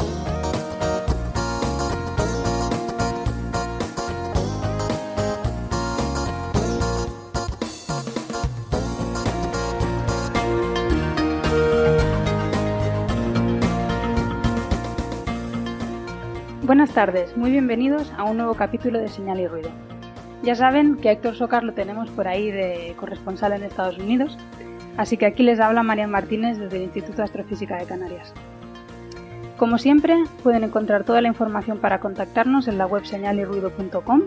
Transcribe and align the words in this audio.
Buenas 16.85 16.97
tardes, 16.97 17.35
muy 17.35 17.51
bienvenidos 17.51 18.13
a 18.19 18.25
un 18.25 18.37
nuevo 18.37 18.53
capítulo 18.53 18.99
de 18.99 19.09
Señal 19.09 19.41
y 19.41 19.47
Ruido. 19.47 19.71
Ya 20.43 20.55
saben 20.55 20.97
que 20.97 21.09
a 21.09 21.13
Héctor 21.13 21.35
Socar 21.35 21.65
lo 21.65 21.73
tenemos 21.73 22.11
por 22.11 22.29
ahí 22.29 22.51
de 22.51 22.95
corresponsal 23.01 23.55
en 23.55 23.63
Estados 23.63 23.97
Unidos, 23.97 24.37
así 24.99 25.17
que 25.17 25.25
aquí 25.25 25.43
les 25.43 25.61
habla 25.61 25.83
Marian 25.83 26.11
Martínez 26.11 26.59
desde 26.59 26.77
el 26.77 26.83
Instituto 26.83 27.17
de 27.17 27.23
Astrofísica 27.23 27.79
de 27.79 27.87
Canarias. 27.87 28.35
Como 29.57 29.79
siempre, 29.79 30.25
pueden 30.43 30.63
encontrar 30.63 31.05
toda 31.05 31.23
la 31.23 31.29
información 31.29 31.79
para 31.79 32.01
contactarnos 32.01 32.69
en 32.69 32.77
la 32.77 32.85
web 32.85 33.07
señalirruido.com 33.07 34.21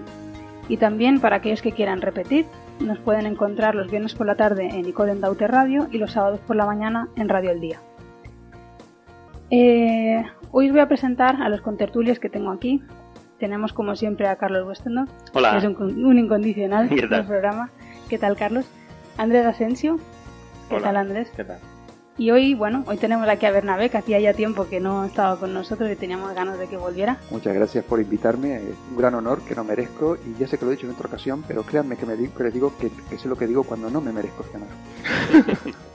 y 0.67 0.77
también 0.77 1.19
para 1.19 1.35
aquellos 1.35 1.61
que 1.61 1.73
quieran 1.73 2.01
repetir, 2.01 2.47
nos 2.79 2.97
pueden 2.97 3.27
encontrar 3.27 3.75
los 3.75 3.91
viernes 3.91 4.15
por 4.15 4.25
la 4.25 4.33
tarde 4.33 4.69
en 4.69 4.87
Icoden 4.87 5.21
Daute 5.21 5.45
Radio 5.45 5.89
y 5.91 5.99
los 5.99 6.13
sábados 6.13 6.39
por 6.39 6.55
la 6.55 6.65
mañana 6.65 7.07
en 7.17 7.29
Radio 7.29 7.51
El 7.51 7.59
Día. 7.59 7.79
Eh, 9.49 10.23
hoy 10.51 10.67
os 10.67 10.71
voy 10.71 10.81
a 10.81 10.87
presentar 10.87 11.41
a 11.41 11.49
los 11.49 11.61
contertulios 11.61 12.19
que 12.19 12.29
tengo 12.29 12.51
aquí. 12.51 12.81
Tenemos 13.39 13.71
como 13.71 13.95
siempre 13.95 14.27
a 14.27 14.35
Carlos 14.35 14.67
Westendorf, 14.67 15.09
Hola. 15.33 15.51
que 15.51 15.57
es 15.59 15.63
un, 15.65 15.75
un 16.05 16.17
incondicional 16.19 16.89
¿Qué 16.89 17.01
tal? 17.01 17.09
del 17.09 17.25
programa. 17.25 17.69
¿Qué 18.09 18.17
tal, 18.17 18.35
Carlos? 18.35 18.65
Andrés 19.17 19.45
Asensio. 19.45 19.97
¿Qué 20.69 20.75
Hola. 20.75 20.83
tal, 20.85 20.97
Andrés? 20.97 21.31
¿Qué 21.35 21.43
tal? 21.43 21.59
Y 22.19 22.31
hoy, 22.31 22.55
bueno, 22.55 22.83
hoy 22.87 22.97
tenemos 22.97 23.29
aquí 23.29 23.45
a 23.45 23.51
Bernabé, 23.51 23.91
que 23.91 23.97
hacía 23.99 24.19
ya 24.19 24.33
tiempo 24.33 24.67
que 24.67 24.79
no 24.79 25.05
estaba 25.05 25.39
con 25.39 25.53
nosotros 25.53 25.87
y 25.91 25.95
teníamos 25.95 26.33
ganas 26.33 26.57
de 26.57 26.65
que 26.67 26.75
volviera. 26.75 27.17
Muchas 27.29 27.53
gracias 27.53 27.85
por 27.85 28.01
invitarme, 28.01 28.55
es 28.55 28.63
un 28.89 28.97
gran 28.97 29.13
honor 29.13 29.43
que 29.43 29.53
no 29.53 29.63
merezco 29.63 30.17
y 30.25 30.33
ya 30.39 30.47
sé 30.47 30.57
que 30.57 30.65
lo 30.65 30.71
he 30.71 30.75
dicho 30.75 30.87
en 30.87 30.93
otra 30.93 31.07
ocasión, 31.09 31.43
pero 31.47 31.61
créanme 31.61 31.95
que, 31.95 32.07
me 32.07 32.15
di- 32.15 32.29
que 32.29 32.43
les 32.45 32.53
digo 32.55 32.73
que, 32.79 32.89
que 33.07 33.19
sé 33.19 33.27
lo 33.29 33.35
que 33.35 33.45
digo 33.45 33.63
cuando 33.65 33.91
no 33.91 34.01
me 34.01 34.11
merezco 34.11 34.41
este 34.43 34.57
honor. 34.57 34.69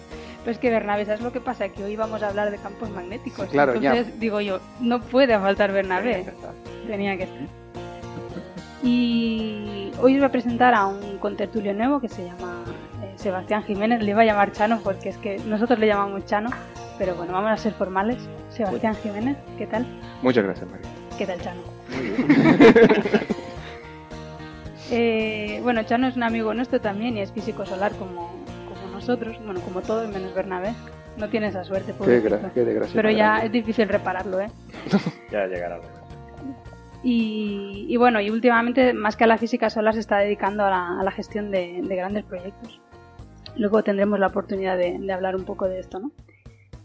Pero 0.44 0.52
es 0.52 0.58
que 0.58 0.70
Bernabé, 0.70 1.04
¿sabes 1.04 1.20
lo 1.20 1.32
que 1.32 1.40
pasa? 1.40 1.68
Que 1.68 1.84
hoy 1.84 1.94
vamos 1.94 2.22
a 2.22 2.28
hablar 2.28 2.50
de 2.50 2.58
campos 2.58 2.90
magnéticos. 2.90 3.46
Sí, 3.46 3.52
claro, 3.52 3.76
ya. 3.76 3.90
Entonces, 3.90 4.18
digo 4.18 4.40
yo, 4.40 4.58
no 4.80 5.00
puede 5.00 5.38
faltar 5.38 5.72
Bernabé. 5.72 6.26
Tenía 6.86 7.16
que 7.16 7.24
estar. 7.24 7.40
Y 8.82 9.92
hoy 10.00 10.14
os 10.14 10.18
voy 10.18 10.24
a 10.24 10.32
presentar 10.32 10.74
a 10.74 10.86
un 10.86 11.18
contertulio 11.18 11.72
nuevo 11.72 12.00
que 12.00 12.08
se 12.08 12.24
llama 12.24 12.64
eh, 13.04 13.12
Sebastián 13.14 13.62
Jiménez. 13.62 14.02
Le 14.02 14.10
iba 14.10 14.22
a 14.22 14.24
llamar 14.24 14.50
Chano 14.50 14.80
porque 14.82 15.10
es 15.10 15.16
que 15.18 15.38
nosotros 15.38 15.78
le 15.78 15.86
llamamos 15.86 16.26
Chano, 16.26 16.50
pero 16.98 17.14
bueno, 17.14 17.32
vamos 17.32 17.52
a 17.52 17.56
ser 17.56 17.72
formales. 17.74 18.18
Sebastián 18.50 18.96
Jiménez, 18.96 19.36
¿qué 19.56 19.68
tal? 19.68 19.86
Muchas 20.22 20.42
gracias, 20.42 20.68
María. 20.68 20.88
¿Qué 21.16 21.26
tal, 21.26 21.40
Chano? 21.40 21.60
Eh, 24.94 25.60
bueno, 25.62 25.84
Chano 25.84 26.06
es 26.06 26.16
un 26.16 26.22
amigo 26.22 26.52
nuestro 26.52 26.78
también 26.78 27.16
y 27.16 27.22
es 27.22 27.32
físico 27.32 27.64
solar 27.64 27.92
como 27.92 28.41
nosotros, 29.02 29.36
bueno, 29.44 29.60
como 29.60 29.80
todos 29.82 30.08
menos 30.12 30.34
Bernabé. 30.34 30.72
No 31.18 31.28
tiene 31.28 31.48
esa 31.48 31.62
suerte, 31.64 31.92
Qué, 32.02 32.22
gra- 32.24 32.52
qué 32.54 32.64
desgracia. 32.64 32.94
Pero 32.94 33.10
ya 33.10 33.26
grande. 33.32 33.46
es 33.46 33.52
difícil 33.52 33.86
repararlo, 33.88 34.40
¿eh? 34.40 34.48
Ya 35.30 35.46
llegará. 35.46 35.78
Y, 37.02 37.86
y 37.88 37.96
bueno, 37.96 38.20
y 38.20 38.30
últimamente, 38.30 38.92
más 38.92 39.16
que 39.16 39.24
a 39.24 39.26
la 39.26 39.36
física 39.38 39.68
solar, 39.70 39.94
se 39.94 40.00
está 40.00 40.18
dedicando 40.18 40.64
a 40.64 40.70
la, 40.70 41.00
a 41.00 41.02
la 41.02 41.10
gestión 41.10 41.50
de, 41.50 41.80
de 41.82 41.96
grandes 41.96 42.24
proyectos. 42.24 42.80
Luego 43.56 43.82
tendremos 43.82 44.18
la 44.20 44.28
oportunidad 44.28 44.78
de, 44.78 44.98
de 44.98 45.12
hablar 45.12 45.36
un 45.36 45.44
poco 45.44 45.66
de 45.68 45.80
esto, 45.80 45.98
¿no? 45.98 46.12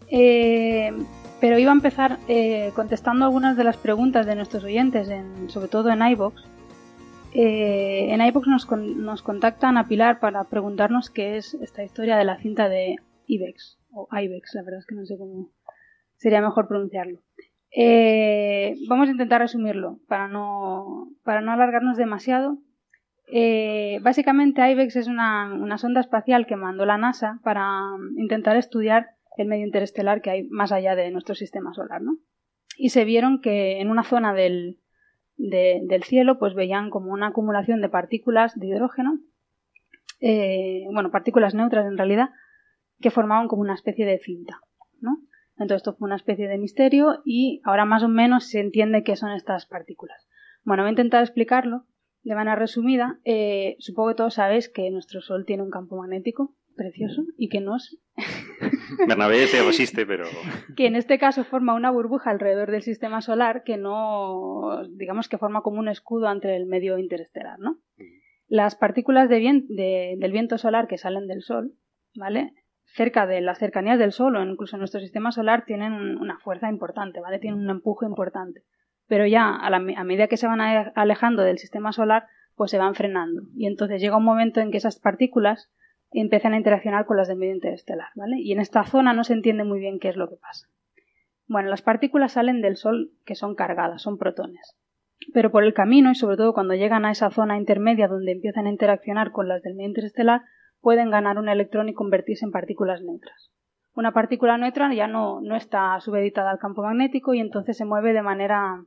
Eh, 0.10 0.92
pero 1.40 1.60
iba 1.60 1.72
a 1.72 1.76
empezar 1.76 2.18
eh, 2.28 2.72
contestando 2.76 3.26
algunas 3.26 3.56
de 3.58 3.64
las 3.64 3.78
preguntas 3.78 4.26
de 4.26 4.36
nuestros 4.36 4.64
oyentes, 4.64 5.08
en- 5.10 5.50
sobre 5.50 5.68
todo 5.68 5.90
en 5.92 6.02
iVoox. 6.02 6.34
Eh, 7.40 8.12
en 8.12 8.22
con- 8.66 9.06
nos 9.06 9.22
contactan 9.22 9.78
a 9.78 9.88
Pilar 9.88 10.20
para 10.20 10.44
preguntarnos 10.46 11.12
qué 11.12 11.38
es 11.38 11.54
esta 11.54 11.84
historia 11.84 12.18
de 12.18 12.24
la 12.26 12.38
cinta 12.38 12.68
de 12.68 12.96
IBEX, 13.28 13.78
o 13.92 14.08
IBEX, 14.12 14.56
la 14.56 14.64
verdad 14.64 14.80
es 14.80 14.88
que 14.88 14.96
no 14.96 15.06
sé 15.06 15.20
cómo 15.20 15.52
sería 16.16 16.42
mejor 16.42 16.68
pronunciarlo. 16.68 17.20
Eh, 17.70 18.74
vamos 18.90 19.08
a 19.08 19.12
intentar 19.12 19.40
resumirlo 19.42 20.00
para 20.08 20.28
no, 20.28 21.10
para 21.24 21.42
no 21.42 21.52
alargarnos 21.52 21.96
demasiado. 21.96 22.58
Eh, 23.32 24.00
básicamente, 24.02 24.68
IBEX 24.72 24.96
es 24.96 25.08
una, 25.08 25.54
una 25.54 25.78
sonda 25.78 26.00
espacial 26.02 26.48
que 26.48 26.56
mandó 26.56 26.88
la 26.88 26.98
NASA 26.98 27.40
para 27.44 27.70
mm, 28.00 28.18
intentar 28.18 28.58
estudiar 28.58 29.10
el 29.38 29.48
medio 29.48 29.64
interestelar 29.68 30.24
que 30.24 30.32
hay 30.32 30.48
más 30.50 30.72
allá 30.72 30.96
de 30.96 31.12
nuestro 31.12 31.36
sistema 31.36 31.72
solar, 31.76 32.02
¿no? 32.02 32.18
Y 32.78 32.90
se 32.90 33.06
vieron 33.06 33.42
que 33.42 33.80
en 33.80 33.92
una 33.92 34.04
zona 34.04 34.34
del, 34.34 34.80
de- 35.38 35.82
del 35.84 36.04
cielo, 36.04 36.40
pues 36.40 36.54
veían 36.54 36.90
como 36.90 37.12
una 37.12 37.28
acumulación 37.28 37.82
de 37.82 37.90
partículas 37.90 38.58
de 38.60 38.68
hidrógeno, 38.68 39.20
eh, 40.20 40.86
bueno, 40.92 41.12
partículas 41.12 41.54
neutras 41.54 41.86
en 41.86 41.98
realidad, 41.98 42.30
que 43.00 43.12
formaban 43.12 43.48
como 43.48 43.62
una 43.62 43.76
especie 43.76 44.06
de 44.06 44.18
cinta, 44.20 44.60
¿no? 45.00 45.18
Entonces 45.54 45.78
esto 45.78 45.96
fue 45.96 46.08
una 46.08 46.16
especie 46.16 46.48
de 46.48 46.58
misterio 46.58 47.22
y 47.26 47.62
ahora 47.64 47.86
más 47.86 48.04
o 48.04 48.08
menos 48.08 48.46
se 48.46 48.60
entiende 48.60 49.04
qué 49.04 49.16
son 49.16 49.32
estas 49.32 49.66
partículas. 49.66 50.28
Bueno, 50.64 50.84
voy 50.84 50.90
a 50.90 50.92
intentar 50.92 51.24
explicarlo 51.24 51.86
de 52.24 52.36
manera 52.36 52.56
resumida. 52.56 53.20
Eh, 53.24 53.76
supongo 53.80 54.10
que 54.10 54.16
todos 54.16 54.34
sabéis 54.36 54.70
que 54.70 54.90
nuestro 54.92 55.22
Sol 55.22 55.46
tiene 55.46 55.64
un 55.64 55.70
campo 55.72 55.98
magnético 55.98 56.54
precioso 56.78 57.24
y 57.38 57.50
que 57.50 57.60
nos 57.60 57.98
Bernabé 59.08 59.48
se 59.48 59.64
resiste, 59.64 60.06
pero 60.06 60.26
que 60.76 60.88
en 60.88 60.96
este 60.96 61.18
caso 61.20 61.44
forma 61.44 61.74
una 61.74 61.92
burbuja 61.92 62.30
alrededor 62.32 62.72
del 62.72 62.82
sistema 62.82 63.22
solar 63.22 63.64
que 63.64 63.78
no, 63.78 64.84
digamos 64.92 65.28
que 65.28 65.38
forma 65.38 65.62
como 65.62 65.80
un 65.80 65.88
escudo 65.90 66.28
ante 66.28 66.56
el 66.56 66.66
medio 66.66 66.98
interestelar, 66.98 67.60
¿no? 67.60 67.78
Las 68.48 68.76
partículas 68.76 69.28
de 69.30 69.40
del 69.68 70.32
viento 70.32 70.58
solar 70.58 70.88
que 70.88 70.98
salen 70.98 71.28
del 71.28 71.42
Sol, 71.42 71.74
¿vale? 72.16 72.54
Cerca 72.96 73.28
de 73.28 73.42
las 73.42 73.60
cercanías 73.60 74.00
del 74.00 74.14
Sol 74.14 74.36
o 74.38 74.44
incluso 74.44 74.78
en 74.78 74.80
nuestro 74.80 75.02
sistema 75.02 75.32
solar 75.32 75.66
tienen 75.66 75.92
un- 75.94 76.18
una 76.18 76.40
fuerza 76.40 76.70
importante, 76.70 77.20
¿vale? 77.20 77.40
Tienen 77.40 77.60
un 77.60 77.70
empuje 77.70 78.06
importante. 78.06 78.62
Pero 79.08 79.26
ya 79.28 79.54
a, 79.56 79.70
la 79.70 79.78
a 79.78 80.04
medida 80.06 80.28
que 80.28 80.38
se 80.38 80.48
van 80.48 80.62
alejando 80.96 81.44
del 81.44 81.58
sistema 81.58 81.92
solar, 81.92 82.26
pues 82.56 82.72
se 82.72 82.78
van 82.78 82.96
frenando. 82.96 83.42
Y 83.56 83.68
entonces 83.68 84.02
llega 84.02 84.18
un 84.18 84.24
momento 84.26 84.62
en 84.62 84.72
que 84.72 84.78
esas 84.78 85.00
partículas 85.00 85.70
empiezan 86.12 86.54
a 86.54 86.58
interaccionar 86.58 87.06
con 87.06 87.18
las 87.18 87.28
del 87.28 87.38
medio 87.38 87.54
interestelar, 87.54 88.08
¿vale? 88.16 88.38
Y 88.40 88.52
en 88.52 88.60
esta 88.60 88.84
zona 88.84 89.14
no 89.14 89.24
se 89.24 89.34
entiende 89.34 89.64
muy 89.64 89.80
bien 89.80 90.00
qué 90.00 90.10
es 90.10 90.16
lo 90.16 90.30
que 90.30 90.38
pasa. 90.38 90.68
Bueno, 91.48 91.70
las 91.70 91.82
partículas 91.82 92.34
salen 92.34 92.62
del 92.62 92.76
Sol 92.76 93.12
que 93.26 93.36
son 93.36 93.56
cargadas, 93.56 94.02
son 94.02 94.18
protones. 94.18 94.76
Pero 95.34 95.52
por 95.52 95.64
el 95.64 95.74
camino, 95.74 96.12
y 96.12 96.16
sobre 96.16 96.38
todo 96.38 96.54
cuando 96.54 96.76
llegan 96.76 97.06
a 97.06 97.12
esa 97.12 97.32
zona 97.32 97.58
intermedia 97.58 98.08
donde 98.08 98.32
empiezan 98.32 98.68
a 98.68 98.70
interaccionar 98.70 99.32
con 99.32 99.48
las 99.48 99.62
del 99.62 99.76
medio 99.76 99.90
interestelar, 99.90 100.42
pueden 100.82 101.10
ganar 101.10 101.38
un 101.38 101.50
electrón 101.50 101.90
y 101.90 101.94
convertirse 101.94 102.46
en 102.46 102.52
partículas 102.52 103.02
neutras. 103.02 103.52
Una 103.96 104.14
partícula 104.14 104.58
neutra 104.58 104.94
ya 104.94 105.08
no, 105.08 105.42
no 105.42 105.56
está 105.56 106.00
subeditada 106.02 106.52
al 106.52 106.60
campo 106.60 106.84
magnético 106.84 107.34
y 107.34 107.40
entonces 107.40 107.78
se 107.78 107.86
mueve 107.86 108.14
de 108.14 108.22
manera 108.22 108.84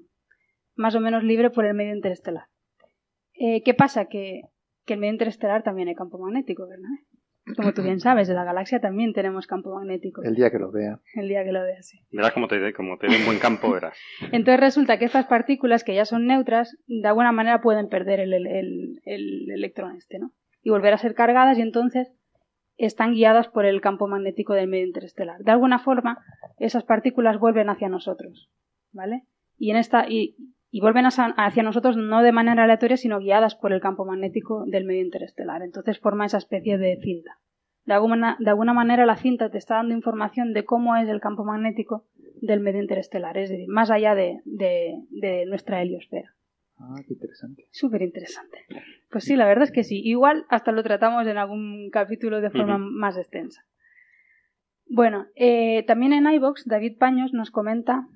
más 0.76 0.94
o 0.94 1.00
menos 1.00 1.24
libre 1.24 1.50
por 1.50 1.64
el 1.64 1.74
medio 1.74 1.94
interestelar. 1.94 2.44
Eh, 3.34 3.62
¿Qué 3.64 3.74
pasa? 3.74 4.04
Que, 4.04 4.42
que 4.84 4.94
el 4.94 5.00
medio 5.00 5.12
interestelar 5.12 5.62
también 5.62 5.88
hay 5.88 5.94
campo 5.94 6.18
magnético, 6.18 6.68
¿verdad? 6.68 6.88
Como 7.56 7.72
tú 7.72 7.82
bien 7.82 8.00
sabes, 8.00 8.28
en 8.28 8.36
la 8.36 8.44
galaxia 8.44 8.80
también 8.80 9.12
tenemos 9.12 9.46
campo 9.46 9.74
magnético. 9.74 10.22
El 10.22 10.34
día 10.34 10.50
que 10.50 10.58
lo 10.58 10.70
vea. 10.70 11.00
El 11.14 11.28
día 11.28 11.44
que 11.44 11.52
lo 11.52 11.62
veas, 11.62 11.86
sí. 11.86 12.00
Verás 12.12 12.32
como 12.32 12.48
te, 12.48 12.72
como 12.72 12.98
te 12.98 13.08
ve 13.08 13.16
un 13.16 13.24
buen 13.26 13.38
campo, 13.38 13.70
verás. 13.72 13.96
Entonces 14.32 14.60
resulta 14.60 14.98
que 14.98 15.04
estas 15.06 15.26
partículas 15.26 15.84
que 15.84 15.94
ya 15.94 16.04
son 16.04 16.26
neutras, 16.26 16.76
de 16.86 17.06
alguna 17.08 17.32
manera 17.32 17.60
pueden 17.60 17.88
perder 17.88 18.20
el, 18.20 18.32
el- 18.34 19.00
el 19.04 19.50
electrón 19.50 19.96
este, 19.96 20.18
¿no? 20.18 20.32
Y 20.62 20.70
volver 20.70 20.92
a 20.92 20.98
ser 20.98 21.14
cargadas 21.14 21.56
y 21.58 21.62
entonces 21.62 22.12
están 22.76 23.12
guiadas 23.12 23.48
por 23.48 23.64
el 23.66 23.80
campo 23.80 24.06
magnético 24.06 24.54
del 24.54 24.68
medio 24.68 24.86
interestelar. 24.86 25.40
De 25.40 25.50
alguna 25.50 25.78
forma, 25.78 26.18
esas 26.58 26.84
partículas 26.84 27.38
vuelven 27.38 27.68
hacia 27.68 27.88
nosotros, 27.88 28.50
¿vale? 28.92 29.24
Y 29.58 29.70
en 29.70 29.76
esta 29.76 30.08
y, 30.08 30.36
y 30.70 30.80
vuelven 30.80 31.04
hacia, 31.06 31.62
nosotros 31.62 31.96
no 31.96 32.22
de 32.22 32.32
manera 32.32 32.64
aleatoria, 32.64 32.96
sino 32.96 33.18
guiadas 33.18 33.54
por 33.56 33.72
el 33.72 33.80
campo 33.80 34.04
magnético 34.04 34.64
del 34.66 34.84
medio 34.84 35.02
interestelar. 35.02 35.62
Entonces 35.62 35.98
forma 35.98 36.26
esa 36.26 36.38
especie 36.38 36.78
de 36.78 36.98
cinta. 37.02 37.38
De 37.86 37.94
alguna, 37.94 38.36
de 38.38 38.50
alguna 38.50 38.72
manera 38.72 39.04
la 39.06 39.16
cinta 39.16 39.50
te 39.50 39.58
está 39.58 39.76
dando 39.76 39.94
información 39.94 40.52
de 40.52 40.64
cómo 40.64 40.96
es 40.96 41.08
el 41.08 41.20
campo 41.20 41.44
magnético 41.44 42.06
del 42.40 42.60
medio 42.60 42.80
interestelar, 42.80 43.36
es 43.36 43.50
decir, 43.50 43.66
más 43.68 43.90
allá 43.90 44.14
de, 44.14 44.40
de- 44.44 44.94
de 45.10 45.44
nuestra 45.46 45.82
heliosfera. 45.82 46.30
Ah, 46.78 46.94
qué 47.06 47.12
interesante. 47.14 47.66
Súper 47.72 48.02
interesante. 48.02 48.58
Pues 49.10 49.24
sí, 49.24 49.36
la 49.36 49.46
verdad 49.46 49.64
es 49.64 49.72
que 49.72 49.84
sí. 49.84 50.00
Igual 50.02 50.46
hasta 50.48 50.72
lo 50.72 50.82
tratamos 50.82 51.26
en 51.26 51.36
algún 51.36 51.90
capítulo 51.90 52.40
de 52.40 52.48
forma 52.50 52.78
más 52.78 53.18
extensa. 53.18 53.62
Bueno, 54.86 55.26
eh, 55.34 55.84
también 55.86 56.12
en 56.12 56.30
iVox 56.32 56.64
David 56.66 56.96
Paños 56.98 57.32
nos 57.32 57.50
comenta 57.50 58.06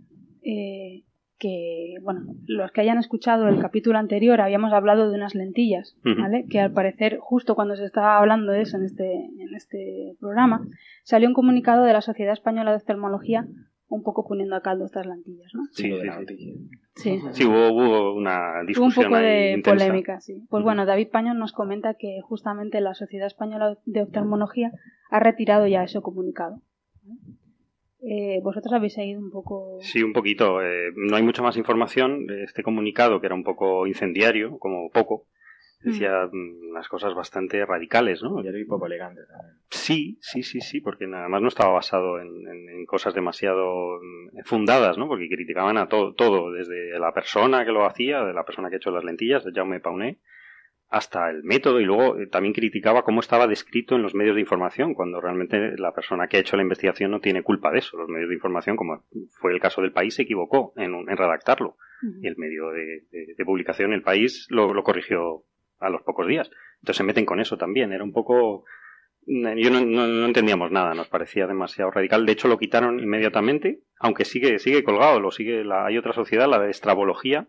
eh, 0.42 1.04
que, 1.38 1.94
bueno, 2.02 2.22
los 2.46 2.70
que 2.72 2.80
hayan 2.80 2.98
escuchado 2.98 3.48
el 3.48 3.60
capítulo 3.60 3.98
anterior 3.98 4.40
habíamos 4.40 4.72
hablado 4.72 5.10
de 5.10 5.16
unas 5.16 5.34
lentillas. 5.34 5.96
¿vale? 6.04 6.46
Que 6.48 6.60
al 6.60 6.72
parecer, 6.72 7.18
justo 7.20 7.54
cuando 7.54 7.76
se 7.76 7.84
estaba 7.84 8.18
hablando 8.18 8.52
de 8.52 8.62
eso 8.62 8.76
en 8.76 8.84
este, 8.84 9.12
en 9.14 9.54
este 9.54 10.16
programa, 10.20 10.66
salió 11.02 11.28
un 11.28 11.34
comunicado 11.34 11.84
de 11.84 11.92
la 11.92 12.00
Sociedad 12.00 12.32
Española 12.32 12.70
de 12.70 12.76
Oftalmología 12.78 13.46
un 13.88 14.02
poco 14.02 14.26
poniendo 14.26 14.56
a 14.56 14.62
caldo 14.62 14.86
estas 14.86 15.06
lentillas, 15.06 15.52
¿no? 15.54 15.62
Sí, 15.72 15.84
sí, 15.84 15.90
la 15.90 16.14
sí. 16.14 16.20
noticia. 16.20 16.54
Sí. 16.96 17.20
Sí, 17.32 17.44
hubo, 17.44 17.68
hubo 17.72 18.14
una 18.14 18.54
Hubo 18.54 18.60
un 18.60 18.66
discusión 18.66 19.04
poco 19.06 19.18
de 19.18 19.52
intensa. 19.52 19.70
polémica, 19.84 20.20
sí. 20.20 20.42
Pues 20.48 20.64
bueno, 20.64 20.86
David 20.86 21.08
Paños 21.12 21.36
nos 21.36 21.52
comenta 21.52 21.94
que 21.94 22.20
justamente 22.22 22.80
la 22.80 22.94
Sociedad 22.94 23.26
Española 23.26 23.76
de 23.84 24.02
Oftalmología 24.02 24.72
ha 25.10 25.20
retirado 25.20 25.66
ya 25.66 25.84
ese 25.84 26.00
comunicado. 26.00 26.60
Eh, 28.06 28.40
Vosotros 28.42 28.72
habéis 28.72 28.94
seguido 28.94 29.20
un 29.20 29.30
poco. 29.30 29.78
Sí, 29.80 30.02
un 30.02 30.12
poquito. 30.12 30.62
eh, 30.62 30.90
no 30.96 31.16
hay 31.16 31.22
mucha 31.22 31.42
más 31.42 31.56
información. 31.56 32.26
Este 32.42 32.62
comunicado, 32.62 33.20
que 33.20 33.26
era 33.26 33.34
un 33.34 33.44
poco 33.44 33.86
incendiario, 33.86 34.58
como 34.58 34.90
poco, 34.90 35.26
decía 35.80 36.28
mm, 36.30 36.70
unas 36.70 36.88
cosas 36.88 37.14
bastante 37.14 37.64
radicales, 37.64 38.22
¿no? 38.22 38.42
Y 38.42 38.48
era 38.48 38.58
un 38.58 38.66
poco 38.66 38.86
elegante 38.86 39.22
también. 39.26 39.56
Sí, 39.70 40.18
sí, 40.20 40.42
sí, 40.42 40.60
sí, 40.60 40.80
porque 40.80 41.06
nada 41.06 41.28
más 41.28 41.42
no 41.42 41.48
estaba 41.48 41.72
basado 41.72 42.18
en, 42.20 42.28
en- 42.46 42.68
en 42.70 42.86
cosas 42.86 43.14
demasiado 43.14 44.00
mm, 44.02 44.38
fundadas, 44.44 44.96
¿no? 44.98 45.08
Porque 45.08 45.28
criticaban 45.28 45.76
a 45.78 45.88
todo, 45.88 46.14
todo, 46.14 46.50
desde 46.52 46.98
la 46.98 47.12
persona 47.12 47.64
que 47.64 47.72
lo 47.72 47.84
hacía, 47.86 48.22
de 48.24 48.32
la 48.34 48.44
persona 48.44 48.68
que 48.68 48.76
ha 48.76 48.78
hecho 48.78 48.90
las 48.90 49.04
lentillas, 49.04 49.44
de 49.44 49.52
Jaume 49.52 49.80
Pauné, 49.80 50.18
hasta 50.90 51.28
el 51.30 51.42
método 51.42 51.80
y 51.80 51.84
luego 51.84 52.18
eh, 52.18 52.26
también 52.28 52.54
criticaba 52.54 53.02
cómo 53.02 53.20
estaba 53.20 53.46
descrito 53.48 53.96
en 53.96 54.02
los 54.02 54.14
medios 54.14 54.34
de 54.36 54.40
información, 54.42 54.94
cuando 54.94 55.20
realmente 55.20 55.76
la 55.76 55.92
persona 55.92 56.28
que 56.28 56.36
ha 56.36 56.40
hecho 56.40 56.56
la 56.56 56.62
investigación 56.62 57.10
no 57.10 57.20
tiene 57.20 57.42
culpa 57.42 57.72
de 57.72 57.78
eso. 57.78 57.96
Los 57.96 58.08
medios 58.08 58.28
de 58.28 58.34
información, 58.36 58.76
como 58.76 59.04
fue 59.40 59.52
el 59.52 59.60
caso 59.60 59.82
del 59.82 59.92
país, 59.92 60.14
se 60.14 60.22
equivocó 60.22 60.72
en, 60.76 60.94
en 60.94 61.16
redactarlo. 61.16 61.76
Ujú. 62.02 62.18
Y 62.22 62.26
el 62.28 62.36
medio 62.36 62.70
de, 62.70 63.02
de- 63.10 63.34
de 63.36 63.44
publicación, 63.44 63.92
el 63.92 64.02
país, 64.02 64.46
lo, 64.50 64.72
lo 64.72 64.82
corrigió 64.84 65.44
a 65.80 65.88
los 65.90 66.02
pocos 66.02 66.26
días. 66.28 66.50
Entonces 66.80 66.96
se 66.98 67.04
meten 67.04 67.24
con 67.26 67.40
eso 67.40 67.56
también. 67.56 67.92
Era 67.92 68.04
un 68.04 68.12
poco. 68.12 68.64
Yo 69.26 69.70
no, 69.70 69.80
no- 69.80 70.06
no 70.06 70.26
entendíamos 70.26 70.70
nada, 70.70 70.94
nos 70.94 71.08
parecía 71.08 71.46
demasiado 71.46 71.90
radical. 71.90 72.26
De 72.26 72.32
hecho, 72.32 72.46
lo 72.46 72.58
quitaron 72.58 73.00
inmediatamente, 73.00 73.80
aunque 73.98 74.24
sigue, 74.26 74.58
sigue 74.58 74.84
colgado. 74.84 75.18
Lo 75.18 75.30
sigue 75.30 75.64
la, 75.64 75.86
hay 75.86 75.96
otra 75.98 76.12
sociedad, 76.12 76.46
la 76.48 76.58
de 76.58 76.70
Estrabología, 76.70 77.48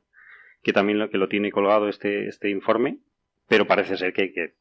que 0.64 0.72
también 0.74 1.00
lo, 1.00 1.10
que 1.10 1.18
lo 1.18 1.28
tiene 1.28 1.52
colgado 1.52 1.90
este, 1.90 2.28
este 2.28 2.50
informe, 2.50 3.00
pero 3.48 3.66
parece 3.68 3.98
ser 3.98 4.14
que, 4.14 4.32
que, 4.34 4.56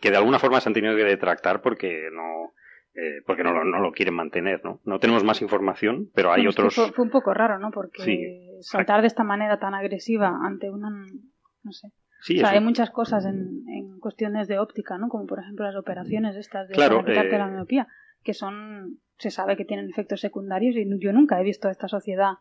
que 0.00 0.10
de 0.10 0.16
alguna 0.16 0.38
forma 0.38 0.60
se 0.60 0.68
han 0.68 0.74
tenido 0.74 0.94
que 0.96 1.04
detractar 1.04 1.62
porque 1.62 2.08
no. 2.12 2.52
eh, 2.94 3.22
porque 3.26 3.42
no, 3.44 3.52
lo- 3.52 3.64
no 3.64 3.78
lo 3.80 3.92
quieren 3.92 4.14
mantener, 4.14 4.64
¿no? 4.64 4.80
No 4.84 4.98
tenemos 4.98 5.22
más 5.24 5.42
información, 5.42 6.10
pero 6.14 6.30
hay 6.32 6.38
Bueno, 6.42 6.50
otros. 6.50 6.74
Fue, 6.74 6.92
fue 6.92 7.04
un 7.04 7.10
poco 7.10 7.34
raro, 7.34 7.58
¿no? 7.58 7.70
Porque 7.70 8.02
Sí. 8.02 8.58
saltar 8.62 9.00
de 9.02 9.06
esta 9.08 9.22
manera 9.24 9.58
tan 9.58 9.74
agresiva 9.74 10.32
ante 10.42 10.70
una. 10.70 10.88
No 11.62 11.72
sé. 11.72 11.88
Sí, 12.22 12.36
o 12.38 12.40
sea, 12.40 12.50
hay 12.50 12.60
muchas 12.60 12.90
cosas 12.90 13.26
en, 13.26 13.62
en 13.68 14.00
cuestiones 14.00 14.48
de 14.48 14.58
óptica, 14.58 14.96
¿no? 14.96 15.08
Como 15.08 15.26
por 15.26 15.38
ejemplo 15.40 15.66
las 15.66 15.76
operaciones 15.76 16.34
estas 16.36 16.68
de 16.68 16.74
Claro, 16.74 17.04
eh, 17.06 17.28
la 17.38 17.46
miopía, 17.48 17.86
que 18.24 18.32
son. 18.32 18.98
Se 19.18 19.30
sabe 19.30 19.56
que 19.56 19.64
tienen 19.66 19.88
efectos 19.90 20.20
secundarios 20.20 20.74
y 20.76 20.86
yo 20.98 21.12
nunca 21.12 21.38
he 21.40 21.44
visto 21.44 21.68
a 21.68 21.70
esta 21.70 21.88
sociedad 21.88 22.34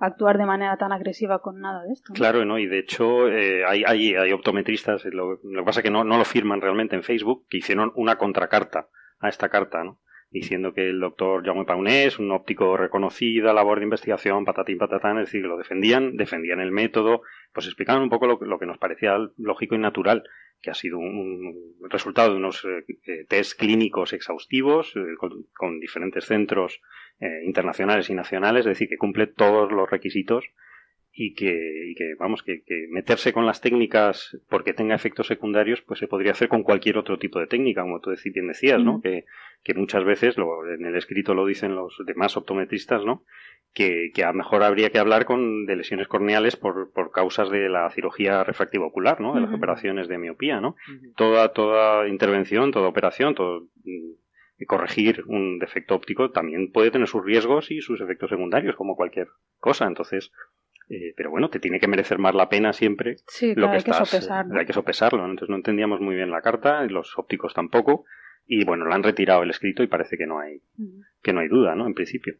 actuar 0.00 0.38
de 0.38 0.46
manera 0.46 0.76
tan 0.76 0.92
agresiva 0.92 1.40
con 1.40 1.60
nada 1.60 1.84
de 1.84 1.92
esto. 1.92 2.12
Claro, 2.14 2.44
¿no? 2.44 2.58
Y 2.58 2.66
de 2.66 2.78
hecho 2.78 3.28
eh, 3.28 3.64
hay, 3.64 3.84
hay, 3.84 4.32
optometristas, 4.32 5.04
lo, 5.06 5.38
lo 5.42 5.60
que 5.62 5.64
pasa 5.64 5.80
es 5.80 5.84
que 5.84 5.90
no, 5.90 6.04
no 6.04 6.18
lo 6.18 6.24
firman 6.24 6.60
realmente 6.60 6.96
en 6.96 7.02
Facebook, 7.02 7.46
que 7.48 7.58
hicieron 7.58 7.92
una 7.94 8.16
contracarta 8.16 8.88
a 9.20 9.28
esta 9.28 9.48
carta, 9.50 9.84
¿no? 9.84 10.00
Diciendo 10.32 10.72
que 10.72 10.88
el 10.88 11.00
doctor 11.00 11.44
Jaume 11.44 11.64
Pauné 11.64 12.04
es 12.06 12.18
un 12.20 12.30
óptico 12.30 12.76
reconocido, 12.76 13.52
labor 13.52 13.78
de 13.78 13.84
investigación, 13.84 14.44
patatín 14.44 14.78
patatán, 14.78 15.18
es 15.18 15.26
decir, 15.26 15.44
lo 15.44 15.56
defendían, 15.58 16.16
defendían 16.16 16.60
el 16.60 16.70
método, 16.70 17.22
pues 17.52 17.66
explicaban 17.66 18.02
un 18.02 18.10
poco 18.10 18.26
lo, 18.28 18.38
que- 18.38 18.46
lo 18.46 18.58
que 18.58 18.66
nos 18.66 18.78
parecía 18.78 19.16
lógico 19.36 19.74
y 19.74 19.78
natural, 19.78 20.22
que 20.62 20.70
ha 20.70 20.74
sido 20.74 20.98
un, 20.98 21.74
un 21.80 21.90
resultado 21.90 22.30
de 22.30 22.36
unos 22.36 22.64
eh, 22.64 22.84
eh, 23.06 23.24
test 23.28 23.58
clínicos 23.58 24.12
exhaustivos 24.12 24.94
eh, 24.94 25.00
con, 25.18 25.46
con 25.56 25.80
diferentes 25.80 26.26
centros 26.26 26.80
eh, 27.20 27.42
internacionales 27.44 28.08
y 28.10 28.14
nacionales, 28.14 28.60
es 28.60 28.70
decir, 28.70 28.88
que 28.88 28.98
cumple 28.98 29.26
todos 29.26 29.70
los 29.70 29.90
requisitos 29.90 30.44
y 31.12 31.34
que, 31.34 31.90
y 31.90 31.94
que, 31.94 32.14
vamos, 32.18 32.42
que, 32.42 32.62
que 32.62 32.86
meterse 32.90 33.32
con 33.32 33.44
las 33.44 33.60
técnicas 33.60 34.38
porque 34.48 34.72
tenga 34.72 34.94
efectos 34.94 35.26
secundarios, 35.26 35.82
pues 35.82 35.98
se 35.98 36.08
podría 36.08 36.32
hacer 36.32 36.48
con 36.48 36.62
cualquier 36.62 36.98
otro 36.98 37.18
tipo 37.18 37.40
de 37.40 37.46
técnica, 37.46 37.82
como 37.82 38.00
tú 38.00 38.12
bien 38.32 38.48
decías, 38.48 38.80
¿no? 38.82 39.00
Que, 39.02 39.24
que 39.62 39.74
muchas 39.74 40.04
veces, 40.04 40.38
lo, 40.38 40.66
en 40.66 40.84
el 40.86 40.96
escrito 40.96 41.34
lo 41.34 41.44
dicen 41.44 41.74
los 41.74 41.94
demás 42.06 42.36
optometristas, 42.36 43.04
¿no? 43.04 43.24
Que, 43.74 44.10
que 44.14 44.24
a 44.24 44.28
lo 44.28 44.38
mejor 44.38 44.62
habría 44.62 44.90
que 44.90 44.98
hablar 44.98 45.26
con, 45.26 45.66
de 45.66 45.76
lesiones 45.76 46.08
corneales 46.08 46.56
por, 46.56 46.92
por 46.92 47.10
causas 47.10 47.50
de 47.50 47.68
la 47.68 47.90
cirugía 47.90 48.42
refractiva 48.44 48.86
ocular, 48.86 49.20
¿no? 49.20 49.34
De 49.34 49.40
las 49.40 49.52
operaciones 49.52 50.08
de 50.08 50.18
miopía, 50.18 50.60
¿no? 50.60 50.76
Toda, 51.16 51.52
toda 51.52 52.08
intervención, 52.08 52.70
toda 52.70 52.88
operación, 52.88 53.34
todo, 53.34 53.66
mm, 53.84 54.12
corregir 54.66 55.24
un 55.26 55.58
defecto 55.58 55.94
óptico 55.94 56.30
también 56.30 56.70
puede 56.72 56.90
tener 56.90 57.08
sus 57.08 57.24
riesgos 57.24 57.70
y 57.70 57.80
sus 57.80 58.00
efectos 58.00 58.30
secundarios, 58.30 58.76
como 58.76 58.96
cualquier 58.96 59.28
cosa. 59.58 59.86
Entonces, 59.86 60.32
eh, 60.88 61.14
pero 61.16 61.30
bueno, 61.30 61.50
te 61.50 61.60
tiene 61.60 61.80
que 61.80 61.88
merecer 61.88 62.18
más 62.18 62.34
la 62.34 62.48
pena 62.48 62.72
siempre 62.72 63.16
Sí, 63.28 63.48
lo 63.48 63.54
claro, 63.54 63.70
que 63.70 63.76
hay 63.78 63.84
que 63.84 63.90
estás, 63.90 64.08
sopesar. 64.08 64.46
¿no? 64.46 64.58
hay 64.58 64.66
que 64.66 64.72
sopesarlo. 64.72 65.18
¿no? 65.22 65.30
Entonces 65.30 65.50
no 65.50 65.56
entendíamos 65.56 66.00
muy 66.00 66.14
bien 66.14 66.30
la 66.30 66.42
carta, 66.42 66.82
los 66.84 67.18
ópticos 67.18 67.54
tampoco, 67.54 68.04
y 68.46 68.64
bueno, 68.64 68.86
le 68.86 68.94
han 68.94 69.02
retirado 69.02 69.42
el 69.42 69.50
escrito 69.50 69.82
y 69.82 69.86
parece 69.86 70.16
que 70.16 70.26
no 70.26 70.40
hay, 70.40 70.60
que 71.22 71.32
no 71.32 71.40
hay 71.40 71.48
duda, 71.48 71.74
¿no? 71.74 71.86
En 71.86 71.94
principio. 71.94 72.34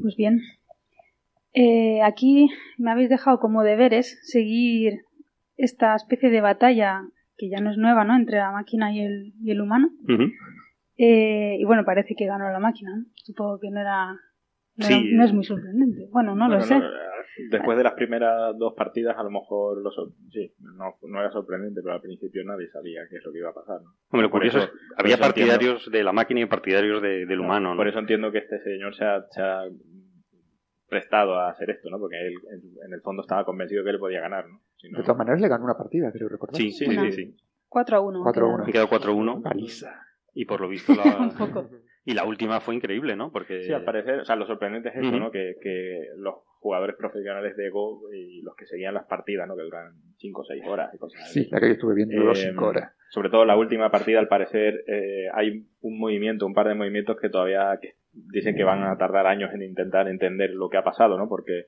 Pues 0.00 0.16
bien. 0.16 0.40
Eh, 1.52 2.00
aquí 2.02 2.48
me 2.78 2.90
habéis 2.90 3.10
dejado 3.10 3.38
como 3.38 3.62
deberes 3.62 4.18
seguir 4.22 5.02
esta 5.56 5.94
especie 5.94 6.30
de 6.30 6.40
batalla 6.40 7.02
que 7.36 7.48
ya 7.50 7.60
no 7.60 7.70
es 7.70 7.76
nueva, 7.78 8.04
¿no? 8.04 8.16
Entre 8.16 8.38
la 8.38 8.52
máquina 8.52 8.92
y 8.94 9.00
el, 9.00 9.32
y 9.42 9.50
el 9.50 9.60
humano. 9.60 9.90
Eh, 10.98 11.56
y 11.58 11.64
bueno, 11.64 11.84
parece 11.84 12.14
que 12.14 12.26
ganó 12.26 12.50
la 12.50 12.58
máquina, 12.60 12.90
¿no? 12.96 13.04
Supongo 13.14 13.58
que 13.60 13.70
no 13.70 13.80
era. 13.80 14.12
No, 14.76 14.86
Sí. 14.86 14.94
era- 14.94 15.16
no 15.18 15.24
es 15.24 15.32
muy 15.32 15.44
sorprendente. 15.44 16.08
Bueno, 16.12 16.34
no 16.34 16.48
lo 16.48 16.60
sé. 16.60 16.78
no, 16.78 16.84
después 17.50 17.76
de 17.78 17.84
las 17.84 17.94
primeras 17.94 18.56
dos 18.58 18.74
partidas, 18.74 19.16
a 19.18 19.22
lo 19.22 19.30
mejor 19.30 19.82
lo 19.82 19.90
sor- 19.90 20.12
sí, 20.30 20.52
no, 20.60 20.94
no 21.08 21.20
era 21.20 21.30
sorprendente, 21.32 21.80
pero 21.82 21.94
al 21.94 22.00
principio 22.00 22.44
nadie 22.44 22.68
sabía 22.70 23.00
qué 23.10 23.16
es 23.16 23.24
lo 23.24 23.32
que 23.32 23.38
iba 23.38 23.50
a 23.50 23.54
pasar. 23.54 23.80
¿no? 23.82 23.90
Hombre, 24.10 24.28
Por 24.28 24.40
curioso 24.40 24.58
eso- 24.58 24.68
por 24.68 24.76
había 25.00 25.14
entiendo- 25.16 25.22
partidarios 25.26 25.90
de 25.90 26.04
la 26.04 26.12
máquina 26.12 26.40
y 26.40 26.46
partidarios 26.46 27.02
de- 27.02 27.26
del 27.26 27.40
humano, 27.40 27.70
¿no? 27.70 27.76
Por 27.76 27.88
eso 27.88 27.98
entiendo 27.98 28.30
que 28.32 28.38
este 28.38 28.62
señor 28.62 28.94
se 28.94 29.04
ha, 29.04 29.22
se 29.30 29.40
ha 29.42 29.62
prestado 30.92 31.34
a 31.38 31.48
hacer 31.50 31.70
esto, 31.70 31.88
¿no? 31.88 31.98
Porque 31.98 32.16
él 32.20 32.34
en, 32.86 32.92
el 32.92 33.00
fondo 33.00 33.22
estaba 33.22 33.44
convencido 33.46 33.82
que 33.82 33.90
él 33.90 33.98
podía 33.98 34.20
ganar, 34.20 34.46
¿no? 34.46 34.60
Si 34.76 34.90
no- 34.90 34.98
De 34.98 35.04
todas 35.04 35.16
maneras 35.16 35.40
le 35.40 35.48
ganó 35.48 35.64
una 35.64 35.76
partida, 35.78 36.12
creo 36.12 36.28
recordar. 36.28 36.54
Sí, 36.56 36.70
sí, 36.70 36.84
sí, 36.86 37.12
sí. 37.12 37.36
4 37.68 37.96
a 37.96 38.00
1. 38.00 38.20
4 38.22 38.46
a 38.46 38.54
1. 38.54 38.64
Han 38.64 38.70
quedado 38.72 38.88
4-1 38.88 39.42
Paliza. 39.42 39.94
y 40.34 40.44
por 40.44 40.60
lo 40.60 40.68
visto 40.68 40.92
la... 40.94 41.02
Un 41.20 41.30
poco. 41.36 41.70
y 42.04 42.12
la 42.12 42.24
última 42.26 42.60
fue 42.60 42.74
increíble, 42.74 43.16
¿no? 43.16 43.32
Porque 43.32 43.62
Sí, 43.62 43.72
al 43.72 43.84
parecer, 43.84 44.20
o 44.20 44.24
sea, 44.26 44.36
lo 44.36 44.46
sorprendente 44.46 44.90
es 44.90 44.96
eso, 44.96 45.08
Ujú. 45.08 45.16
¿no? 45.18 45.30
Que, 45.30 45.56
que 45.62 46.08
los 46.18 46.34
jugadores 46.60 46.94
profesionales 46.96 47.56
de 47.56 47.70
Go 47.70 48.12
y 48.12 48.42
los 48.42 48.54
que 48.54 48.66
seguían 48.66 48.92
las 48.94 49.06
partidas, 49.06 49.48
¿no? 49.48 49.56
Que 49.56 49.62
duran 49.62 49.94
5 50.18 50.40
o 50.42 50.44
6 50.44 50.62
horas 50.66 50.94
y 50.94 50.98
cosas 50.98 51.22
así. 51.22 51.44
Sí, 51.44 51.50
la 51.50 51.58
que 51.60 51.66
yo 51.68 51.72
estuve 51.72 51.94
viendo 51.94 52.14
duró 52.16 52.32
Eh, 52.32 52.36
5 52.50 52.64
horas. 52.66 52.92
Sobre 53.08 53.30
todo 53.30 53.44
la 53.44 53.56
última 53.56 53.90
partida, 53.90 54.18
al 54.20 54.28
parecer, 54.28 54.84
eh, 54.86 55.26
hay 55.34 55.66
un 55.80 55.98
movimiento, 55.98 56.46
un 56.46 56.54
par 56.54 56.68
de 56.68 56.74
movimientos 56.74 57.16
que 57.20 57.28
todavía 57.30 57.76
que 57.80 57.94
dicen 58.12 58.54
que 58.56 58.64
van 58.64 58.82
a 58.84 58.96
tardar 58.98 59.26
años 59.26 59.52
en 59.54 59.62
intentar 59.62 60.08
entender 60.08 60.50
lo 60.50 60.68
que 60.68 60.76
ha 60.76 60.84
pasado, 60.84 61.16
¿no? 61.18 61.28
Porque, 61.28 61.66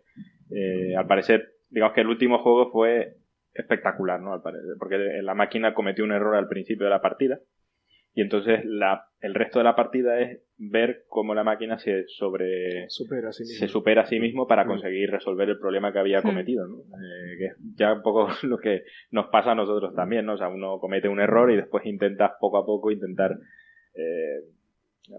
eh, 0.51 0.95
al 0.97 1.07
parecer, 1.07 1.53
digamos 1.71 1.95
que 1.95 2.03
el 2.03 2.09
último 2.09 2.39
juego 2.39 2.71
fue 2.71 3.17
espectacular, 3.55 4.21
¿no? 4.21 4.33
Al 4.33 4.43
parecer, 4.43 4.75
porque 4.79 4.99
la 5.23 5.35
máquina 5.35 5.75
cometió 5.75 6.05
un 6.05 6.13
error 6.13 6.35
al 6.37 6.49
principio 6.49 6.85
de 6.85 6.91
la 6.91 7.01
partida 7.01 7.39
y 8.17 8.21
entonces 8.21 8.61
la, 8.65 9.07
el 9.21 9.35
resto 9.35 9.59
de 9.59 9.65
la 9.65 9.75
partida 9.75 10.21
es 10.21 10.41
ver 10.57 11.05
cómo 11.09 11.35
la 11.35 11.43
máquina 11.43 11.79
se 11.79 12.05
sobre 12.07 12.89
Supera 12.89 13.31
a 13.31 13.33
sí 13.33 13.43
mismo. 13.43 13.59
se 13.59 13.69
supera 13.73 14.03
a 14.03 14.07
sí 14.07 14.21
mismo 14.21 14.47
para 14.47 14.65
Mm. 14.65 14.69
conseguir 14.69 15.11
resolver 15.11 15.49
el 15.49 15.59
problema 15.59 15.93
que 15.93 15.99
había 15.99 16.21
Mm. 16.21 16.23
cometido, 16.23 16.67
¿no? 16.69 16.77
Eh, 16.79 17.39
que 17.39 17.45
es 17.47 17.57
ya 17.77 17.93
un 17.93 18.03
poco 18.03 18.29
lo 18.45 18.59
que 18.59 18.83
nos 19.11 19.27
pasa 19.29 19.53
a 19.53 19.55
nosotros 19.57 19.95
también, 19.95 20.27
¿no? 20.27 20.35
O 20.35 20.39
sea, 20.39 20.49
uno 20.49 20.79
comete 20.79 21.09
un 21.09 21.21
error 21.21 21.51
y 21.51 21.57
después 21.57 21.85
intentas 21.87 22.33
poco 22.41 22.59
a 22.59 22.65
poco 22.67 22.91
intentar 22.93 23.33
eh, 23.97 24.41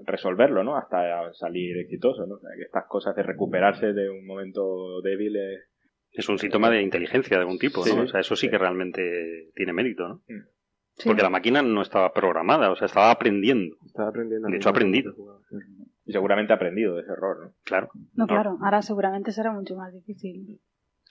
resolverlo, 0.06 0.64
¿no? 0.64 0.76
Hasta 0.78 1.34
salir 1.34 1.78
exitoso, 1.78 2.26
¿no? 2.26 2.36
O 2.36 2.40
sea, 2.40 2.50
que 2.56 2.64
estas 2.64 2.86
cosas 2.88 3.16
de 3.16 3.24
recuperarse 3.24 3.94
de 3.94 4.10
un 4.10 4.26
momento 4.26 5.02
débil 5.02 5.36
es... 5.36 5.60
Es 6.12 6.30
un 6.30 6.40
síntoma 6.40 6.70
de 6.70 6.82
inteligencia 6.82 7.36
de 7.36 7.42
algún 7.42 7.60
tipo, 7.60 7.84
Sí, 7.84 7.94
¿no? 7.94 8.04
O 8.04 8.08
sea, 8.08 8.22
eso 8.22 8.36
sí 8.38 8.48
sí. 8.48 8.50
que 8.50 8.58
realmente 8.58 9.52
tiene 9.54 9.74
mérito, 9.74 10.08
¿no? 10.08 10.22
Sí. 10.94 11.10
Porque 11.10 11.22
la 11.22 11.30
máquina 11.30 11.62
no 11.62 11.82
estaba 11.82 12.14
programada, 12.14 12.72
o 12.72 12.76
sea, 12.78 12.86
estaba 12.86 13.12
aprendiendo. 13.12 13.76
Estaba 13.86 14.10
aprendiendo. 14.10 14.48
De 14.48 14.56
hecho, 14.56 14.70
ha 14.70 14.72
aprendido. 14.72 15.14
Y 16.06 16.14
seguramente 16.14 16.54
ha 16.54 16.56
aprendido 16.56 16.96
de 16.96 17.02
ese 17.02 17.12
error, 17.12 17.48
¿no? 17.48 17.54
Claro. 17.66 17.90
No, 18.14 18.28
claro, 18.28 18.58
ahora 18.62 18.82
seguramente 18.82 19.34
será 19.34 19.52
mucho 19.52 19.76
más 19.76 19.92
difícil. 19.94 20.62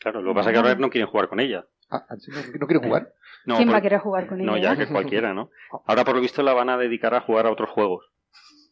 Claro, 0.01 0.23
lo 0.23 0.31
que 0.31 0.37
pasa 0.37 0.51
es 0.51 0.55
que 0.55 0.59
ahora 0.61 0.75
no 0.77 0.89
quieren 0.89 1.11
jugar 1.11 1.29
con 1.29 1.41
ella. 1.41 1.67
Ah, 1.91 2.07
¿en 2.11 2.21
serio? 2.21 2.41
¿No 2.59 2.67
quieren 2.67 2.87
jugar? 2.87 3.13
No, 3.45 3.57
¿Quién 3.57 3.71
va 3.71 3.77
a 3.77 3.83
querer 3.83 4.01
jugar 4.01 4.27
con 4.27 4.41
ella? 4.41 4.51
No, 4.51 4.57
ya 4.57 4.77
que 4.77 4.87
cualquiera, 4.87 5.35
¿no? 5.35 5.51
Ahora 5.87 6.05
por 6.05 6.15
lo 6.15 6.21
visto 6.23 6.43
la 6.43 6.55
van 6.55 6.71
a 6.71 6.79
dedicar 6.79 7.15
a 7.15 7.21
jugar 7.21 7.47
a 7.47 7.53
otros 7.53 7.69
juegos. 7.71 8.11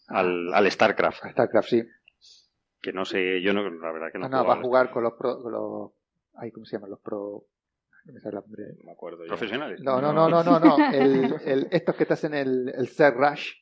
Al, 0.08 0.52
al 0.52 0.70
StarCraft. 0.70 1.24
A 1.24 1.30
StarCraft, 1.30 1.68
sí. 1.68 1.82
Que 2.80 2.92
no 2.92 3.04
sé, 3.04 3.40
yo 3.42 3.52
no, 3.52 3.68
la 3.70 3.92
verdad 3.92 4.08
que 4.12 4.18
no. 4.18 4.28
No, 4.28 4.38
no, 4.38 4.44
juego 4.44 4.48
va 4.48 4.58
a 4.58 4.62
jugar 4.62 4.90
con 4.90 5.02
los 5.04 5.12
pro... 5.14 5.40
Con 5.40 5.52
los... 5.52 5.92
Ay, 6.34 6.50
¿Cómo 6.50 6.66
se 6.66 6.76
llaman? 6.76 6.90
Los 6.90 7.00
pro... 7.00 7.44
No 8.04 8.12
me 8.12 8.20
sale 8.20 8.36
el 8.36 8.42
nombre. 8.42 8.64
No 8.78 8.84
me 8.84 8.92
acuerdo 8.92 9.22
yo. 9.24 9.28
Profesionales. 9.28 9.80
No, 9.80 10.00
no, 10.00 10.12
no, 10.12 10.28
no, 10.28 10.42
no, 10.42 10.58
no. 10.58 10.76
El, 10.92 11.36
el, 11.44 11.68
estos 11.70 11.94
que 11.94 12.04
te 12.04 12.14
hacen 12.14 12.34
el, 12.34 12.68
el 12.74 12.88
Ser 12.88 13.14
Rush. 13.14 13.52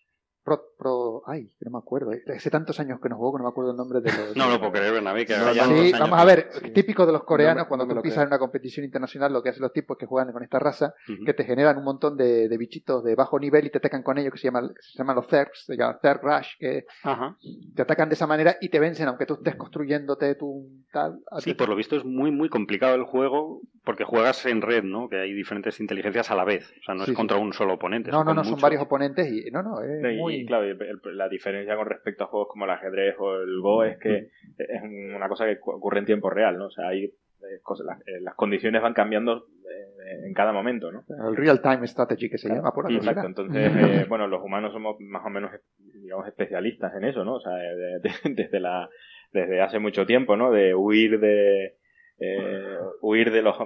Pro, 0.43 0.70
pro, 0.81 1.23
ay, 1.27 1.45
que 1.59 1.65
no 1.67 1.71
me 1.71 1.79
acuerdo. 1.79 2.13
eh. 2.13 2.23
Hace 2.35 2.51
tantos 2.51 2.81
años 2.81 2.99
que 3.01 3.09
no 3.09 3.17
juego 3.17 3.35
que 3.35 3.39
no 3.39 3.45
me 3.45 3.51
acuerdo 3.51 3.71
el 3.71 3.77
nombre 3.77 4.01
de 4.01 4.11
los. 4.11 4.37
No 4.37 4.51
lo 4.51 4.59
puedo 4.59 4.73
creer, 4.73 4.93
Bernabé, 4.95 5.25
que 5.27 5.37
No, 5.37 5.43
haga 5.45 5.53
ya 5.53 5.65
Sí, 5.67 5.73
años 5.73 6.01
vamos 6.01 6.19
a 6.19 6.25
ver, 6.25 6.49
Sí. 6.53 6.71
típico 6.73 7.07
de 7.07 7.13
los 7.13 7.23
coreanos, 7.23 7.65
No 7.65 7.69
cuando 7.69 7.85
no 7.85 7.91
tú 7.91 7.95
lo 7.97 8.03
pisas 8.03 8.17
creo. 8.17 8.23
en 8.25 8.29
una 8.31 8.39
competición 8.41 8.85
internacional, 8.85 9.33
lo 9.33 9.43
que 9.43 9.51
hacen 9.51 9.63
los 9.63 9.73
tipos 9.73 9.97
que 9.97 10.07
juegan 10.07 10.33
con 10.33 10.43
esta 10.43 10.59
raza, 10.59 10.95
que 11.25 11.35
te 11.35 11.45
generan 11.45 11.79
un 11.79 11.85
montón 11.85 12.17
de, 12.17 12.49
de 12.49 12.57
bichitos 12.59 13.05
de 13.05 13.15
bajo 13.15 13.39
nivel 13.39 13.67
y 13.67 13.71
te 13.71 13.79
atacan 13.79 14.03
con 14.03 14.19
ellos, 14.19 14.33
que 14.33 14.39
se 14.39 14.49
llaman, 14.49 14.73
se 14.81 14.99
llaman 14.99 15.15
los 15.17 15.27
Zergs, 15.29 15.67
se 15.67 15.77
llama 15.77 15.99
Zerg 16.03 16.21
Rush, 16.23 16.49
que 16.59 16.87
Ajá. 17.05 17.37
te 17.77 17.83
atacan 17.83 18.09
de 18.09 18.15
esa 18.15 18.27
manera 18.27 18.57
y 18.61 18.71
te 18.71 18.81
vencen, 18.81 19.07
aunque 19.07 19.27
tú 19.27 19.35
estés 19.35 19.55
construyéndote 19.57 20.35
tu 20.35 20.67
tal. 20.93 21.21
Sí, 21.39 21.55
por 21.55 21.69
lo 21.69 21.77
visto 21.77 21.97
es 21.97 22.05
muy, 22.05 22.31
muy 22.31 22.49
complicado 22.49 22.95
el 22.95 23.05
juego 23.05 23.61
porque 23.85 24.05
juegas 24.05 24.45
en 24.47 24.63
red, 24.63 24.83
¿no? 24.85 25.09
Que 25.09 25.21
hay 25.21 25.33
diferentes 25.33 25.81
inteligencias 25.81 26.31
a 26.31 26.35
la 26.35 26.45
vez. 26.45 26.71
O 26.81 26.85
sea, 26.85 26.95
no 26.95 27.05
Sí, 27.05 27.11
es 27.11 27.15
sí. 27.15 27.17
contra 27.17 27.37
un 27.39 27.53
solo 27.53 27.75
oponente. 27.75 28.11
No, 28.11 28.25
no, 28.25 28.35
no, 28.35 28.43
son 28.45 28.53
muchos. 28.53 28.63
varios 28.63 28.83
oponentes 28.83 29.31
y 29.33 29.51
no, 29.51 29.63
no, 29.63 29.81
es 29.83 30.15
y, 30.15 30.17
muy... 30.19 30.35
y 30.37 30.47
claro, 30.47 30.67
el- 30.71 31.17
la 31.17 31.29
diferencia 31.29 31.77
con 31.77 31.87
respecto 31.87 32.25
a 32.25 32.27
juegos 32.29 32.49
como 32.49 32.65
el 32.65 32.71
ajedrez 32.71 33.15
o 33.19 33.37
el 33.41 33.61
Go 33.61 33.85
es 33.85 33.99
que 33.99 34.29
es 34.59 34.83
una 34.83 35.29
cosa 35.29 35.47
que 35.47 35.59
cu- 35.59 35.73
ocurre 35.73 35.99
en 36.01 36.07
tiempo 36.07 36.31
real, 36.31 36.57
¿no? 36.59 36.67
O 36.67 36.71
sea, 36.71 36.89
hay 36.89 37.05
eh, 37.05 37.61
cosas, 37.63 37.87
las, 37.87 38.01
eh, 38.07 38.21
las 38.21 38.35
condiciones 38.35 38.83
van 38.83 38.93
cambiando 38.95 39.47
eh, 39.65 40.27
en 40.27 40.35
cada 40.35 40.53
momento, 40.53 40.93
¿no? 40.93 41.05
El 41.29 41.37
Real 41.37 41.63
Time 41.63 41.87
Strategy 41.87 42.29
que 42.29 42.37
se 42.39 42.49
Claro. 42.49 42.61
llama 42.63 42.75
por 42.75 42.87
algo 42.87 42.99
Exacto, 42.99 43.27
entonces, 43.27 43.73
eh, 43.75 44.05
bueno, 44.09 44.27
los 44.27 44.43
humanos 44.43 44.73
somos 44.73 44.97
más 45.01 45.25
o 45.25 45.31
menos, 45.31 45.51
digamos, 45.79 46.27
especialistas 46.27 46.95
en 46.97 47.05
eso, 47.05 47.25
¿no? 47.25 47.37
O 47.37 47.41
sea, 47.41 47.53
de- 47.55 48.01
de- 48.01 48.11
desde 48.35 48.61
la, 48.61 48.89
desde 49.33 49.61
hace 49.63 49.79
mucho 49.79 50.05
tiempo, 50.05 50.37
¿no? 50.37 50.51
De 50.53 50.75
huir 50.75 51.19
de, 51.21 51.77
eh, 52.21 52.77
huir 53.01 53.31
de 53.33 53.43
los 53.43 53.57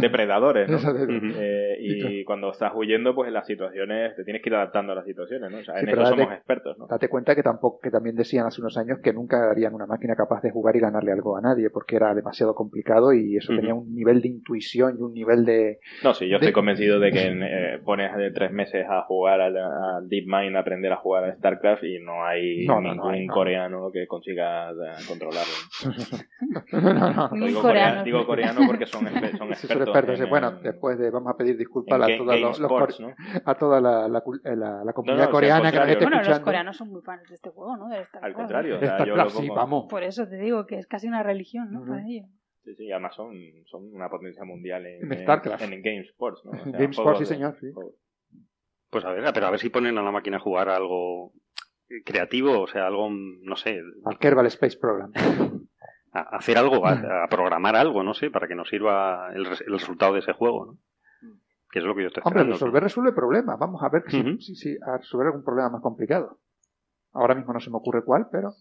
depredadores, 0.00 0.68
¿no? 0.68 0.78
Eh, 1.36 1.76
y 1.80 2.24
cuando 2.24 2.50
estás 2.50 2.72
huyendo, 2.74 3.14
pues 3.14 3.28
en 3.28 3.34
las 3.34 3.46
situaciones, 3.46 4.14
te 4.16 4.24
tienes 4.24 4.42
que 4.42 4.48
ir 4.50 4.54
adaptando 4.54 4.92
a 4.92 4.96
las 4.96 5.04
situaciones, 5.04 5.50
¿no? 5.50 5.58
O 5.58 5.64
sea, 5.64 5.74
Sí, 5.78 5.84
en 5.84 5.88
eso 5.90 6.02
date- 6.02 6.16
somos 6.22 6.32
expertos, 6.34 6.78
¿no? 6.78 6.86
Date 6.86 7.08
cuenta 7.08 7.34
que 7.34 7.42
tampoco, 7.42 7.80
que 7.80 7.90
también 7.90 8.14
decían 8.16 8.46
hace 8.46 8.60
unos 8.60 8.76
años 8.76 8.98
que 9.02 9.12
nunca 9.12 9.50
harían 9.50 9.74
una 9.74 9.86
máquina 9.86 10.14
capaz 10.14 10.42
de 10.42 10.50
jugar 10.50 10.76
y 10.76 10.80
ganarle 10.80 11.12
algo 11.12 11.36
a 11.36 11.40
nadie, 11.40 11.70
porque 11.70 11.96
era 11.96 12.14
demasiado 12.14 12.54
complicado 12.54 13.12
y 13.12 13.36
eso 13.36 13.54
tenía 13.54 13.74
un 13.74 13.94
nivel 13.94 14.20
de 14.22 14.28
intuición 14.28 14.96
y 14.98 15.02
un 15.02 15.12
nivel 15.14 15.44
de... 15.44 15.78
No, 16.02 16.14
sí, 16.14 16.28
yo 16.28 16.36
estoy 16.36 16.52
convencido 16.52 17.00
de 17.00 17.10
que 17.10 17.26
eh, 17.26 17.78
pones 17.84 18.14
de 18.16 18.30
tres 18.30 18.52
meses 18.52 18.86
a 18.88 19.02
jugar 19.02 19.40
al, 19.40 19.56
al 19.56 20.08
DeepMind, 20.08 20.56
a 20.56 20.60
aprender 20.60 20.92
a 20.92 20.96
jugar 20.96 21.24
a 21.24 21.34
StarCraft 21.36 21.84
y 21.84 22.00
no 22.00 22.24
hay 22.24 22.66
No, 22.66 22.80
ningún 22.80 22.96
no 22.98 23.08
hay, 23.08 23.26
no. 23.26 23.32
coreano 23.34 23.90
que 23.92 24.06
consiga 24.06 24.70
controlarlo. 25.08 25.52
No, 26.72 26.80
no, 26.80 27.30
no. 27.38 27.46
Digo, 27.46 27.62
coreano. 27.62 27.93
Coreano, 27.98 28.04
digo 28.04 28.26
coreano 28.26 28.60
porque 28.66 28.86
son, 28.86 29.06
espe- 29.06 29.36
son 29.38 29.48
Sí, 29.54 29.66
son 29.66 29.78
expertos. 29.78 29.88
expertos. 29.88 30.20
en- 30.20 30.30
bueno, 30.30 30.48
en- 30.48 30.62
después 30.62 30.98
de, 30.98 31.10
vamos 31.10 31.32
a 31.32 31.36
pedir 31.36 31.56
disculpas 31.56 32.00
a, 32.00 32.06
game 32.06 32.18
los, 32.18 32.58
los 32.58 32.70
sports, 32.70 33.00
¿no? 33.00 33.14
a 33.44 33.54
toda 33.56 33.80
la, 33.80 34.08
la, 34.08 34.18
eh, 34.44 34.56
la- 34.56 34.84
la 34.84 34.92
comunidad 34.92 35.26
no, 35.26 35.30
coreana 35.30 35.70
que 35.70 35.76
nos 35.78 35.88
esté 35.88 35.98
contrario. 36.04 36.08
Bueno, 36.18 36.28
los 36.30 36.40
coreanos 36.40 36.76
son 36.76 36.88
muy 36.90 37.02
fans 37.02 37.28
de 37.28 37.34
este 37.34 37.50
juego, 37.50 37.76
¿no? 37.76 37.88
De 37.88 37.96
StarCraft. 38.04 38.24
Al 38.24 38.34
contrario, 38.34 38.76
o 38.76 38.78
sea, 38.78 38.98
yo 38.98 39.04
lo 39.06 39.14
StarCraft, 39.14 39.36
sí, 39.44 39.48
vamos. 39.48 39.86
Por 39.88 40.02
eso 40.02 40.28
te 40.28 40.36
digo 40.36 40.66
que 40.66 40.78
es 40.78 40.86
casi 40.86 41.06
una 41.08 41.22
religión, 41.22 41.70
¿no? 41.72 41.80
Ujú. 41.80 41.90
Para 41.90 42.02
ellos. 42.06 42.26
Sí, 42.64 42.74
sí, 42.76 42.90
además 42.90 43.14
son, 43.14 43.32
son 43.66 43.94
una 43.94 44.08
potencia 44.08 44.42
mundial 44.44 44.86
en, 44.86 45.12
En 45.12 45.18
StarCraft. 45.22 45.62
En, 45.64 45.72
en 45.74 45.82
Game 45.82 46.00
Sports, 46.00 46.40
¿no? 46.44 46.52
O 46.52 46.54
sea, 46.54 46.72
Game 46.72 46.84
Sports, 46.90 46.96
juegos 46.96 47.18
sí, 47.18 47.24
de- 47.24 47.28
señor, 47.28 47.56
sí. 47.60 47.66
Pues 48.90 49.04
a 49.04 49.10
ver, 49.12 49.24
pero 49.34 49.46
a 49.46 49.50
ver 49.50 49.60
si 49.60 49.68
ponen 49.70 49.98
a 49.98 50.02
la 50.02 50.10
máquina 50.12 50.36
a 50.36 50.40
jugar 50.40 50.68
algo 50.68 51.32
creativo, 52.04 52.60
o 52.60 52.66
sea, 52.66 52.86
algo, 52.86 53.08
no 53.10 53.56
sé, 53.56 53.80
Al 54.04 54.18
Kerbal 54.18 54.46
Space 54.46 54.78
Program. 54.78 55.12
a 56.14 56.36
hacer 56.36 56.56
algo, 56.56 56.86
a, 56.86 57.24
a 57.24 57.28
programar 57.28 57.76
algo, 57.76 58.02
no 58.02 58.14
sé, 58.14 58.30
para 58.30 58.46
que 58.48 58.54
nos 58.54 58.68
sirva 58.68 59.30
el, 59.34 59.46
el 59.46 59.72
resultado 59.72 60.14
de 60.14 60.20
ese 60.20 60.32
juego, 60.32 60.64
¿no? 60.66 60.78
Que 61.70 61.80
es 61.80 61.84
lo 61.84 61.94
que 61.94 62.02
yo 62.02 62.06
estoy 62.08 62.22
Hombre, 62.24 62.42
esperando. 62.42 62.52
resolver 62.54 62.82
resuelve 62.84 63.12
problemas. 63.12 63.58
Vamos 63.58 63.82
a 63.82 63.88
ver 63.88 64.04
si, 64.08 64.20
Ujú. 64.20 64.38
si- 64.40 64.54
si- 64.54 64.78
a 64.86 64.96
resolver 64.98 65.26
algún 65.26 65.42
problema 65.44 65.70
más 65.70 65.82
complicado. 65.82 66.38
Ahora 67.12 67.34
mismo 67.34 67.52
no 67.52 67.58
se 67.60 67.70
me 67.70 67.76
ocurre 67.78 68.04
cuál, 68.04 68.28
pero 68.30 68.54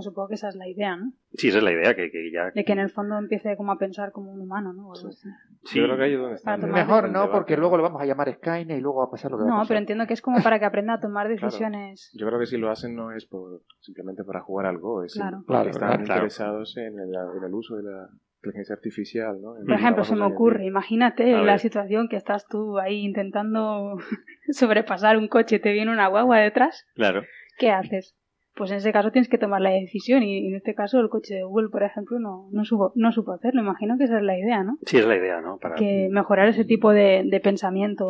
Supongo 0.00 0.28
que 0.28 0.34
esa 0.34 0.48
es 0.48 0.56
la 0.56 0.68
idea, 0.68 0.96
¿no? 0.96 1.12
Sí, 1.32 1.48
esa 1.48 1.58
es 1.58 1.64
la 1.64 1.72
idea, 1.72 1.94
que, 1.94 2.10
que 2.10 2.30
ya... 2.30 2.50
De 2.54 2.64
que 2.64 2.72
en 2.72 2.78
el 2.78 2.90
fondo 2.90 3.16
empiece 3.16 3.56
como 3.56 3.72
a 3.72 3.78
pensar 3.78 4.12
como 4.12 4.32
un 4.32 4.40
humano, 4.40 4.72
¿no? 4.74 4.94
Sí, 4.94 5.78
Yo 5.78 5.84
creo 5.84 5.96
que 5.96 6.02
ahí 6.04 6.12
es 6.12 6.18
donde 6.20 6.34
está. 6.36 6.56
Mejor 6.58 7.10
no, 7.10 7.30
porque 7.30 7.56
luego 7.56 7.76
lo 7.78 7.82
vamos 7.82 8.02
a 8.02 8.04
llamar 8.04 8.32
Skynet 8.34 8.78
y 8.78 8.80
luego 8.82 8.98
va 8.98 9.04
a 9.06 9.10
pasar 9.10 9.30
lo 9.30 9.38
que 9.38 9.44
va 9.44 9.50
a 9.54 9.58
No, 9.58 9.64
pero 9.66 9.78
entiendo 9.78 10.06
que 10.06 10.12
es 10.14 10.20
como 10.22 10.42
para 10.42 10.58
que 10.58 10.66
aprenda 10.66 10.94
a 10.94 11.00
tomar 11.00 11.28
decisiones. 11.28 12.10
Yo 12.14 12.26
creo 12.26 12.38
que 12.38 12.46
si 12.46 12.58
lo 12.58 12.70
hacen 12.70 12.94
no 12.94 13.12
es 13.12 13.24
por, 13.26 13.62
simplemente 13.80 14.24
para 14.24 14.40
jugar 14.42 14.66
algo, 14.66 15.02
es 15.04 15.14
Claro. 15.14 15.42
Claro, 15.46 15.70
están 15.70 15.88
claro. 15.88 16.02
interesados 16.02 16.76
en 16.76 16.98
el, 16.98 17.08
en 17.38 17.44
el 17.44 17.54
uso 17.54 17.76
de 17.76 17.84
la 17.84 18.08
inteligencia 18.36 18.74
artificial, 18.74 19.40
¿no? 19.40 19.56
En 19.56 19.64
Por 19.64 19.74
ejemplo, 19.74 20.04
se 20.04 20.14
me 20.14 20.24
ocurre, 20.26 20.64
imagínate 20.66 21.34
A 21.34 21.38
la 21.38 21.52
ver. 21.52 21.60
situación 21.60 22.08
que 22.08 22.16
estás 22.16 22.46
tú 22.46 22.78
ahí 22.78 23.04
intentando 23.04 23.96
sobrepasar 24.50 25.16
un 25.16 25.28
coche 25.28 25.56
y 25.56 25.60
te 25.60 25.72
viene 25.72 25.90
una 25.90 26.08
guagua 26.08 26.38
detrás, 26.38 26.86
Claro. 26.94 27.22
¿qué 27.58 27.70
haces? 27.70 28.14
Pues 28.58 28.70
en 28.72 28.78
ese 28.78 28.92
caso 28.92 29.12
tienes 29.12 29.28
que 29.30 29.38
tomar 29.38 29.60
la 29.60 29.70
decisión 29.70 30.22
y 30.24 30.48
en 30.48 30.56
este 30.56 30.74
caso 30.74 30.98
el 30.98 31.08
coche 31.08 31.34
de 31.34 31.44
Google, 31.44 31.68
por 31.68 31.84
ejemplo, 31.84 32.18
no, 32.18 32.48
no, 32.50 32.64
supo, 32.64 32.92
no 32.96 33.12
supo 33.12 33.32
hacerlo. 33.32 33.60
Imagino 33.62 33.96
que 33.96 34.04
esa 34.04 34.16
es 34.18 34.24
la 34.24 34.36
idea, 34.36 34.64
¿no? 34.64 34.76
Sí, 34.84 34.98
es 34.98 35.06
la 35.06 35.14
idea, 35.16 35.40
¿no? 35.40 35.58
Para... 35.58 35.76
Que 35.76 36.08
mejorar 36.10 36.48
ese 36.48 36.64
tipo 36.64 36.90
de, 36.92 37.22
de 37.24 37.40
pensamiento 37.40 38.08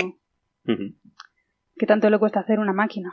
que 1.76 1.86
tanto 1.86 2.08
le 2.10 2.18
cuesta 2.18 2.40
hacer 2.40 2.58
una 2.60 2.72
máquina. 2.72 3.12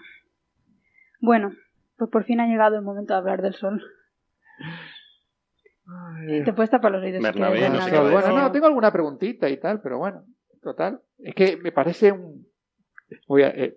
Bueno, 1.19 1.51
pues 1.97 2.09
por 2.09 2.23
fin 2.23 2.39
ha 2.39 2.47
llegado 2.47 2.77
el 2.77 2.81
momento 2.83 3.13
de 3.13 3.19
hablar 3.19 3.41
del 3.41 3.53
sol. 3.53 3.81
Te 6.43 6.53
puedes 6.53 6.69
tapar 6.71 6.91
los 6.91 7.03
oídos. 7.03 7.19
si 7.19 7.23
Bernabé, 7.23 7.69
no 7.69 7.81
sé 7.81 7.91
qué 7.91 7.99
bueno, 7.99 8.29
no, 8.41 8.51
tengo 8.51 8.65
alguna 8.67 8.91
preguntita 8.91 9.49
y 9.49 9.57
tal, 9.57 9.81
pero 9.81 9.97
bueno, 9.99 10.23
total. 10.63 11.01
Es 11.19 11.35
que 11.35 11.57
me 11.57 11.71
parece 11.71 12.11
un, 12.11 12.47
voy 13.27 13.43
a- 13.43 13.49
eh, 13.49 13.75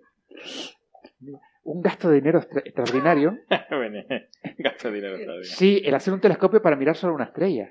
un 1.71 1.81
gasto 1.81 2.09
de 2.09 2.15
dinero 2.15 2.39
extra- 2.39 2.61
extraordinario. 2.65 3.37
Bueno, 3.69 4.03
Gasto 4.57 4.91
dinero 4.91 5.17
todavía. 5.23 5.43
Sí, 5.43 5.81
el 5.85 5.93
hacer 5.95 6.13
un 6.13 6.19
telescopio 6.21 6.61
para 6.61 6.75
mirar 6.75 6.95
solo 6.95 7.13
una 7.15 7.25
estrella. 7.25 7.69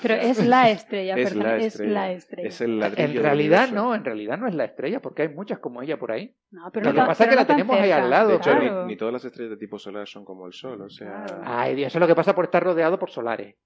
Pero 0.00 0.14
es 0.14 0.46
la 0.46 0.70
estrella, 0.70 1.14
Es 1.16 1.28
perdón, 1.30 1.42
la 1.46 1.56
es 1.58 1.64
estrella. 1.66 1.92
la 1.92 2.12
estrella. 2.12 2.48
Es 2.48 2.60
el 2.62 2.82
En 2.96 3.22
realidad 3.22 3.68
no, 3.70 3.94
en 3.94 4.04
realidad 4.04 4.38
no 4.38 4.46
es 4.46 4.54
la 4.54 4.64
estrella, 4.64 5.00
porque 5.02 5.22
hay 5.22 5.28
muchas 5.28 5.58
como 5.58 5.82
ella 5.82 5.98
por 5.98 6.10
ahí. 6.12 6.34
No, 6.52 6.70
pero 6.72 6.86
Lo 6.86 6.92
no 6.94 7.02
que 7.02 7.06
pasa 7.08 7.24
es 7.24 7.30
que 7.30 7.36
la 7.36 7.42
no 7.42 7.46
tenemos 7.48 7.76
ahí 7.78 7.90
al 7.90 8.08
lado, 8.08 8.28
De 8.30 8.36
hecho, 8.36 8.50
Claro. 8.52 8.82
ni, 8.86 8.92
ni 8.92 8.96
todas 8.96 9.12
las 9.12 9.24
estrellas 9.24 9.50
de 9.50 9.56
tipo 9.58 9.78
solar 9.78 10.06
son 10.08 10.24
como 10.24 10.46
el 10.46 10.52
Sol, 10.54 10.80
o 10.80 10.88
sea... 10.88 11.24
Claro. 11.26 11.42
Ay, 11.44 11.74
Dios, 11.74 11.88
eso 11.88 11.98
es 11.98 12.00
lo 12.00 12.06
que 12.06 12.14
pasa 12.14 12.34
por 12.34 12.44
estar 12.46 12.62
rodeado 12.62 12.98
por 12.98 13.10
solares. 13.10 13.56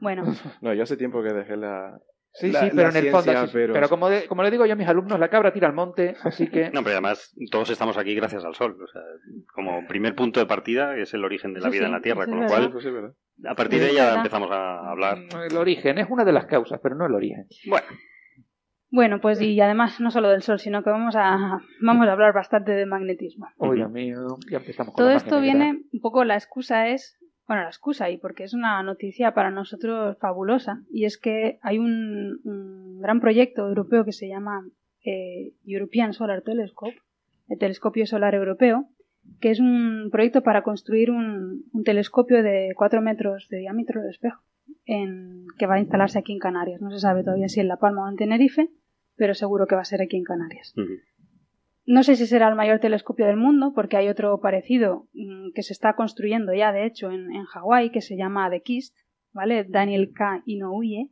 Bueno, 0.00 0.24
No, 0.60 0.72
yo 0.74 0.82
hace 0.84 0.96
tiempo 0.96 1.22
que 1.22 1.32
dejé 1.32 1.56
la... 1.56 1.98
Sí, 2.32 2.52
la- 2.52 2.60
sí, 2.60 2.70
pero 2.74 2.90
en 2.90 2.96
el 2.96 3.10
fondo. 3.10 3.32
sí, 3.46 3.50
pero 3.52 3.72
pero- 3.72 3.88
como, 3.88 4.08
de- 4.08 4.26
como 4.26 4.42
le 4.44 4.50
digo 4.52 4.64
yo 4.64 4.72
a 4.74 4.76
mis 4.76 4.86
alumnos, 4.86 5.18
la 5.18 5.28
cabra 5.28 5.52
tira 5.52 5.66
al 5.68 5.74
monte, 5.74 6.14
así 6.22 6.48
que. 6.48 6.70
No, 6.74 6.82
pero 6.84 6.92
además 6.92 7.34
todos 7.50 7.70
estamos 7.70 7.98
aquí 7.98 8.14
gracias 8.14 8.44
al 8.44 8.54
sol. 8.54 8.76
O 8.82 8.86
sea, 8.86 9.02
como 9.54 9.86
primer 9.88 10.14
punto 10.14 10.38
de 10.40 10.46
partida 10.46 10.96
es 10.96 11.12
el 11.14 11.24
origen 11.24 11.54
de 11.54 11.60
la 11.60 11.66
Sí, 11.66 11.72
vida 11.72 11.82
sí, 11.82 11.86
en 11.86 11.92
la 11.92 12.00
Tierra, 12.00 12.24
con 12.26 12.34
lo 12.36 12.40
verdad. 12.42 12.70
cual 12.72 12.92
¿verdad? 12.92 13.14
a 13.48 13.54
partir 13.54 13.80
de 13.80 13.90
ella 13.90 14.14
empezamos 14.16 14.48
a 14.52 14.90
hablar. 14.90 15.18
El 15.50 15.56
origen 15.56 15.98
es 15.98 16.06
una 16.08 16.24
de 16.24 16.32
las 16.32 16.46
causas, 16.46 16.78
pero 16.82 16.94
no 16.94 17.06
el 17.06 17.14
origen. 17.14 17.46
Bueno, 17.68 17.86
bueno, 18.92 19.20
pues 19.20 19.40
y 19.40 19.60
además 19.60 20.00
no 20.00 20.10
solo 20.10 20.28
del 20.30 20.42
sol, 20.42 20.58
sino 20.58 20.82
que 20.82 20.90
vamos 20.90 21.14
a 21.16 21.58
vamos 21.80 22.08
a 22.08 22.12
hablar 22.12 22.32
bastante 22.34 22.72
de 22.72 22.86
magnetismo. 22.86 23.46
Oh. 23.58 23.72
Dios 23.72 23.90
mío, 23.90 24.18
ya 24.50 24.58
empezamos 24.58 24.94
con 24.94 25.02
Todo 25.02 25.10
la 25.10 25.16
esto 25.16 25.40
viene 25.40 25.82
un 25.92 26.00
poco 26.00 26.24
la 26.24 26.34
excusa 26.34 26.88
es 26.88 27.16
bueno, 27.50 27.64
la 27.64 27.70
excusa 27.70 28.08
y 28.10 28.16
porque 28.16 28.44
es 28.44 28.54
una 28.54 28.80
noticia 28.84 29.34
para 29.34 29.50
nosotros 29.50 30.16
fabulosa 30.20 30.84
y 30.88 31.04
es 31.04 31.18
que 31.18 31.58
hay 31.62 31.80
un, 31.80 32.38
un 32.44 33.00
gran 33.00 33.18
proyecto 33.18 33.66
europeo 33.66 34.04
que 34.04 34.12
se 34.12 34.28
llama 34.28 34.64
eh, 35.04 35.54
European 35.66 36.12
Solar 36.12 36.42
Telescope, 36.42 36.94
el 37.48 37.58
telescopio 37.58 38.06
solar 38.06 38.36
europeo, 38.36 38.86
que 39.40 39.50
es 39.50 39.58
un 39.58 40.10
proyecto 40.12 40.44
para 40.44 40.62
construir 40.62 41.10
un, 41.10 41.64
un 41.72 41.82
telescopio 41.82 42.44
de 42.44 42.72
4 42.76 43.02
metros 43.02 43.48
de 43.50 43.58
diámetro 43.58 44.00
de 44.00 44.10
espejo 44.10 44.44
en, 44.86 45.46
que 45.58 45.66
va 45.66 45.74
a 45.74 45.80
instalarse 45.80 46.20
aquí 46.20 46.32
en 46.32 46.38
Canarias. 46.38 46.80
No 46.80 46.92
se 46.92 47.00
sabe 47.00 47.24
todavía 47.24 47.48
si 47.48 47.58
en 47.58 47.66
La 47.66 47.78
Palma 47.78 48.04
o 48.04 48.08
en 48.08 48.14
Tenerife, 48.14 48.70
pero 49.16 49.34
seguro 49.34 49.66
que 49.66 49.74
va 49.74 49.80
a 49.80 49.86
ser 49.86 50.02
aquí 50.02 50.16
en 50.16 50.22
Canarias. 50.22 50.72
No 51.92 52.02
sé 52.02 52.14
si 52.16 52.26
será 52.26 52.48
el 52.48 52.54
mayor 52.54 52.78
telescopio 52.78 53.26
del 53.26 53.36
mundo, 53.36 53.72
porque 53.74 53.96
hay 53.96 54.08
otro 54.08 54.38
parecido 54.40 55.08
mm, 55.12 55.52
que 55.54 55.62
se 55.62 55.72
está 55.72 55.94
construyendo 55.94 56.52
ya, 56.54 56.72
de 56.72 56.86
hecho, 56.86 57.10
en, 57.10 57.32
en 57.34 57.44
Hawái, 57.44 57.90
que 57.90 58.00
se 58.00 58.16
llama 58.16 58.48
The 58.50 58.60
KIST, 58.62 58.96
¿vale? 59.32 59.64
Daniel 59.64 60.12
K. 60.14 60.42
Inouye 60.46 61.08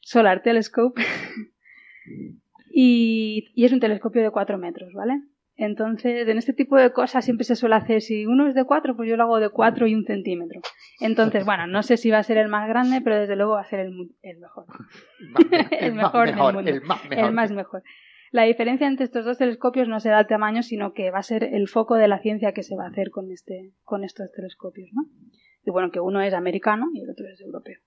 Solar 0.00 0.42
Telescope. 0.42 1.00
y, 2.72 3.52
y 3.54 3.64
es 3.64 3.72
un 3.72 3.80
telescopio 3.80 4.22
de 4.22 4.30
4 4.30 4.58
metros, 4.58 4.92
¿vale? 4.94 5.20
Entonces, 5.56 6.26
en 6.26 6.36
este 6.38 6.52
tipo 6.52 6.76
de 6.76 6.92
cosas 6.92 7.24
siempre 7.24 7.44
se 7.44 7.54
suele 7.54 7.76
hacer, 7.76 8.00
si 8.00 8.26
uno 8.26 8.48
es 8.48 8.56
de 8.56 8.64
4, 8.64 8.96
pues 8.96 9.08
yo 9.08 9.16
lo 9.16 9.22
hago 9.22 9.38
de 9.38 9.50
4 9.50 9.86
y 9.86 9.94
un 9.94 10.04
centímetro. 10.04 10.60
Entonces, 11.00 11.44
bueno, 11.46 11.68
no 11.68 11.82
sé 11.84 11.96
si 11.96 12.10
va 12.10 12.18
a 12.18 12.22
ser 12.24 12.38
el 12.38 12.48
más 12.48 12.68
grande, 12.68 13.00
pero 13.00 13.16
desde 13.20 13.36
luego 13.36 13.52
va 13.52 13.60
a 13.60 13.64
ser 13.68 13.78
el, 13.80 13.92
mu- 13.92 14.10
el 14.22 14.38
mejor. 14.38 14.66
el 15.70 15.92
mejor 15.94 16.26
del 16.26 16.34
mejor, 16.34 16.54
mundo. 16.54 16.70
el 16.70 16.82
más 16.82 17.08
mejor. 17.08 17.24
El 17.28 17.32
más 17.32 17.52
mejor. 17.52 17.82
La 18.34 18.42
diferencia 18.42 18.88
entre 18.88 19.04
estos 19.04 19.24
dos 19.24 19.38
telescopios 19.38 19.86
no 19.86 20.00
será 20.00 20.18
el 20.18 20.26
tamaño, 20.26 20.64
sino 20.64 20.92
que 20.92 21.12
va 21.12 21.20
a 21.20 21.22
ser 21.22 21.44
el 21.44 21.68
foco 21.68 21.94
de 21.94 22.08
la 22.08 22.18
ciencia 22.18 22.50
que 22.50 22.64
se 22.64 22.74
va 22.74 22.84
a 22.84 22.88
hacer 22.88 23.12
con, 23.12 23.30
este, 23.30 23.70
con 23.84 24.02
estos 24.02 24.32
telescopios, 24.32 24.90
¿no? 24.92 25.04
Y 25.64 25.70
bueno, 25.70 25.92
que 25.92 26.00
uno 26.00 26.20
es 26.20 26.34
americano 26.34 26.86
y 26.92 27.02
el 27.02 27.10
otro 27.10 27.28
es 27.32 27.40
europeo. 27.40 27.78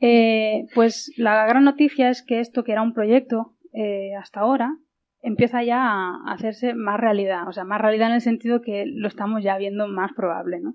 Eh, 0.00 0.66
pues 0.74 1.12
la 1.16 1.46
gran 1.46 1.62
noticia 1.62 2.10
es 2.10 2.24
que 2.24 2.40
esto, 2.40 2.64
que 2.64 2.72
era 2.72 2.82
un 2.82 2.92
proyecto 2.92 3.54
eh, 3.72 4.16
hasta 4.20 4.40
ahora, 4.40 4.76
empieza 5.22 5.62
ya 5.62 5.78
a 5.78 6.32
hacerse 6.32 6.74
más 6.74 6.98
realidad. 6.98 7.46
O 7.46 7.52
sea, 7.52 7.62
más 7.62 7.80
realidad 7.80 8.08
en 8.08 8.14
el 8.14 8.22
sentido 8.22 8.60
que 8.60 8.84
lo 8.84 9.06
estamos 9.06 9.44
ya 9.44 9.56
viendo 9.58 9.86
más 9.86 10.10
probable, 10.12 10.58
¿no? 10.58 10.74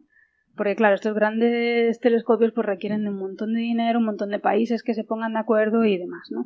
Porque 0.56 0.78
claro, 0.78 0.96
estos 0.96 1.14
grandes 1.14 2.00
telescopios 2.00 2.54
pues 2.54 2.66
requieren 2.66 3.04
de 3.04 3.10
un 3.10 3.18
montón 3.18 3.54
de 3.54 3.60
dinero, 3.60 4.00
un 4.00 4.06
montón 4.06 4.30
de 4.30 4.40
países 4.40 4.82
que 4.82 4.94
se 4.94 5.04
pongan 5.04 5.34
de 5.34 5.40
acuerdo 5.40 5.84
y 5.84 5.98
demás, 5.98 6.30
¿no? 6.32 6.46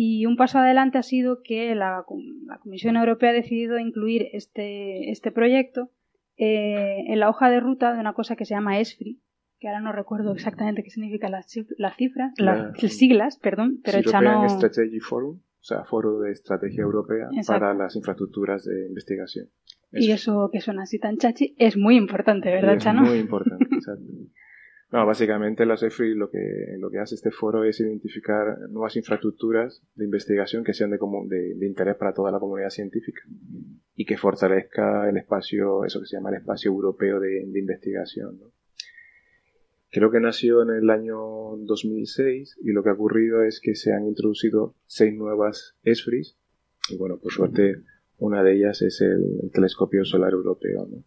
Y 0.00 0.26
un 0.26 0.36
paso 0.36 0.58
adelante 0.60 0.96
ha 0.96 1.02
sido 1.02 1.40
que 1.42 1.74
la, 1.74 2.04
la 2.46 2.58
Comisión 2.58 2.96
Europea 2.96 3.30
ha 3.30 3.32
decidido 3.32 3.80
incluir 3.80 4.28
este, 4.32 5.10
este 5.10 5.32
proyecto 5.32 5.90
eh, 6.36 7.02
en 7.08 7.18
la 7.18 7.28
hoja 7.28 7.50
de 7.50 7.58
ruta 7.58 7.94
de 7.94 7.98
una 7.98 8.12
cosa 8.12 8.36
que 8.36 8.44
se 8.44 8.54
llama 8.54 8.78
ESFRI, 8.78 9.20
que 9.58 9.66
ahora 9.66 9.80
no 9.80 9.90
recuerdo 9.90 10.32
exactamente 10.32 10.84
qué 10.84 10.90
significa 10.90 11.28
las 11.28 11.52
las 11.78 11.96
cifras, 11.96 12.32
La- 12.38 12.70
las 12.80 12.92
siglas, 12.92 13.38
perdón, 13.38 13.80
pero 13.82 13.98
European 13.98 14.22
Chano... 14.24 14.48
Strategy 14.48 15.00
Forum, 15.00 15.40
o 15.40 15.64
sea, 15.64 15.82
Foro 15.84 16.20
de 16.20 16.30
Estrategia 16.30 16.82
Europea 16.82 17.26
Exacto. 17.32 17.58
para 17.58 17.74
las 17.74 17.96
infraestructuras 17.96 18.64
de 18.66 18.86
investigación. 18.86 19.48
Y 19.90 20.12
eso 20.12 20.48
que 20.52 20.60
suena 20.60 20.82
así 20.82 21.00
tan 21.00 21.16
chachi 21.16 21.56
es 21.58 21.76
muy 21.76 21.96
importante, 21.96 22.50
¿verdad, 22.50 22.74
es 22.76 22.84
Chano? 22.84 23.02
muy 23.02 23.18
importante, 23.18 23.64
exacto. 23.72 24.04
No, 24.90 25.04
básicamente 25.04 25.66
la 25.66 25.76
CEFRI 25.76 26.14
lo 26.14 26.30
que, 26.30 26.76
lo 26.78 26.90
que 26.90 26.98
hace 26.98 27.14
este 27.14 27.30
foro 27.30 27.62
es 27.64 27.78
identificar 27.80 28.58
nuevas 28.70 28.96
infraestructuras 28.96 29.82
de 29.94 30.06
investigación 30.06 30.64
que 30.64 30.72
sean 30.72 30.90
de, 30.90 30.98
de, 31.26 31.54
de 31.56 31.66
interés 31.66 31.96
para 31.96 32.14
toda 32.14 32.32
la 32.32 32.38
comunidad 32.38 32.70
científica 32.70 33.20
y 33.94 34.06
que 34.06 34.16
fortalezca 34.16 35.06
el 35.08 35.18
espacio, 35.18 35.84
eso 35.84 36.00
que 36.00 36.06
se 36.06 36.16
llama 36.16 36.30
el 36.30 36.36
espacio 36.36 36.70
europeo 36.70 37.20
de, 37.20 37.44
de 37.46 37.58
investigación. 37.58 38.38
¿no? 38.38 38.46
Creo 39.90 40.10
que 40.10 40.20
nació 40.20 40.62
en 40.62 40.70
el 40.70 40.88
año 40.88 41.18
2006 41.58 42.58
y 42.62 42.72
lo 42.72 42.82
que 42.82 42.88
ha 42.88 42.94
ocurrido 42.94 43.42
es 43.42 43.60
que 43.60 43.74
se 43.74 43.92
han 43.92 44.06
introducido 44.06 44.74
seis 44.86 45.14
nuevas 45.14 45.76
ESFRIs 45.82 46.38
y 46.88 46.96
bueno, 46.96 47.18
por 47.18 47.30
suerte 47.30 47.82
una 48.16 48.42
de 48.42 48.54
ellas 48.54 48.80
es 48.80 49.02
el, 49.02 49.40
el 49.42 49.50
telescopio 49.50 50.06
solar 50.06 50.32
europeo. 50.32 50.88
¿no? 50.90 51.04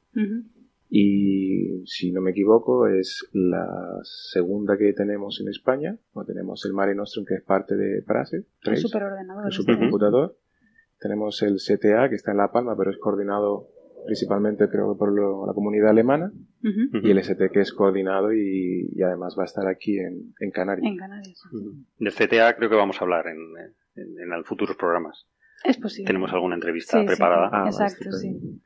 Y 0.93 1.83
si 1.85 2.11
no 2.11 2.19
me 2.19 2.31
equivoco, 2.31 2.85
es 2.85 3.25
la 3.31 3.65
segunda 4.03 4.77
que 4.77 4.91
tenemos 4.91 5.39
en 5.39 5.47
España. 5.47 5.97
No 6.13 6.25
tenemos 6.25 6.65
el 6.65 6.73
Mare 6.73 6.93
Nostrum, 6.95 7.23
que 7.25 7.35
es 7.35 7.43
parte 7.43 7.77
de 7.77 8.01
Prase, 8.03 8.35
El 8.37 8.45
3, 8.61 8.81
superordenador. 8.81 9.45
el 9.45 9.51
supercomputador. 9.53 10.37
Tenemos 10.99 11.41
el 11.43 11.59
CTA, 11.65 12.09
que 12.09 12.15
está 12.15 12.31
en 12.31 12.37
La 12.37 12.51
Palma, 12.51 12.75
pero 12.77 12.91
es 12.91 12.97
coordinado 12.97 13.69
principalmente, 14.05 14.67
creo 14.67 14.93
que 14.93 14.99
por 14.99 15.13
lo- 15.13 15.45
la 15.47 15.53
comunidad 15.53 15.91
alemana. 15.91 16.33
Y 16.61 17.09
el 17.09 17.17
ST, 17.19 17.49
que 17.51 17.61
es 17.61 17.71
coordinado 17.71 18.33
y, 18.33 18.89
y 18.93 19.01
además 19.01 19.35
va 19.39 19.43
a 19.43 19.45
estar 19.45 19.67
aquí 19.67 19.97
en, 19.97 20.33
en 20.39 20.51
Canarias. 20.51 20.91
En 20.91 20.97
Canarias. 20.97 21.41
Del 21.99 22.11
CTA 22.13 22.55
creo 22.57 22.69
que 22.69 22.75
vamos 22.75 22.99
a 22.99 23.05
hablar 23.05 23.27
en, 23.27 23.37
en, 23.95 24.33
en 24.33 24.43
futuros 24.43 24.75
programas. 24.75 25.25
Es 25.63 25.77
posible. 25.77 26.07
Tenemos 26.07 26.33
alguna 26.33 26.55
entrevista 26.55 26.97
Sí, 26.97 27.01
sí. 27.03 27.07
preparada. 27.07 27.47
Ah, 27.47 27.59
vale, 27.63 27.69
Exacto, 27.69 28.11
sí. 28.11 28.61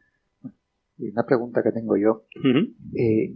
Y 0.98 1.10
una 1.12 1.26
pregunta 1.26 1.62
que 1.64 1.72
tengo 1.72 1.98
yo. 1.98 2.26
Eh, 2.96 3.36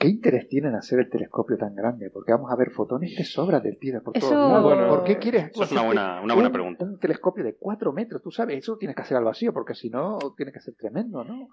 ¿Qué 0.00 0.06
interés 0.08 0.48
tiene 0.48 0.68
en 0.68 0.76
hacer 0.76 1.00
el 1.00 1.10
telescopio 1.10 1.56
tan 1.56 1.74
grande? 1.74 2.08
Porque 2.10 2.30
vamos 2.32 2.52
a 2.52 2.56
ver 2.56 2.70
fotones 2.70 3.16
de 3.16 3.24
sobra 3.24 3.58
del 3.58 3.78
tira 3.78 4.00
por 4.00 4.12
todos 4.14 4.26
Eso- 4.30 4.34
lados. 4.48 4.62
Bueno, 4.62 4.88
¿Por 4.88 5.02
qué 5.04 5.18
quieres 5.18 5.50
eso 5.50 5.64
es 5.64 5.72
una 5.72 5.82
buena- 5.82 6.20
una 6.22 6.34
buena 6.34 6.48
un- 6.48 6.52
pregunta. 6.52 6.84
Un 6.84 6.98
telescopio 7.00 7.42
de 7.42 7.56
4 7.56 7.92
metros, 7.92 8.22
tú 8.22 8.30
sabes, 8.30 8.58
eso 8.58 8.72
lo 8.72 8.78
tienes 8.78 8.94
que 8.94 9.02
hacer 9.02 9.16
al 9.16 9.24
vacío, 9.24 9.52
porque 9.52 9.74
si 9.74 9.90
no, 9.90 10.18
tiene 10.36 10.52
que 10.52 10.60
ser 10.60 10.74
tremendo, 10.76 11.24
¿no? 11.24 11.48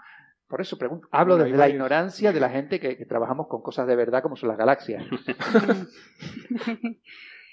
Por 0.48 0.62
eso 0.62 0.78
pregunto. 0.78 1.08
Hablo 1.12 1.34
Bueno, 1.36 1.46
desde 1.46 1.58
la 1.58 1.70
ignorancia 1.70 2.32
de 2.32 2.40
la 2.40 2.50
gente 2.52 2.80
que, 2.80 2.98
que 2.98 3.06
trabajamos 3.06 3.48
con 3.48 3.64
cosas 3.64 3.88
de 3.88 3.96
verdad 3.96 4.22
como 4.22 4.36
son 4.36 4.50
las 4.50 4.60
galaxias. 4.60 5.04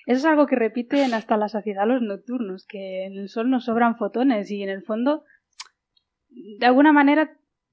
Eso 0.05 0.19
es 0.19 0.25
algo 0.25 0.47
que 0.47 0.57
repiten 0.57 1.15
hasta 1.15 1.37
la 1.37 1.49
saciedad 1.49 1.87
los 1.87 2.03
nocturnos, 2.03 2.67
que 2.67 3.07
en 3.07 3.13
el 3.15 3.29
Sol 3.29 3.49
nos 3.51 3.65
sobran 3.67 3.97
fotones 3.97 4.51
y 4.51 4.63
en 4.63 4.69
el 4.69 4.83
fondo, 4.83 5.23
de 6.29 6.67
alguna 6.67 6.93
manera, 6.93 7.31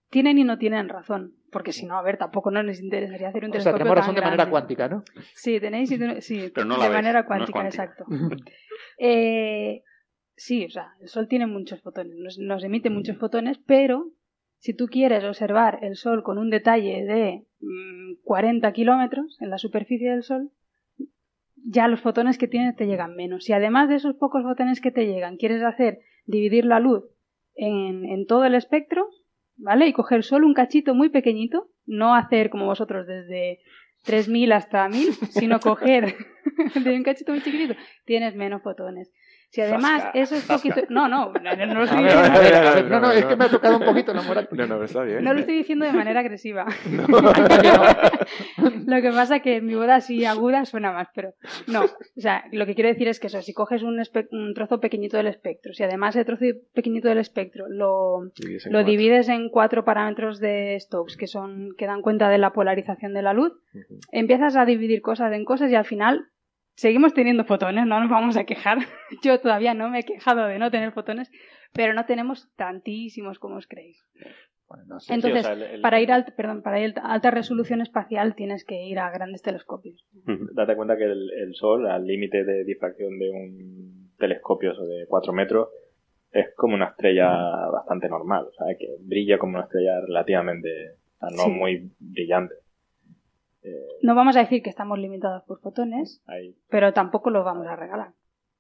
tienen 0.10 0.38
y 0.38 0.43
no 0.43 0.58
tienen 0.58 0.89
razón. 0.89 1.36
Porque 1.52 1.72
si 1.72 1.86
no, 1.86 1.98
a 1.98 2.04
ver, 2.04 2.17
tampoco 2.17 2.52
no 2.52 2.62
les 2.62 2.82
interesaría 2.82 3.30
hacer 3.30 3.45
un 3.45 3.52
O 3.56 3.60
sea, 3.60 3.74
telescopio 3.74 3.78
tenemos 3.78 3.98
razón 3.98 4.15
de 4.15 4.22
manera 4.22 4.45
grande. 4.45 4.52
cuántica, 4.52 4.88
¿no? 4.88 5.04
Sí, 5.34 5.60
tenéis 5.60 5.89
sí, 6.19 6.52
Pero 6.54 6.65
no 6.65 6.78
la 6.78 6.84
de 6.84 6.89
ves, 6.89 6.98
manera 6.98 7.24
no 7.36 7.43
es 7.43 7.52
cuántica, 7.52 7.65
exacto. 7.65 8.06
Eh, 8.98 9.84
sí, 10.36 10.65
o 10.65 10.69
sea, 10.69 10.93
el 11.02 11.08
Sol 11.08 11.28
tiene 11.28 11.48
muchos 11.48 11.82
fotones, 11.82 12.15
nos, 12.17 12.38
nos 12.38 12.63
emite 12.63 12.89
muchos 12.89 13.17
fotones, 13.17 13.58
pero 13.65 14.12
si 14.58 14.74
tú 14.74 14.88
quieres 14.88 15.24
observar 15.24 15.80
el 15.82 15.95
Sol 15.95 16.24
con 16.24 16.38
un 16.38 16.50
detalle 16.50 17.04
de 17.06 17.45
mm, 17.62 18.24
40 18.24 18.72
kilómetros 18.74 19.38
en 19.41 19.50
la 19.50 19.58
superficie 19.58 20.12
del 20.12 20.24
Sol, 20.24 20.52
ya 21.56 21.88
los 21.88 22.02
fotones 22.02 22.38
que 22.38 22.48
tienes 22.48 22.76
te 22.76 22.88
llegan 22.88 23.15
menos. 23.15 23.43
Si 23.45 23.54
además 23.54 23.89
de 23.89 23.95
esos 23.95 24.15
pocos 24.15 24.43
fotones 24.43 24.82
que 24.82 24.91
te 24.91 25.06
llegan 25.06 25.38
quieres 25.38 25.63
hacer 25.63 26.00
dividir 26.26 26.65
la 26.65 26.80
luz 26.80 27.04
en, 27.56 28.06
en 28.06 28.26
todo 28.26 28.45
el 28.45 28.56
espectro, 28.56 29.10
¿vale? 29.60 29.88
Y 29.88 29.93
coger 29.93 30.24
solo 30.24 30.48
un 30.48 30.54
cachito 30.54 30.95
muy 30.95 31.10
pequeñito, 31.10 31.69
no 31.86 32.15
hacer 32.15 32.50
como 32.50 32.65
vosotros 32.65 33.06
desde 33.06 33.60
3000 34.06 34.52
hasta 34.54 34.88
1000, 34.89 35.13
sino 35.30 35.60
coger 35.60 36.15
de 36.84 36.95
un 36.95 37.04
cachito 37.04 37.32
muy 37.32 37.41
chiquitito, 37.41 37.76
tienes 38.06 38.36
menos 38.36 38.62
fotones. 38.63 39.12
Si 39.52 39.62
además 39.62 40.04
Zasca, 40.04 40.20
esos 40.20 40.44
poquitos... 40.44 40.84
No, 40.90 41.08
no, 41.08 41.32
no, 41.34 41.56
no 41.56 41.74
lo 41.74 41.84
estoy 41.86 42.00
a 42.00 42.04
diciendo- 42.04 42.40
ver, 42.40 42.54
a 42.56 42.74
ver, 42.76 42.86
no, 42.86 43.00
no, 43.00 43.12
es 43.12 43.26
que 43.26 43.36
me 43.36 43.46
ha 43.46 43.50
tocado 43.50 43.78
un 43.78 43.84
poquito 43.86 44.12
enamorarte. 44.12 44.56
No, 44.56 44.68
no, 44.68 44.84
está 44.84 45.02
bien. 45.04 45.24
no 45.24 45.34
lo 45.34 45.40
estoy 45.40 45.58
diciendo 45.58 45.86
de 45.86 45.94
manera 45.94 46.20
agresiva. 46.20 46.66
No. 46.90 47.08
Lo 48.86 49.02
que 49.02 49.12
pasa 49.12 49.40
que 49.40 49.58
en 49.58 49.66
mi 49.66 49.76
voz 49.76 49.90
así 49.90 50.26
aguda 50.26 50.66
suena 50.66 50.92
más, 50.92 51.08
pero 51.14 51.34
no. 51.68 51.84
O 51.86 51.90
sea, 52.22 52.44
lo 52.52 52.66
que 52.66 52.76
quiero 52.76 52.90
decir 52.90 53.08
es 53.08 53.20
que 53.20 53.28
eso, 53.28 53.42
si 53.42 53.54
coges 53.54 53.84
un, 53.84 54.00
espe- 54.00 54.28
un 54.32 54.54
trozo 54.54 54.80
pequeñito 54.80 55.18
del 55.18 55.28
espectro, 55.28 55.74
si 55.74 55.84
además 55.84 56.16
el 56.16 56.26
trozo 56.26 56.46
pequeñito 56.74 57.08
del 57.08 57.20
espectro 57.20 57.66
lo, 57.70 58.32
Divides 58.36 58.66
en 58.66 58.72
lo 58.74 58.78
cuatro. 58.80 58.92
divides 58.92 59.30
en 59.30 59.50
cuatro 59.50 59.86
parámetros 59.86 60.40
de 60.40 60.78
Stokes, 60.80 61.18
que 61.18 61.28
son 61.28 61.70
que 61.78 61.86
dan 61.86 62.02
cuenta 62.02 62.30
de 62.30 62.38
la 62.38 62.52
polarización 62.54 63.14
de 63.14 63.22
la 63.22 63.34
luz, 63.34 63.54
empiezas 64.12 64.56
a 64.56 64.66
dividir 64.66 65.02
cosas 65.02 65.32
en 65.34 65.46
cosas 65.46 65.72
y 65.72 65.76
al 65.76 65.86
final 65.86 66.26
seguimos 66.80 67.13
teniendo 67.13 67.44
fotones, 67.46 67.86
no 67.86 68.00
nos 68.00 68.10
vamos 68.10 68.38
a 68.38 68.44
quejar. 68.46 68.78
Yo 69.24 69.39
todavía 69.39 69.74
no 69.74 69.89
me 69.89 70.00
he 70.00 70.04
quejado 70.04 70.46
de 70.48 70.60
no 70.60 70.72
tener 70.72 70.92
fotones, 70.92 71.32
pero 71.74 71.94
no 71.94 72.06
tenemos 72.06 72.50
tantísimos 72.56 73.39
como 73.39 73.58
os 73.58 73.68
creéis. 73.68 74.04
Bueno, 74.68 74.84
no 74.88 75.00
sé. 75.00 75.13
Entonces, 75.15 75.46
Sí, 75.46 75.52
o 75.52 75.56
sea, 75.56 75.65
el- 75.68 75.76
el- 75.76 75.82
para 75.82 76.00
ir 76.00 76.12
al, 76.12 76.26
perdón, 76.38 76.62
para 76.62 76.80
ir 76.80 76.94
a 77.00 77.13
alta 77.13 77.32
resolución 77.32 77.82
espacial 77.82 78.36
tienes 78.36 78.63
que 78.65 78.84
ir 78.86 79.00
a 79.00 79.10
grandes 79.10 79.42
telescopios. 79.42 80.06
Date 80.54 80.76
cuenta 80.76 80.96
que 80.96 81.06
el, 81.06 81.32
el 81.32 81.56
Sol, 81.56 81.88
al 81.88 82.06
límite 82.06 82.44
de 82.44 82.63
difracción 82.65 83.18
de 83.18 83.30
un 83.32 84.12
telescopio 84.18 84.74
de 84.74 85.06
4 85.08 85.34
metros, 85.34 85.70
es 86.32 86.54
como 86.56 86.76
una 86.76 86.89
estrella 86.89 87.28
bastante 87.72 88.08
normal, 88.08 88.46
o 88.46 88.52
sea, 88.54 88.68
que 88.78 88.88
brilla 89.00 89.39
como 89.39 89.54
una 89.56 89.63
estrella 89.63 90.00
relativamente, 90.02 90.70
o 90.92 91.18
sea, 91.18 91.30
no 91.36 91.44
Sí. 91.46 91.50
muy 91.50 91.92
brillante. 92.00 92.54
Eh, 93.63 93.72
No 94.04 94.15
vamos 94.15 94.36
a 94.38 94.39
decir 94.41 94.62
que 94.63 94.69
estamos 94.69 94.98
limitados 95.00 95.43
por 95.43 95.60
fotones, 95.60 96.22
ahí. 96.28 96.56
pero 96.69 96.93
tampoco 96.93 97.30
los 97.30 97.43
vamos 97.43 97.67
a 97.67 97.76
regalar. 97.76 98.12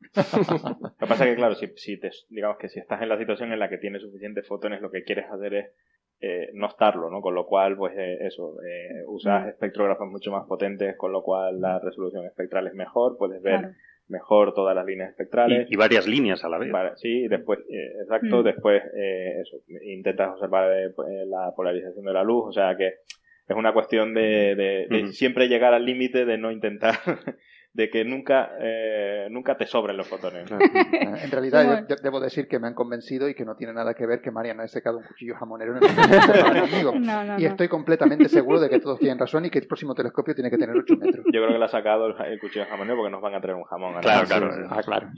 Lo 0.15 0.93
que 0.97 1.07
pasa 1.07 1.25
es 1.25 1.31
que, 1.31 1.35
claro, 1.35 1.55
si, 1.55 1.67
si 1.75 1.99
te, 1.99 2.09
digamos 2.29 2.57
que 2.57 2.69
si 2.69 2.79
estás 2.79 3.01
en 3.01 3.09
la 3.09 3.17
situación 3.17 3.51
en 3.51 3.59
la 3.59 3.69
que 3.69 3.77
tienes 3.77 4.01
suficientes 4.01 4.47
fotones, 4.47 4.81
lo 4.81 4.91
que 4.91 5.03
quieres 5.03 5.25
hacer 5.29 5.53
es 5.53 5.65
eh, 6.21 6.49
no 6.53 6.67
estarlo, 6.67 7.09
¿no? 7.09 7.21
Con 7.21 7.33
lo 7.35 7.45
cual, 7.45 7.77
pues 7.77 7.93
eh, 7.97 8.17
eso, 8.27 8.55
eh, 8.61 9.03
usas 9.07 9.45
Mm. 9.45 9.49
espectrógrafos 9.49 10.07
mucho 10.09 10.31
más 10.31 10.45
potentes, 10.47 10.95
con 10.97 11.11
lo 11.13 11.21
cual 11.23 11.61
la 11.61 11.79
resolución 11.79 12.25
espectral 12.25 12.67
es 12.67 12.73
mejor, 12.73 13.17
puedes 13.17 13.41
ver 13.41 13.59
Claro. 13.59 13.73
mejor 14.09 14.53
todas 14.53 14.75
las 14.75 14.85
líneas 14.85 15.11
espectrales. 15.11 15.67
Y, 15.69 15.73
y 15.73 15.77
varias 15.77 16.07
líneas 16.07 16.43
a 16.43 16.49
la 16.49 16.57
vez. 16.57 16.71
Vale, 16.71 16.91
sí, 16.97 17.23
y 17.23 17.27
después, 17.29 17.59
eh, 17.69 17.93
exacto, 18.01 18.41
Mm. 18.41 18.43
después 18.43 18.83
eh, 18.97 19.41
eso, 19.41 19.57
intentas 19.83 20.31
observar 20.33 20.69
eh, 20.77 20.89
pues, 20.93 21.07
la 21.27 21.53
polarización 21.55 22.03
de 22.03 22.13
la 22.13 22.23
luz, 22.23 22.47
o 22.47 22.51
sea 22.51 22.75
que 22.75 22.95
es 23.49 23.55
una 23.55 23.73
cuestión 23.73 24.13
de, 24.13 24.55
de- 24.55 24.87
de 24.89 25.11
siempre 25.13 25.47
llegar 25.47 25.73
al 25.73 25.85
límite 25.85 26.25
de 26.25 26.37
no 26.37 26.51
intentar, 26.51 26.99
de 27.73 27.89
que 27.89 28.03
nunca, 28.03 28.49
eh, 28.59 29.27
nunca 29.29 29.55
te 29.55 29.65
sobren 29.67 29.95
los 29.95 30.07
fotones. 30.07 30.45
Claro. 30.47 30.63
En 31.23 31.31
realidad, 31.31 31.65
Bueno. 31.65 31.81
yo- 31.87 31.95
yo 31.95 32.01
debo 32.01 32.19
decir 32.19 32.47
que 32.47 32.59
me 32.59 32.67
han 32.67 32.73
convencido 32.73 33.29
y 33.29 33.35
que 33.35 33.45
no 33.45 33.55
tiene 33.55 33.73
nada 33.73 33.93
que 33.93 34.05
ver 34.05 34.21
que 34.21 34.31
Mariana 34.31 34.63
haya 34.63 34.67
secado 34.71 34.97
un 34.97 35.03
cuchillo 35.03 35.35
jamonero 35.35 35.75
en 35.77 35.83
el 35.83 35.89
conmigo. 36.61 36.93
No, 36.99 37.23
no, 37.23 37.39
Y 37.39 37.43
no. 37.43 37.49
estoy 37.49 37.67
completamente 37.67 38.27
seguro 38.29 38.59
de 38.59 38.69
que 38.69 38.79
todos 38.79 38.99
tienen 38.99 39.19
razón 39.19 39.45
y 39.45 39.49
que 39.49 39.59
el 39.59 39.67
próximo 39.67 39.93
telescopio 39.93 40.33
tiene 40.33 40.49
que 40.49 40.57
tener 40.57 40.75
8 40.75 40.95
metros. 40.97 41.25
Yo 41.25 41.31
creo 41.41 41.47
que 41.51 41.57
le 41.59 41.65
ha 41.65 41.69
sacado 41.69 42.07
el, 42.07 42.15
el 42.31 42.39
cuchillo 42.39 42.65
jamonero 42.69 42.97
porque 42.97 43.11
nos 43.11 43.21
van 43.21 43.35
a 43.35 43.41
traer 43.41 43.57
un 43.57 43.63
jamón. 43.63 43.95
Claro, 44.01 44.27
claro. 44.27 44.49
Ah, 44.69 44.81
claro. 44.83 45.09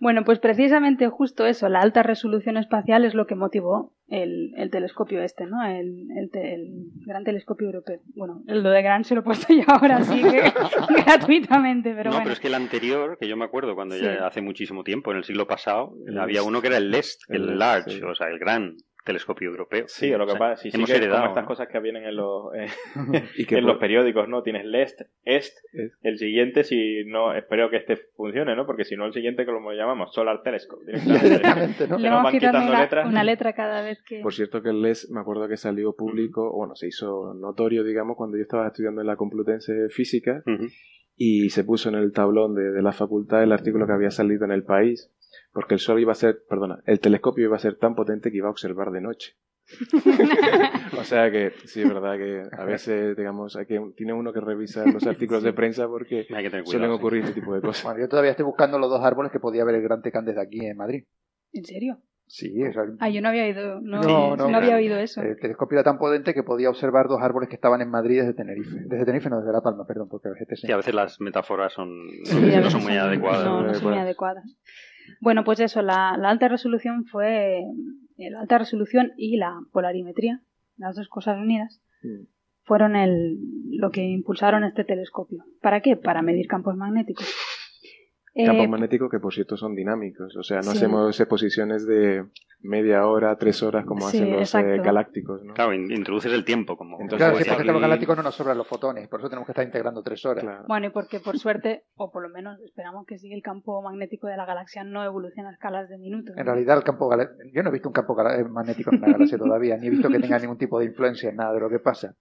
Bueno, 0.00 0.24
pues 0.24 0.38
precisamente 0.38 1.08
justo 1.08 1.46
eso, 1.46 1.68
la 1.68 1.80
alta 1.80 2.02
resolución 2.02 2.56
espacial 2.56 3.04
es 3.04 3.14
lo 3.14 3.26
que 3.26 3.34
motivó 3.34 3.92
el, 4.08 4.52
el 4.56 4.70
telescopio 4.70 5.22
este, 5.22 5.46
¿no? 5.46 5.62
El, 5.64 6.06
el, 6.18 6.30
te- 6.30 6.54
el 6.54 6.90
gran 7.06 7.24
telescopio 7.24 7.66
europeo. 7.66 8.00
Bueno, 8.14 8.42
lo 8.46 8.70
de 8.70 8.82
gran 8.82 9.04
se 9.04 9.14
lo 9.14 9.20
he 9.22 9.24
puesto 9.24 9.52
yo 9.54 9.62
ahora, 9.68 10.02
sí 10.02 10.22
que 10.22 10.42
gratuitamente, 11.06 11.81
pero 11.82 12.04
no, 12.04 12.10
bueno. 12.10 12.22
pero 12.24 12.32
es 12.32 12.40
que 12.40 12.48
el 12.48 12.54
anterior, 12.54 13.18
que 13.18 13.28
yo 13.28 13.36
me 13.36 13.44
acuerdo 13.44 13.74
cuando 13.74 13.94
Sí. 13.96 14.02
ya 14.04 14.26
hace 14.26 14.40
muchísimo 14.40 14.84
tiempo, 14.84 15.10
en 15.12 15.18
el 15.18 15.24
siglo 15.24 15.46
pasado, 15.46 15.94
El 16.06 16.18
había 16.18 16.36
LEST. 16.40 16.48
uno 16.48 16.60
que 16.60 16.66
era 16.68 16.76
el 16.78 16.90
LEST, 16.90 17.22
el, 17.30 17.36
El 17.36 17.46
LEST, 17.48 17.58
Large, 17.58 17.90
sí. 17.90 18.02
o 18.02 18.14
sea, 18.14 18.28
el 18.28 18.38
gran 18.38 18.76
telescopio 19.04 19.50
europeo. 19.50 19.86
Sí, 19.88 20.10
lo 20.10 20.18
que 20.18 20.22
O 20.24 20.28
sea, 20.30 20.38
pasa, 20.38 20.62
sí, 20.62 20.70
sí 20.70 20.76
hemos 20.76 20.86
que 20.88 20.92
es 20.94 20.98
heredado. 21.02 21.22
como 21.22 21.30
estas 21.32 21.42
¿no? 21.42 21.48
cosas 21.48 21.66
que 21.66 21.80
vienen 21.80 22.04
en 22.04 22.14
los, 22.14 22.54
eh, 22.54 22.68
Y 23.36 23.46
que 23.46 23.56
en 23.56 23.64
por- 23.64 23.72
los 23.72 23.80
periódicos, 23.80 24.28
¿no? 24.28 24.44
Tienes 24.44 24.64
LEST, 24.64 25.00
EST, 25.24 25.56
Es- 25.72 25.92
el 26.02 26.18
siguiente, 26.18 26.62
si 26.62 27.02
no, 27.06 27.34
espero 27.34 27.68
que 27.68 27.78
este 27.78 27.96
funcione, 28.16 28.54
¿no? 28.54 28.64
Porque 28.64 28.84
si 28.84 28.94
no, 28.94 29.04
el 29.06 29.12
siguiente, 29.12 29.44
que 29.44 29.50
lo 29.50 29.72
llamamos 29.72 30.14
Solar 30.14 30.42
Telescope. 30.44 30.84
directamente. 30.86 31.88
¿no? 31.88 31.98
Le 31.98 32.04
nos 32.10 32.16
vamos 32.18 32.22
van 32.22 32.32
quitando 32.32 32.58
una, 32.70 32.80
letras. 32.80 33.08
una 33.08 33.24
letra 33.24 33.52
cada 33.54 33.82
vez 33.82 34.00
que... 34.06 34.20
Por 34.20 34.32
cierto 34.34 34.62
que 34.62 34.68
el 34.68 34.80
LES, 34.82 35.10
me 35.10 35.18
acuerdo 35.20 35.48
que 35.48 35.56
salió 35.56 35.96
público, 35.96 36.52
bueno, 36.52 36.76
se 36.76 36.86
hizo 36.86 37.34
notorio, 37.34 37.82
digamos, 37.82 38.16
cuando 38.16 38.36
yo 38.36 38.42
estaba 38.42 38.68
estudiando 38.68 39.00
en 39.00 39.08
la 39.08 39.16
Complutense 39.16 39.88
Física. 39.88 40.44
Y 41.16 41.50
se 41.50 41.64
puso 41.64 41.88
en 41.88 41.94
el 41.96 42.12
tablón 42.12 42.54
de, 42.54 42.70
de 42.70 42.82
la 42.82 42.92
facultad 42.92 43.42
el 43.42 43.52
artículo 43.52 43.86
que 43.86 43.92
había 43.92 44.10
salido 44.10 44.44
en 44.44 44.52
el 44.52 44.64
país, 44.64 45.10
porque 45.52 45.74
el 45.74 45.80
sol 45.80 46.00
iba 46.00 46.12
a 46.12 46.16
ser, 46.16 46.42
perdona, 46.48 46.82
el 46.86 47.00
telescopio 47.00 47.44
iba 47.44 47.56
a 47.56 47.60
ser 47.60 47.76
tan 47.76 47.94
potente 47.94 48.30
que 48.30 48.38
iba 48.38 48.48
a 48.48 48.52
observar 48.52 48.90
de 48.90 49.00
noche. 49.00 49.36
o 50.98 51.04
sea 51.04 51.30
que 51.30 51.52
sí, 51.64 51.82
es 51.82 51.88
verdad 51.88 52.16
que 52.16 52.42
a 52.56 52.64
veces, 52.64 53.16
digamos, 53.16 53.56
hay 53.56 53.66
que, 53.66 53.80
tiene 53.96 54.12
uno 54.12 54.32
que 54.32 54.40
revisar 54.40 54.92
los 54.92 55.06
artículos 55.06 55.42
de 55.42 55.52
prensa 55.52 55.86
porque 55.86 56.26
Hay 56.34 56.44
que 56.44 56.50
tener 56.50 56.66
suelen 56.66 56.90
sí. 56.90 56.96
ocurrir 56.96 57.22
este 57.22 57.40
tipo 57.40 57.54
de 57.54 57.60
cosas. 57.60 57.84
Bueno, 57.84 58.00
yo 58.00 58.08
todavía 58.08 58.32
estoy 58.32 58.44
buscando 58.44 58.78
los 58.78 58.90
dos 58.90 59.02
árboles 59.02 59.30
que 59.32 59.40
podía 59.40 59.64
ver 59.64 59.76
el 59.76 59.82
Gran 59.82 60.02
Tecán 60.02 60.24
desde 60.24 60.42
aquí 60.42 60.64
en 60.66 60.76
Madrid. 60.76 61.04
¿En 61.52 61.64
serio? 61.64 61.98
Sí, 62.34 62.50
o 62.62 62.72
sea, 62.72 62.84
Ah, 62.98 63.10
yo 63.10 63.20
no 63.20 63.28
había 63.28 63.44
oído, 63.44 63.78
no, 63.82 64.00
No, 64.00 64.36
no, 64.36 64.48
no, 64.48 64.56
había 64.56 64.76
oído 64.76 64.96
eso. 64.96 65.20
el 65.20 65.36
telescopio 65.38 65.76
era 65.76 65.84
tan 65.84 65.98
potente 65.98 66.32
que 66.32 66.42
podía 66.42 66.70
observar 66.70 67.06
dos 67.06 67.20
árboles 67.20 67.50
que 67.50 67.56
estaban 67.56 67.82
en 67.82 67.90
Madrid 67.90 68.20
desde 68.20 68.32
Tenerife. 68.32 68.70
Desde 68.86 69.04
Tenerife, 69.04 69.28
no, 69.28 69.40
desde 69.40 69.52
La 69.52 69.60
Palma, 69.60 69.84
perdón, 69.86 70.08
porque 70.08 70.28
el 70.28 70.34
GTC. 70.36 70.56
Sí, 70.66 70.72
a 70.72 70.78
veces 70.78 70.94
las 70.94 71.20
metáforas 71.20 71.74
son, 71.74 71.90
Sí, 72.24 72.34
a 72.34 72.40
no 72.40 72.46
veces 72.56 72.72
son 72.72 72.82
muy 72.84 72.96
adecuadas. 72.96 73.44
No, 73.44 73.60
no 73.62 73.74
son 73.74 73.90
muy 73.90 73.98
adecuadas. 73.98 74.44
Bueno, 75.20 75.44
pues 75.44 75.60
eso, 75.60 75.82
la, 75.82 76.16
la 76.16 76.30
alta 76.30 76.48
resolución 76.48 77.04
fue 77.04 77.58
eh, 77.58 78.30
la 78.30 78.40
alta 78.40 78.56
resolución 78.56 79.12
y 79.18 79.36
la 79.36 79.60
polarimetría, 79.70 80.40
las 80.78 80.96
dos 80.96 81.08
cosas 81.10 81.36
unidas, 81.36 81.82
fueron 82.62 82.96
el, 82.96 83.40
lo 83.72 83.90
que 83.90 84.04
impulsaron 84.04 84.64
este 84.64 84.84
telescopio. 84.84 85.44
¿Para 85.60 85.82
qué? 85.82 85.96
Para 85.98 86.22
medir 86.22 86.46
campos 86.46 86.76
magnéticos. 86.76 87.26
Campos 88.34 88.64
Eh, 88.64 88.68
magnéticos 88.68 89.10
que 89.10 89.20
por 89.20 89.34
cierto 89.34 89.58
son 89.58 89.74
dinámicos, 89.74 90.34
o 90.36 90.42
sea, 90.42 90.58
no 90.58 90.70
Sí. 90.70 90.78
hacemos 90.78 91.20
exposiciones 91.20 91.86
de 91.86 92.24
media 92.62 93.06
hora, 93.06 93.36
tres 93.36 93.62
horas 93.62 93.84
como 93.84 94.08
Sí, 94.08 94.16
hacen 94.16 94.30
los 94.32 94.54
eh, 94.54 94.78
galácticos, 94.82 95.42
¿no? 95.44 95.52
Claro, 95.52 95.74
in- 95.74 95.90
introduces 95.92 96.32
el 96.32 96.42
tiempo 96.42 96.78
como... 96.78 96.98
Entonces, 96.98 97.18
Claro, 97.18 97.36
sí, 97.36 97.44
porque 97.46 97.68
a 97.68 97.72
los 97.72 97.82
galácticos 97.82 98.16
no 98.16 98.22
nos 98.22 98.34
sobran 98.34 98.56
los 98.56 98.66
fotones, 98.66 99.06
por 99.08 99.20
eso 99.20 99.28
tenemos 99.28 99.44
que 99.46 99.52
estar 99.52 99.66
integrando 99.66 100.02
tres 100.02 100.24
horas. 100.24 100.44
Claro. 100.44 100.64
Bueno, 100.66 100.86
y 100.86 100.90
porque 100.90 101.20
por 101.20 101.38
suerte, 101.38 101.84
o 101.94 102.10
por 102.10 102.22
lo 102.22 102.30
menos 102.30 102.58
esperamos 102.62 103.04
que 103.06 103.18
sí, 103.18 103.30
el 103.34 103.42
campo 103.42 103.82
magnético 103.82 104.28
de 104.28 104.36
la 104.38 104.46
galaxia 104.46 104.82
no 104.82 105.04
evoluciona 105.04 105.50
a 105.50 105.52
escalas 105.52 105.90
de 105.90 105.98
minutos. 105.98 106.34
En 106.38 106.46
realidad, 106.46 106.78
el 106.78 106.84
campo 106.84 107.10
yo 107.52 107.62
no 107.62 107.68
he 107.68 107.72
visto 107.72 107.88
un 107.90 107.92
campo 107.92 108.16
eh, 108.30 108.44
magnético 108.44 108.90
en 108.94 108.98
una 108.98 109.12
galaxia 109.12 109.36
todavía, 109.36 109.76
ni 109.76 109.88
he 109.88 109.90
visto 109.90 110.08
que 110.08 110.18
tenga 110.20 110.38
ningún 110.38 110.56
tipo 110.56 110.78
de 110.78 110.86
influencia 110.86 111.28
en 111.28 111.36
nada 111.36 111.52
de 111.52 111.60
lo 111.60 111.68
que 111.68 111.80
pasa. 111.80 112.14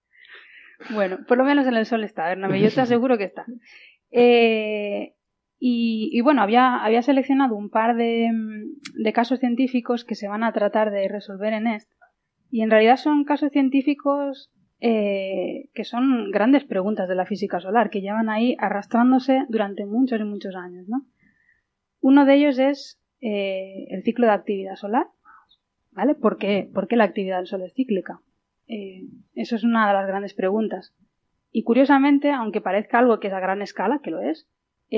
Bueno, 0.89 1.19
por 1.26 1.38
lo 1.38 1.45
menos 1.45 1.65
en 1.67 1.76
el 1.76 1.86
Sol 1.86 2.04
está, 2.04 2.26
Bernabé, 2.28 2.60
yo 2.60 2.69
te 2.69 2.82
aseguro 2.82 3.17
que 3.17 3.26
está. 3.26 3.45
Eh, 4.10 5.13
y, 5.63 6.10
y 6.12 6.21
bueno, 6.21 6.41
había, 6.41 6.84
había 6.84 7.04
seleccionado 7.04 7.56
un 7.56 7.69
par 7.69 7.95
de, 7.95 8.32
mm, 8.34 9.04
de 9.04 9.13
casos 9.13 9.39
científicos 9.39 10.04
que 10.04 10.15
se 10.15 10.28
van 10.28 10.43
a 10.43 10.52
tratar 10.54 10.89
de 10.89 11.08
resolver 11.08 11.54
en 11.54 11.67
EST. 11.67 11.88
Y 12.50 12.63
en 12.63 12.71
realidad 12.71 12.97
son 12.97 13.26
casos 13.26 13.52
científicos 13.52 14.52
eh, 14.80 15.69
que 15.76 15.84
son 15.84 16.32
grandes 16.32 16.63
preguntas 16.63 17.08
de 17.08 17.13
la 17.13 17.28
física 17.28 17.60
solar, 17.60 17.91
que 17.91 18.02
llevan 18.02 18.28
ahí 18.28 18.58
arrastrándose 18.58 19.45
durante 19.50 19.86
muchos 19.86 20.19
y 20.19 20.24
muchos 20.24 20.56
años. 20.56 20.88
¿no? 20.88 21.06
Uno 22.00 22.26
de 22.26 22.34
ellos 22.38 22.58
es 22.58 23.00
eh, 23.21 23.86
el 23.89 24.02
ciclo 24.02 24.26
de 24.26 24.34
actividad 24.34 24.76
solar. 24.76 25.06
¿Vale? 25.91 26.15
¿Por 26.15 26.38
qué, 26.38 26.67
¿Por 26.74 26.88
qué 26.88 26.95
la 26.95 27.04
actividad 27.04 27.38
del 27.38 27.45
Sol 27.45 27.62
es 27.62 27.74
cíclica? 27.76 28.21
Eh, 28.67 29.04
eso 29.36 29.56
es 29.58 29.63
una 29.63 29.88
de 29.88 29.93
las 29.93 30.08
grandes 30.08 30.34
preguntas. 30.34 30.95
Y 31.52 31.62
curiosamente, 31.63 32.32
aunque 32.32 32.62
parezca 32.62 32.97
algo 32.97 33.19
que 33.19 33.28
es 33.28 33.34
a 33.34 33.39
gran 33.39 33.62
escala, 33.62 34.00
que 34.02 34.10
lo 34.10 34.21
es, 34.21 34.47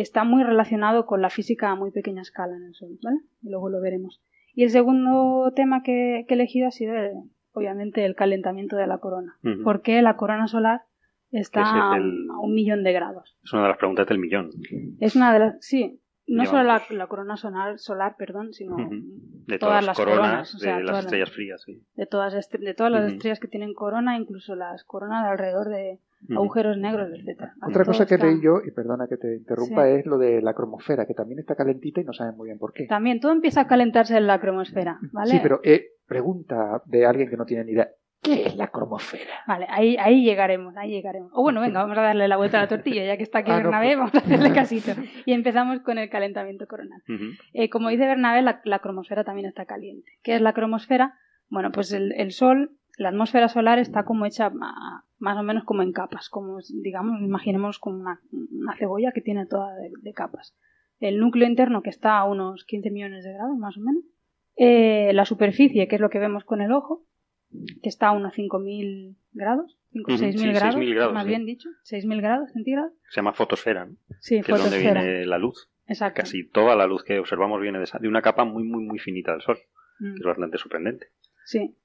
está 0.01 0.23
muy 0.23 0.43
relacionado 0.43 1.06
con 1.06 1.21
la 1.21 1.29
física 1.29 1.69
a 1.69 1.75
muy 1.75 1.91
pequeña 1.91 2.21
escala 2.21 2.56
en 2.56 2.63
el 2.63 2.73
Sol, 2.75 2.97
¿vale? 3.03 3.17
Y 3.41 3.49
luego 3.49 3.69
lo 3.69 3.79
veremos. 3.82 4.21
Y 4.56 4.63
el 4.63 4.69
segundo 4.69 5.51
tema 5.56 5.82
que, 5.84 6.25
que 6.27 6.34
he 6.34 6.38
elegido 6.38 6.67
ha 6.67 6.71
sido, 6.71 6.95
eh, 6.95 7.12
obviamente, 7.53 8.06
el 8.06 8.15
calentamiento 8.15 8.75
de 8.75 8.88
la 8.88 8.97
corona. 8.99 9.38
Ujú. 9.43 9.63
¿Por 9.63 9.82
qué 9.82 10.01
la 10.01 10.15
corona 10.15 10.47
solar 10.47 10.82
está 11.32 11.62
es 11.62 11.67
a, 11.71 11.97
el- 11.97 12.27
a 12.32 12.39
un 12.39 12.53
millón 12.53 12.84
de 12.84 12.93
grados? 12.93 13.38
Es 13.43 13.53
una 13.53 13.63
de 13.63 13.69
las 13.69 13.77
preguntas 13.77 14.08
del 14.08 14.19
millón. 14.19 14.49
Es 14.99 15.15
una 15.15 15.34
de 15.34 15.39
las... 15.39 15.56
Sí, 15.65 15.99
no 16.27 16.45
solo 16.45 16.63
la, 16.63 16.82
la 16.91 17.08
corona 17.08 17.36
solar, 17.36 17.77
solar, 17.79 18.15
perdón, 18.17 18.53
sino. 18.53 18.77
De 18.77 19.58
todas 19.60 19.82
todas 19.82 19.86
las 19.86 19.97
coronas, 19.97 20.17
coronas, 20.21 20.56
o 20.56 20.58
sea, 20.60 20.77
de 20.77 20.84
las 20.86 20.99
estrellas 21.03 21.32
frías, 21.32 21.62
sí. 21.63 21.84
de 21.95 22.06
todas, 22.06 22.34
est- 22.34 22.53
de 22.56 22.73
todas 22.73 22.91
las 22.93 23.12
estrellas 23.12 23.39
que 23.41 23.49
tienen 23.49 23.73
corona, 23.73 24.17
incluso 24.17 24.56
las 24.56 24.84
coronas 24.86 25.23
de 25.25 25.29
alrededor 25.32 25.67
de. 25.69 25.99
Agujeros 26.31 26.77
negros, 26.77 27.09
etcétera. 27.12 27.53
Vale, 27.57 27.71
Otra 27.71 27.86
cosa 27.86 28.05
que 28.05 28.15
está- 28.15 28.27
leí 28.27 28.41
yo, 28.41 28.62
y 28.65 28.71
perdona 28.71 29.07
que 29.07 29.17
te 29.17 29.36
interrumpa, 29.36 29.86
Sí. 29.86 29.91
es 29.99 30.05
lo 30.05 30.17
de 30.17 30.41
la 30.41 30.53
cromosfera, 30.53 31.05
que 31.05 31.13
también 31.13 31.39
está 31.39 31.55
calentita 31.55 32.01
y 32.01 32.03
no 32.05 32.13
saben 32.13 32.36
muy 32.38 32.47
bien 32.47 32.59
por 32.59 32.73
qué. 32.73 32.86
También 32.88 33.19
todo 33.19 33.31
empieza 33.31 33.62
a 33.62 33.67
calentarse 33.67 34.15
en 34.17 34.27
la 34.27 34.39
cromosfera, 34.39 34.99
¿vale? 35.12 35.31
Sí, 35.31 35.39
pero 35.41 35.59
eh, 35.63 35.88
pregunta 36.07 36.81
de 36.86 37.05
alguien 37.05 37.29
que 37.29 37.38
no 37.38 37.45
tiene 37.45 37.65
ni 37.65 37.71
idea. 37.73 37.89
¿Qué 38.21 38.45
es 38.45 38.55
la 38.55 38.67
cromosfera? 38.67 39.33
Vale, 39.45 39.65
ahí, 39.69 39.97
ahí 39.99 40.23
llegaremos, 40.23 40.77
ahí 40.77 40.91
llegaremos. 40.91 41.29
O 41.33 41.41
bueno, 41.41 41.59
venga, 41.59 41.81
vamos 41.81 41.97
a 41.97 42.01
darle 42.03 42.29
la 42.29 42.38
vuelta 42.38 42.57
a 42.57 42.62
la 42.62 42.67
tortilla, 42.69 43.03
ya 43.03 43.17
que 43.17 43.23
está 43.23 43.39
aquí 43.39 43.51
Ah, 43.51 43.57
no, 43.57 43.63
Bernabé, 43.63 43.88
pues- 43.88 43.97
vamos 43.97 44.15
a 44.15 44.17
hacerle 44.19 44.53
casito. 44.53 44.91
Y 45.25 45.33
empezamos 45.33 45.81
con 45.81 45.97
el 45.97 46.09
calentamiento 46.09 46.65
coronal. 46.65 47.01
Eh, 47.51 47.69
como 47.69 47.89
dice 47.89 48.05
Bernabé, 48.05 48.41
la, 48.41 48.62
la 48.63 48.79
cromosfera 48.79 49.25
también 49.25 49.47
está 49.47 49.65
caliente. 49.65 50.09
¿Qué 50.23 50.36
es 50.36 50.41
la 50.41 50.53
cromosfera? 50.53 51.15
Bueno, 51.49 51.71
pues 51.73 51.91
el, 51.91 52.13
el 52.13 52.31
Sol, 52.31 52.71
la 52.97 53.10
atmósfera 53.10 53.47
solar 53.49 53.79
está 53.79 54.03
como 54.06 54.25
hecha 54.25 54.49
más 54.49 55.38
o 55.38 55.43
menos 55.43 55.63
como 55.63 55.82
en 55.82 55.91
capas, 55.93 56.29
como 56.29 56.60
digamos, 56.84 57.21
imaginemos 57.21 57.79
como 57.79 57.99
una, 57.99 58.19
una 58.32 58.75
cebolla 58.77 59.12
que 59.13 59.21
tiene 59.21 59.45
toda 59.45 59.73
de, 59.75 59.91
de 60.01 60.13
capas. 60.13 60.56
El 60.99 61.19
núcleo 61.19 61.47
interno 61.47 61.82
que 61.82 61.89
está 61.89 62.17
a 62.19 62.25
unos 62.25 62.65
15 62.65 62.91
millones 62.91 63.23
de 63.25 63.34
grados 63.34 63.58
más 63.58 63.77
o 63.77 63.82
menos. 63.82 64.03
Eh, 64.56 65.12
la 65.13 65.25
superficie, 65.25 65.88
que 65.88 65.95
es 65.95 66.01
lo 66.01 66.10
que 66.10 66.19
vemos 66.19 66.43
con 66.45 66.62
el 66.62 66.71
ojo, 66.71 67.06
que 67.82 67.89
está 67.89 68.08
a 68.08 68.12
unos 68.12 68.34
5.000 68.36 69.15
grados, 69.32 69.77
5, 69.91 70.12
Ujú, 70.13 70.23
6.000 70.23 70.38
sí, 70.38 70.47
grados, 70.53 70.75
6.000 70.75 70.93
grados, 70.95 71.13
más 71.13 71.23
sí. 71.23 71.29
bien 71.29 71.45
dicho, 71.45 71.69
6.000 71.91 72.21
grados 72.21 72.51
centígrados. 72.51 72.93
Se 73.10 73.15
llama 73.17 73.34
fotosfera, 73.34 73.86
¿no? 73.86 73.95
Sí, 74.19 74.36
que 74.41 74.51
es 74.51 74.58
donde 74.58 74.63
fotosfera. 74.77 75.01
viene 75.01 75.25
la 75.25 75.38
luz. 75.39 75.69
Exacto. 75.88 76.21
Casi 76.21 76.47
toda 76.47 76.75
la 76.75 76.86
luz 76.88 77.03
que 77.03 77.19
observamos 77.19 77.60
viene 77.62 77.79
de, 77.79 77.84
esa- 77.86 77.99
de 77.99 78.08
una 78.08 78.21
capa 78.21 78.45
muy, 78.45 78.63
muy, 78.63 78.84
muy 78.84 78.99
finita 78.99 79.32
del 79.34 79.41
Sol, 79.41 79.58
Mm. 79.99 80.13
que 80.15 80.19
es 80.21 80.25
bastante 80.25 80.58
sorprendente. 80.58 81.08
Sí. 81.45 81.75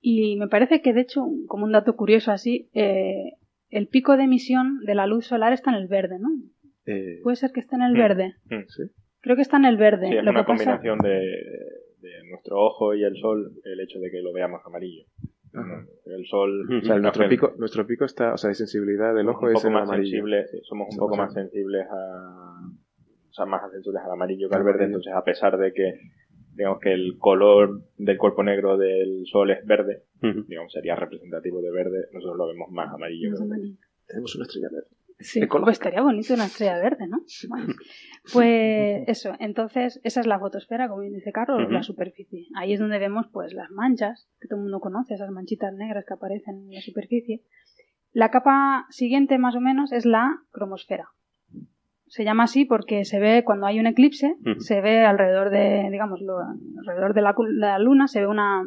Y 0.00 0.36
me 0.36 0.48
parece 0.48 0.80
que, 0.80 0.92
de 0.92 1.02
hecho, 1.02 1.26
como 1.46 1.64
un 1.64 1.72
dato 1.72 1.94
curioso 1.96 2.32
así, 2.32 2.70
eh, 2.74 3.34
el 3.68 3.86
pico 3.88 4.16
de 4.16 4.24
emisión 4.24 4.80
de 4.86 4.94
la 4.94 5.06
luz 5.06 5.26
solar 5.26 5.52
está 5.52 5.70
en 5.70 5.76
el 5.76 5.88
verde, 5.88 6.18
¿no? 6.18 6.28
Eh, 6.86 7.20
Puede 7.22 7.36
ser 7.36 7.52
que 7.52 7.60
esté 7.60 7.76
en 7.76 7.82
el 7.82 7.92
Mm. 7.94 7.98
verde. 7.98 8.34
Mm. 8.50 8.64
sí. 8.68 8.82
Creo 9.20 9.36
que 9.36 9.42
está 9.42 9.58
en 9.58 9.66
el 9.66 9.76
verde. 9.76 10.08
Sí, 10.08 10.16
es 10.16 10.24
Lo 10.24 10.30
una 10.30 10.40
que 10.40 10.46
pasa- 10.46 10.64
combinación 10.78 10.98
de, 11.00 11.10
de 12.00 12.28
nuestro 12.30 12.56
ojo 12.58 12.94
y 12.94 13.04
el 13.04 13.14
sol, 13.18 13.52
el 13.64 13.80
hecho 13.80 13.98
de 14.00 14.10
que 14.10 14.22
lo 14.22 14.32
veamos 14.32 14.62
amarillo. 14.64 15.04
Ajá. 15.52 15.84
El 16.06 16.24
sol. 16.26 16.66
O 16.72 16.84
sea, 16.86 16.98
nuestro 16.98 17.24
hace- 17.24 17.28
pico, 17.30 17.52
nuestro 17.58 17.86
pico 17.86 18.04
está, 18.06 18.32
o 18.32 18.38
sea, 18.38 18.48
de 18.48 18.54
sensibilidad 18.54 19.14
del 19.14 19.28
ojo 19.28 19.50
es 19.50 19.62
el 19.64 19.72
más 19.72 19.82
amarillo. 19.82 20.06
sensible, 20.10 20.46
sí, 20.46 20.58
somos 20.62 20.88
un 20.90 20.96
poco 20.98 21.16
más 21.16 21.34
sensibles 21.34 21.86
a, 21.90 22.60
o 23.28 23.32
sea, 23.32 23.44
más 23.46 23.70
sensibles 23.70 24.02
al 24.02 24.12
amarillo 24.12 24.48
que 24.48 24.54
al 24.54 24.60
Al 24.62 24.64
verde, 24.64 24.84
amarillo. 24.84 24.96
entonces 24.98 25.12
a 25.14 25.24
pesar 25.24 25.58
de 25.58 25.72
que 25.74 25.92
digamos 26.54 26.78
que 26.80 26.92
el 26.92 27.16
color 27.18 27.82
del 27.96 28.18
cuerpo 28.18 28.42
negro 28.42 28.76
del 28.76 29.26
Sol 29.26 29.50
es 29.50 29.64
verde, 29.66 30.04
digamos, 30.20 30.72
sería 30.72 30.96
representativo 30.96 31.60
de 31.62 31.70
verde, 31.70 32.08
nosotros 32.12 32.36
lo 32.38 32.46
vemos 32.48 32.70
más 32.70 32.92
amarillo. 32.92 33.30
Más 33.30 33.40
amarillo. 33.40 33.76
Tenemos 34.06 34.34
una 34.34 34.44
estrella 34.44 34.68
verde. 34.72 34.88
Sí, 35.20 35.46
pues 35.46 35.72
estaría 35.72 36.00
bonito 36.00 36.32
una 36.32 36.46
estrella 36.46 36.78
verde, 36.78 37.06
¿no? 37.06 37.18
Bueno, 37.48 37.74
pues 38.32 39.04
eso, 39.06 39.34
entonces 39.38 40.00
esa 40.02 40.20
es 40.20 40.26
la 40.26 40.38
fotosfera, 40.38 40.88
como 40.88 41.02
bien 41.02 41.12
dice 41.12 41.30
Carlos, 41.30 41.70
la 41.70 41.82
superficie. 41.82 42.46
Ahí 42.56 42.72
es 42.72 42.80
donde 42.80 42.98
vemos 42.98 43.26
pues 43.30 43.52
las 43.52 43.70
manchas, 43.70 44.30
que 44.40 44.48
todo 44.48 44.58
el 44.58 44.62
mundo 44.64 44.80
conoce, 44.80 45.14
esas 45.14 45.30
manchitas 45.30 45.74
negras 45.74 46.06
que 46.06 46.14
aparecen 46.14 46.64
en 46.68 46.74
la 46.74 46.80
superficie. 46.80 47.42
La 48.12 48.30
capa 48.30 48.86
siguiente 48.88 49.36
más 49.36 49.54
o 49.54 49.60
menos 49.60 49.92
es 49.92 50.06
la 50.06 50.42
cromosfera. 50.52 51.10
Se 52.10 52.24
llama 52.24 52.42
así 52.44 52.64
porque 52.64 53.04
se 53.04 53.20
ve 53.20 53.44
cuando 53.44 53.66
hay 53.66 53.78
un 53.78 53.86
eclipse, 53.86 54.34
se 54.58 54.80
ve 54.80 55.04
alrededor 55.06 55.50
de, 55.50 55.88
digamos, 55.92 56.20
lo- 56.20 56.38
alrededor 56.80 57.14
de 57.14 57.22
la, 57.22 57.34
la 57.52 57.78
luna 57.78 58.08
se 58.08 58.20
ve 58.20 58.26
una, 58.26 58.62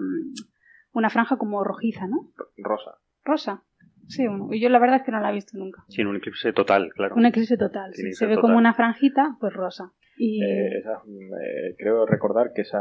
una 0.93 1.09
franja 1.09 1.35
como 1.37 1.61
rojiza, 1.63 2.07
¿no? 2.07 2.29
Rosa. 2.57 2.91
Rosa. 3.25 3.63
Sí, 4.07 4.25
uno. 4.27 4.47
y 4.53 4.59
yo 4.61 4.69
la 4.69 4.79
verdad 4.79 4.97
es 4.97 5.03
que 5.03 5.11
no 5.11 5.19
la 5.19 5.29
he 5.29 5.33
visto 5.33 5.57
nunca. 5.57 5.83
Sí, 5.89 6.01
en 6.01 6.07
un 6.07 6.15
eclipse 6.17 6.51
total, 6.53 6.89
claro. 6.95 7.15
Un 7.15 7.25
eclipse 7.25 7.57
total. 7.57 7.93
sí. 7.93 8.13
Se 8.13 8.25
ve 8.25 8.35
total. 8.35 8.41
como 8.41 8.57
una 8.57 8.73
franjita, 8.73 9.35
pues 9.41 9.53
rosa. 9.53 9.91
Y 10.17 10.41
Eh, 10.43 10.77
esa, 10.79 11.01
eh, 11.05 11.75
creo 11.77 12.05
recordar 12.05 12.51
que 12.53 12.61
esa 12.61 12.79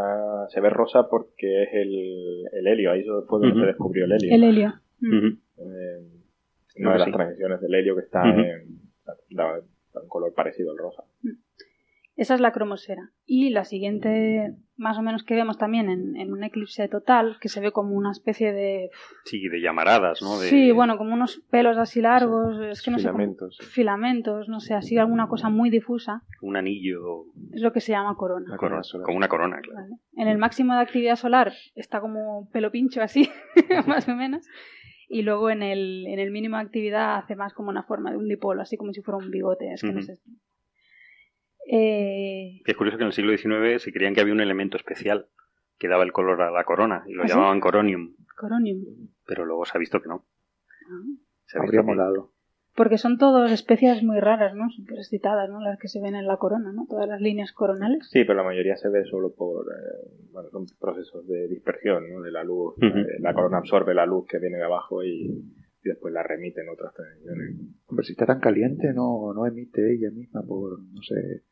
se 0.48 0.60
ve 0.60 0.70
rosa 0.70 1.08
porque 1.10 1.62
es 1.64 1.68
el, 1.72 2.44
el 2.52 2.66
helio, 2.68 2.92
ahí 2.92 3.02
fue 3.04 3.38
donde 3.40 3.48
Ujú. 3.52 3.60
se 3.60 3.66
descubrió 3.66 4.04
el 4.04 4.12
helio. 4.12 4.34
el 4.34 4.44
helio. 4.44 4.74
Mm. 5.00 5.26
Eh, 5.58 6.08
una 6.80 6.92
de 6.92 6.98
las 6.98 7.06
sí. 7.06 7.12
transiciones 7.12 7.60
del 7.60 7.74
helio 7.74 7.94
que 7.96 8.02
está 8.02 8.22
en 8.28 8.78
un 10.00 10.08
color 10.08 10.32
parecido 10.34 10.70
al 10.72 10.78
rosa. 10.78 11.02
Esa 12.14 12.34
es 12.34 12.40
la 12.42 12.52
cromosfera. 12.52 13.08
Y 13.24 13.48
la 13.50 13.64
siguiente, 13.64 14.54
más 14.76 14.98
o 14.98 15.02
menos 15.02 15.24
que 15.24 15.34
vemos 15.34 15.56
también 15.56 15.88
en, 15.88 16.14
en 16.16 16.30
un 16.34 16.44
eclipse 16.44 16.86
total, 16.86 17.38
que 17.40 17.48
se 17.48 17.58
ve 17.60 17.72
como 17.72 17.94
una 17.96 18.10
especie 18.12 18.52
de... 18.52 18.90
Sí, 19.24 19.48
de 19.48 19.62
llamaradas, 19.62 20.20
¿no? 20.20 20.38
De- 20.38 20.46
Sí, 20.50 20.72
bueno, 20.72 20.98
como 20.98 21.14
unos 21.14 21.40
pelos 21.50 21.78
así 21.78 22.02
largos, 22.02 22.60
es 22.60 22.82
que 22.82 22.90
no 22.90 22.98
Filamentos. 22.98 23.56
sé. 23.56 23.64
filamentos, 23.64 24.46
no 24.50 24.60
sé, 24.60 24.74
así 24.74 24.98
alguna 24.98 25.26
cosa 25.26 25.48
muy 25.48 25.70
difusa. 25.70 26.22
Un 26.42 26.56
anillo, 26.56 27.24
Es 27.54 27.62
lo 27.62 27.72
que 27.72 27.80
se 27.80 27.92
llama 27.92 28.14
corona. 28.14 28.44
La 28.50 28.56
corona, 28.58 28.58
corona 28.58 28.82
solar. 28.82 29.04
como 29.06 29.16
una 29.16 29.28
corona, 29.28 29.60
claro. 29.62 29.80
¿vale? 29.80 29.96
En 30.14 30.28
el 30.28 30.36
máximo 30.36 30.74
de 30.74 30.80
actividad 30.82 31.16
solar 31.16 31.54
está 31.74 32.02
como 32.02 32.46
pelo 32.50 32.70
pincho 32.70 33.00
así, 33.00 33.30
más 33.86 34.06
o 34.06 34.14
menos. 34.14 34.46
Y 35.14 35.22
luego 35.22 35.50
en 35.50 35.62
el, 35.62 36.06
en 36.06 36.18
el 36.18 36.30
mínimo 36.30 36.56
de 36.56 36.62
actividad 36.62 37.16
hace 37.18 37.36
más 37.36 37.52
como 37.52 37.68
una 37.68 37.82
forma 37.82 38.10
de 38.10 38.16
un 38.16 38.28
dipolo, 38.28 38.62
así 38.62 38.78
como 38.78 38.92
si 38.94 39.02
fuera 39.02 39.18
un 39.18 39.30
bigote. 39.30 39.70
Es 39.72 39.82
que 39.82 39.92
no 39.92 40.00
sé. 40.00 40.18
Eh, 41.70 42.62
Es 42.64 42.76
curioso 42.76 42.96
que 42.98 43.04
en 43.04 43.08
el 43.08 43.12
siglo 43.12 43.36
XIX 43.36 43.80
se 43.82 43.92
creían 43.92 44.14
que 44.14 44.20
había 44.20 44.32
un 44.32 44.40
elemento 44.40 44.76
especial 44.76 45.28
que 45.78 45.88
daba 45.88 46.02
el 46.04 46.12
color 46.12 46.40
a 46.42 46.50
la 46.50 46.64
corona 46.64 47.04
y 47.06 47.12
lo 47.12 47.22
¿Ah, 47.24 47.28
sí? 47.28 47.34
llamaban 47.34 47.60
coronium, 47.60 48.14
coronium. 48.36 48.82
pero 49.26 49.44
luego 49.44 49.64
se 49.64 49.76
ha 49.76 49.80
visto 49.80 50.00
que 50.00 50.08
no. 50.08 50.26
Ah. 50.90 51.02
Se 51.44 51.58
ha 51.58 51.60
visto 51.62 51.76
Habría 51.78 51.80
que- 51.80 51.86
molado. 51.86 52.32
Porque 52.74 52.96
son 52.96 53.18
todas 53.18 53.50
especies 53.52 54.02
muy 54.02 54.18
raras, 54.20 54.54
¿no? 54.54 54.70
Súper 54.70 54.96
excitadas, 54.98 55.50
¿no? 55.50 55.60
Las 55.60 55.78
que 55.78 55.88
se 55.88 56.00
ven 56.00 56.14
en 56.14 56.26
la 56.26 56.38
corona, 56.38 56.72
¿no? 56.72 56.86
Todas 56.88 57.06
las 57.06 57.20
líneas 57.20 57.52
coronales. 57.52 58.08
Sí, 58.10 58.24
pero 58.24 58.34
la 58.34 58.44
mayoría 58.44 58.76
se 58.76 58.88
ve 58.88 59.04
solo 59.04 59.34
por 59.34 59.66
eh, 59.66 60.08
bueno, 60.32 60.48
son 60.50 60.64
procesos 60.80 61.26
de 61.28 61.48
dispersión 61.48 62.10
¿no? 62.10 62.22
de 62.22 62.30
la 62.32 62.42
luz. 62.44 62.74
Eh, 62.80 63.18
la 63.20 63.34
corona 63.34 63.58
absorbe 63.58 63.92
la 63.94 64.06
luz 64.06 64.26
que 64.26 64.38
viene 64.38 64.56
de 64.56 64.64
abajo 64.64 65.04
y, 65.04 65.26
y 65.84 65.88
después 65.88 66.14
la 66.14 66.22
remite 66.22 66.62
en 66.62 66.70
otras 66.70 66.94
transiciones. 66.94 67.56
Hombre, 67.88 68.06
si 68.06 68.12
está 68.12 68.24
tan 68.24 68.40
caliente, 68.40 68.92
no, 68.94 69.34
no 69.34 69.46
emite 69.46 69.92
ella 69.94 70.10
misma 70.10 70.42
por, 70.42 70.78
no 70.80 71.02
sé. 71.02 71.42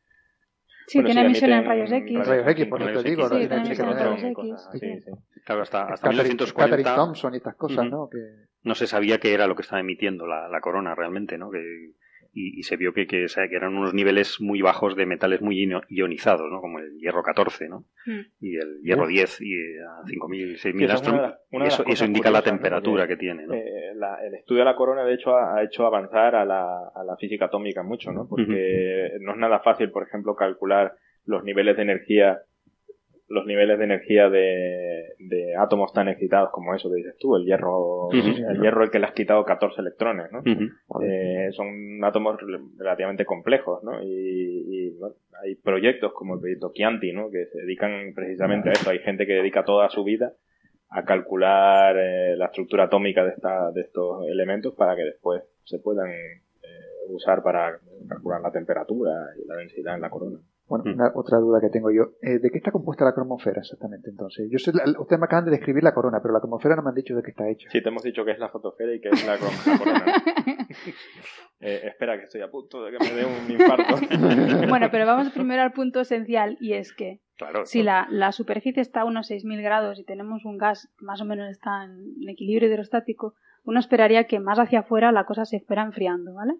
Sí, 0.87 0.97
Bueno, 0.97 1.11
tiene 1.13 1.25
emisión 1.27 1.51
en 1.51 1.63
rayos 1.65 1.91
X. 1.91 2.27
Rayos 2.27 2.47
X, 2.47 2.65
por 2.65 2.81
eso 2.81 3.03
te 3.03 3.09
digo. 3.09 3.29
Sí, 3.29 3.35
Tiene- 3.37 3.55
emisión 3.57 3.89
en 3.89 3.95
rayos 3.97 4.23
X. 4.23 4.33
cosas 4.33 4.67
así, 4.69 4.79
sí. 4.79 5.01
sí. 5.01 5.11
Claro, 5.45 5.61
hasta, 5.61 5.83
hasta 5.83 6.07
Catherine, 6.09 6.29
1940 6.29 6.75
Catherine 6.83 6.95
Thompson 6.95 7.33
y 7.33 7.37
estas 7.37 7.55
cosas. 7.55 7.89
¿no? 7.89 8.09
Que, 8.09 8.17
no 8.63 8.75
se 8.75 8.87
sabía 8.87 9.19
qué 9.19 9.33
era 9.33 9.47
lo 9.47 9.55
que 9.55 9.61
estaba 9.63 9.79
emitiendo 9.79 10.27
la, 10.27 10.47
la 10.47 10.61
corona 10.61 10.95
realmente, 10.95 11.37
¿no? 11.37 11.49
Que, 11.51 11.91
y, 12.33 12.57
y 12.59 12.63
se 12.63 12.77
vio 12.77 12.93
que, 12.93 13.07
que, 13.07 13.25
o 13.25 13.27
sea, 13.27 13.49
que 13.49 13.55
eran 13.57 13.75
unos 13.75 13.93
niveles 13.93 14.39
muy 14.39 14.61
bajos 14.61 14.95
de 14.95 15.05
metales 15.05 15.41
muy 15.41 15.69
ionizados, 15.89 16.49
¿no? 16.49 16.61
Como 16.61 16.79
el 16.79 16.97
hierro 16.97 17.23
14, 17.23 17.67
¿no? 17.67 17.83
Mm. 18.05 18.19
Y 18.39 18.55
el 18.55 18.81
hierro 18.83 19.05
10 19.07 19.41
y 19.41 19.53
eh, 19.53 19.79
a 19.83 20.05
5.000, 20.05 20.57
6.000 20.57 20.57
Sí, 20.77 20.83
esa 20.85 20.93
es 20.93 21.01
una 21.07 21.35
una 21.51 21.65
eso, 21.67 21.83
eso 21.85 22.05
indica 22.05 22.29
la 22.31 22.41
temperatura 22.41 23.05
que 23.07 23.17
tiene, 23.17 23.45
¿no? 23.47 23.53
Eh, 23.53 23.91
la- 23.95 24.17
el 24.25 24.33
estudio 24.35 24.59
de 24.61 24.65
la 24.65 24.75
corona, 24.77 25.03
de 25.03 25.13
hecho, 25.15 25.35
ha, 25.35 25.57
ha 25.57 25.63
hecho 25.63 25.85
avanzar 25.85 26.35
a 26.35 26.45
la, 26.45 26.63
a 26.95 27.03
la 27.03 27.17
física 27.17 27.45
atómica 27.45 27.83
mucho, 27.83 28.13
¿no? 28.13 28.27
Porque 28.29 29.11
no 29.19 29.33
es 29.33 29.37
nada 29.37 29.59
fácil, 29.59 29.91
por 29.91 30.03
ejemplo, 30.07 30.33
calcular 30.35 30.93
los 31.25 31.43
niveles 31.43 31.75
de 31.75 31.83
energía 31.83 32.39
los 33.31 33.45
niveles 33.45 33.77
de 33.79 33.85
energía 33.85 34.29
de, 34.29 35.13
de 35.19 35.55
átomos 35.55 35.93
tan 35.93 36.07
excitados 36.09 36.49
como 36.51 36.75
eso 36.75 36.89
que 36.89 36.95
dices 36.97 37.15
tú, 37.19 37.35
el 37.35 37.45
hierro, 37.45 38.09
el 38.49 38.61
hierro 38.61 38.83
al 38.83 38.91
que 38.91 38.99
le 38.99 39.05
has 39.05 39.13
quitado 39.13 39.43
14 39.45 39.81
electrones, 39.81 40.31
¿no? 40.31 40.41
Eh, 41.03 41.49
son 41.53 42.03
átomos 42.03 42.37
rel- 42.39 42.71
relativamente 42.77 43.25
complejos, 43.25 43.83
¿no? 43.83 44.03
Y, 44.03 44.07
y, 44.67 44.89
bueno, 44.99 45.15
hay 45.43 45.55
proyectos 45.55 46.13
como 46.13 46.35
el 46.35 46.39
proyecto 46.41 46.71
Chianti, 46.73 47.13
¿no? 47.13 47.29
Que 47.31 47.45
se 47.47 47.59
dedican 47.61 48.13
precisamente 48.13 48.69
a 48.69 48.73
eso. 48.73 48.89
Hay 48.89 48.99
gente 48.99 49.25
que 49.25 49.33
dedica 49.33 49.63
toda 49.63 49.89
su 49.89 50.03
vida 50.03 50.33
a 50.89 51.05
calcular 51.05 51.95
eh, 51.97 52.35
la 52.35 52.47
estructura 52.47 52.83
atómica 52.83 53.23
de, 53.23 53.31
esta, 53.31 53.71
de 53.71 53.81
estos 53.81 54.27
elementos 54.27 54.73
para 54.75 54.95
que 54.95 55.03
después 55.03 55.41
se 55.63 55.79
puedan 55.79 56.09
eh, 56.11 56.67
usar 57.09 57.41
para 57.43 57.79
calcular 58.09 58.41
la 58.41 58.51
temperatura 58.51 59.11
y 59.41 59.47
la 59.47 59.55
densidad 59.55 59.95
en 59.95 60.01
la 60.01 60.09
corona. 60.09 60.37
Bueno, 60.71 60.85
Mm. 60.85 60.93
una- 60.93 61.11
otra 61.15 61.37
duda 61.39 61.59
que 61.59 61.69
tengo 61.69 61.91
yo. 61.91 62.13
Eh, 62.21 62.39
¿De 62.39 62.49
qué 62.49 62.57
está 62.59 62.71
compuesta 62.71 63.03
la 63.03 63.13
cromosfera 63.13 63.59
exactamente 63.59 64.09
entonces? 64.09 64.47
Yo 64.49 64.57
sé, 64.57 64.71
la- 64.71 64.85
ustedes 65.01 65.19
me 65.19 65.25
acaban 65.25 65.43
de 65.43 65.51
describir 65.51 65.83
la 65.83 65.93
corona, 65.93 66.19
pero 66.21 66.33
la 66.33 66.39
cromosfera 66.39 66.77
no 66.77 66.81
me 66.83 66.89
han 66.89 66.95
dicho 66.95 67.13
de 67.13 67.21
qué 67.23 67.31
está 67.31 67.49
hecha. 67.49 67.69
Sí, 67.69 67.83
te 67.83 67.89
hemos 67.89 68.03
dicho 68.03 68.23
que 68.23 68.31
es 68.31 68.39
la 68.39 68.47
fotosfera 68.47 68.93
y 68.95 69.01
que 69.01 69.09
es 69.09 69.25
la, 69.27 69.37
corona. 69.37 70.05
Eh, 71.63 71.81
espera, 71.89 72.17
que 72.17 72.23
estoy 72.23 72.41
a 72.41 72.49
punto 72.49 72.83
de 72.83 72.91
que 72.91 72.97
me 73.03 73.13
dé 73.13 73.23
un 73.25 73.51
infarto. 73.51 73.95
bueno, 74.69 74.87
pero 74.91 75.05
vamos 75.05 75.29
primero 75.31 75.61
al 75.61 75.73
punto 75.73 75.99
esencial 75.99 76.57
y 76.59 76.73
es 76.73 76.91
que 76.93 77.19
Claro. 77.37 77.65
si 77.65 77.83
la, 77.83 78.07
la 78.09 78.31
superficie 78.31 78.81
está 78.81 79.01
a 79.01 79.05
unos 79.05 79.29
6.000 79.29 79.61
grados 79.61 79.99
y 79.99 80.03
tenemos 80.03 80.43
un 80.45 80.57
gas 80.57 80.89
más 80.99 81.21
o 81.21 81.25
menos 81.25 81.49
está 81.49 81.83
en 81.83 82.27
equilibrio 82.29 82.67
hidrostático, 82.69 83.35
uno 83.63 83.79
esperaría 83.79 84.23
que 84.25 84.39
más 84.39 84.57
hacia 84.57 84.79
afuera 84.79 85.11
la 85.11 85.25
cosa 85.25 85.45
se 85.45 85.59
fuera 85.59 85.83
enfriando, 85.83 86.33
¿vale? 86.33 86.55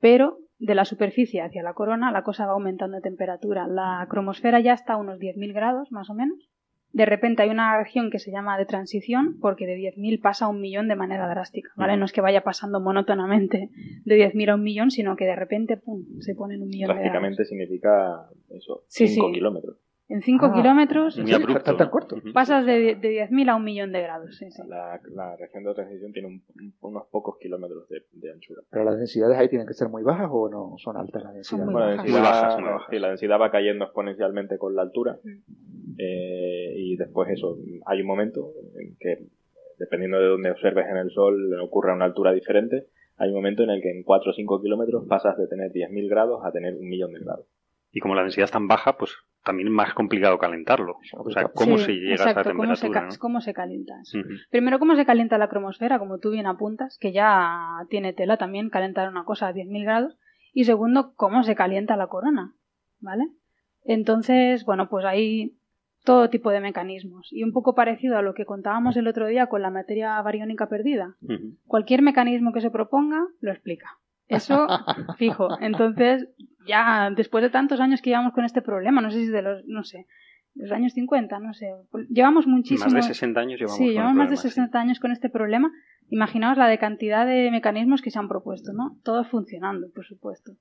Pero 0.00 0.38
de 0.62 0.74
la 0.76 0.84
superficie 0.84 1.42
hacia 1.42 1.62
la 1.64 1.74
corona 1.74 2.12
la 2.12 2.22
cosa 2.22 2.46
va 2.46 2.52
aumentando 2.52 2.96
de 2.96 3.02
temperatura. 3.02 3.66
La 3.66 4.06
cromosfera 4.08 4.60
ya 4.60 4.72
está 4.74 4.92
a 4.92 4.96
unos 4.96 5.18
10.000 5.18 5.52
grados, 5.52 5.90
más 5.90 6.08
o 6.08 6.14
menos. 6.14 6.38
De 6.92 7.04
repente 7.04 7.42
hay 7.42 7.48
una 7.50 7.78
región 7.82 8.10
que 8.10 8.18
se 8.20 8.30
llama 8.30 8.56
de 8.58 8.66
transición 8.66 9.38
porque 9.40 9.66
de 9.66 9.76
10.000 9.76 10.20
pasa 10.20 10.44
a 10.44 10.48
un 10.48 10.60
millón 10.60 10.86
de 10.86 10.94
manera 10.94 11.26
drástica, 11.28 11.70
¿vale? 11.74 11.96
No 11.96 12.04
es 12.04 12.12
que 12.12 12.20
vaya 12.20 12.44
pasando 12.44 12.80
monótonamente 12.80 13.70
de 14.04 14.16
10.000 14.32 14.50
a 14.50 14.54
un 14.54 14.62
millón, 14.62 14.90
sino 14.92 15.16
que 15.16 15.24
de 15.24 15.34
repente, 15.34 15.78
pum, 15.78 16.04
se 16.20 16.34
pone 16.36 16.54
en 16.54 16.62
un 16.62 16.68
millón 16.68 16.88
de 16.88 16.94
grados. 16.94 17.10
Prácticamente 17.10 17.44
significa 17.44 18.28
eso, 18.50 18.84
Sí, 18.86 19.08
5 19.08 19.26
sí. 19.28 19.32
kilómetros. 19.32 19.78
En 20.12 20.20
5 20.20 20.46
Ah. 20.46 20.52
kilómetros 20.54 21.18
Muy 21.18 21.32
abrupto. 21.32 21.62
¿Tan- 21.64 21.76
tan 21.78 21.88
corto? 21.90 22.16
Pasas 22.34 22.66
de, 22.66 22.96
de 22.96 23.08
10.000 23.28 23.48
a 23.48 23.56
un 23.56 23.64
millón 23.64 23.92
de 23.92 24.02
grados. 24.02 24.36
Sí, 24.36 24.50
sí. 24.50 24.62
La, 24.68 25.00
la 25.14 25.36
región 25.36 25.64
de 25.64 25.74
transición 25.74 26.12
tiene 26.12 26.28
un- 26.28 26.42
un- 26.54 26.74
unos 26.82 27.06
pocos 27.10 27.38
kilómetros 27.38 27.88
de, 27.88 28.02
de 28.12 28.30
anchura. 28.32 28.62
¿Pero 28.70 28.84
las 28.84 28.98
densidades 28.98 29.38
ahí 29.38 29.48
tienen 29.48 29.66
que 29.66 29.74
ser 29.74 29.88
muy 29.88 30.02
bajas 30.02 30.28
o 30.30 30.48
no 30.50 30.74
son 30.78 30.96
altas 30.96 31.22
las 31.22 31.34
densidades? 31.34 31.64
muy 31.64 31.72
Bueno, 31.72 31.86
bajas. 31.88 32.04
densidad, 32.04 32.20
Muy 32.20 32.28
bajas, 32.30 32.60
muy 32.60 32.68
bajas. 32.70 32.86
sí, 32.90 32.98
la 32.98 33.08
densidad 33.08 33.40
va 33.40 33.50
cayendo 33.50 33.84
exponencialmente 33.86 34.58
con 34.58 34.74
la 34.76 34.82
altura. 34.82 35.18
Mm. 35.24 35.94
Eh, 35.98 36.74
y 36.76 36.96
después 36.96 37.28
eso, 37.30 37.56
hay 37.86 38.00
un 38.00 38.06
momento 38.06 38.52
en 38.78 38.96
que, 38.98 39.26
dependiendo 39.78 40.18
de 40.18 40.26
dónde 40.26 40.50
observes 40.50 40.86
en 40.90 40.96
el 40.96 41.10
Sol, 41.10 41.58
ocurre 41.60 41.92
a 41.92 41.94
una 41.94 42.04
altura 42.04 42.32
diferente. 42.32 42.86
Hay 43.16 43.28
un 43.28 43.36
momento 43.36 43.62
en 43.62 43.70
el 43.70 43.80
que 43.82 43.90
en 43.90 44.02
4 44.02 44.30
o 44.30 44.34
5 44.34 44.60
kilómetros 44.62 45.04
pasas 45.08 45.36
de 45.36 45.46
tener 45.46 45.70
10.000 45.72 46.08
grados 46.08 46.40
a 46.44 46.50
tener 46.52 46.74
un 46.74 46.88
millón 46.88 47.12
de 47.12 47.20
grados. 47.20 47.46
Y 47.92 48.00
como 48.00 48.14
la 48.14 48.22
densidad 48.22 48.44
es 48.44 48.50
tan 48.50 48.68
baja, 48.68 48.96
pues 48.96 49.12
también 49.44 49.68
es 49.68 49.74
más 49.74 49.94
complicado 49.94 50.38
calentarlo. 50.38 50.98
O 51.18 51.30
sea, 51.30 51.44
¿cómo 51.48 51.78
Sí, 51.78 51.84
se 51.84 51.92
llega 51.94 52.12
exacto, 52.12 52.38
a 52.38 52.42
esa 52.42 52.50
¿cómo 52.52 52.74
se, 52.76 52.82
temperatura? 52.82 53.18
cómo 53.18 53.40
se 53.40 53.54
calienta. 53.54 53.94
Primero, 54.50 54.78
¿cómo 54.78 54.94
se 54.96 55.04
calienta 55.04 55.38
la 55.38 55.48
cromosfera? 55.48 55.98
Como 55.98 56.18
tú 56.18 56.30
bien 56.30 56.46
apuntas, 56.46 56.98
que 56.98 57.12
ya 57.12 57.84
tiene 57.90 58.12
tela 58.12 58.36
también 58.36 58.70
calentar 58.70 59.08
una 59.08 59.24
cosa 59.24 59.48
a 59.48 59.52
10.000 59.52 59.82
grados. 59.84 60.16
Y 60.52 60.64
segundo, 60.64 61.14
¿cómo 61.16 61.42
se 61.42 61.54
calienta 61.54 61.96
la 61.96 62.06
corona? 62.08 62.54
¿Vale? 63.00 63.24
Entonces, 63.84 64.64
bueno, 64.64 64.88
pues 64.88 65.04
hay 65.04 65.56
todo 66.04 66.30
tipo 66.30 66.50
de 66.50 66.60
mecanismos. 66.60 67.28
Y 67.32 67.42
un 67.42 67.52
poco 67.52 67.74
parecido 67.74 68.18
a 68.18 68.22
lo 68.22 68.34
que 68.34 68.44
contábamos 68.44 68.96
el 68.96 69.06
otro 69.08 69.26
día 69.26 69.46
con 69.46 69.62
la 69.62 69.70
materia 69.70 70.20
bariónica 70.22 70.68
perdida. 70.68 71.16
Cualquier 71.66 72.02
mecanismo 72.02 72.52
que 72.52 72.60
se 72.60 72.70
proponga, 72.70 73.24
lo 73.40 73.50
explica. 73.52 73.98
Eso, 74.28 74.66
fijo. 75.18 75.48
Entonces, 75.60 76.28
ya 76.66 77.10
después 77.10 77.42
de 77.42 77.50
tantos 77.50 77.80
años 77.80 78.00
que 78.00 78.10
llevamos 78.10 78.32
con 78.32 78.44
este 78.44 78.62
problema, 78.62 79.00
no 79.00 79.10
sé 79.10 79.24
si 79.24 79.28
de 79.28 79.42
los, 79.42 79.64
no 79.66 79.84
sé, 79.84 80.06
los 80.54 80.70
años 80.72 80.92
50, 80.92 81.38
no 81.38 81.54
sé, 81.54 81.72
llevamos 82.10 82.46
muchísimo. 82.46 82.90
Más 82.90 83.06
de 83.06 83.14
60 83.14 83.40
años 83.40 83.58
llevamos 83.58 83.78
Sí, 83.78 83.84
con 83.84 83.92
llevamos 83.92 84.14
más 84.16 84.30
de 84.30 84.36
problema, 84.36 84.42
sí. 84.42 84.48
60 84.48 84.80
años 84.80 85.00
con 85.00 85.12
este 85.12 85.30
problema. 85.30 85.72
Imaginaos 86.08 86.58
la 86.58 86.68
de 86.68 86.78
cantidad 86.78 87.26
de 87.26 87.50
mecanismos 87.50 88.02
que 88.02 88.10
se 88.10 88.18
han 88.18 88.28
propuesto, 88.28 88.72
¿no? 88.72 88.98
Todos 89.02 89.28
funcionando, 89.28 89.88
por 89.94 90.04
supuesto. 90.04 90.52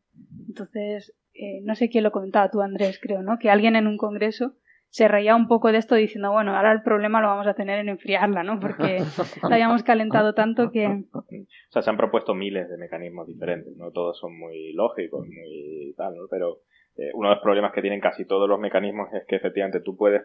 Entonces, 0.48 1.14
eh, 1.34 1.62
no 1.64 1.76
sé 1.76 1.90
quién 1.90 2.04
lo 2.04 2.12
comentaba, 2.12 2.50
tú 2.50 2.62
Andrés, 2.62 3.00
creo, 3.02 3.22
¿no? 3.22 3.38
Que 3.38 3.50
alguien 3.50 3.76
en 3.76 3.88
un 3.88 3.98
congreso 3.98 4.56
se 4.92 5.08
reía 5.08 5.36
un 5.36 5.48
poco 5.48 5.72
de 5.72 5.78
esto 5.80 5.96
diciendo, 5.96 6.32
bueno, 6.32 6.56
ahora 6.56 6.72
el 6.74 6.84
problema 6.84 7.22
lo 7.22 7.28
vamos 7.28 7.48
a 7.48 7.54
tener 7.54 7.80
en 7.80 7.90
enfriarla, 7.90 8.44
¿no? 8.44 8.60
Porque 8.60 9.00
la 9.50 9.56
habíamos 9.56 9.84
calentado 9.84 10.34
tanto 10.34 10.70
que... 10.72 10.86
O 11.14 11.72
sea, 11.72 11.82
se 11.82 11.90
han 11.90 11.98
propuesto 11.98 12.36
miles 12.36 12.70
de 12.70 12.78
mecanismos 12.78 13.26
diferentes, 13.26 13.76
no 13.78 13.92
todos 13.92 14.20
son 14.20 14.38
muy 14.38 14.74
lógicos, 14.74 15.26
muy 15.28 15.94
tal, 15.98 16.16
¿no? 16.16 16.24
Pero 16.30 16.58
eh, 16.98 17.10
uno 17.14 17.30
de 17.30 17.36
los 17.36 17.42
problemas 17.44 17.72
que 17.72 17.82
tienen 17.82 18.02
casi 18.02 18.26
todos 18.26 18.50
los 18.50 18.60
mecanismos 18.60 19.08
es 19.14 19.24
que 19.28 19.38
efectivamente 19.38 19.80
tú 19.80 19.96
puedes 19.96 20.22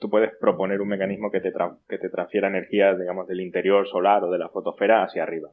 tú 0.00 0.08
puedes 0.08 0.30
proponer 0.40 0.80
un 0.80 0.88
mecanismo 0.88 1.30
que 1.30 1.40
te, 1.42 1.52
tra- 1.52 1.76
que 1.86 1.98
te 1.98 2.08
transfiera 2.08 2.48
energía, 2.48 2.94
digamos, 2.94 3.28
del 3.28 3.42
interior 3.42 3.86
solar 3.86 4.24
o 4.24 4.30
de 4.30 4.38
la 4.38 4.48
fotosfera 4.48 5.02
hacia 5.04 5.22
arriba. 5.22 5.50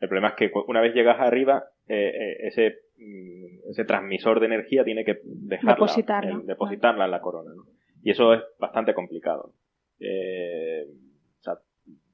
El 0.00 0.08
problema 0.08 0.30
es 0.30 0.34
que 0.34 0.50
una 0.66 0.80
vez 0.80 0.92
llegas 0.94 1.20
arriba, 1.20 1.66
eh, 1.86 2.12
eh, 2.12 2.36
ese, 2.48 2.78
ese 3.68 3.84
transmisor 3.84 4.40
de 4.40 4.46
energía 4.46 4.84
tiene 4.84 5.04
que 5.04 5.18
dejarla, 5.24 5.74
Depositarla. 5.74 6.30
en- 6.32 6.46
depositarla 6.46 7.04
en 7.04 7.10
la 7.10 7.20
corona. 7.20 7.50
¿no? 7.54 7.62
Y 8.02 8.10
eso 8.10 8.32
es 8.34 8.40
bastante 8.58 8.94
complicado. 8.94 9.52
Eh, 10.00 10.84
o 11.38 11.42
sea, 11.42 11.54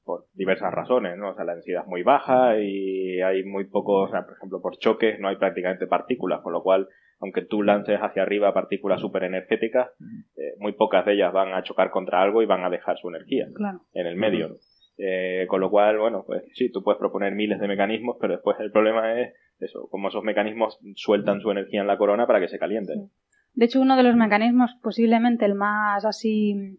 por 0.04 0.24
diversas 0.34 0.72
razones, 0.72 1.16
¿no? 1.16 1.30
O 1.30 1.34
sea, 1.34 1.44
la 1.44 1.54
densidad 1.54 1.82
es 1.82 1.88
muy 1.88 2.02
baja 2.02 2.58
y 2.58 3.20
hay 3.20 3.44
muy 3.44 3.64
poco, 3.64 4.02
o 4.02 4.08
sea, 4.08 4.24
por 4.24 4.36
ejemplo, 4.36 4.60
por 4.60 4.76
choques 4.78 5.18
no 5.20 5.28
hay 5.28 5.36
prácticamente 5.36 5.86
partículas, 5.86 6.40
con 6.42 6.52
lo 6.52 6.62
cual, 6.62 6.88
aunque 7.20 7.42
tú 7.42 7.62
lances 7.62 7.98
hacia 8.00 8.22
arriba 8.22 8.52
partículas 8.52 9.00
súper 9.00 9.24
energéticas, 9.24 9.90
eh, 10.36 10.54
muy 10.58 10.72
pocas 10.72 11.06
de 11.06 11.14
ellas 11.14 11.32
van 11.32 11.52
a 11.54 11.62
chocar 11.62 11.90
contra 11.90 12.20
algo 12.22 12.42
y 12.42 12.46
van 12.46 12.64
a 12.64 12.70
dejar 12.70 12.98
su 12.98 13.08
energía 13.08 13.46
Claro. 13.54 13.80
en 13.94 14.06
el 14.06 14.16
medio. 14.16 14.48
¿no? 14.48 14.54
Eh, 14.98 15.46
con 15.48 15.60
lo 15.60 15.70
cual, 15.70 15.98
bueno, 15.98 16.24
pues 16.26 16.44
sí, 16.54 16.70
tú 16.70 16.82
puedes 16.82 16.98
proponer 17.00 17.34
miles 17.34 17.58
de 17.58 17.66
mecanismos, 17.68 18.16
pero 18.20 18.34
después 18.34 18.56
el 18.60 18.70
problema 18.70 19.20
es 19.20 19.34
eso, 19.60 19.88
cómo 19.90 20.08
esos 20.08 20.24
mecanismos 20.24 20.78
sueltan 20.96 21.40
su 21.40 21.50
energía 21.50 21.80
en 21.80 21.86
la 21.86 21.96
corona 21.98 22.26
para 22.26 22.40
que 22.40 22.48
se 22.48 22.58
calienten. 22.58 23.10
De 23.54 23.64
hecho, 23.66 23.80
uno 23.80 23.96
de 23.96 24.02
los 24.02 24.16
mecanismos, 24.16 24.74
posiblemente 24.82 25.44
el 25.44 25.54
más 25.54 26.04
así, 26.04 26.78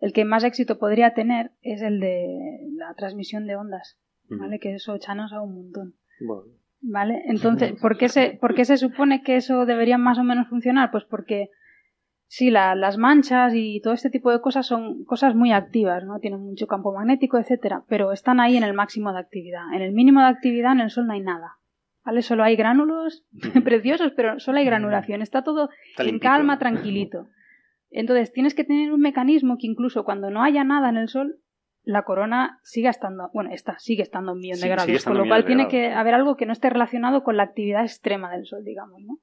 el 0.00 0.12
que 0.12 0.24
más 0.24 0.42
éxito 0.44 0.78
podría 0.78 1.14
tener, 1.14 1.52
es 1.62 1.82
el 1.82 2.00
de 2.00 2.66
la 2.76 2.94
transmisión 2.94 3.46
de 3.46 3.56
ondas, 3.56 3.98
¿vale? 4.28 4.58
Que 4.58 4.74
eso 4.74 4.98
Chano 4.98 5.28
sabe 5.28 5.44
un 5.44 5.54
montón, 5.54 5.94
Bueno, 6.20 6.42
¿vale? 6.82 7.22
Entonces, 7.26 7.74
¿por 7.80 7.96
qué 7.96 8.08
se, 8.08 8.38
por 8.40 8.54
qué 8.54 8.64
se 8.64 8.76
supone 8.76 9.22
que 9.22 9.36
eso 9.36 9.66
debería 9.66 9.98
más 9.98 10.18
o 10.18 10.24
menos 10.24 10.48
funcionar? 10.48 10.90
Pues 10.90 11.04
porque 11.04 11.50
sí, 12.26 12.50
la- 12.50 12.74
las 12.74 12.96
manchas 12.98 13.52
y 13.54 13.80
todo 13.80 13.92
este 13.94 14.10
tipo 14.10 14.32
de 14.32 14.40
cosas 14.40 14.66
son 14.66 15.04
cosas 15.04 15.34
muy 15.36 15.52
activas, 15.52 16.04
¿no? 16.04 16.18
Tienen 16.18 16.40
mucho 16.40 16.66
campo 16.66 16.92
magnético, 16.92 17.38
etcétera, 17.38 17.84
pero 17.88 18.10
están 18.12 18.40
ahí 18.40 18.56
en 18.56 18.64
el 18.64 18.74
máximo 18.74 19.12
de 19.12 19.20
actividad. 19.20 19.62
En 19.74 19.82
el 19.82 19.92
mínimo 19.92 20.20
de 20.20 20.26
actividad 20.26 20.72
en 20.72 20.80
el 20.80 20.90
Sol 20.90 21.06
no 21.06 21.12
hay 21.12 21.20
nada. 21.20 21.56
¿Vale? 22.04 22.22
Solo 22.22 22.42
hay 22.44 22.56
gránulos 22.56 23.24
preciosos, 23.64 24.12
pero 24.16 24.38
solo 24.40 24.58
hay 24.58 24.64
granulación. 24.64 25.22
Está 25.22 25.42
todo 25.44 25.68
Está 25.90 26.02
en 26.02 26.06
limpito, 26.08 26.30
calma, 26.30 26.58
tranquilito. 26.58 27.28
Entonces 27.90 28.32
tienes 28.32 28.54
que 28.54 28.64
tener 28.64 28.92
un 28.92 29.00
mecanismo 29.00 29.56
que 29.58 29.66
incluso 29.66 30.04
cuando 30.04 30.30
no 30.30 30.42
haya 30.42 30.64
nada 30.64 30.88
en 30.88 30.96
el 30.96 31.08
sol, 31.08 31.36
la 31.82 32.02
corona 32.04 32.58
siga 32.62 32.90
estando, 32.90 33.30
bueno, 33.32 33.50
está, 33.52 33.78
sigue 33.78 34.02
estando 34.02 34.30
a 34.30 34.34
un 34.34 34.40
millón 34.40 34.56
Sí, 34.58 34.62
de 34.62 34.68
grados, 34.68 35.04
con 35.04 35.16
lo 35.18 35.26
cual 35.26 35.44
tiene 35.44 35.66
que 35.66 35.88
haber 35.92 36.14
algo 36.14 36.36
que 36.36 36.46
no 36.46 36.52
esté 36.52 36.70
relacionado 36.70 37.24
con 37.24 37.36
la 37.36 37.42
actividad 37.42 37.82
extrema 37.82 38.30
del 38.30 38.44
sol, 38.46 38.62
digamos, 38.64 39.00
¿no? 39.02 39.18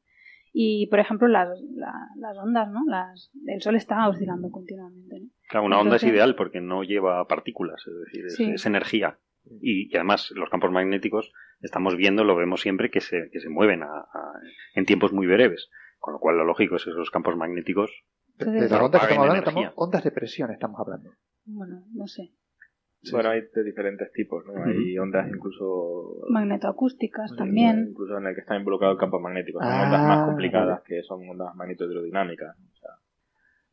Y, 0.54 0.88
por 0.88 1.00
ejemplo, 1.00 1.28
las, 1.28 1.48
la- 1.76 2.10
las 2.18 2.36
ondas, 2.38 2.68
¿no? 2.72 2.80
Las, 2.88 3.32
el 3.46 3.62
sol 3.62 3.76
está 3.76 4.08
oscilando 4.10 4.50
continuamente, 4.50 5.20
¿no? 5.20 5.28
Claro, 5.50 5.66
una 5.68 5.80
onda 5.80 5.98
es 5.98 6.04
ideal 6.04 6.36
porque 6.36 6.60
no 6.62 6.84
lleva 6.84 7.26
partículas, 7.28 7.82
es 7.88 7.94
decir, 8.06 8.26
es, 8.26 8.36
Sí. 8.36 8.52
es 8.52 8.66
energía. 8.66 9.20
Y, 9.62 9.92
y 9.92 9.96
además 9.96 10.32
los 10.36 10.50
campos 10.50 10.72
magnéticos 10.72 11.32
estamos 11.62 11.96
viendo, 11.96 12.24
lo 12.24 12.36
vemos 12.36 12.62
siempre, 12.62 12.90
que 12.92 13.02
se, 13.02 13.30
que 13.32 13.40
se 13.40 13.50
mueven 13.50 13.84
a- 13.84 13.88
a- 13.88 14.40
en 14.76 14.86
tiempos 14.86 15.12
muy 15.14 15.28
breves. 15.28 15.70
Con 16.00 16.14
lo 16.14 16.20
cual 16.20 16.38
lo 16.38 16.46
lógico 16.46 16.76
es 16.76 16.84
que 16.84 16.92
esos 16.92 17.10
campos 17.12 17.36
magnéticos 17.36 17.92
De, 18.38 18.46
las 18.70 18.72
ondas 18.74 19.02
que 19.02 19.08
estamos 19.08 19.28
hablando, 19.30 19.50
estamos, 19.50 19.74
ondas 19.76 20.04
de 20.04 20.12
presión 20.12 20.52
estamos 20.52 20.80
hablando. 20.80 21.10
Bueno, 21.46 21.84
no 21.94 22.08
sé. 22.08 22.32
Bueno, 23.12 23.30
hay 23.30 23.42
de 23.54 23.64
diferentes 23.64 24.12
tipos, 24.12 24.44
¿no? 24.46 24.64
Hay 24.64 24.98
ondas 24.98 25.28
incluso... 25.30 26.18
Magnetoacústicas 26.30 27.36
también. 27.36 27.88
Incluso 27.92 28.18
en 28.18 28.28
el 28.28 28.36
que 28.36 28.42
está 28.42 28.56
involucrado 28.58 28.94
el 28.94 29.00
campo 29.00 29.20
magnético. 29.20 29.60
Son 29.60 29.68
Ah, 29.72 29.84
ondas 29.86 30.02
más 30.08 30.26
complicadas 30.28 30.82
que 30.84 31.02
son 31.04 31.28
ondas 31.30 31.56
magnetohidrodinámicas. 31.56 32.56
O 32.58 32.76
sea, 32.76 32.90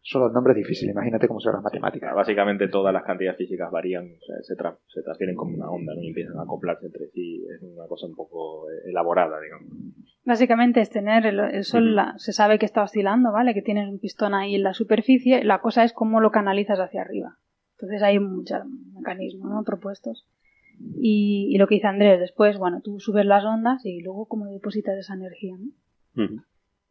Solo 0.06 0.26
el 0.26 0.34
nombre 0.34 0.52
es 0.52 0.58
difícil, 0.58 0.90
imagínate 0.90 1.26
cómo 1.26 1.40
son 1.40 1.54
las 1.54 1.62
matemáticas. 1.62 2.14
básicamente 2.14 2.68
todas 2.68 2.92
las 2.92 3.04
cantidades 3.04 3.38
físicas 3.38 3.70
varían, 3.70 4.04
o 4.04 4.24
sea, 4.26 4.36
se, 4.42 4.54
tra- 4.54 4.76
se 4.86 5.02
transfieren 5.02 5.34
como 5.34 5.54
una 5.56 5.70
onda 5.70 5.94
¿no? 5.94 6.02
y 6.02 6.08
empiezan 6.08 6.36
a 6.38 6.42
acoplarse 6.42 6.84
entre 6.86 7.06
sí. 7.08 7.42
Es 7.46 7.62
una 7.62 7.86
cosa 7.86 8.06
un 8.06 8.14
poco 8.14 8.68
eh, 8.70 8.90
elaborada, 8.90 9.40
digamos. 9.40 9.66
Básicamente 10.26 10.82
es 10.82 10.90
tener 10.90 11.24
el, 11.24 11.40
el 11.40 11.64
sol, 11.64 11.94
la- 11.96 12.12
se 12.18 12.34
sabe 12.34 12.58
que 12.58 12.66
está 12.66 12.82
oscilando, 12.82 13.32
¿vale? 13.32 13.54
Que 13.54 13.62
tienes 13.62 13.88
un 13.88 13.98
pistón 13.98 14.34
ahí 14.34 14.54
en 14.56 14.62
la 14.62 14.74
superficie, 14.74 15.42
la 15.42 15.60
cosa 15.62 15.84
es 15.84 15.94
cómo 15.94 16.20
lo 16.20 16.30
canalizas 16.30 16.78
hacia 16.80 17.00
arriba. 17.00 17.38
Entonces 17.78 18.02
hay 18.02 18.18
muchos 18.18 18.58
mecanismos 18.94 19.50
¿no? 19.50 19.64
propuestos. 19.64 20.26
Y, 21.00 21.48
y 21.50 21.56
lo 21.58 21.66
que 21.66 21.76
dice 21.76 21.86
Andrés, 21.86 22.20
después, 22.20 22.58
bueno, 22.58 22.80
tú 22.82 23.00
subes 23.00 23.24
las 23.24 23.44
ondas 23.44 23.84
y 23.86 24.02
luego 24.02 24.26
cómo 24.26 24.46
depositas 24.46 24.98
esa 24.98 25.14
energía, 25.14 25.56
¿no? 25.58 26.24
ujú, 26.24 26.42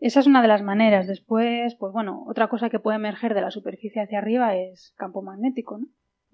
Esa 0.03 0.19
es 0.19 0.27
una 0.27 0.41
de 0.41 0.49
las 0.49 0.61
maneras. 0.61 1.07
Después, 1.07 1.75
pues 1.75 1.93
bueno, 1.93 2.25
otra 2.27 2.49
cosa 2.49 2.69
que 2.69 2.77
puede 2.77 2.97
emerger 2.97 3.33
de 3.33 3.39
la 3.39 3.51
superficie 3.51 4.01
hacia 4.01 4.17
arriba 4.17 4.53
es 4.53 4.93
campo 4.97 5.21
magnético, 5.21 5.77
¿no? 5.77 5.87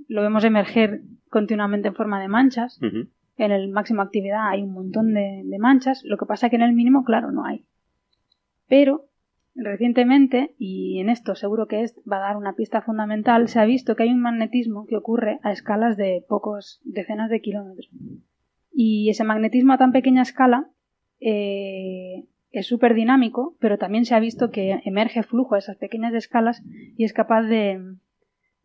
Lo 0.08 0.23
vemos 0.23 0.43
emerger 0.43 1.03
continuamente 1.29 1.89
en 1.89 1.93
forma 1.93 2.19
de 2.19 2.29
manchas. 2.29 2.79
En 2.82 3.51
el 3.51 3.69
máximo 3.69 4.01
actividad 4.01 4.49
hay 4.49 4.63
un 4.63 4.73
montón 4.73 5.13
de, 5.13 5.43
de 5.45 5.60
manchas, 5.60 6.01
lo 6.03 6.17
que 6.17 6.25
pasa 6.25 6.49
que 6.49 6.55
en 6.55 6.63
el 6.63 6.73
mínimo, 6.73 7.03
claro, 7.03 7.32
no 7.32 7.45
hay. 7.45 7.67
Pero 8.67 9.05
recientemente, 9.53 10.55
y 10.58 10.99
en 10.99 11.10
esto 11.10 11.36
seguro 11.36 11.67
que 11.67 11.84
es, 11.84 11.95
va 12.12 12.17
a 12.17 12.21
dar 12.21 12.38
una 12.38 12.53
pista 12.53 12.82
fundamental, 12.82 13.49
se 13.49 13.60
ha 13.60 13.65
visto 13.65 13.95
que 13.95 14.01
hay 14.01 14.10
un 14.10 14.21
magnetismo 14.21 14.88
que 14.88 14.97
ocurre 14.97 15.39
a 15.43 15.51
escalas 15.51 15.95
de 15.95 16.25
pocos 16.27 16.82
decenas 16.86 17.29
de 17.29 17.41
kilómetros. 17.41 17.91
Y 18.71 19.12
ese 19.12 19.23
magnetismo 19.25 19.73
a 19.73 19.77
tan 19.77 19.91
pequeña 19.91 20.23
escala 20.23 20.71
eh, 21.19 22.25
es 22.51 22.67
súper 22.67 22.93
dinámico, 22.93 23.55
pero 23.59 23.77
también 23.77 24.05
se 24.05 24.15
ha 24.15 24.19
visto 24.19 24.49
que 24.49 24.81
emerge 24.85 25.23
flujo 25.23 25.55
a 25.55 25.59
esas 25.59 25.77
pequeñas 25.77 26.13
escalas 26.13 26.63
y 26.97 27.03
es 27.03 27.13
capaz 27.13 27.43
de, 27.43 27.79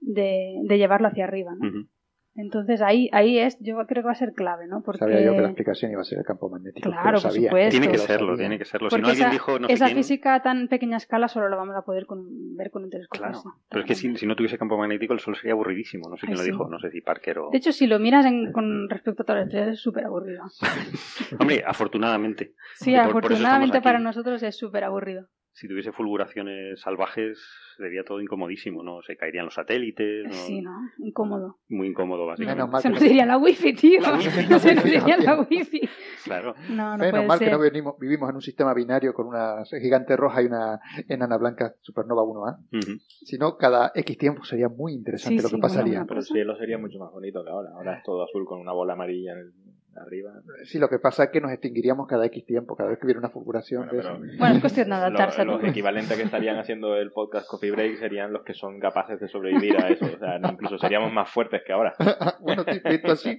de, 0.00 0.54
de 0.62 0.78
llevarlo 0.78 1.08
hacia 1.08 1.24
arriba. 1.24 1.52
¿no? 1.58 1.88
Entonces 2.36 2.82
ahí, 2.82 3.08
ahí 3.12 3.38
es, 3.38 3.56
yo 3.60 3.76
creo 3.86 4.02
que 4.02 4.06
va 4.06 4.10
a 4.12 4.16
ser 4.16 4.32
clave, 4.32 4.66
¿no? 4.66 4.82
Porque, 4.82 4.98
Sabía 4.98 5.22
yo 5.24 5.32
que 5.34 5.40
la 5.40 5.46
explicación 5.48 5.92
iba 5.92 6.00
a 6.00 6.04
ser 6.04 6.18
el 6.18 6.24
campo 6.24 6.48
magnético. 6.50 6.90
Claro, 6.90 7.12
por 7.12 7.20
sabía. 7.20 7.48
supuesto. 7.48 7.70
Tiene 7.70 7.86
que 7.86 7.96
Lo 7.98 8.02
serlo, 8.02 8.26
sabía. 8.32 8.42
tiene 8.42 8.58
que 8.58 8.64
serlo. 8.64 8.90
Si 8.90 8.96
no 9.00 9.06
alguien 9.06 9.22
esa, 9.26 9.32
dijo, 9.32 9.58
no 9.60 9.68
sé 9.68 9.72
esa 9.74 9.84
quién- 9.86 9.96
física 9.98 10.34
a 10.34 10.42
tan 10.42 10.66
pequeña 10.66 10.96
escala 10.96 11.28
solo 11.28 11.48
la 11.48 11.54
vamos 11.56 11.76
a 11.76 11.82
poder 11.82 12.06
con- 12.06 12.56
ver 12.56 12.72
con 12.72 12.82
un 12.84 12.90
telescopio. 12.90 13.20
Claro, 13.22 13.38
así. 13.38 13.48
pero 13.70 13.82
es 13.82 13.86
que 13.86 13.94
si, 13.94 14.16
si 14.16 14.26
no 14.26 14.34
tuviese 14.34 14.58
campo 14.58 14.76
magnético 14.76 15.12
el 15.12 15.20
Sol 15.20 15.36
sería 15.36 15.52
aburridísimo. 15.52 16.08
No 16.08 16.16
sé 16.16 16.26
quién 16.26 16.32
Ay, 16.32 16.38
lo 16.38 16.42
sí. 16.44 16.50
dijo, 16.50 16.68
no 16.68 16.78
sé 16.80 16.90
si 16.90 17.00
Parker 17.02 17.38
o... 17.38 17.50
De 17.52 17.58
hecho, 17.58 17.70
si 17.70 17.86
lo 17.86 18.00
miras 18.00 18.26
en- 18.26 18.50
con 18.50 18.88
respecto 18.90 19.22
a 19.22 19.26
todas 19.26 19.38
las 19.42 19.46
estrellas, 19.48 19.74
es 19.74 19.80
súper 19.80 20.04
aburrido. 20.04 20.42
Hombre, 21.38 21.62
afortunadamente. 21.64 22.54
Sí, 22.76 22.90
por- 22.92 23.00
afortunadamente 23.00 23.80
para 23.80 24.00
nosotros 24.00 24.42
es 24.42 24.56
súper 24.56 24.82
aburrido. 24.82 25.28
Si 25.56 25.68
tuviese 25.68 25.92
fulguraciones 25.92 26.80
salvajes 26.80 27.38
sería 27.76 28.02
todo 28.02 28.20
incomodísimo, 28.20 28.82
¿no? 28.82 29.02
Se 29.02 29.16
caerían 29.16 29.44
los 29.44 29.54
satélites, 29.54 30.24
¿no? 30.26 30.32
Sí, 30.32 30.60
¿no? 30.60 30.72
Incómodo. 30.98 31.58
Muy 31.68 31.86
incómodo 31.88 32.26
básicamente. 32.26 32.56
Menos 32.56 32.72
mal 32.72 32.82
Se 32.82 32.88
que 32.88 32.92
nos 32.94 33.00
no- 33.02 33.06
iría 33.08 33.26
la 33.26 33.38
wifi, 33.38 33.72
tío. 33.72 34.00
La 34.00 34.14
wifi. 34.14 34.30
Se 34.58 34.74
nos 34.74 34.84
iría 34.84 35.16
la 35.16 35.40
wifi. 35.42 35.80
Claro. 36.24 36.54
No, 36.70 36.92
no 36.92 36.98
Menos 36.98 37.10
puede 37.12 37.26
mal 37.26 37.38
ser. 37.38 37.48
que 37.48 37.52
no 37.54 37.60
venimos- 37.60 37.96
vivimos 38.00 38.28
en 38.30 38.34
un 38.34 38.42
sistema 38.42 38.74
binario 38.74 39.14
con 39.14 39.28
una 39.28 39.62
gigante 39.80 40.16
roja 40.16 40.42
y 40.42 40.46
una 40.46 40.80
enana 41.08 41.36
blanca 41.38 41.74
supernova 41.82 42.22
1A. 42.22 42.58
Ujú. 42.72 42.98
Si 43.24 43.38
no, 43.38 43.56
cada 43.56 43.92
X 43.94 44.18
tiempo 44.18 44.42
sería 44.44 44.68
muy 44.68 44.92
interesante 44.92 45.36
Sí, 45.38 45.42
lo 45.42 45.48
sí, 45.48 45.54
que 45.54 45.60
bueno, 45.60 45.72
pasaría. 45.74 46.04
Pero 46.04 46.18
el 46.18 46.26
cielo 46.26 46.56
sería 46.56 46.78
mucho 46.78 46.98
más 46.98 47.12
bonito 47.12 47.44
que 47.44 47.50
ahora. 47.50 47.70
Ahora 47.76 47.98
es 47.98 48.02
todo 48.02 48.24
azul 48.24 48.44
con 48.44 48.60
una 48.60 48.72
bola 48.72 48.94
amarilla 48.94 49.32
en 49.34 49.38
el- 49.38 49.52
arriba. 50.00 50.32
Sí, 50.64 50.78
lo 50.78 50.88
que 50.88 50.98
pasa 50.98 51.24
es 51.24 51.30
que 51.30 51.40
nos 51.40 51.50
extinguiríamos 51.52 52.06
cada 52.06 52.26
X 52.26 52.44
tiempo, 52.46 52.76
cada 52.76 52.90
vez 52.90 52.98
que 52.98 53.06
hubiera 53.06 53.18
una 53.20 53.30
fulguración. 53.30 53.88
Bueno, 53.88 54.18
de. 54.18 54.36
Bueno, 54.38 54.54
es 54.56 54.60
cuestión 54.60 54.88
de 54.88 54.94
adaptarse 54.94 55.42
a 55.42 55.44
Lo- 55.44 55.52
todo. 55.54 55.62
los 55.62 55.70
equivalentes 55.70 56.16
que 56.16 56.22
estarían 56.24 56.58
haciendo 56.58 56.96
el 56.96 57.10
podcast 57.12 57.46
Coffee 57.48 57.70
Break 57.70 57.96
serían 57.98 58.32
los 58.32 58.42
que 58.44 58.54
son 58.54 58.80
capaces 58.80 59.20
de 59.20 59.28
sobrevivir 59.28 59.76
a 59.76 59.88
eso. 59.88 60.06
O 60.06 60.18
sea, 60.18 60.38
incluso 60.42 60.78
seríamos 60.78 61.12
más 61.12 61.30
fuertes 61.30 61.62
que 61.66 61.72
ahora. 61.72 61.94
bueno, 62.40 62.64
sí, 62.70 62.80
visto 62.88 63.12
así. 63.12 63.38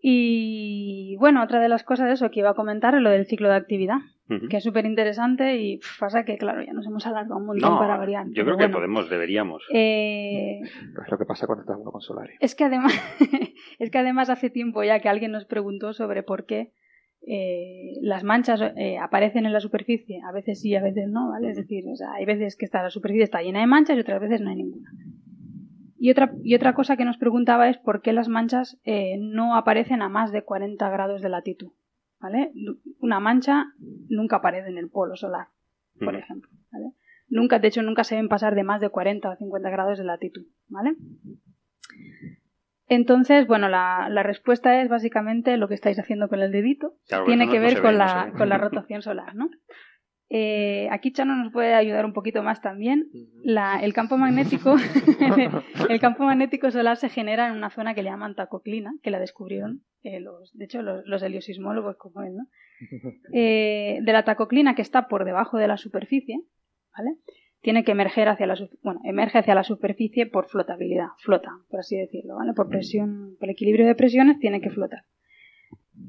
Y 0.00 1.16
bueno, 1.18 1.42
otra 1.42 1.60
de 1.60 1.68
las 1.68 1.82
cosas 1.84 2.06
de 2.06 2.14
eso 2.14 2.30
que 2.30 2.40
iba 2.40 2.50
a 2.50 2.54
comentar 2.54 2.94
es 2.94 3.00
lo 3.02 3.10
del 3.10 3.26
ciclo 3.26 3.48
de 3.48 3.56
actividad, 3.56 3.96
que 4.50 4.58
es 4.58 4.64
súper 4.64 4.84
interesante 4.84 5.56
y 5.56 5.80
pasa 5.98 6.24
que, 6.24 6.36
claro, 6.36 6.62
ya 6.62 6.72
nos 6.72 6.86
hemos 6.86 7.06
alargado 7.06 7.38
un 7.38 7.46
montón 7.46 7.72
No, 7.72 7.78
para 7.78 7.96
variar. 7.96 8.26
yo 8.28 8.44
creo 8.44 8.56
que 8.56 8.64
bueno. 8.64 8.76
podemos, 8.76 9.08
deberíamos. 9.10 9.62
Eh, 9.72 10.60
Es 10.62 11.10
lo 11.10 11.18
que 11.18 11.24
pasa 11.24 11.46
cuando 11.46 11.62
estás 11.62 11.78
uno 11.80 11.90
con 11.90 12.02
es 12.40 12.54
que 12.54 12.64
además 12.64 12.92
es 13.78 13.90
que 13.90 13.98
además 13.98 14.30
hace 14.30 14.50
tiempo 14.50 14.82
ya 14.84 15.00
que 15.00 15.08
alguien 15.08 15.32
nos 15.32 15.46
preguntó 15.46 15.92
sobre 15.92 16.22
por 16.22 16.44
qué 16.46 16.72
eh, 17.26 17.94
las 18.02 18.22
manchas 18.22 18.60
eh, 18.76 18.98
aparecen 18.98 19.46
en 19.46 19.52
la 19.52 19.60
superficie, 19.60 20.20
a 20.28 20.32
veces 20.32 20.60
sí, 20.60 20.74
a 20.76 20.82
veces 20.82 21.08
no, 21.08 21.30
¿vale? 21.30 21.50
Es 21.50 21.56
decir, 21.56 21.84
o 21.90 21.96
sea, 21.96 22.12
hay 22.12 22.24
veces 22.24 22.56
que 22.56 22.64
está, 22.64 22.82
la 22.82 22.90
superficie 22.90 23.24
está 23.24 23.42
llena 23.42 23.60
de 23.60 23.66
manchas 23.66 23.96
y 23.96 24.00
otras 24.00 24.20
veces 24.20 24.40
no 24.40 24.50
hay 24.50 24.56
ninguna. 24.56 24.88
Y 25.98 26.10
otra, 26.10 26.32
y 26.44 26.54
otra 26.54 26.74
cosa 26.74 26.96
que 26.96 27.04
nos 27.04 27.18
preguntaba 27.18 27.68
es 27.68 27.76
por 27.78 28.02
qué 28.02 28.12
las 28.12 28.28
manchas 28.28 28.78
eh, 28.84 29.16
no 29.18 29.56
aparecen 29.56 30.00
a 30.02 30.08
más 30.08 30.30
de 30.32 30.42
40 30.44 30.88
grados 30.90 31.22
de 31.22 31.28
latitud, 31.28 31.72
¿vale? 32.20 32.52
Una 33.00 33.18
mancha 33.20 33.66
nunca 34.08 34.36
aparece 34.36 34.68
en 34.68 34.78
el 34.78 34.88
polo 34.90 35.16
solar, 35.16 35.48
por 35.98 36.14
Ujú. 36.14 36.22
ejemplo, 36.22 36.50
¿vale? 36.70 36.92
Nunca, 37.28 37.58
de 37.58 37.68
hecho, 37.68 37.82
nunca 37.82 38.04
se 38.04 38.14
ven 38.16 38.28
pasar 38.28 38.54
de 38.54 38.62
más 38.62 38.80
de 38.80 38.90
40 38.90 39.28
o 39.30 39.36
50 39.36 39.70
grados 39.70 39.98
de 39.98 40.04
latitud, 40.04 40.46
¿vale? 40.68 40.94
Entonces, 42.90 43.46
bueno, 43.46 43.68
la, 43.68 44.08
la 44.10 44.22
respuesta 44.22 44.80
es 44.80 44.88
básicamente 44.88 45.56
lo 45.58 45.68
que 45.68 45.74
estáis 45.74 45.98
haciendo 45.98 46.28
con 46.28 46.40
el 46.40 46.52
dedito. 46.52 46.94
Claro, 47.06 47.26
Tiene 47.26 47.44
no- 47.46 47.52
que 47.52 47.58
no 47.58 47.64
ver 47.64 47.82
con, 47.82 47.92
no 47.92 47.98
la, 47.98 48.32
con 48.36 48.48
la 48.48 48.56
rotación 48.58 49.02
solar, 49.02 49.34
¿no? 49.34 49.50
Eh, 50.30 50.88
aquí 50.90 51.10
Chano 51.12 51.34
nos 51.36 51.52
puede 51.52 51.72
ayudar 51.74 52.04
un 52.04 52.12
poquito 52.12 52.42
más 52.42 52.60
también. 52.60 53.08
La- 53.42 53.80
el 53.82 53.92
campo 53.94 54.18
magnético, 54.18 54.76
el 55.88 56.00
campo 56.00 56.24
magnético 56.24 56.70
solar 56.70 56.96
se 56.98 57.08
genera 57.08 57.48
en 57.48 57.54
una 57.56 57.70
zona 57.70 57.94
que 57.94 58.02
le 58.02 58.10
llaman 58.10 58.34
tacoclina, 58.34 58.92
que 59.02 59.10
la 59.10 59.20
descubrieron 59.20 59.82
eh, 60.02 60.20
los, 60.20 60.52
de 60.56 60.64
hecho, 60.66 60.82
los, 60.82 61.04
los 61.06 61.22
heliosismólogos 61.22 61.96
como 61.96 62.22
él, 62.22 62.36
¿no? 62.36 62.46
Eh, 63.32 63.98
de 64.02 64.12
la 64.12 64.24
tacoclina 64.24 64.74
que 64.74 64.82
está 64.82 65.08
por 65.08 65.24
debajo 65.24 65.56
de 65.58 65.66
la 65.68 65.76
superficie, 65.78 66.40
¿vale? 66.96 67.16
Tiene 67.60 67.82
que 67.82 67.90
emerger 67.92 68.28
hacia 68.28 68.46
la, 68.46 68.54
bueno, 68.82 69.00
emerge 69.04 69.38
hacia 69.38 69.54
la 69.54 69.64
superficie 69.64 70.26
por 70.26 70.46
flotabilidad, 70.46 71.08
flota, 71.18 71.50
por 71.70 71.80
así 71.80 71.96
decirlo, 71.96 72.36
¿vale? 72.36 72.52
Por 72.52 72.68
presión, 72.68 73.34
por 73.40 73.50
equilibrio 73.50 73.84
de 73.86 73.94
presiones 73.96 74.38
tiene 74.38 74.60
que 74.60 74.70
flotar. 74.70 75.02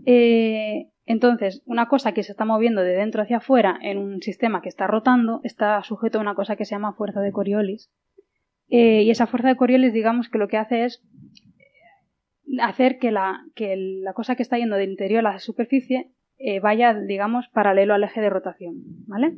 Eh, 0.05 0.89
entonces, 1.09 1.63
una 1.65 1.87
cosa 1.87 2.11
que 2.11 2.21
se 2.21 2.31
está 2.31 2.45
moviendo 2.45 2.83
de 2.83 2.93
dentro 2.93 3.23
hacia 3.23 3.37
afuera 3.37 3.79
en 3.81 3.97
un 3.97 4.21
sistema 4.21 4.61
que 4.61 4.69
está 4.69 4.85
rotando 4.85 5.41
está 5.43 5.81
sujeto 5.81 6.19
a 6.19 6.21
una 6.21 6.35
cosa 6.35 6.55
que 6.55 6.65
se 6.65 6.75
llama 6.75 6.93
fuerza 6.93 7.19
de 7.19 7.31
Coriolis. 7.31 7.91
Eh, 8.67 9.01
y 9.01 9.09
esa 9.09 9.25
fuerza 9.25 9.47
de 9.47 9.55
Coriolis, 9.55 9.91
digamos 9.91 10.29
que 10.29 10.37
lo 10.37 10.47
que 10.47 10.57
hace 10.57 10.85
es 10.85 11.03
hacer 12.61 12.99
que 12.99 13.09
la, 13.09 13.43
cosa 14.13 14.35
que 14.35 14.43
está 14.43 14.59
yendo 14.59 14.75
del 14.75 14.91
interior 14.91 15.25
a 15.25 15.33
la 15.33 15.39
superficie 15.39 16.11
eh, 16.37 16.59
vaya, 16.59 16.93
digamos, 16.93 17.47
paralelo 17.47 17.95
al 17.95 18.03
eje 18.03 18.21
de 18.21 18.29
rotación, 18.29 18.75
¿vale? 19.07 19.33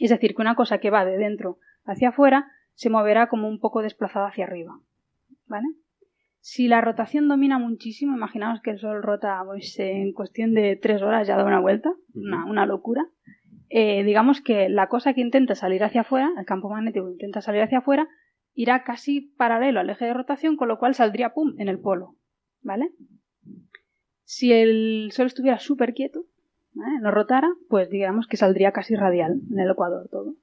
Es 0.00 0.10
decir, 0.10 0.34
que 0.34 0.42
una 0.42 0.56
cosa 0.56 0.78
que 0.78 0.90
va 0.90 1.04
de 1.04 1.16
dentro 1.16 1.58
hacia 1.84 2.08
afuera 2.08 2.50
se 2.74 2.90
moverá 2.90 3.28
como 3.28 3.46
un 3.46 3.60
poco 3.60 3.82
desplazada 3.82 4.26
hacia 4.26 4.46
arriba, 4.46 4.80
¿vale? 5.46 5.68
Si 6.40 6.68
la 6.68 6.80
rotación 6.80 7.28
domina 7.28 7.58
muchísimo, 7.58 8.16
imaginaos 8.16 8.60
que 8.60 8.70
el 8.70 8.78
Sol 8.78 9.02
rota 9.02 9.42
pues, 9.44 9.78
en 9.78 10.12
cuestión 10.12 10.54
de 10.54 10.76
tres 10.76 11.02
horas 11.02 11.26
ya 11.26 11.36
da 11.36 11.44
una 11.44 11.60
vuelta, 11.60 11.92
una, 12.14 12.46
una 12.46 12.66
locura. 12.66 13.06
Eh, 13.70 14.02
digamos 14.04 14.40
que 14.40 14.68
la 14.68 14.88
cosa 14.88 15.12
que 15.12 15.20
intenta 15.20 15.54
salir 15.54 15.84
hacia 15.84 16.02
afuera, 16.02 16.30
el 16.38 16.46
campo 16.46 16.70
magnético 16.70 17.06
que 17.06 17.12
intenta 17.12 17.42
salir 17.42 17.62
hacia 17.62 17.78
afuera, 17.78 18.08
irá 18.54 18.82
casi 18.82 19.32
paralelo 19.36 19.80
al 19.80 19.90
eje 19.90 20.06
de 20.06 20.14
rotación, 20.14 20.56
con 20.56 20.68
lo 20.68 20.78
cual 20.78 20.94
saldría 20.94 21.34
pum 21.34 21.54
en 21.58 21.68
el 21.68 21.78
polo, 21.78 22.16
¿vale? 22.62 22.90
Si 24.24 24.52
el 24.52 25.10
Sol 25.12 25.26
estuviera 25.26 25.58
súper 25.58 25.92
quieto, 25.94 26.24
¿vale? 26.72 26.98
no 27.00 27.10
rotara, 27.10 27.48
pues 27.68 27.90
digamos 27.90 28.26
que 28.26 28.36
saldría 28.36 28.72
casi 28.72 28.94
radial 28.96 29.40
en 29.50 29.58
el 29.58 29.70
ecuador 29.70 30.08
todo. 30.10 30.34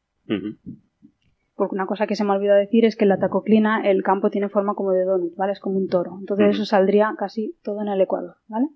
Porque 1.56 1.76
una 1.76 1.86
cosa 1.86 2.06
que 2.06 2.16
se 2.16 2.24
me 2.24 2.32
ha 2.32 2.36
olvidado 2.36 2.60
decir 2.60 2.84
es 2.86 2.96
que 2.98 3.06
en 3.06 3.10
la 3.10 3.20
tacoclina 3.20 3.82
el 3.82 4.04
campo 4.04 4.30
tiene 4.30 4.50
forma 4.50 4.76
como 4.76 4.92
de 4.92 5.06
donut, 5.06 5.36
¿vale? 5.36 5.54
Es 5.54 5.60
como 5.60 5.78
un 5.78 5.88
toro. 5.88 6.18
Entonces 6.20 6.56
eso 6.56 6.66
saldría 6.66 7.16
casi 7.18 7.58
todo 7.64 7.82
en 7.82 7.88
el 7.88 8.02
ecuador, 8.02 8.36
¿vale? 8.48 8.68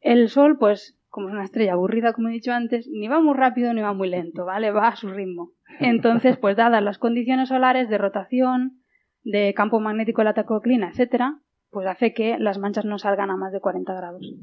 El 0.00 0.28
Sol, 0.28 0.56
pues, 0.58 0.98
como 1.08 1.28
es 1.28 1.34
una 1.34 1.44
estrella 1.44 1.74
aburrida, 1.74 2.14
como 2.14 2.28
he 2.28 2.32
dicho 2.32 2.52
antes, 2.52 2.88
ni 2.90 3.06
va 3.06 3.20
muy 3.20 3.34
rápido 3.34 3.72
ni 3.74 3.82
va 3.82 3.92
muy 3.92 4.08
lento, 4.08 4.46
¿vale? 4.46 4.70
Va 4.70 4.88
a 4.88 4.96
su 4.96 5.08
ritmo. 5.08 5.50
Entonces, 5.78 6.38
pues 6.38 6.56
dadas 6.56 6.82
las 6.82 6.98
condiciones 6.98 7.50
solares 7.50 7.88
de 7.88 7.98
rotación, 7.98 8.82
de 9.22 9.52
campo 9.54 9.78
magnético 9.78 10.22
de 10.22 10.24
la 10.26 10.34
tacoclina, 10.34 10.88
etcétera, 10.88 11.38
pues 11.70 11.86
hace 11.86 12.14
que 12.14 12.38
las 12.38 12.58
manchas 12.58 12.84
no 12.84 12.98
salgan 12.98 13.30
a 13.30 13.36
más 13.36 13.52
de 13.52 13.60
40 13.60 13.94
grados. 13.94 14.34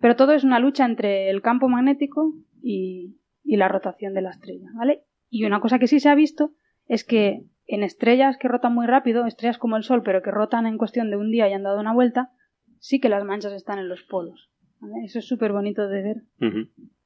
Pero 0.00 0.16
todo 0.16 0.32
es 0.32 0.44
una 0.44 0.58
lucha 0.58 0.84
entre 0.84 1.30
el 1.30 1.40
campo 1.40 1.68
magnético 1.68 2.34
y, 2.60 3.16
y 3.44 3.56
la 3.56 3.68
rotación 3.68 4.12
de 4.12 4.22
la 4.22 4.30
estrella, 4.30 4.68
¿vale? 4.74 5.04
Y 5.30 5.44
una 5.44 5.60
cosa 5.60 5.78
que 5.78 5.86
sí 5.86 6.00
se 6.00 6.08
ha 6.08 6.14
visto 6.14 6.52
es 6.86 7.04
que 7.04 7.44
en 7.66 7.82
estrellas 7.82 8.36
que 8.38 8.48
rotan 8.48 8.74
muy 8.74 8.86
rápido, 8.86 9.26
estrellas 9.26 9.58
como 9.58 9.76
el 9.76 9.84
Sol, 9.84 10.02
pero 10.02 10.22
que 10.22 10.30
rotan 10.30 10.66
en 10.66 10.78
cuestión 10.78 11.10
de 11.10 11.16
un 11.16 11.30
día 11.30 11.48
y 11.48 11.52
han 11.52 11.62
dado 11.62 11.80
una 11.80 11.92
vuelta, 11.92 12.30
sí 12.78 13.00
que 13.00 13.08
las 13.08 13.24
manchas 13.24 13.52
están 13.52 13.78
en 13.78 13.88
los 13.88 14.02
polos. 14.02 14.50
¿vale? 14.80 15.04
Eso 15.04 15.20
es 15.20 15.26
súper 15.26 15.52
bonito 15.52 15.88
de 15.88 16.02
ver 16.02 16.16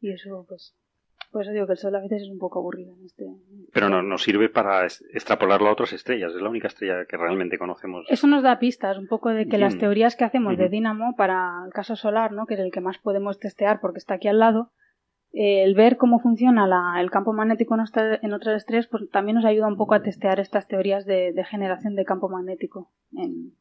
y 0.01 0.11
eso, 0.11 0.45
pues, 0.49 0.77
por 1.31 1.43
eso 1.43 1.53
digo 1.53 1.67
que 1.67 1.73
el 1.73 1.79
Sol 1.79 1.95
a 1.95 2.01
veces 2.01 2.23
es 2.23 2.31
un 2.31 2.39
poco 2.39 2.61
aburrido 2.61 2.95
en 2.97 3.05
este. 3.05 3.27
Pero 3.73 3.89
no, 3.89 4.03
nos 4.03 4.23
sirve 4.23 4.49
para 4.49 4.87
extrapolarlo 4.87 5.69
a 5.69 5.73
otras 5.73 5.93
estrellas. 5.93 6.33
Es 6.35 6.41
la 6.41 6.49
única 6.49 6.69
estrella 6.69 7.05
que 7.07 7.17
realmente 7.17 7.59
conocemos. 7.59 8.07
Eso 8.09 8.27
nos 8.27 8.43
da 8.43 8.59
pistas 8.59 8.99
un 8.99 9.07
poco 9.07 9.31
de 9.31 9.47
que 9.47 9.59
las 9.59 9.77
teorías 9.77 10.17
que 10.17 10.25
hacemos 10.25 10.57
de. 10.57 10.69
Dínamo 10.69 11.15
para 11.17 11.63
el 11.67 11.73
caso 11.73 11.97
solar, 11.97 12.33
¿no? 12.33 12.47
que 12.47 12.55
es 12.55 12.61
el 12.61 12.71
que 12.71 12.81
más 12.81 12.99
podemos 12.99 13.39
testear 13.39 13.81
porque 13.81 13.99
está 13.99 14.15
aquí 14.15 14.29
al 14.29 14.39
lado, 14.39 14.73
el 15.33 15.75
ver 15.75 15.97
cómo 15.97 16.19
funciona 16.21 16.67
la- 16.67 17.01
el 17.01 17.11
campo 17.11 17.33
magnético 17.33 17.75
en, 17.75 17.79
nuestra- 17.79 18.19
en 18.23 18.33
otras 18.33 18.57
estrellas, 18.57 18.87
pues 18.91 19.09
también 19.11 19.37
nos 19.37 19.45
ayuda 19.45 19.67
un 19.69 19.77
poco 19.77 19.95
a 19.95 20.03
testear 20.03 20.41
estas 20.41 20.67
teorías 20.67 21.05
de, 21.07 21.33
de 21.33 21.45
generación 21.45 21.95
de 21.95 22.05
campo 22.05 22.29
magnético 22.29 22.91
en, 23.13 23.53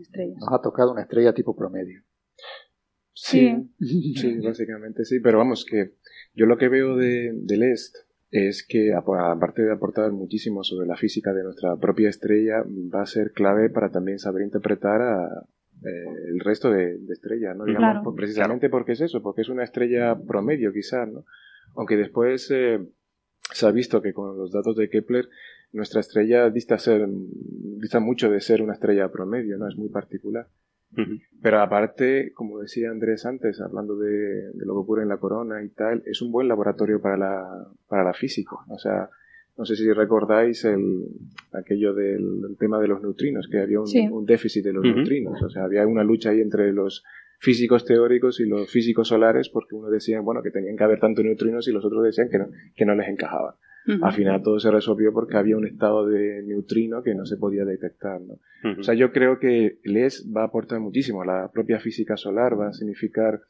estrellas. 0.00 0.38
Nos 0.40 0.52
ha 0.52 0.62
tocado 0.62 0.92
una 0.92 1.02
estrella 1.02 1.32
tipo 1.32 1.54
promedio. 1.56 2.02
Sí, 3.14 3.70
sí, 4.16 4.40
básicamente 4.40 5.04
sí, 5.04 5.20
pero 5.20 5.38
vamos, 5.38 5.64
que 5.68 5.94
yo 6.34 6.46
lo 6.46 6.56
que 6.56 6.68
veo 6.68 6.96
de, 6.96 7.30
del 7.34 7.62
EST 7.62 7.94
es 8.30 8.66
que 8.66 8.94
ap- 8.94 9.08
aparte 9.10 9.62
de 9.62 9.72
aportar 9.72 10.10
muchísimo 10.12 10.64
sobre 10.64 10.86
la 10.86 10.96
física 10.96 11.34
de 11.34 11.44
nuestra 11.44 11.76
propia 11.76 12.08
estrella, 12.08 12.64
va 12.66 13.02
a 13.02 13.06
ser 13.06 13.32
clave 13.32 13.68
para 13.68 13.90
también 13.90 14.18
saber 14.18 14.42
interpretar 14.42 15.02
a, 15.02 15.46
eh, 15.84 16.04
el 16.28 16.40
resto 16.40 16.70
de, 16.70 16.98
de 16.98 17.12
estrellas, 17.12 17.56
¿no? 17.56 17.64
Digamos, 17.64 17.90
Claro. 17.90 18.02
por- 18.04 18.14
precisamente 18.14 18.68
porque 18.70 18.92
es 18.92 19.00
eso, 19.00 19.22
porque 19.22 19.42
es 19.42 19.48
una 19.48 19.64
estrella 19.64 20.16
promedio 20.26 20.72
quizás, 20.72 21.08
¿no? 21.08 21.24
Aunque 21.74 21.96
después 21.96 22.50
eh, 22.50 22.80
se 23.52 23.66
ha 23.66 23.70
visto 23.70 24.00
que 24.02 24.12
con 24.12 24.36
los 24.36 24.52
datos 24.52 24.76
de 24.76 24.88
Kepler 24.90 25.28
nuestra 25.72 26.00
estrella 26.00 26.50
dista, 26.50 26.76
ser, 26.78 27.06
dista 27.08 27.98
mucho 28.00 28.30
de 28.30 28.40
ser 28.40 28.60
una 28.62 28.74
estrella 28.74 29.10
promedio, 29.10 29.56
¿no? 29.58 29.68
Es 29.68 29.76
muy 29.76 29.88
particular. 29.88 30.46
Pero 31.40 31.60
aparte, 31.60 32.32
como 32.34 32.58
decía 32.60 32.90
Andrés 32.90 33.24
antes, 33.24 33.62
hablando 33.62 33.96
de, 33.96 34.10
de 34.52 34.66
lo 34.66 34.74
que 34.74 34.78
ocurre 34.80 35.02
en 35.04 35.08
la 35.08 35.16
corona 35.16 35.62
y 35.64 35.70
tal, 35.70 36.02
es 36.04 36.20
un 36.20 36.30
buen 36.30 36.48
laboratorio 36.48 37.00
para 37.00 37.16
la, 37.16 37.66
para 37.88 38.04
la 38.04 38.12
física. 38.12 38.56
O 38.68 38.78
sea, 38.78 39.08
no 39.56 39.64
sé 39.64 39.76
si 39.76 39.92
recordáis 39.92 40.64
el, 40.64 41.04
aquello 41.52 41.92
del, 41.94 42.40
del 42.40 42.56
tema 42.58 42.80
de 42.80 42.88
los 42.88 43.02
neutrinos, 43.02 43.48
que 43.50 43.60
había 43.60 43.80
un, 43.80 43.86
Sí. 43.86 44.08
un 44.10 44.24
déficit 44.24 44.64
de 44.64 44.72
los 44.72 44.82
neutrinos. 44.94 45.42
O 45.42 45.50
sea, 45.50 45.64
había 45.64 45.86
una 45.86 46.04
lucha 46.04 46.30
ahí 46.30 46.40
entre 46.40 46.72
los 46.72 47.04
físicos 47.38 47.84
teóricos 47.84 48.40
y 48.40 48.46
los 48.46 48.70
físicos 48.70 49.08
solares, 49.08 49.48
porque 49.48 49.74
uno 49.74 49.90
decía, 49.90 50.20
bueno, 50.20 50.42
que 50.42 50.50
tenían 50.50 50.76
que 50.76 50.84
haber 50.84 51.00
tantos 51.00 51.24
neutrinos 51.24 51.66
y 51.68 51.72
los 51.72 51.84
otros 51.84 52.04
decían 52.04 52.28
que 52.30 52.38
no, 52.38 52.46
que 52.74 52.84
no 52.86 52.94
les 52.94 53.08
encajaban. 53.08 53.54
Al 54.00 54.12
final 54.12 54.42
todo 54.44 54.60
se 54.60 54.70
resolvió 54.70 55.12
porque 55.12 55.36
había 55.36 55.56
un 55.56 55.66
estado 55.66 56.06
de 56.06 56.40
neutrino 56.44 57.02
que 57.02 57.16
no 57.16 57.26
se 57.26 57.36
podía 57.36 57.64
detectar, 57.64 58.20
¿no? 58.20 58.38
O 58.78 58.82
sea, 58.84 58.94
yo 58.94 59.10
creo 59.10 59.40
que 59.40 59.80
LES 59.82 60.30
va 60.34 60.42
a 60.42 60.46
aportar 60.46 60.78
muchísimo 60.78 61.24
la 61.24 61.50
propia 61.52 61.80
física 61.80 62.16
solar, 62.16 62.56
va 62.58 62.68
a 62.68 62.72
significar 62.72 63.40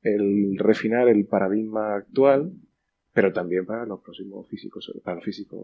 el 0.00 0.56
refinar 0.58 1.08
el 1.08 1.26
paradigma 1.26 1.94
actual, 1.94 2.52
pero 3.16 3.32
también 3.32 3.64
para 3.64 3.86
los 3.86 4.00
próximos 4.02 4.46
físicos, 4.48 4.92
para 5.02 5.14
los 5.16 5.24
físicos 5.24 5.60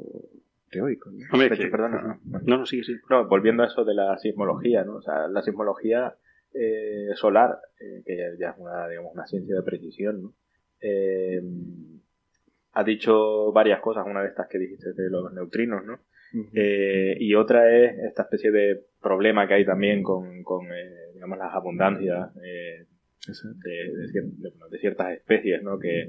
teóricos. 0.70 1.12
¿no? 1.12 1.26
Hombre, 1.32 1.48
De 1.50 1.54
hecho, 1.54 1.64
que- 1.64 1.70
perdona, 1.70 2.18
No, 2.24 2.40
no, 2.58 2.66
sí, 2.66 2.82
sí. 2.82 2.94
No, 3.10 3.28
volviendo 3.28 3.62
a 3.62 3.66
eso 3.66 3.84
de 3.84 3.94
la 3.94 4.16
sismología, 4.18 4.84
¿no? 4.84 4.96
O 4.96 5.02
sea, 5.02 5.28
la 5.28 5.42
sismología 5.42 6.16
eh, 6.54 7.08
solar, 7.14 7.58
eh, 7.80 8.02
que 8.06 8.16
ya, 8.40 8.50
es 8.50 8.56
una, 8.58 8.88
digamos, 8.88 9.12
una 9.14 9.26
ciencia 9.26 9.54
de 9.54 9.62
precisión, 9.62 10.22
¿no? 10.22 10.34
Eh, 10.80 11.42
ha 12.72 12.84
dicho 12.84 13.52
varias 13.52 13.80
cosas, 13.80 14.06
una 14.06 14.22
de 14.22 14.28
estas 14.28 14.48
que 14.48 14.58
dijiste 14.58 14.92
de 14.94 15.10
los 15.10 15.32
neutrinos, 15.32 15.84
¿no? 15.84 16.00
Eh, 16.54 17.16
y 17.20 17.34
otra 17.34 17.70
es 17.70 17.98
esta 18.08 18.22
especie 18.22 18.50
de 18.50 18.80
problema 19.02 19.46
que 19.46 19.54
hay 19.54 19.66
también 19.66 20.02
con, 20.02 20.42
con 20.42 20.64
eh, 20.72 21.10
digamos, 21.12 21.36
las 21.38 21.52
abundancias 21.54 22.30
eh, 22.42 22.86
de, 23.62 23.70
de 23.70 24.06
cier- 24.08 24.32
de- 24.38 24.52
de 24.70 24.78
ciertas 24.78 25.12
especies 25.12 25.62
¿no? 25.62 25.78
que 25.78 26.08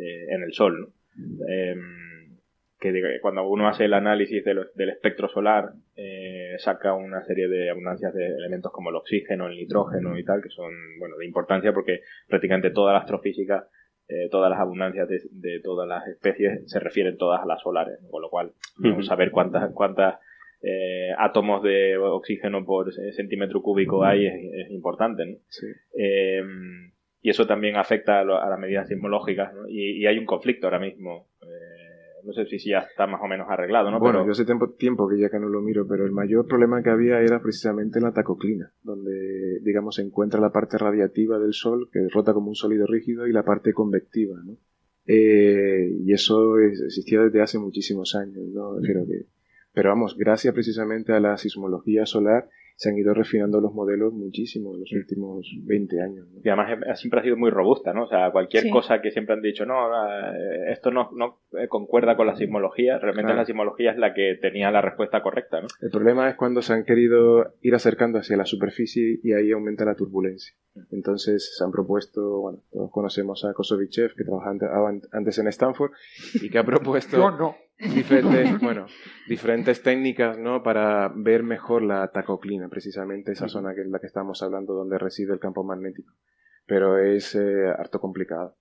eh, 0.00 0.26
en 0.34 0.42
el 0.42 0.52
Sol. 0.52 0.80
¿no? 0.80 1.46
Em, 1.48 2.36
que 2.78 2.92
cuando 3.22 3.48
uno 3.48 3.68
hace 3.68 3.86
el 3.86 3.94
análisis 3.94 4.44
de 4.44 4.52
lo- 4.54 4.66
del 4.74 4.90
espectro 4.90 5.28
solar, 5.28 5.72
eh, 5.96 6.56
saca 6.58 6.92
una 6.92 7.24
serie 7.24 7.48
de 7.48 7.70
abundancias 7.70 8.12
de 8.12 8.26
elementos 8.26 8.70
como 8.70 8.90
el 8.90 8.96
oxígeno, 8.96 9.46
el 9.48 9.56
nitrógeno 9.56 10.18
y 10.18 10.24
tal, 10.24 10.42
que 10.42 10.50
son 10.50 10.70
bueno 10.98 11.16
de 11.16 11.24
importancia 11.24 11.72
porque 11.72 12.00
prácticamente 12.28 12.70
toda 12.70 12.92
la 12.92 12.98
astrofísica, 12.98 13.66
eh, 14.08 14.28
todas 14.30 14.50
las 14.50 14.60
abundancias 14.60 15.08
de, 15.08 15.20
de 15.32 15.60
todas 15.60 15.88
las 15.88 16.06
especies 16.06 16.70
se 16.70 16.78
refieren 16.78 17.16
todas 17.16 17.42
a 17.42 17.46
las 17.46 17.62
solares, 17.62 17.98
con 18.10 18.20
lo 18.22 18.28
cual 18.28 18.52
ver 19.16 19.30
cuántas 19.30 19.72
cuántas 19.72 20.20
eh, 20.62 21.10
átomos 21.18 21.62
de 21.62 21.96
oxígeno 21.96 22.64
por 22.64 22.88
eh, 22.90 23.12
centímetro 23.12 23.62
cúbico 23.62 24.04
hay 24.04 24.26
es, 24.26 24.34
es 24.66 24.70
importante, 24.70 25.24
¿no? 25.24 25.36
Sí. 25.48 25.66
Y 27.26 27.30
eso 27.30 27.44
también 27.44 27.74
afecta 27.76 28.20
a, 28.20 28.24
lo- 28.24 28.40
a 28.40 28.48
las 28.48 28.56
medidas 28.60 28.86
sismológicas, 28.86 29.52
¿no? 29.52 29.66
Y, 29.68 30.00
y 30.00 30.06
hay 30.06 30.16
un 30.16 30.26
conflicto 30.26 30.68
ahora 30.68 30.78
mismo. 30.78 31.26
Eh, 31.42 32.22
no 32.24 32.32
sé 32.32 32.46
si, 32.46 32.60
si 32.60 32.70
ya 32.70 32.78
está 32.78 33.08
más 33.08 33.20
o 33.20 33.26
menos 33.26 33.48
arreglado, 33.50 33.90
¿no? 33.90 33.98
Bueno, 33.98 34.18
Pero- 34.20 34.26
yo 34.26 34.30
hace 34.30 34.44
tiempo, 34.44 34.70
tiempo 34.74 35.08
que 35.08 35.18
ya 35.18 35.28
que 35.28 35.40
no 35.40 35.48
lo 35.48 35.60
miro, 35.60 35.88
pero 35.88 36.04
el 36.04 36.12
mayor 36.12 36.46
problema 36.46 36.80
que 36.84 36.90
había 36.90 37.20
era 37.20 37.40
precisamente 37.42 38.00
la 38.00 38.12
tacoclina, 38.12 38.70
donde, 38.84 39.58
digamos, 39.62 39.96
se 39.96 40.02
encuentra 40.02 40.38
la 40.40 40.52
parte 40.52 40.78
radiativa 40.78 41.36
del 41.40 41.52
Sol, 41.52 41.88
que 41.92 42.06
rota 42.12 42.32
como 42.32 42.46
un 42.50 42.54
sólido 42.54 42.86
rígido, 42.86 43.26
y 43.26 43.32
la 43.32 43.42
parte 43.44 43.72
convectiva, 43.72 44.36
¿no? 44.44 44.56
Eh, 45.06 45.90
y 46.04 46.12
eso 46.12 46.58
es- 46.60 46.80
existía 46.80 47.22
desde 47.22 47.42
hace 47.42 47.58
muchísimos 47.58 48.14
años, 48.14 48.44
¿no? 48.54 48.76
Creo 48.82 49.04
que, 49.04 49.26
pero 49.72 49.90
vamos, 49.90 50.16
gracias 50.16 50.54
precisamente 50.54 51.12
a 51.12 51.18
la 51.18 51.36
sismología 51.36 52.06
solar 52.06 52.48
se 52.78 52.90
han 52.90 52.98
ido 52.98 53.14
refinando 53.14 53.60
los 53.60 53.72
modelos 53.72 54.12
muchísimo 54.12 54.74
en 54.74 54.80
los 54.80 54.92
últimos 54.92 55.46
20 55.64 56.00
años. 56.02 56.26
¿no? 56.30 56.40
Y 56.44 56.48
además 56.48 56.98
siempre 57.00 57.20
ha 57.20 57.22
sido 57.22 57.36
muy 57.36 57.50
robusta, 57.50 57.92
¿no? 57.94 58.04
O 58.04 58.06
sea, 58.06 58.30
cualquier 58.30 58.64
Sí. 58.64 58.70
cosa 58.70 59.00
que 59.00 59.10
siempre 59.10 59.34
han 59.34 59.40
dicho, 59.42 59.64
no, 59.64 59.88
eh, 59.88 60.72
esto 60.72 60.90
no, 60.90 61.10
no 61.14 61.40
eh, 61.58 61.68
concuerda 61.68 62.16
con 62.16 62.26
la 62.26 62.36
sismología, 62.36 62.98
realmente 62.98 63.28
Claro. 63.28 63.38
la 63.40 63.46
sismología 63.46 63.92
es 63.92 63.98
la 63.98 64.12
que 64.12 64.38
tenía 64.40 64.70
la 64.70 64.82
respuesta 64.82 65.22
correcta, 65.22 65.60
¿no? 65.62 65.68
El 65.80 65.90
problema 65.90 66.28
es 66.28 66.36
cuando 66.36 66.60
se 66.62 66.74
han 66.74 66.84
querido 66.84 67.54
ir 67.62 67.74
acercando 67.74 68.18
hacia 68.18 68.36
la 68.36 68.44
superficie 68.44 69.20
y 69.22 69.32
ahí 69.32 69.50
aumenta 69.52 69.84
la 69.86 69.94
turbulencia. 69.94 70.54
Entonces 70.92 71.56
se 71.56 71.64
han 71.64 71.72
propuesto, 71.72 72.40
bueno, 72.40 72.58
todos 72.70 72.90
conocemos 72.90 73.44
a 73.46 73.54
Kosovichev, 73.54 74.14
que 74.14 74.24
trabajaba 74.24 74.50
ante- 74.52 74.66
an- 74.66 75.08
antes 75.12 75.38
en 75.38 75.46
Stanford, 75.48 75.92
y 76.42 76.50
que 76.50 76.58
ha 76.58 76.64
propuesto 76.90 77.16
Yo 77.16 77.30
no. 77.30 77.56
Diferentes, 77.78 78.58
bueno, 78.60 78.86
diferentes 79.28 79.82
técnicas, 79.82 80.38
¿no? 80.38 80.62
Para 80.62 81.12
ver 81.14 81.42
mejor 81.42 81.82
la 81.82 82.10
tacoclina, 82.10 82.68
precisamente 82.68 83.32
esa 83.32 83.48
zona 83.48 83.74
que 83.74 83.82
es 83.82 83.88
la 83.88 83.98
que 83.98 84.06
estamos 84.06 84.42
hablando, 84.42 84.74
donde 84.74 84.98
reside 84.98 85.32
el 85.32 85.40
campo 85.40 85.64
magnético. 85.64 86.12
Pero 86.66 86.98
es 86.98 87.34
eh, 87.34 87.68
harto 87.68 88.00
complicado. 88.00 88.56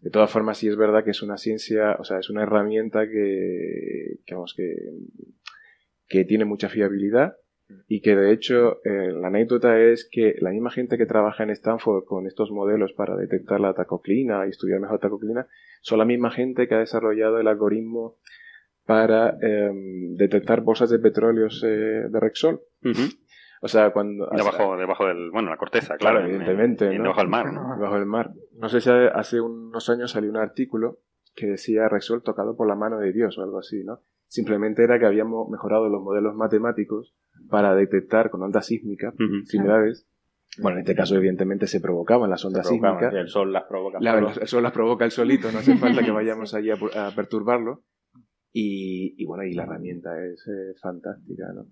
De 0.00 0.10
todas 0.10 0.30
formas, 0.30 0.58
sí 0.58 0.68
es 0.68 0.76
verdad 0.76 1.04
que 1.04 1.10
es 1.10 1.22
una 1.22 1.36
ciencia, 1.36 1.96
o 1.98 2.04
sea, 2.04 2.18
es 2.18 2.28
una 2.28 2.42
herramienta 2.42 3.06
que, 3.08 4.18
que, 4.26 4.34
vamos, 4.34 4.54
que, 4.56 4.74
que 6.08 6.24
tiene 6.24 6.44
mucha 6.44 6.68
fiabilidad 6.68 7.36
y 7.88 8.00
que 8.00 8.16
de 8.16 8.32
hecho 8.32 8.80
eh, 8.84 9.12
la 9.12 9.28
anécdota 9.28 9.80
es 9.80 10.08
que 10.10 10.34
la 10.40 10.50
misma 10.50 10.70
gente 10.70 10.98
que 10.98 11.06
trabaja 11.06 11.42
en 11.42 11.50
Stanford 11.50 12.04
con 12.04 12.26
estos 12.26 12.50
modelos 12.50 12.92
para 12.92 13.16
detectar 13.16 13.60
la 13.60 13.74
tacoclina 13.74 14.46
y 14.46 14.50
estudiar 14.50 14.80
mejor 14.80 14.98
tacoclina 14.98 15.46
son 15.80 15.98
la 15.98 16.04
misma 16.04 16.30
gente 16.30 16.68
que 16.68 16.74
ha 16.74 16.80
desarrollado 16.80 17.38
el 17.38 17.48
algoritmo 17.48 18.16
para 18.86 19.36
em, 19.40 20.14
detectar 20.16 20.60
bolsas 20.62 20.90
de 20.90 20.98
petróleos 20.98 21.62
eh, 21.64 22.06
de 22.10 22.20
Rexol. 22.20 22.60
O 23.64 23.68
sea, 23.68 23.90
cuando... 23.92 24.28
Debajo, 24.34 24.76
debajo 24.76 25.06
del, 25.06 25.30
bueno, 25.30 25.50
la 25.50 25.56
corteza, 25.56 25.96
Claro, 25.96 26.16
claro. 26.16 26.20
en- 26.28 26.34
evidentemente, 26.34 26.86
en- 26.86 26.96
¿no? 26.98 27.02
Debajo 27.04 27.20
del 27.20 27.28
mar, 27.30 27.52
¿no? 27.52 27.78
Bajo 27.78 27.96
el 27.96 28.06
mar. 28.06 28.32
No 28.58 28.68
sé 28.68 28.80
si 28.80 28.90
hace 28.90 29.40
unos 29.40 29.88
años 29.88 30.10
salió 30.10 30.30
un 30.30 30.36
artículo 30.36 30.98
que 31.36 31.46
decía 31.46 31.88
Rexol 31.88 32.22
tocado 32.24 32.56
por 32.56 32.66
la 32.66 32.74
mano 32.74 32.98
de 32.98 33.12
Dios 33.12 33.38
o 33.38 33.42
algo 33.42 33.58
así, 33.60 33.84
¿no? 33.84 34.00
Simplemente 34.26 34.82
era 34.82 34.98
que 34.98 35.06
habíamos 35.06 35.48
mejorado 35.48 35.88
los 35.88 36.02
modelos 36.02 36.34
matemáticos 36.34 37.14
para 37.50 37.74
detectar 37.74 38.30
con 38.30 38.42
ondas 38.42 38.66
sísmicas 38.66 39.14
similares. 39.44 40.06
Bueno, 40.60 40.78
en 40.78 40.80
este 40.82 40.94
caso, 40.94 41.16
evidentemente, 41.16 41.66
se 41.66 41.80
provocaban 41.80 42.28
las 42.30 42.44
ondas 42.44 42.66
provocaban, 42.66 42.98
sísmicas. 42.98 43.14
y 43.14 43.20
el 43.20 43.28
sol 43.28 43.52
las 43.52 43.64
provoca. 43.64 43.98
La- 44.00 44.12
solo. 44.14 44.30
eso 44.42 44.60
las 44.60 44.72
provoca 44.72 45.04
el 45.04 45.10
solito, 45.12 45.50
no 45.52 45.60
hace 45.60 45.76
falta 45.78 46.02
que 46.02 46.10
vayamos 46.10 46.52
allí 46.54 46.70
a 46.70 46.76
perturbarlo. 47.14 47.84
Y, 48.52 49.14
y 49.16 49.24
bueno, 49.24 49.44
y 49.44 49.54
la 49.54 49.62
herramienta 49.62 50.24
es 50.24 50.46
eh, 50.46 50.74
fantástica, 50.80 51.52
¿no? 51.52 51.66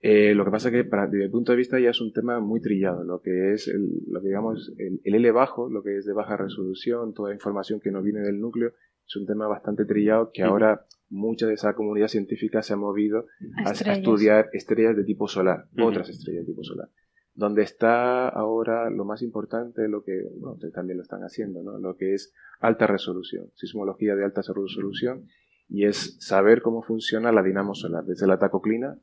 Eh, 0.00 0.34
lo 0.34 0.44
que 0.44 0.50
pasa 0.50 0.70
que, 0.70 0.84
para, 0.84 1.06
desde 1.06 1.24
el 1.24 1.30
punto 1.30 1.52
de 1.52 1.56
vista, 1.56 1.80
ya 1.80 1.90
es 1.90 2.00
un 2.00 2.12
tema 2.12 2.38
muy 2.38 2.60
trillado. 2.60 3.04
Lo 3.04 3.22
que 3.22 3.54
es, 3.54 3.68
el, 3.68 4.02
lo 4.06 4.20
que 4.20 4.28
digamos, 4.28 4.74
el, 4.76 5.00
el 5.02 5.14
L 5.14 5.30
bajo, 5.30 5.70
lo 5.70 5.82
que 5.82 5.96
es 5.96 6.04
de 6.04 6.12
baja 6.12 6.36
resolución, 6.36 7.14
toda 7.14 7.30
la 7.30 7.36
información 7.36 7.80
que 7.80 7.90
no 7.90 8.02
viene 8.02 8.20
del 8.20 8.38
núcleo, 8.38 8.72
es 9.06 9.16
un 9.16 9.26
tema 9.26 9.46
bastante 9.46 9.84
trillado 9.84 10.30
que 10.32 10.42
ahora 10.42 10.86
mucha 11.08 11.46
de 11.46 11.54
esa 11.54 11.74
comunidad 11.74 12.08
científica 12.08 12.62
se 12.62 12.72
ha 12.72 12.76
movido 12.76 13.26
a, 13.64 13.72
estudiar 13.72 14.50
estrellas 14.52 14.96
de 14.96 15.04
tipo 15.04 15.28
solar, 15.28 15.68
otras 15.78 16.08
estrellas 16.08 16.42
de 16.42 16.52
tipo 16.52 16.64
solar. 16.64 16.88
Donde 17.34 17.62
está 17.62 18.28
ahora 18.28 18.90
lo 18.90 19.04
más 19.04 19.22
importante, 19.22 19.88
lo 19.88 20.04
que 20.04 20.22
bueno, 20.38 20.54
ustedes 20.54 20.74
también 20.74 20.98
lo 20.98 21.02
están 21.02 21.22
haciendo, 21.22 21.62
¿no? 21.62 21.78
lo 21.78 21.96
que 21.96 22.14
es 22.14 22.32
alta 22.60 22.86
resolución, 22.86 23.50
sismología 23.54 24.14
de 24.14 24.24
alta 24.24 24.40
resolución, 24.42 25.26
y 25.74 25.84
es 25.86 26.16
saber 26.20 26.62
cómo 26.62 26.82
funciona 26.82 27.32
la 27.32 27.42
dinamo 27.42 27.74
solar, 27.74 28.04
desde 28.04 28.26
la 28.26 28.38
tacoclina 28.38 28.96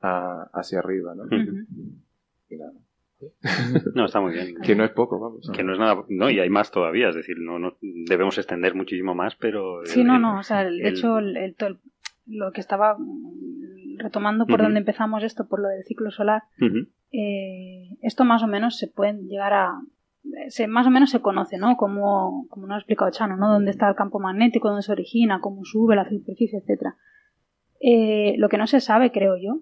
a- 0.00 0.48
hacia 0.52 0.78
arriba. 0.80 1.14
¿no? 1.14 1.24
Ujú. 1.24 1.66
Y 2.48 2.56
nada, 2.56 2.72
No, 3.94 4.04
está 4.04 4.20
muy 4.20 4.32
bien. 4.34 4.56
que 4.62 4.74
no 4.74 4.84
es 4.84 4.90
poco, 4.90 5.18
vamos. 5.18 5.50
Que 5.54 5.62
no 5.64 5.72
es 5.72 5.78
nada, 5.78 6.04
no, 6.08 6.28
y 6.30 6.38
hay 6.40 6.50
más 6.50 6.70
todavía, 6.70 7.08
es 7.08 7.14
decir, 7.14 7.36
no, 7.40 7.58
no 7.58 7.76
debemos 7.80 8.36
extender 8.38 8.74
muchísimo 8.74 9.14
más, 9.14 9.36
pero... 9.36 9.84
Sí, 9.84 10.00
el- 10.00 10.06
no, 10.06 10.18
no, 10.18 10.38
o 10.40 10.42
sea, 10.42 10.62
el- 10.62 10.78
de 10.78 10.88
el- 10.88 10.94
hecho, 10.94 11.18
el- 11.18 11.56
lo 12.26 12.52
que 12.52 12.60
estaba 12.60 12.96
retomando 13.98 14.46
por 14.46 14.60
donde 14.60 14.80
empezamos 14.80 15.22
esto, 15.22 15.46
por 15.48 15.60
lo 15.60 15.68
del 15.68 15.84
ciclo 15.84 16.10
solar, 16.10 16.42
eh, 17.12 17.96
esto 18.02 18.24
más 18.24 18.42
o 18.42 18.46
menos 18.48 18.76
se 18.78 18.88
pueden 18.88 19.28
llegar 19.28 19.52
a 19.54 19.80
se, 20.48 20.66
más 20.66 20.86
o 20.86 20.90
menos 20.90 21.10
se 21.10 21.20
conoce, 21.20 21.58
¿no? 21.58 21.76
Como, 21.76 22.46
como 22.48 22.66
nos 22.66 22.76
ha 22.76 22.78
explicado 22.78 23.10
Chano, 23.10 23.36
¿no? 23.36 23.50
Dónde 23.50 23.70
está 23.70 23.88
el 23.88 23.94
campo 23.94 24.18
magnético, 24.18 24.68
dónde 24.68 24.82
se 24.82 24.92
origina, 24.92 25.40
cómo 25.40 25.64
sube 25.64 25.96
la 25.96 26.08
superficie, 26.08 26.58
etcétera. 26.58 26.96
Eh, 27.80 28.34
lo 28.38 28.48
que 28.48 28.58
no 28.58 28.66
se 28.66 28.80
sabe, 28.80 29.12
creo 29.12 29.36
yo, 29.36 29.60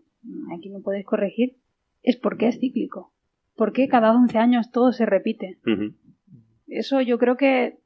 aquí 0.57 0.71
me 0.71 0.81
podéis 0.81 1.07
corregir, 1.07 1.57
es 2.03 2.17
por 2.17 2.37
qué 2.37 2.49
es 2.49 2.59
cíclico. 2.59 3.13
¿Por 3.57 3.73
qué 3.73 3.89
cada 3.89 4.13
11 4.13 4.39
años 4.39 4.71
todo 4.71 4.93
se 4.93 5.07
repite? 5.07 5.59
Eso 6.67 7.01
yo 7.01 7.19
creo 7.19 7.37
que 7.37 7.79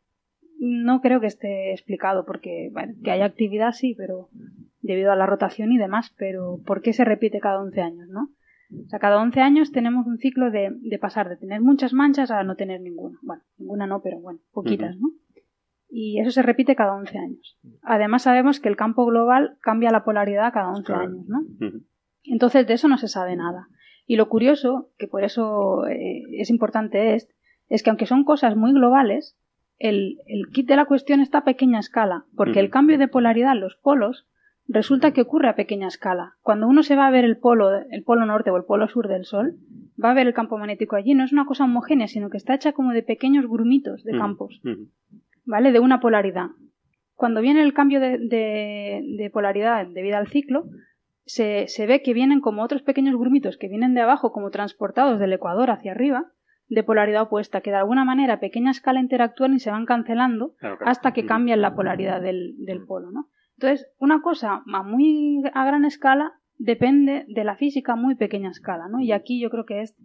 no 0.58 1.00
creo 1.00 1.20
que 1.20 1.26
esté 1.26 1.72
explicado, 1.72 2.24
porque 2.24 2.70
bueno, 2.72 2.94
que 3.02 3.10
hay 3.10 3.20
actividad 3.20 3.72
sí, 3.72 3.94
pero 3.96 4.28
debido 4.80 5.12
a 5.12 5.16
la 5.16 5.26
rotación 5.26 5.72
y 5.72 5.78
demás, 5.78 6.14
pero 6.16 6.60
¿por 6.64 6.80
qué 6.80 6.92
se 6.92 7.04
repite 7.04 7.40
cada 7.40 7.60
11 7.60 7.80
años, 7.80 8.08
no? 8.08 8.30
O 8.70 8.88
sea, 8.88 8.98
cada 8.98 9.20
11 9.20 9.40
años 9.40 9.72
tenemos 9.72 10.06
un 10.06 10.18
ciclo 10.18 10.50
de, 10.50 10.70
de 10.80 10.98
pasar 10.98 11.28
de 11.28 11.36
tener 11.36 11.60
muchas 11.60 11.92
manchas 11.92 12.30
a 12.30 12.42
no 12.44 12.54
tener 12.56 12.80
ninguna. 12.80 13.18
Bueno, 13.22 13.42
ninguna 13.56 13.86
no, 13.86 14.02
pero 14.02 14.20
bueno, 14.20 14.40
poquitas, 14.52 14.96
¿no? 14.98 15.08
Y 15.90 16.20
eso 16.20 16.30
se 16.30 16.42
repite 16.42 16.76
cada 16.76 16.94
11 16.94 17.18
años. 17.18 17.58
Además 17.82 18.22
sabemos 18.22 18.60
que 18.60 18.68
el 18.68 18.76
campo 18.76 19.06
global 19.06 19.56
cambia 19.62 19.90
la 19.90 20.04
polaridad 20.04 20.52
cada 20.52 20.68
11 20.70 20.82
Claro. 20.84 21.00
años, 21.02 21.26
¿no? 21.28 21.40
Entonces 22.24 22.66
de 22.66 22.74
eso 22.74 22.88
no 22.88 22.98
se 22.98 23.08
sabe 23.08 23.36
nada. 23.36 23.68
Y 24.06 24.16
lo 24.16 24.28
curioso, 24.28 24.90
que 24.98 25.08
por 25.08 25.24
eso 25.24 25.86
eh, 25.86 26.24
es 26.32 26.50
importante 26.50 27.14
es, 27.14 27.28
es 27.68 27.82
que 27.82 27.88
aunque 27.90 28.04
son 28.06 28.24
cosas 28.24 28.54
muy 28.54 28.72
globales, 28.72 29.38
el, 29.78 30.18
el 30.26 30.48
kit 30.52 30.66
de 30.68 30.76
la 30.76 30.84
cuestión 30.86 31.20
está 31.20 31.38
a 31.38 31.44
pequeña 31.44 31.78
escala, 31.78 32.26
porque 32.36 32.60
el 32.60 32.68
cambio 32.70 32.98
de 32.98 33.08
polaridad 33.08 33.52
en 33.52 33.60
los 33.60 33.76
polos 33.76 34.26
resulta 34.68 35.12
que 35.12 35.22
ocurre 35.22 35.48
a 35.48 35.56
pequeña 35.56 35.88
escala. 35.88 36.34
Cuando 36.42 36.68
uno 36.68 36.82
se 36.82 36.94
va 36.96 37.06
a 37.06 37.10
ver 37.10 37.24
el 37.24 37.38
polo, 37.38 37.70
el 37.90 38.04
polo 38.04 38.26
norte 38.26 38.50
o 38.50 38.56
el 38.56 38.64
polo 38.64 38.86
sur 38.88 39.08
del 39.08 39.24
Sol, 39.24 39.56
va 40.02 40.10
a 40.10 40.14
ver 40.14 40.26
el 40.26 40.34
campo 40.34 40.58
magnético 40.58 40.96
allí. 40.96 41.14
No 41.14 41.24
es 41.24 41.32
una 41.32 41.46
cosa 41.46 41.64
homogénea, 41.64 42.06
sino 42.06 42.28
que 42.30 42.36
está 42.36 42.54
hecha 42.54 42.72
como 42.72 42.92
de 42.92 43.02
pequeños 43.02 43.46
grumitos 43.48 44.04
de 44.04 44.12
Ujú. 44.12 44.20
campos. 44.20 44.60
Ujú. 44.64 44.88
¿vale? 45.46 45.72
De 45.72 45.80
una 45.80 45.98
polaridad. 46.00 46.48
Cuando 47.14 47.40
viene 47.40 47.62
el 47.62 47.72
cambio 47.72 47.98
de, 48.00 48.18
de- 48.18 49.02
de 49.16 49.30
polaridad 49.30 49.86
debido 49.86 50.18
al 50.18 50.28
ciclo, 50.28 50.66
se, 51.24 51.66
se 51.68 51.86
ve 51.86 52.02
que 52.02 52.12
vienen 52.14 52.40
como 52.40 52.62
otros 52.62 52.82
pequeños 52.82 53.16
grumitos 53.16 53.56
que 53.56 53.68
vienen 53.68 53.94
de 53.94 54.02
abajo 54.02 54.30
como 54.32 54.50
transportados 54.50 55.18
del 55.18 55.32
ecuador 55.32 55.70
hacia 55.70 55.92
arriba, 55.92 56.26
de 56.68 56.82
polaridad 56.84 57.22
opuesta, 57.22 57.62
que 57.62 57.70
de 57.70 57.76
alguna 57.78 58.04
manera 58.04 58.34
a 58.34 58.40
pequeña 58.40 58.70
escala 58.70 59.00
interactúan 59.00 59.54
y 59.54 59.58
se 59.58 59.70
van 59.70 59.86
cancelando 59.86 60.52
Claro, 60.58 60.76
claro. 60.76 60.90
hasta 60.90 61.12
que 61.12 61.20
Ujú. 61.22 61.28
cambian 61.28 61.62
la 61.62 61.74
polaridad 61.74 62.20
del, 62.20 62.54
del 62.58 62.84
polo, 62.84 63.10
¿no? 63.10 63.28
Entonces, 63.60 63.88
una 63.98 64.22
cosa 64.22 64.62
a 64.72 64.82
muy 64.82 65.42
a 65.52 65.64
gran 65.66 65.84
escala 65.84 66.32
depende 66.58 67.24
de 67.28 67.44
la 67.44 67.56
física 67.56 67.92
a 67.92 67.96
muy 67.96 68.14
pequeña 68.14 68.50
escala, 68.50 68.88
¿no? 68.88 69.00
Y 69.00 69.12
aquí 69.12 69.40
yo 69.40 69.50
creo 69.50 69.64
que 69.66 69.82
es 69.82 69.96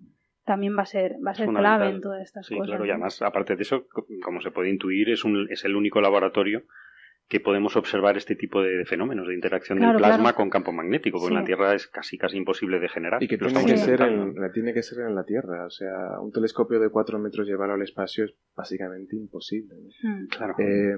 también 0.45 0.75
va 0.77 0.81
a 0.81 0.85
ser 0.85 1.15
va 1.25 1.31
a 1.31 1.35
ser 1.35 1.49
clave 1.49 1.89
en 1.89 2.01
todas 2.01 2.21
estas 2.21 2.45
Sí, 2.47 2.55
cosas. 2.55 2.67
claro, 2.69 2.85
y 2.85 2.89
además, 2.89 3.21
aparte 3.21 3.55
de 3.55 3.61
eso, 3.61 3.87
co- 3.89 4.05
como 4.23 4.41
se 4.41 4.51
puede 4.51 4.69
intuir, 4.69 5.09
es, 5.09 5.23
un, 5.23 5.47
es 5.51 5.63
el 5.65 5.75
único 5.75 6.01
laboratorio 6.01 6.63
que 7.29 7.39
podemos 7.39 7.75
observar 7.75 8.15
este 8.17 8.35
tipo 8.35 8.61
de 8.61 8.85
fenómenos 8.85 9.27
de 9.27 9.33
interacción 9.33 9.77
Claro, 9.79 9.93
del 9.93 9.99
plasma 10.01 10.23
claro. 10.23 10.35
con 10.37 10.49
campo 10.49 10.71
magnético, 10.71 11.17
porque 11.17 11.29
Sí. 11.29 11.33
en 11.35 11.39
la 11.39 11.45
Tierra 11.45 11.73
es 11.73 11.87
casi 11.87 12.17
casi 12.17 12.37
imposible 12.37 12.79
de 12.79 12.89
generar. 12.89 13.23
Y 13.23 13.27
que 13.27 13.37
tiene 13.37 13.65
que, 13.65 13.77
ser 13.77 14.01
en, 14.01 14.35
la- 14.35 14.51
tiene 14.51 14.73
que 14.73 14.83
ser 14.83 14.99
en 15.07 15.15
la 15.15 15.23
Tierra. 15.23 15.65
O 15.65 15.69
sea, 15.69 16.19
un 16.21 16.31
telescopio 16.31 16.79
de 16.79 16.89
4 16.89 17.17
metros 17.19 17.47
llevarlo 17.47 17.73
al 17.75 17.81
espacio 17.81 18.25
es 18.25 18.35
básicamente 18.55 19.15
imposible. 19.15 19.75
¿no? 20.03 20.09
Mm. 20.09 20.27
Claro. 20.27 20.53
Eh, 20.59 20.95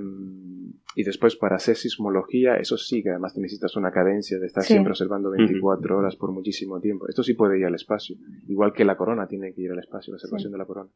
y 0.95 1.03
después, 1.03 1.36
para 1.36 1.55
hacer 1.55 1.76
sismología, 1.76 2.55
eso 2.57 2.76
sí 2.78 3.01
que 3.03 3.11
además 3.11 3.38
necesitas 3.38 3.76
una 3.78 3.91
cadencia 3.91 4.38
de 4.39 4.47
estar 4.47 4.63
Sí. 4.63 4.73
siempre 4.73 4.91
observando 4.91 5.30
24 5.32 5.97
horas 5.97 6.15
por 6.15 6.32
muchísimo 6.32 6.82
tiempo. 6.82 7.07
Esto 7.07 7.23
sí 7.23 7.34
puede 7.34 7.59
ir 7.59 7.65
al 7.65 7.76
espacio. 7.76 8.17
Igual 8.47 8.73
que 8.73 8.84
la 8.84 8.97
corona 8.97 9.28
tiene 9.28 9.53
que 9.53 9.61
ir 9.61 9.71
al 9.71 9.80
espacio, 9.80 10.11
la 10.11 10.15
observación 10.17 10.49
Sí. 10.49 10.53
de 10.53 10.57
la 10.57 10.65
corona. 10.65 10.89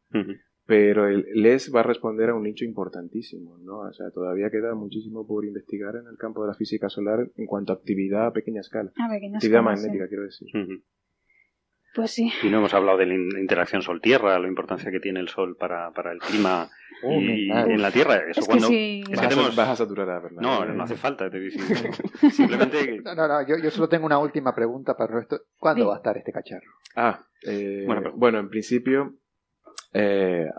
Pero 0.70 1.08
el 1.08 1.26
LES 1.34 1.74
va 1.76 1.80
a 1.80 1.84
responder 1.84 2.30
a 2.30 2.36
un 2.36 2.44
nicho 2.44 2.64
importantísimo, 2.64 3.58
¿no? 3.58 3.80
O 3.80 3.92
sea, 3.92 4.12
todavía 4.12 4.52
queda 4.52 4.76
muchísimo 4.76 5.26
por 5.26 5.44
investigar 5.44 5.96
en 5.96 6.06
el 6.06 6.16
campo 6.16 6.44
de 6.44 6.50
la 6.50 6.54
física 6.54 6.90
solar 6.90 7.28
en 7.36 7.46
cuanto 7.48 7.74
a 7.74 7.76
actividad 7.78 8.28
a 8.28 8.32
pequeña 8.34 8.62
escala. 8.62 8.92
A 8.96 9.10
pequeña 9.10 9.38
Actividad 9.38 9.62
escala, 9.62 9.76
sí. 9.76 9.82
magnética, 9.84 10.08
quiero 10.08 10.24
decir. 10.26 10.48
Pues 11.96 12.12
sí. 12.12 12.32
Y 12.44 12.50
no 12.50 12.60
hemos 12.60 12.74
hablado 12.76 13.00
de 13.00 13.08
la 13.08 13.16
in- 13.16 13.38
interacción 13.40 13.82
Sol-Tierra, 13.82 14.38
la 14.38 14.48
importancia 14.48 14.92
que 14.92 15.00
tiene 15.00 15.20
el 15.22 15.28
Sol 15.28 15.58
para, 15.58 15.92
para 15.92 16.12
el 16.12 16.20
clima 16.20 16.70
Oh, 17.02 17.14
y, 17.20 17.50
en 17.50 17.82
la 17.82 17.92
Tierra. 17.92 18.18
Eso 18.30 18.42
Es 18.42 18.46
que 18.46 18.46
cuando... 18.46 18.68
sí. 18.68 19.02
es 19.04 19.10
que 19.10 19.16
Vas, 19.16 19.26
a, 19.26 19.30
tenemos- 19.30 19.56
vas 19.56 19.70
a 19.70 19.76
saturar 19.78 20.10
a 20.10 20.20
Bernardo. 20.20 20.66
No, 20.66 20.74
no 20.74 20.84
hace 20.84 20.96
falta, 20.96 21.30
te 21.32 21.40
digo. 21.40 21.56
Simplemente... 22.32 23.02
No, 23.04 23.16
no, 23.16 23.28
no, 23.28 23.48
yo, 23.48 23.56
yo 23.58 23.72
solo 23.72 23.88
tengo 23.90 24.06
una 24.06 24.20
última 24.20 24.54
pregunta 24.54 24.96
para 24.96 25.14
el 25.14 25.20
resto. 25.22 25.40
¿Cuándo 25.58 25.84
Sí. 25.84 25.88
va 25.88 25.94
a 25.96 25.98
estar 25.98 26.18
este 26.18 26.32
cacharro? 26.32 26.68
Ah, 26.96 27.26
eh, 27.48 27.86
Bueno, 27.88 28.12
bueno, 28.16 28.40
en 28.40 28.50
principio, 28.50 29.16
eh, 29.94 30.50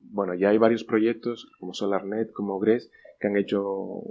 bueno, 0.00 0.34
ya 0.34 0.50
hay 0.50 0.58
varios 0.58 0.84
proyectos 0.84 1.50
como 1.58 1.74
SolarNet, 1.74 2.32
como 2.32 2.58
GRES, 2.58 2.90
que 3.18 3.28
han 3.28 3.36
hecho 3.36 4.02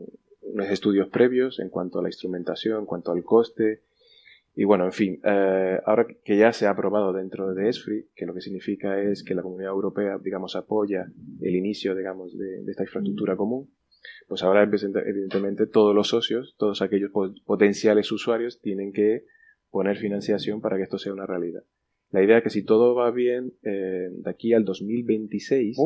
unos 0.42 0.70
estudios 0.70 1.08
previos 1.10 1.60
en 1.60 1.70
cuanto 1.70 2.00
a 2.00 2.02
la 2.02 2.10
instrumentación, 2.10 2.82
en 2.82 2.86
cuanto 2.86 3.12
al 3.12 3.24
coste. 3.24 3.84
Y 4.56 4.66
bueno, 4.66 4.86
en 4.86 4.92
fin, 4.92 5.20
eh, 5.24 5.80
ahora 5.86 6.06
que 6.24 6.38
ya 6.38 6.54
se 6.54 6.68
ha 6.68 6.72
aprobado 6.72 7.14
dentro 7.14 7.54
de 7.54 7.70
ESFRI, 7.70 8.10
que 8.16 8.26
lo 8.26 8.34
que 8.34 8.42
significa 8.42 9.02
es 9.02 9.24
que 9.24 9.34
la 9.34 9.42
Comunidad 9.42 9.72
Europea, 9.72 10.20
digamos, 10.22 10.56
apoya 10.56 11.08
el 11.42 11.56
inicio, 11.56 11.96
digamos, 11.96 12.38
de, 12.38 12.64
de 12.64 12.72
esta 12.72 12.84
infraestructura 12.84 13.36
común, 13.36 13.72
pues 14.28 14.44
ahora 14.44 14.64
evidentemente 14.64 15.68
todos 15.68 15.96
los 15.96 16.10
socios, 16.10 16.56
todos 16.58 16.82
aquellos 16.82 17.12
potenciales 17.46 18.12
usuarios 18.12 18.60
tienen 18.62 18.92
que 18.92 19.26
poner 19.70 19.98
financiación 19.98 20.62
para 20.62 20.78
que 20.78 20.84
esto 20.84 20.98
sea 20.98 21.14
una 21.14 21.26
realidad. 21.26 21.64
La 22.14 22.24
idea 22.24 22.38
es 22.38 22.44
que 22.44 22.52
si 22.52 22.64
todo 22.64 22.94
va 22.94 23.10
bien, 23.10 23.54
eh, 23.64 24.10
de 24.12 24.30
aquí 24.30 24.54
al 24.54 24.64
2026 24.64 25.78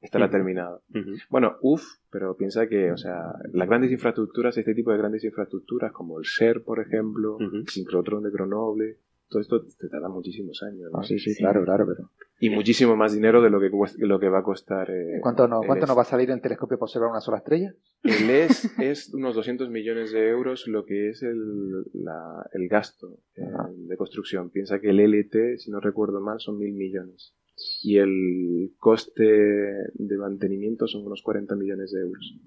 estará 0.00 0.30
terminado. 0.30 0.82
Bueno, 1.28 1.58
uff, 1.60 1.84
pero 2.10 2.34
piensa 2.34 2.66
que, 2.66 2.90
o 2.90 2.96
sea, 2.96 3.34
las 3.52 3.68
grandes 3.68 3.92
infraestructuras, 3.92 4.56
este 4.56 4.74
tipo 4.74 4.90
de 4.90 4.96
grandes 4.96 5.22
infraestructuras, 5.22 5.92
como 5.92 6.18
el 6.18 6.24
SER, 6.24 6.64
por 6.64 6.80
ejemplo, 6.80 7.36
el 7.38 7.68
sincrotrón 7.68 8.22
de 8.22 8.30
Grenoble, 8.30 8.96
todo 9.28 9.42
esto 9.42 9.62
te 9.78 9.88
tarda 9.90 10.08
muchísimos 10.08 10.62
años. 10.62 10.90
¿no? 10.90 11.02
sí, 11.02 11.18
sí, 11.18 11.36
claro, 11.36 11.62
claro, 11.62 11.86
pero... 11.86 12.10
Y 12.42 12.48
muchísimo 12.48 12.96
más 12.96 13.12
dinero 13.12 13.42
de 13.42 13.50
lo 13.50 13.60
que, 13.60 13.70
lo 13.98 14.18
que 14.18 14.28
va 14.30 14.38
a 14.38 14.42
costar. 14.42 14.90
Eh, 14.90 15.20
¿Cuánto, 15.20 15.46
no, 15.46 15.60
¿cuánto 15.60 15.86
nos 15.86 15.96
va 15.96 16.02
a 16.02 16.06
salir 16.06 16.30
el 16.30 16.40
telescopio 16.40 16.78
para 16.78 16.86
observar 16.86 17.10
una 17.10 17.20
sola 17.20 17.36
estrella? 17.36 17.74
El 18.02 18.30
es, 18.30 18.64
es 18.80 19.12
unos 19.12 19.34
200 19.34 19.68
millones 19.68 20.10
de 20.10 20.26
euros 20.30 20.66
lo 20.66 20.86
que 20.86 21.10
es 21.10 21.22
el, 21.22 21.82
la, 21.92 22.48
el 22.52 22.66
gasto 22.68 23.18
eh, 23.36 23.42
de 23.76 23.96
construcción. 23.98 24.48
Piensa 24.48 24.80
que 24.80 24.88
el 24.88 25.00
LT, 25.00 25.58
si 25.58 25.70
no 25.70 25.80
recuerdo 25.80 26.22
mal, 26.22 26.40
son 26.40 26.58
mil 26.58 26.72
millones. 26.72 27.34
Y 27.82 27.98
el 27.98 28.72
coste 28.78 29.22
de 29.22 30.16
mantenimiento 30.16 30.86
son 30.86 31.04
unos 31.04 31.20
40 31.22 31.54
millones 31.56 31.92
de 31.92 32.00
euros. 32.00 32.38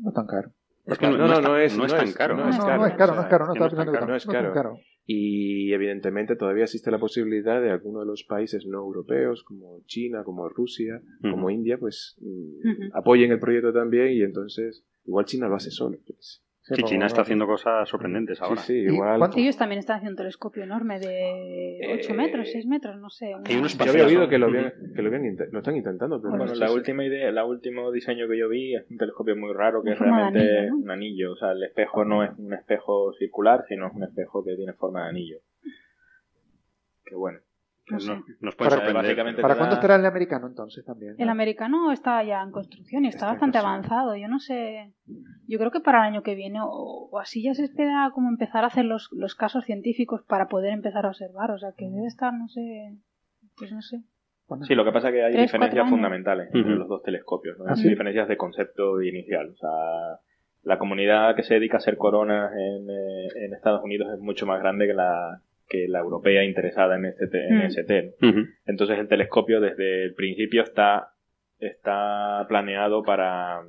No 0.00 0.12
tan 0.12 0.28
caro. 0.28 0.52
No, 0.86 1.16
no, 1.16 1.40
no, 1.40 1.56
es, 1.56 1.76
no 1.76 1.86
es 1.86 1.94
tan 1.94 2.12
caro. 2.12 2.36
No, 2.36 2.48
es 2.48 2.58
caro, 2.58 2.76
no 2.76 2.86
es 2.86 2.94
caro, 2.94 3.14
no 3.14 3.52
es 3.52 3.74
caro, 3.74 4.06
no 4.06 4.16
es 4.16 4.26
caro. 4.26 4.78
Y 5.06 5.72
evidentemente 5.72 6.34
todavía 6.36 6.64
existe 6.64 6.90
la 6.90 6.98
posibilidad 6.98 7.60
de 7.60 7.70
algunos 7.70 8.02
de 8.02 8.06
los 8.06 8.24
países 8.24 8.64
no 8.66 8.78
europeos, 8.78 9.44
como 9.44 9.82
China, 9.86 10.24
como 10.24 10.48
Rusia, 10.48 11.02
como 11.20 11.50
India, 11.50 11.78
pues 11.78 12.16
mm, 12.20 12.94
apoyen 12.94 13.32
el 13.32 13.38
proyecto 13.38 13.72
también 13.72 14.12
y 14.12 14.22
entonces 14.22 14.84
igual 15.04 15.26
China 15.26 15.48
lo 15.48 15.56
hace 15.56 15.70
solo. 15.70 15.98
Sí, 16.66 16.82
China 16.84 17.04
está 17.04 17.20
haciendo 17.20 17.46
cosas 17.46 17.86
sorprendentes 17.86 18.40
ahora. 18.40 18.62
Sí, 18.62 18.72
igual. 18.72 19.20
Ellos 19.36 19.58
también 19.58 19.80
están 19.80 19.96
haciendo 19.96 20.12
un 20.12 20.16
telescopio 20.16 20.62
enorme 20.62 20.98
de 20.98 21.78
8 21.92 22.10
eh, 22.10 22.14
metros, 22.16 22.48
6 22.50 22.66
metros, 22.66 22.98
no 22.98 23.10
sé. 23.10 23.32
Yo 23.46 23.90
había 23.90 24.06
oído 24.06 24.28
que 24.30 24.38
lo, 24.38 24.46
habían, 24.46 24.72
que 24.96 25.02
lo, 25.02 25.10
lo 25.10 25.58
están 25.58 25.76
intentando. 25.76 26.22
Pero 26.22 26.38
bueno, 26.38 26.54
la 26.54 26.72
última 26.72 27.04
idea, 27.04 27.28
el 27.28 27.38
último 27.38 27.92
diseño 27.92 28.26
que 28.28 28.38
yo 28.38 28.48
vi 28.48 28.74
es 28.74 28.90
un 28.90 28.96
telescopio 28.96 29.36
muy 29.36 29.52
raro 29.52 29.82
que 29.82 29.90
es 29.90 29.98
realmente 29.98 30.72
un 30.72 30.90
anillo. 30.90 31.32
O 31.32 31.36
sea, 31.36 31.52
el 31.52 31.62
espejo 31.64 32.06
no 32.06 32.24
es 32.24 32.30
un 32.38 32.54
espejo 32.54 33.12
circular, 33.18 33.66
sino 33.68 33.88
es 33.88 33.94
un 33.94 34.04
espejo 34.04 34.42
que 34.42 34.56
tiene 34.56 34.72
forma 34.72 35.02
de 35.02 35.08
anillo. 35.10 35.38
Qué 37.04 37.14
bueno. 37.14 37.40
¿Para, 37.86 39.56
cuándo 39.56 39.74
estará 39.74 39.96
el 39.96 40.06
americano 40.06 40.46
entonces 40.46 40.84
también? 40.86 41.16
El 41.18 41.28
americano 41.28 41.92
está 41.92 42.22
ya 42.24 42.42
en 42.42 42.50
construcción 42.50 43.04
y 43.04 43.08
está, 43.08 43.26
bastante 43.26 43.58
avanzado. 43.58 44.16
Yo 44.16 44.26
no 44.26 44.38
sé. 44.38 44.94
Yo 45.46 45.58
creo 45.58 45.70
que 45.70 45.80
para 45.80 45.98
el 45.98 46.14
año 46.14 46.22
que 46.22 46.34
viene 46.34 46.60
o, 46.62 47.10
así 47.20 47.42
ya 47.42 47.52
se 47.52 47.64
espera 47.64 48.10
como 48.14 48.30
empezar 48.30 48.64
a 48.64 48.68
hacer 48.68 48.86
los, 48.86 49.10
los, 49.12 49.34
casos 49.34 49.64
científicos 49.64 50.22
para 50.26 50.48
poder 50.48 50.72
empezar 50.72 51.04
a 51.04 51.08
observar. 51.08 51.50
O 51.50 51.58
sea 51.58 51.72
que 51.76 51.84
debe 51.84 52.06
estar, 52.06 52.32
no 52.32 52.48
sé. 52.48 52.96
Pues 53.56 53.70
no 53.70 53.82
sé. 53.82 54.02
Sí, 54.62 54.74
lo 54.74 54.84
que 54.84 54.92
pasa 54.92 55.08
es 55.08 55.14
que 55.14 55.24
hay 55.24 55.36
diferencias 55.36 55.88
fundamentales 55.88 56.48
entre 56.54 56.76
los 56.76 56.88
dos 56.88 57.02
telescopios. 57.02 57.58
¿no? 57.58 57.66
Hay 57.66 57.74
¿Ah, 57.76 57.88
diferencias 57.88 58.28
de 58.28 58.36
concepto 58.38 59.02
inicial. 59.02 59.50
O 59.50 59.56
sea, 59.56 60.20
la 60.62 60.78
comunidad 60.78 61.36
que 61.36 61.42
se 61.42 61.54
dedica 61.54 61.76
a 61.76 61.78
hacer 61.78 61.98
coronas 61.98 62.50
en, 62.52 62.88
eh, 62.88 63.28
en 63.44 63.52
Estados 63.52 63.82
Unidos 63.84 64.08
es 64.14 64.20
mucho 64.20 64.46
más 64.46 64.60
grande 64.60 64.86
que 64.86 64.94
la, 64.94 65.42
que 65.68 65.86
la 65.88 66.00
europea 66.00 66.44
interesada 66.44 66.96
en 66.96 67.06
este 67.06 67.46
en 67.48 67.62
ese 67.62 68.14
Entonces 68.66 68.98
el 68.98 69.08
telescopio 69.08 69.60
desde 69.60 70.04
el 70.04 70.14
principio 70.14 70.62
está, 70.62 71.12
está 71.58 72.44
planeado 72.48 73.02
para, 73.02 73.62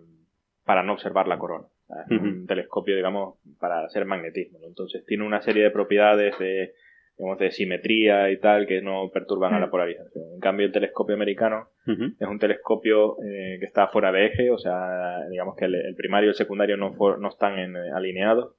para 0.66 0.84
no 0.84 0.94
observar 0.94 1.28
la 1.28 1.38
corona. 1.38 1.68
Es 2.10 2.20
un 2.20 2.48
telescopio, 2.48 2.96
digamos, 2.96 3.38
para 3.60 3.86
hacer 3.86 4.06
magnetismo. 4.06 4.60
Entonces 4.66 5.06
tiene 5.06 5.24
una 5.24 5.42
serie 5.42 5.64
de 5.64 5.72
propiedades 5.72 6.38
de, 6.40 6.74
digamos, 7.18 7.38
de 7.38 7.52
simetría 7.52 8.32
y 8.32 8.40
tal 8.40 8.66
que 8.66 8.82
no 8.82 9.12
perturban 9.14 9.54
a 9.54 9.60
la 9.60 9.70
polarización. 9.70 10.34
En 10.34 10.40
cambio, 10.40 10.66
el 10.66 10.72
telescopio 10.72 11.16
americano 11.16 11.70
es 11.86 12.28
un 12.28 12.40
telescopio 12.40 13.18
eh, 13.24 13.58
que 13.60 13.66
está 13.66 13.88
fuera 13.88 14.12
de 14.12 14.26
eje, 14.26 14.50
o 14.50 14.58
sea, 14.58 15.28
digamos 15.30 15.56
que 15.56 15.66
el, 15.66 15.96
primario 15.96 16.30
y 16.30 16.32
el 16.32 16.36
secundario 16.36 16.76
no, 16.76 16.96
no 17.20 17.30
están 17.30 17.60
en, 17.60 17.76
alineados. 17.76 18.56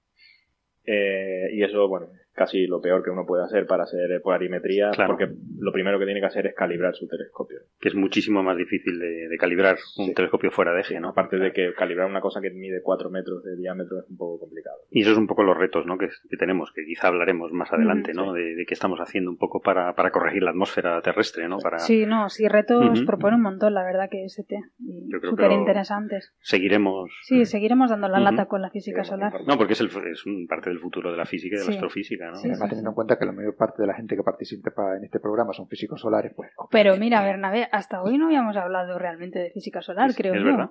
Eh, 0.85 1.49
y 1.53 1.65
eso, 1.65 1.89
bueno, 1.89 2.07
casi 2.37 2.67
lo 2.67 2.81
peor 2.81 3.03
que 3.03 3.11
uno 3.11 3.25
puede 3.27 3.45
hacer 3.45 3.67
para 3.67 3.85
hacer 3.85 4.21
polarimetría, 4.23 4.91
porque 5.07 5.29
lo 5.59 5.73
primero 5.73 5.99
que 5.99 6.05
tiene 6.05 6.21
que 6.21 6.27
hacer 6.27 6.47
es 6.47 6.55
calibrar 6.55 6.95
su 6.95 7.09
telescopio. 7.09 7.61
Que 7.81 7.89
es 7.89 7.95
muchísimo 7.95 8.43
más 8.43 8.57
difícil 8.57 8.99
de, 8.99 9.37
calibrar 9.39 9.77
un 9.99 10.15
telescopio 10.15 10.51
fuera 10.51 10.73
de 10.73 10.81
eje, 10.81 11.01
¿no? 11.01 11.09
Aparte 11.09 11.39
de 11.39 11.53
que 11.53 11.73
calibrar 11.75 12.09
una 12.09 12.21
cosa 12.21 12.41
que 12.41 12.51
mide 12.51 12.81
4 12.83 13.11
metros 13.11 13.43
de 13.43 13.57
diámetro 13.57 13.99
es 13.99 14.11
un 14.11 14.17
poco 14.17 14.41
complicado. 14.41 14.77
Y 14.91 15.03
eso 15.03 15.13
es 15.13 15.19
un 15.19 15.27
poco 15.27 15.43
los 15.43 15.57
retos, 15.57 15.87
¿no? 15.87 15.99
Que, 15.99 16.09
tenemos, 16.39 16.73
que 16.73 16.85
quizá 16.85 17.09
hablaremos 17.09 17.53
más 17.53 17.73
adelante, 17.73 18.13
¿no? 18.15 18.33
De, 18.33 18.65
qué 18.67 18.75
estamos 18.75 19.01
haciendo 19.01 19.31
un 19.31 19.39
poco 19.39 19.61
para, 19.61 19.95
corregir 20.11 20.43
la 20.43 20.51
atmósfera 20.51 21.01
terrestre, 21.03 21.49
¿no? 21.49 21.59
Para... 21.59 21.79
Sí, 21.79 22.07
no, 22.07 22.29
sí, 22.29 22.49
retos 22.49 23.03
propone 23.05 23.37
un 23.37 23.43
montón, 23.43 23.75
la 23.75 23.83
verdad 23.83 24.09
que 24.11 24.25
ST. 24.25 24.57
Súper 25.23 25.53
interesantes. 25.53 26.35
Seguiremos. 26.41 27.11
Sí, 27.23 27.45
seguiremos 27.45 27.91
dando 27.91 28.09
la 28.09 28.21
lata 28.21 28.47
con 28.47 28.63
la 28.63 28.71
física 28.71 29.05
solar. 29.05 29.33
No, 29.47 29.57
porque 29.57 29.73
es, 29.73 29.81
el, 29.81 29.91
es 30.11 30.27
un 30.27 30.47
parte 30.47 30.71
del 30.71 30.79
futuro 30.79 31.11
de 31.11 31.17
la 31.17 31.27
física 31.27 31.57
y 31.57 31.59
de 31.59 31.65
la 31.65 31.71
astrofísica, 31.73 32.26
¿no? 32.31 32.39
Además, 32.39 32.69
teniendo 32.69 32.91
en 32.91 32.95
cuenta 32.95 33.19
que 33.19 33.25
la 33.25 33.33
mayor 33.33 33.57
parte 33.57 33.83
de 33.83 33.89
la 33.89 33.95
gente 33.95 34.17
que 34.17 34.23
participa 34.23 34.97
en 34.97 35.05
este 35.05 35.21
programa 35.21 35.53
son 35.53 35.69
físicos 35.69 36.01
solares, 36.01 36.33
pues. 36.35 36.51
Pero 36.71 36.97
mira, 36.97 37.23
Bernabé, 37.23 37.69
hasta 37.73 38.03
hoy 38.03 38.19
no 38.19 38.27
habíamos 38.27 38.57
hablado 38.57 38.99
realmente 38.99 39.39
de 39.39 39.51
física 39.51 39.83
solar, 39.83 40.15
creo 40.15 40.35
es 40.35 40.45
verdad. 40.45 40.71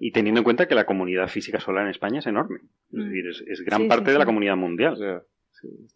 Y 0.00 0.12
teniendo 0.12 0.40
en 0.40 0.44
cuenta 0.44 0.66
que 0.66 0.74
la 0.74 0.86
comunidad 0.86 1.28
física 1.28 1.60
solar 1.60 1.84
en 1.84 1.90
España 1.90 2.18
es 2.20 2.26
enorme. 2.26 2.60
Es 2.92 2.98
mm. 2.98 3.04
decir, 3.04 3.26
es, 3.48 3.64
gran 3.64 3.88
parte 3.88 4.12
de 4.12 4.18
la 4.18 4.26
comunidad 4.26 4.56
mundial. 4.56 4.96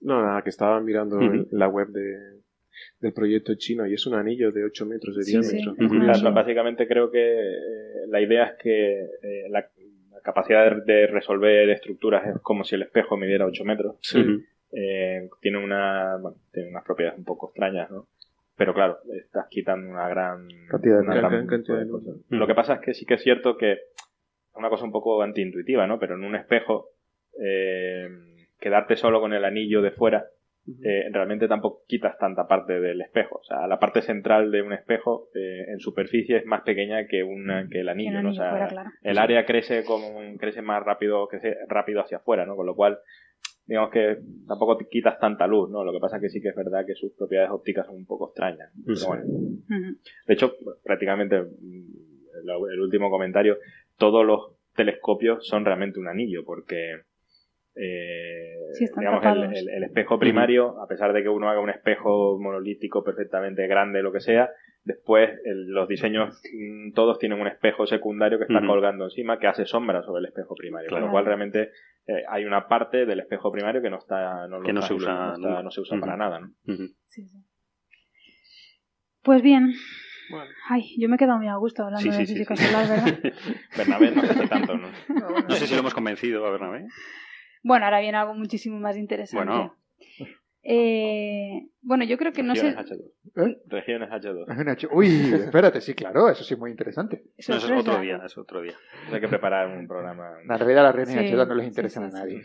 no, 0.01 0.23
nada, 0.23 0.43
que 0.43 0.51
estaba 0.51 0.81
mirando 0.81 1.19
la 1.51 1.69
web 1.69 1.89
de, 1.89 2.41
del 3.01 3.13
proyecto 3.13 3.55
chino 3.57 3.87
y 3.87 3.95
es 3.95 4.07
un 4.07 4.15
anillo 4.15 4.53
de 4.53 4.65
8 4.65 4.87
metros 4.87 5.17
de 5.17 5.25
diámetro. 5.25 6.33
básicamente 6.33 6.87
creo 6.87 7.11
que 7.11 7.21
eh, 7.21 8.07
la 8.09 8.21
idea 8.21 8.45
es 8.45 8.63
que 8.63 9.01
eh, 9.23 9.49
la, 9.51 9.67
capacidad 10.23 10.85
de, 10.85 11.07
resolver 11.07 11.71
estructuras 11.71 12.27
es 12.27 12.43
como 12.43 12.63
si 12.63 12.75
el 12.75 12.83
espejo 12.83 13.17
midiera 13.17 13.47
8 13.47 13.65
metros. 13.65 13.97
Eh, 14.73 15.29
tiene, 15.41 15.59
una, 15.59 16.17
bueno, 16.17 16.37
tiene 16.53 16.71
unas 16.71 16.85
propiedades 16.85 17.19
un 17.19 17.25
poco 17.25 17.49
extrañas, 17.49 17.91
¿no? 17.91 18.07
Pero 18.57 18.75
claro, 18.75 18.99
estás 19.17 19.47
quitando 19.49 19.91
una 19.91 20.09
gran 20.09 20.47
cantidad, 20.69 21.01
de 21.01 21.89
cosas. 21.89 22.17
Lo 22.29 22.47
que 22.47 22.55
pasa 22.55 22.75
es 22.75 22.81
que 22.81 22.95
sí 22.95 23.07
que 23.07 23.15
es 23.15 23.23
cierto 23.23 23.57
que 23.57 23.73
es 23.73 23.81
una 24.55 24.69
cosa 24.69 24.85
un 24.85 24.93
poco 24.93 25.23
antiintuitiva, 25.23 25.87
¿no? 25.87 25.99
Pero 25.99 26.15
en 26.15 26.25
un 26.25 26.37
espejo, 26.37 26.91
eh, 27.43 28.09
quedarte 28.61 28.97
solo 28.97 29.21
con 29.21 29.33
el 29.33 29.45
anillo 29.45 29.81
de 29.81 29.93
fuera, 29.93 30.27
eh, 30.85 31.09
realmente 31.11 31.49
tampoco 31.49 31.83
quitas 31.89 32.19
tanta 32.19 32.47
parte 32.47 32.81
del 32.81 33.01
espejo. 33.01 33.39
O 33.39 33.45
sea, 33.45 33.67
la 33.67 33.79
parte 33.79 34.03
central 34.03 34.51
de 34.51 34.63
un 34.63 34.73
espejo 34.73 35.29
eh, 35.35 35.65
en 35.69 35.81
superficie 35.81 36.37
es 36.37 36.47
más 36.47 36.63
pequeña 36.63 37.07
que, 37.07 37.23
una, 37.23 37.67
que 37.69 37.81
el 37.81 37.89
anillo, 37.89 38.23
¿no? 38.23 38.31
O 38.31 38.35
sea, 38.35 38.69
el 39.03 39.19
área 39.19 39.45
crece 39.47 39.85
como 39.85 40.21
crece 40.39 40.63
más 40.63 40.83
rápido, 40.85 41.27
crece 41.29 41.57
rápido 41.67 42.03
hacia 42.03 42.19
afuera, 42.19 42.47
¿no? 42.47 42.57
Con 42.57 42.67
lo 42.67 42.75
cual 42.75 42.99
digamos 43.71 43.91
que 43.93 44.19
tampoco 44.49 44.77
te 44.77 44.89
quitas 44.89 45.21
tanta 45.21 45.47
luz, 45.47 45.71
¿no? 45.71 45.85
Lo 45.85 45.93
que 45.93 46.01
pasa 46.01 46.17
es 46.17 46.23
que 46.23 46.29
sí 46.29 46.43
que 46.43 46.49
es 46.49 46.57
verdad 46.57 46.85
que 46.85 46.97
sus 46.97 47.13
propiedades 47.13 47.53
ópticas 47.53 47.87
son 47.87 47.95
un 47.95 48.05
poco 48.05 48.27
extrañas. 48.27 48.69
De 48.75 50.35
hecho, 50.35 50.57
prácticamente, 50.83 51.41
mm, 51.41 52.49
el 52.73 52.81
último 52.81 53.11
comentario, 53.11 53.59
todos 53.97 54.27
los 54.27 54.57
telescopios 54.75 55.47
son 55.47 55.65
realmente 55.65 56.01
un 56.01 56.09
anillo, 56.09 56.45
porque 56.45 57.03
eh, 57.77 58.57
digamos, 58.99 59.25
el, 59.25 59.85
espejo 59.85 60.19
primario, 60.19 60.83
a 60.83 60.89
pesar 60.89 61.13
de 61.13 61.23
que 61.23 61.29
uno 61.29 61.49
haga 61.49 61.61
un 61.61 61.71
espejo 61.71 62.41
monolítico 62.41 63.05
perfectamente 63.05 63.69
grande, 63.69 64.03
lo 64.03 64.11
que 64.11 64.19
sea, 64.19 64.51
después 64.83 65.31
los 65.45 65.87
diseños 65.87 66.43
mm, 66.53 66.93
todos 66.93 67.19
tienen 67.19 67.41
un 67.41 67.47
espejo 67.47 67.87
secundario 67.87 68.39
que 68.39 68.45
está 68.45 68.67
colgando 68.67 69.05
encima 69.05 69.39
que 69.39 69.47
hace 69.47 69.65
sombra 69.65 70.03
sobre 70.03 70.21
el 70.21 70.27
espejo 70.27 70.55
primario, 70.57 70.91
con 70.91 71.01
lo 71.01 71.11
cual 71.11 71.25
realmente 71.25 71.71
eh, 72.11 72.25
hay 72.29 72.45
una 72.45 72.67
parte 72.67 73.07
del 73.07 73.21
espejo 73.21 73.53
primario 73.53 73.81
que 73.81 73.91
no 73.91 73.99
está, 73.99 74.49
no, 74.49 74.61
que 74.63 74.73
no, 74.73 74.83
se 74.83 74.95
usa, 74.95 75.37
no, 75.39 75.71
se 75.71 75.81
usa 75.81 75.99
para 76.01 76.17
nada, 76.17 76.41
¿no? 76.41 76.53
Pues 79.23 79.43
bien. 79.43 79.73
Ay, 80.69 80.95
yo 80.99 81.09
me 81.09 81.17
he 81.17 81.19
quedado 81.19 81.39
muy 81.39 81.49
a 81.49 81.57
gusto 81.57 81.85
hablando 81.85 82.11
de 82.11 82.27
física 82.27 82.57
solar, 82.57 82.89
¿verdad? 82.89 83.33
Bernabé 83.77 84.11
no 84.13 84.23
hace 84.23 84.49
tanto, 84.49 84.77
¿no? 84.77 84.89
No 85.49 85.55
sé 85.55 85.67
si 85.67 85.75
lo 85.75 85.81
hemos 85.81 85.95
convencido 85.95 86.47
a 86.47 86.51
Bernabé. 86.51 86.87
Bueno, 87.63 87.85
ahora 87.85 88.01
viene 88.01 88.19
algo 88.19 88.35
muchísimo 88.35 88.79
más 88.81 88.97
interesante. 88.97 89.45
Bueno. 89.45 89.77
Eh, 90.63 91.69
bueno, 91.83 92.05
yo 92.05 92.19
creo 92.19 92.33
que 92.33 92.43
no 92.43 92.55
sé. 92.55 92.71
Regiones 92.71 92.91
H2. 92.91 93.49
¿Eh? 93.49 93.63
Regiones 93.67 94.11
H2. 94.11 94.53
Es 94.53 94.59
una 94.59 94.77
ch- 94.77 94.89
Uy, 94.93 95.33
espérate, 95.35 95.81
sí, 95.81 95.95
claro, 95.95 96.29
eso 96.29 96.45
sí 96.45 96.55
es 96.55 96.61
muy 96.61 96.71
interesante. 96.71 97.23
No, 97.49 97.57
eso 97.57 97.67
es 97.67 97.71
otro 97.71 98.01
día, 98.01 98.21
es 98.25 98.37
otro 98.37 98.61
día. 98.63 98.75
Hay 99.13 99.21
que 99.21 99.29
preparar 99.29 99.69
un 99.77 99.87
programa. 99.89 100.41
En 100.43 100.49
realidad 100.59 100.83
las 100.95 101.09
Sí, 101.09 101.15
H2 101.17 101.49
no 101.49 101.55
les 101.55 101.67
interesan 101.67 102.11
sí, 102.11 102.17
a 102.17 102.21
nadie. 102.21 102.43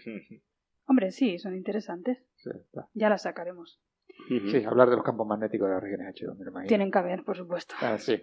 Hombre, 0.88 1.12
sí, 1.12 1.40
son 1.40 1.56
interesantes. 1.56 2.20
Sí, 2.36 2.50
está. 2.54 2.88
Ya 2.94 3.10
las 3.10 3.24
sacaremos. 3.24 3.82
Sí, 4.30 4.64
hablar 4.64 4.90
de 4.90 4.96
los 4.96 5.04
campos 5.04 5.28
magnéticos 5.28 5.68
de 5.68 5.74
las 5.74 5.84
regiones 5.84 6.16
H2, 6.16 6.38
me 6.38 6.46
lo 6.46 6.52
imagino. 6.52 6.68
Tienen 6.70 6.92
que 6.92 6.98
haber, 7.00 7.24
por 7.24 7.36
supuesto. 7.36 7.76
Ah, 7.82 7.98
sí. 7.98 8.22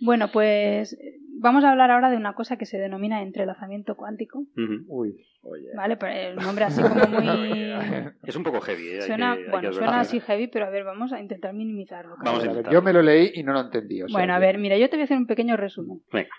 Bueno, 0.00 0.30
pues 0.32 0.96
vamos 1.40 1.64
a 1.64 1.70
hablar 1.70 1.90
ahora 1.90 2.10
de 2.10 2.16
una 2.16 2.34
cosa 2.34 2.56
que 2.56 2.64
se 2.66 2.78
denomina 2.78 3.22
entrelazamiento 3.22 3.96
cuántico. 3.96 4.46
Uy. 4.88 5.14
Oye. 5.42 5.66
¿Vale? 5.76 5.96
Pero 5.96 6.12
el 6.30 6.36
nombre 6.36 6.64
así 6.64 6.80
como 6.82 6.94
muy. 7.06 7.72
Es 8.22 8.34
un 8.36 8.42
poco 8.44 8.60
heavy, 8.62 8.88
¿eh? 8.88 9.02
Suena, 9.02 9.36
que- 9.36 9.50
bueno, 9.50 9.72
suena 9.72 10.00
así 10.00 10.20
heavy, 10.20 10.46
pero 10.48 10.64
a 10.66 10.70
ver, 10.70 10.84
vamos 10.84 11.12
a 11.12 11.20
intentar 11.20 11.52
minimizarlo. 11.52 12.16
Vamos 12.24 12.42
a 12.44 12.46
intentar. 12.46 12.72
yo 12.72 12.80
me 12.82 12.92
lo 12.92 13.02
leí 13.02 13.30
y 13.34 13.42
no 13.42 13.52
lo 13.52 13.60
entendí. 13.60 14.00
o 14.02 14.08
sea 14.08 14.18
Bueno, 14.18 14.34
a 14.34 14.38
ver, 14.38 14.58
mira, 14.58 14.78
yo 14.78 14.88
te 14.88 14.96
voy 14.96 15.02
a 15.02 15.04
hacer 15.04 15.18
un 15.18 15.26
pequeño 15.26 15.56
resumen. 15.56 16.00
Venga. 16.12 16.30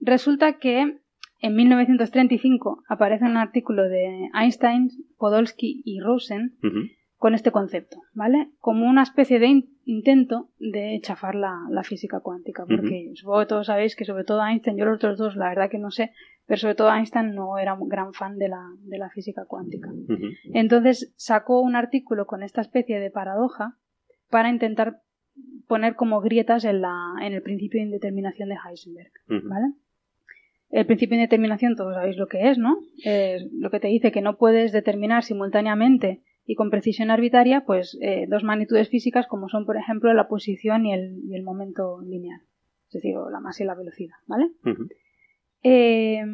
Resulta 0.00 0.58
que 0.58 0.98
en 1.40 1.54
1935 1.56 2.84
aparece 2.88 3.24
un 3.24 3.36
artículo 3.36 3.82
de 3.88 4.28
Einstein, 4.34 4.90
Podolsky 5.18 5.82
y 5.84 6.00
Rosen 6.00 6.56
Ujú. 6.62 6.78
Con 7.22 7.34
este 7.34 7.52
concepto, 7.52 7.98
¿vale? 8.14 8.50
Como 8.58 8.84
una 8.88 9.04
especie 9.04 9.38
de 9.38 9.46
in- 9.46 9.68
intento 9.84 10.48
de 10.58 10.98
chafar 11.02 11.36
la, 11.36 11.54
la 11.70 11.84
física 11.84 12.18
cuántica, 12.18 12.64
porque 12.66 13.12
supongo 13.14 13.38
que 13.40 13.46
todos 13.46 13.66
sabéis 13.68 13.94
que 13.94 14.04
sobre 14.04 14.24
todo 14.24 14.44
Einstein, 14.44 14.76
yo 14.76 14.84
los 14.86 14.96
otros 14.96 15.18
dos 15.18 15.36
la 15.36 15.48
verdad 15.50 15.70
que 15.70 15.78
no 15.78 15.92
sé, 15.92 16.10
pero 16.46 16.58
sobre 16.58 16.74
todo 16.74 16.92
Einstein 16.92 17.32
no 17.36 17.58
era 17.58 17.74
un 17.74 17.88
gran 17.88 18.12
fan 18.12 18.38
de 18.38 18.48
la, 18.48 18.62
de 18.92 18.98
la 18.98 19.08
física 19.08 19.44
cuántica. 19.46 19.88
Entonces 20.52 21.12
sacó 21.16 21.60
un 21.60 21.76
artículo 21.76 22.26
con 22.26 22.42
esta 22.42 22.60
especie 22.60 22.98
de 22.98 23.10
paradoja 23.12 23.76
para 24.28 24.48
intentar 24.50 25.00
poner 25.68 25.94
como 25.94 26.20
grietas 26.22 26.64
en, 26.64 26.80
la, 26.80 26.96
en 27.22 27.34
el 27.34 27.42
principio 27.42 27.78
de 27.80 27.86
indeterminación 27.86 28.48
de 28.48 28.56
Heisenberg. 28.68 29.12
¿vale? 29.48 29.66
El 30.70 30.86
principio 30.86 31.16
de 31.16 31.22
indeterminación 31.22 31.76
todos 31.76 31.94
sabéis 31.94 32.16
lo 32.16 32.26
que 32.26 32.50
es, 32.50 32.58
¿no? 32.58 32.78
Es 33.04 33.46
lo 33.52 33.70
que 33.70 33.78
te 33.78 33.86
dice 33.86 34.10
que 34.10 34.22
no 34.22 34.38
puedes 34.38 34.72
determinar 34.72 35.22
simultáneamente 35.22 36.22
y 36.44 36.54
con 36.56 36.70
precisión 36.70 37.10
arbitraria, 37.10 37.64
pues 37.64 37.96
eh, 38.00 38.26
dos 38.28 38.42
magnitudes 38.44 38.88
físicas 38.88 39.26
como 39.26 39.48
son, 39.48 39.64
por 39.64 39.76
ejemplo, 39.76 40.12
la 40.12 40.28
posición 40.28 40.86
y 40.86 40.92
el, 40.92 41.20
y 41.24 41.34
el 41.36 41.42
momento 41.42 42.00
lineal, 42.02 42.40
es 42.88 42.92
decir, 42.94 43.14
la 43.30 43.40
masa 43.40 43.62
y 43.62 43.66
la 43.66 43.74
velocidad, 43.74 44.16
¿vale? 44.26 44.50
Eh, 45.62 46.24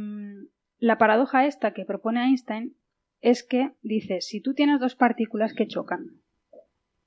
la 0.78 0.96
paradoja 0.98 1.46
esta 1.46 1.72
que 1.72 1.84
propone 1.84 2.24
Einstein 2.24 2.74
es 3.20 3.42
que 3.42 3.72
dice, 3.82 4.20
si 4.20 4.40
tú 4.40 4.54
tienes 4.54 4.80
dos 4.80 4.94
partículas 4.94 5.52
que 5.52 5.66
chocan 5.66 6.06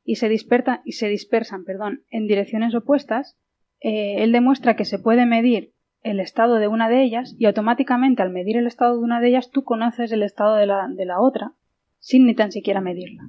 y 0.03 0.15
se, 0.15 0.27
disperta- 0.29 0.81
y 0.85 0.91
se 0.93 1.07
dispersan 1.07 1.63
perdón, 1.63 2.03
en 2.09 2.27
direcciones 2.27 2.75
opuestas, 2.75 3.37
eh, 3.79 4.23
él 4.23 4.31
demuestra 4.31 4.75
que 4.75 4.85
se 4.85 4.99
puede 4.99 5.25
medir 5.25 5.71
el 6.03 6.19
estado 6.19 6.55
de 6.55 6.67
una 6.67 6.89
de 6.89 7.01
ellas 7.03 7.35
y 7.39 7.45
automáticamente 7.45 8.21
al 8.21 8.31
medir 8.31 8.57
el 8.57 8.67
estado 8.67 8.97
de 8.97 9.03
una 9.03 9.21
de 9.21 9.29
ellas 9.29 9.49
tú 9.51 9.63
conoces 9.63 10.11
el 10.11 10.23
estado 10.23 10.55
de 10.55 10.65
la, 10.65 10.87
de 10.89 11.05
la 11.05 11.19
otra 11.21 11.53
sin 12.01 12.25
ni 12.25 12.35
tan 12.35 12.51
siquiera 12.51 12.81
medirla. 12.81 13.23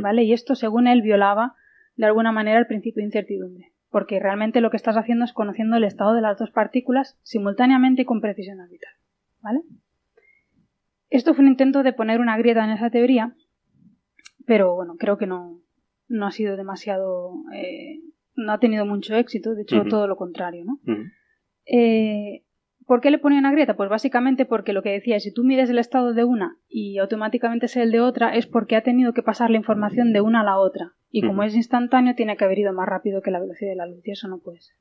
¿Vale? 0.00 0.22
Y 0.22 0.32
esto, 0.32 0.54
según 0.54 0.86
él, 0.86 1.02
violaba 1.02 1.56
de 1.96 2.06
alguna 2.06 2.32
manera 2.32 2.58
el 2.58 2.66
principio 2.66 3.02
de 3.02 3.08
incertidumbre, 3.08 3.74
porque 3.90 4.18
realmente 4.18 4.62
lo 4.62 4.70
que 4.70 4.78
estás 4.78 4.96
haciendo 4.96 5.26
es 5.26 5.34
conociendo 5.34 5.76
el 5.76 5.84
estado 5.84 6.14
de 6.14 6.22
las 6.22 6.38
dos 6.38 6.50
partículas 6.50 7.18
simultáneamente 7.22 8.02
y 8.02 8.04
con 8.06 8.22
precisión 8.22 8.62
arbitral. 8.62 8.94
¿Vale? 9.42 9.60
Esto 11.10 11.34
fue 11.34 11.44
un 11.44 11.50
intento 11.50 11.82
de 11.82 11.92
poner 11.92 12.18
una 12.20 12.38
grieta 12.38 12.64
en 12.64 12.70
esa 12.70 12.88
teoría, 12.88 13.36
pero 14.46 14.74
bueno, 14.74 14.96
creo 14.98 15.18
que 15.18 15.26
no, 15.26 15.60
no 16.08 16.26
ha 16.26 16.30
sido 16.30 16.56
demasiado. 16.56 17.34
eh, 17.52 18.00
no 18.36 18.52
ha 18.52 18.58
tenido 18.58 18.86
mucho 18.86 19.14
éxito, 19.14 19.54
de 19.54 19.62
hecho, 19.62 19.84
todo 19.84 20.06
lo 20.08 20.16
contrario, 20.16 20.64
¿no? 20.64 20.80
Eh, 21.66 22.43
¿Por 22.86 23.00
qué 23.00 23.10
le 23.10 23.18
ponía 23.18 23.38
una 23.38 23.52
grieta? 23.52 23.76
Pues 23.76 23.88
básicamente 23.88 24.44
porque 24.44 24.72
lo 24.72 24.82
que 24.82 24.90
decía 24.90 25.16
es 25.16 25.22
si 25.22 25.32
tú 25.32 25.44
mides 25.44 25.70
el 25.70 25.78
estado 25.78 26.12
de 26.12 26.24
una 26.24 26.58
y 26.68 26.98
automáticamente 26.98 27.66
es 27.66 27.76
el 27.76 27.90
de 27.90 28.00
otra, 28.00 28.34
es 28.34 28.46
porque 28.46 28.76
ha 28.76 28.82
tenido 28.82 29.12
que 29.12 29.22
pasar 29.22 29.50
la 29.50 29.56
información 29.56 30.12
de 30.12 30.20
una 30.20 30.40
a 30.40 30.44
la 30.44 30.58
otra. 30.58 30.92
Y 31.10 31.22
como 31.22 31.44
es 31.44 31.54
instantáneo, 31.54 32.14
tiene 32.16 32.36
que 32.36 32.44
haber 32.44 32.58
ido 32.58 32.72
más 32.72 32.88
rápido 32.88 33.22
que 33.22 33.30
la 33.30 33.40
velocidad 33.40 33.70
de 33.70 33.76
la 33.76 33.86
luz. 33.86 34.00
Y 34.04 34.10
eso 34.10 34.26
no 34.26 34.40
puede 34.40 34.60
ser. 34.60 34.74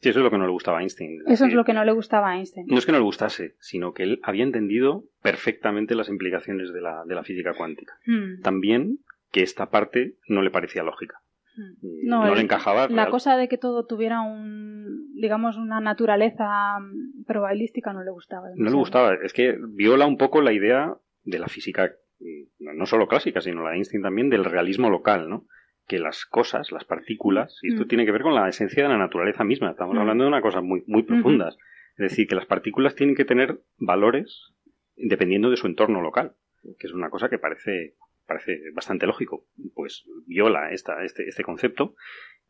Sí, 0.00 0.10
eso 0.10 0.18
es 0.18 0.24
lo 0.24 0.30
que 0.30 0.36
no 0.36 0.44
le 0.44 0.52
gustaba 0.52 0.78
a 0.78 0.80
Einstein. 0.82 1.22
Eso 1.26 1.46
es 1.46 1.54
lo 1.54 1.64
que 1.64 1.72
no 1.72 1.82
le 1.82 1.92
gustaba 1.92 2.30
a 2.30 2.36
Einstein. 2.36 2.66
No 2.68 2.76
es 2.76 2.84
que 2.84 2.92
no 2.92 2.98
le 2.98 3.04
gustase, 3.04 3.54
sino 3.60 3.94
que 3.94 4.02
él 4.02 4.20
había 4.22 4.44
entendido 4.44 5.04
perfectamente 5.22 5.94
las 5.94 6.10
implicaciones 6.10 6.74
de 6.74 6.82
la, 6.82 7.04
de 7.06 7.14
la 7.14 7.24
física 7.24 7.54
cuántica. 7.54 7.94
Hmm. 8.04 8.42
También 8.42 8.98
que 9.32 9.42
esta 9.42 9.70
parte 9.70 10.16
no 10.28 10.42
le 10.42 10.50
parecía 10.50 10.82
lógica. 10.82 11.16
No, 11.56 12.22
No, 12.22 12.28
el- 12.28 12.34
le 12.34 12.40
encajaba. 12.42 12.88
La 12.88 13.02
real- 13.04 13.10
cosa 13.10 13.36
de 13.36 13.48
que 13.48 13.58
todo 13.58 13.86
tuviera 13.86 14.20
un, 14.22 15.12
digamos, 15.14 15.56
una 15.56 15.80
naturaleza 15.80 16.78
probabilística 17.26 17.92
no 17.92 18.02
le 18.02 18.10
gustaba. 18.10 18.48
No 18.56 18.70
le 18.70 18.76
gustaba. 18.76 19.14
Es 19.22 19.32
que 19.32 19.56
viola 19.68 20.06
un 20.06 20.18
poco 20.18 20.40
la 20.40 20.52
idea 20.52 20.96
de 21.22 21.38
la 21.38 21.48
física, 21.48 21.92
no 22.58 22.86
solo 22.86 23.06
clásica, 23.08 23.40
sino 23.40 23.62
la 23.62 23.70
de 23.70 23.76
Einstein 23.76 24.02
también, 24.02 24.30
del 24.30 24.44
realismo 24.44 24.90
local, 24.90 25.28
¿no? 25.28 25.46
Que 25.86 25.98
las 25.98 26.24
cosas, 26.26 26.72
las 26.72 26.84
partículas, 26.84 27.58
y 27.62 27.68
esto 27.72 27.84
Mm. 27.84 27.88
tiene 27.88 28.04
que 28.06 28.12
ver 28.12 28.22
con 28.22 28.34
la 28.34 28.48
esencia 28.48 28.82
de 28.82 28.88
la 28.88 28.98
naturaleza 28.98 29.44
misma. 29.44 29.70
Estamos 29.70 29.94
Mm. 29.94 29.98
hablando 29.98 30.24
de 30.24 30.28
una 30.28 30.40
cosa 30.40 30.60
muy, 30.60 30.82
muy 30.86 31.02
profundas. 31.02 31.56
Es 31.96 32.10
decir, 32.10 32.26
que 32.26 32.34
las 32.34 32.46
partículas 32.46 32.94
tienen 32.94 33.14
que 33.14 33.24
tener 33.24 33.60
valores 33.78 34.52
dependiendo 34.96 35.50
de 35.50 35.56
su 35.56 35.66
entorno 35.66 36.00
local, 36.00 36.34
que 36.78 36.86
es 36.86 36.92
una 36.92 37.10
cosa 37.10 37.28
que 37.28 37.38
parece, 37.38 37.94
parece 38.26 38.60
bastante 38.74 39.06
lógico. 39.06 39.46
Pues 39.74 40.04
viola 40.26 40.70
esta, 40.72 41.04
este, 41.04 41.28
este 41.28 41.42
concepto. 41.42 41.94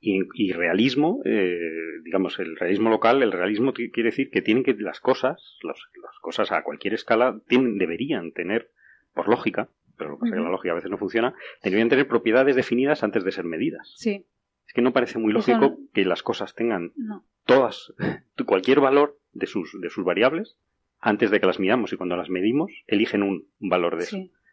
Y, 0.01 0.20
y 0.35 0.53
realismo, 0.53 1.22
eh, 1.25 1.59
digamos, 2.05 2.39
el 2.39 2.57
realismo 2.57 2.91
local, 2.91 3.22
el 3.22 3.33
realismo 3.33 3.72
quiere 3.72 4.11
decir 4.11 4.29
que 4.31 4.43
tienen 4.43 4.62
que 4.62 4.75
las 4.75 5.01
cosas, 5.01 5.57
los- 5.62 5.89
las 6.03 6.18
cosas 6.20 6.53
a 6.53 6.62
cualquier 6.62 6.93
escala, 6.93 7.41
tienen, 7.49 7.79
deberían 7.79 8.33
tener, 8.33 8.70
por 9.14 9.29
lógica, 9.29 9.70
pero 9.97 10.11
lo 10.11 10.16
que 10.16 10.20
pasa 10.20 10.35
es 10.35 10.39
que 10.41 10.45
la 10.45 10.51
lógica 10.51 10.72
a 10.72 10.75
veces 10.75 10.91
no 10.91 10.99
funciona, 10.99 11.35
deberían 11.62 11.89
tener 11.89 12.07
propiedades 12.07 12.55
definidas 12.57 13.03
antes 13.03 13.25
de 13.25 13.33
ser 13.33 13.45
medidas. 13.45 13.95
Sí, 13.97 14.27
Es 14.66 14.75
que 14.75 14.83
no 14.83 14.93
parece 14.93 15.18
muy 15.18 15.33
lógico 15.33 15.59
no- 15.61 15.79
que 15.95 16.05
las 16.05 16.22
cosas 16.22 16.55
tengan 16.55 16.93
no. 16.97 17.25
todas, 17.47 17.95
cualquier 18.47 18.81
valor 18.81 19.18
de 19.33 19.47
sus, 19.47 19.81
de 19.81 19.89
sus 19.89 20.05
variables 20.05 20.59
antes 21.01 21.31
de 21.31 21.41
que 21.41 21.47
las 21.47 21.61
midamos 21.61 21.93
y 21.95 21.97
cuando 21.97 22.16
las 22.16 22.29
medimos 22.29 22.70
eligen 22.89 23.22
un 23.22 23.49
valor 23.59 23.97
de. 23.97 24.03
Sí. 24.05 24.33
Eso 24.33 24.44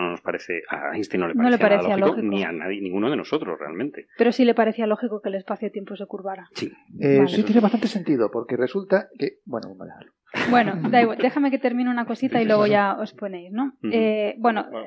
no 0.00 0.10
nos 0.10 0.20
parece, 0.20 0.62
a 0.68 0.94
Einstein 0.94 1.20
no 1.22 1.28
le 1.28 1.34
No 1.34 1.42
parecía, 1.44 1.56
le 1.56 1.62
parecía 1.70 1.88
nada 1.96 2.00
lógico, 2.00 2.16
lógico. 2.22 2.36
ni 2.36 2.42
a 2.44 2.52
nadie, 2.52 2.80
ninguno 2.80 3.10
de 3.10 3.16
nosotros 3.16 3.58
realmente. 3.58 4.06
Pero 4.18 4.32
sí 4.32 4.44
le 4.44 4.54
parecía 4.54 4.86
lógico 4.86 5.20
que 5.22 5.28
el 5.30 5.36
espacio-tiempo 5.36 5.96
se 5.96 6.06
curvara. 6.06 6.48
Sí. 6.54 6.70
Eh, 7.00 7.18
Vale. 7.18 7.28
Sí, 7.28 7.42
tiene 7.44 7.60
bastante 7.60 7.86
sentido, 7.88 8.30
porque 8.30 8.56
resulta 8.56 9.08
que. 9.18 9.38
Bueno, 9.46 9.68
vamos 9.68 9.82
a 9.82 9.84
dejarlo. 9.86 10.12
Bueno, 10.50 10.72
da 10.90 11.02
igual, 11.02 11.18
déjame 11.18 11.50
que 11.50 11.58
termine 11.58 11.90
una 11.90 12.04
cosita 12.06 12.40
y 12.42 12.46
luego 12.46 12.66
ya 12.66 12.96
os 13.00 13.12
ponéis, 13.14 13.50
¿no? 13.52 13.72
Eh, 13.92 14.34
bueno, 14.38 14.66
Bueno, 14.70 14.86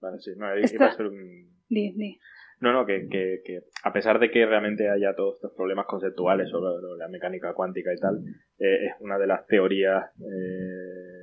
vale, 0.00 0.18
sí. 0.18 0.32
No, 0.36 0.46
iba 0.54 0.64
Esta- 0.64 0.86
a 0.86 0.92
ser 0.92 1.06
un- 1.06 1.52
di, 1.68 1.92
di. 1.94 2.18
No, 2.60 2.72
no, 2.72 2.84
que, 2.84 3.06
que, 3.08 3.40
que 3.44 3.60
a 3.84 3.92
pesar 3.92 4.18
de 4.18 4.32
que 4.32 4.44
realmente 4.44 4.90
haya 4.90 5.14
todos 5.14 5.36
estos 5.36 5.52
problemas 5.56 5.86
conceptuales 5.86 6.50
sobre 6.50 6.98
la 6.98 7.06
mecánica 7.06 7.54
cuántica 7.54 7.94
y 7.94 7.98
tal, 8.00 8.18
eh, 8.58 8.86
es 8.86 8.92
una 8.98 9.16
de 9.16 9.28
las 9.28 9.46
teorías, 9.46 10.06
eh, 10.18 11.17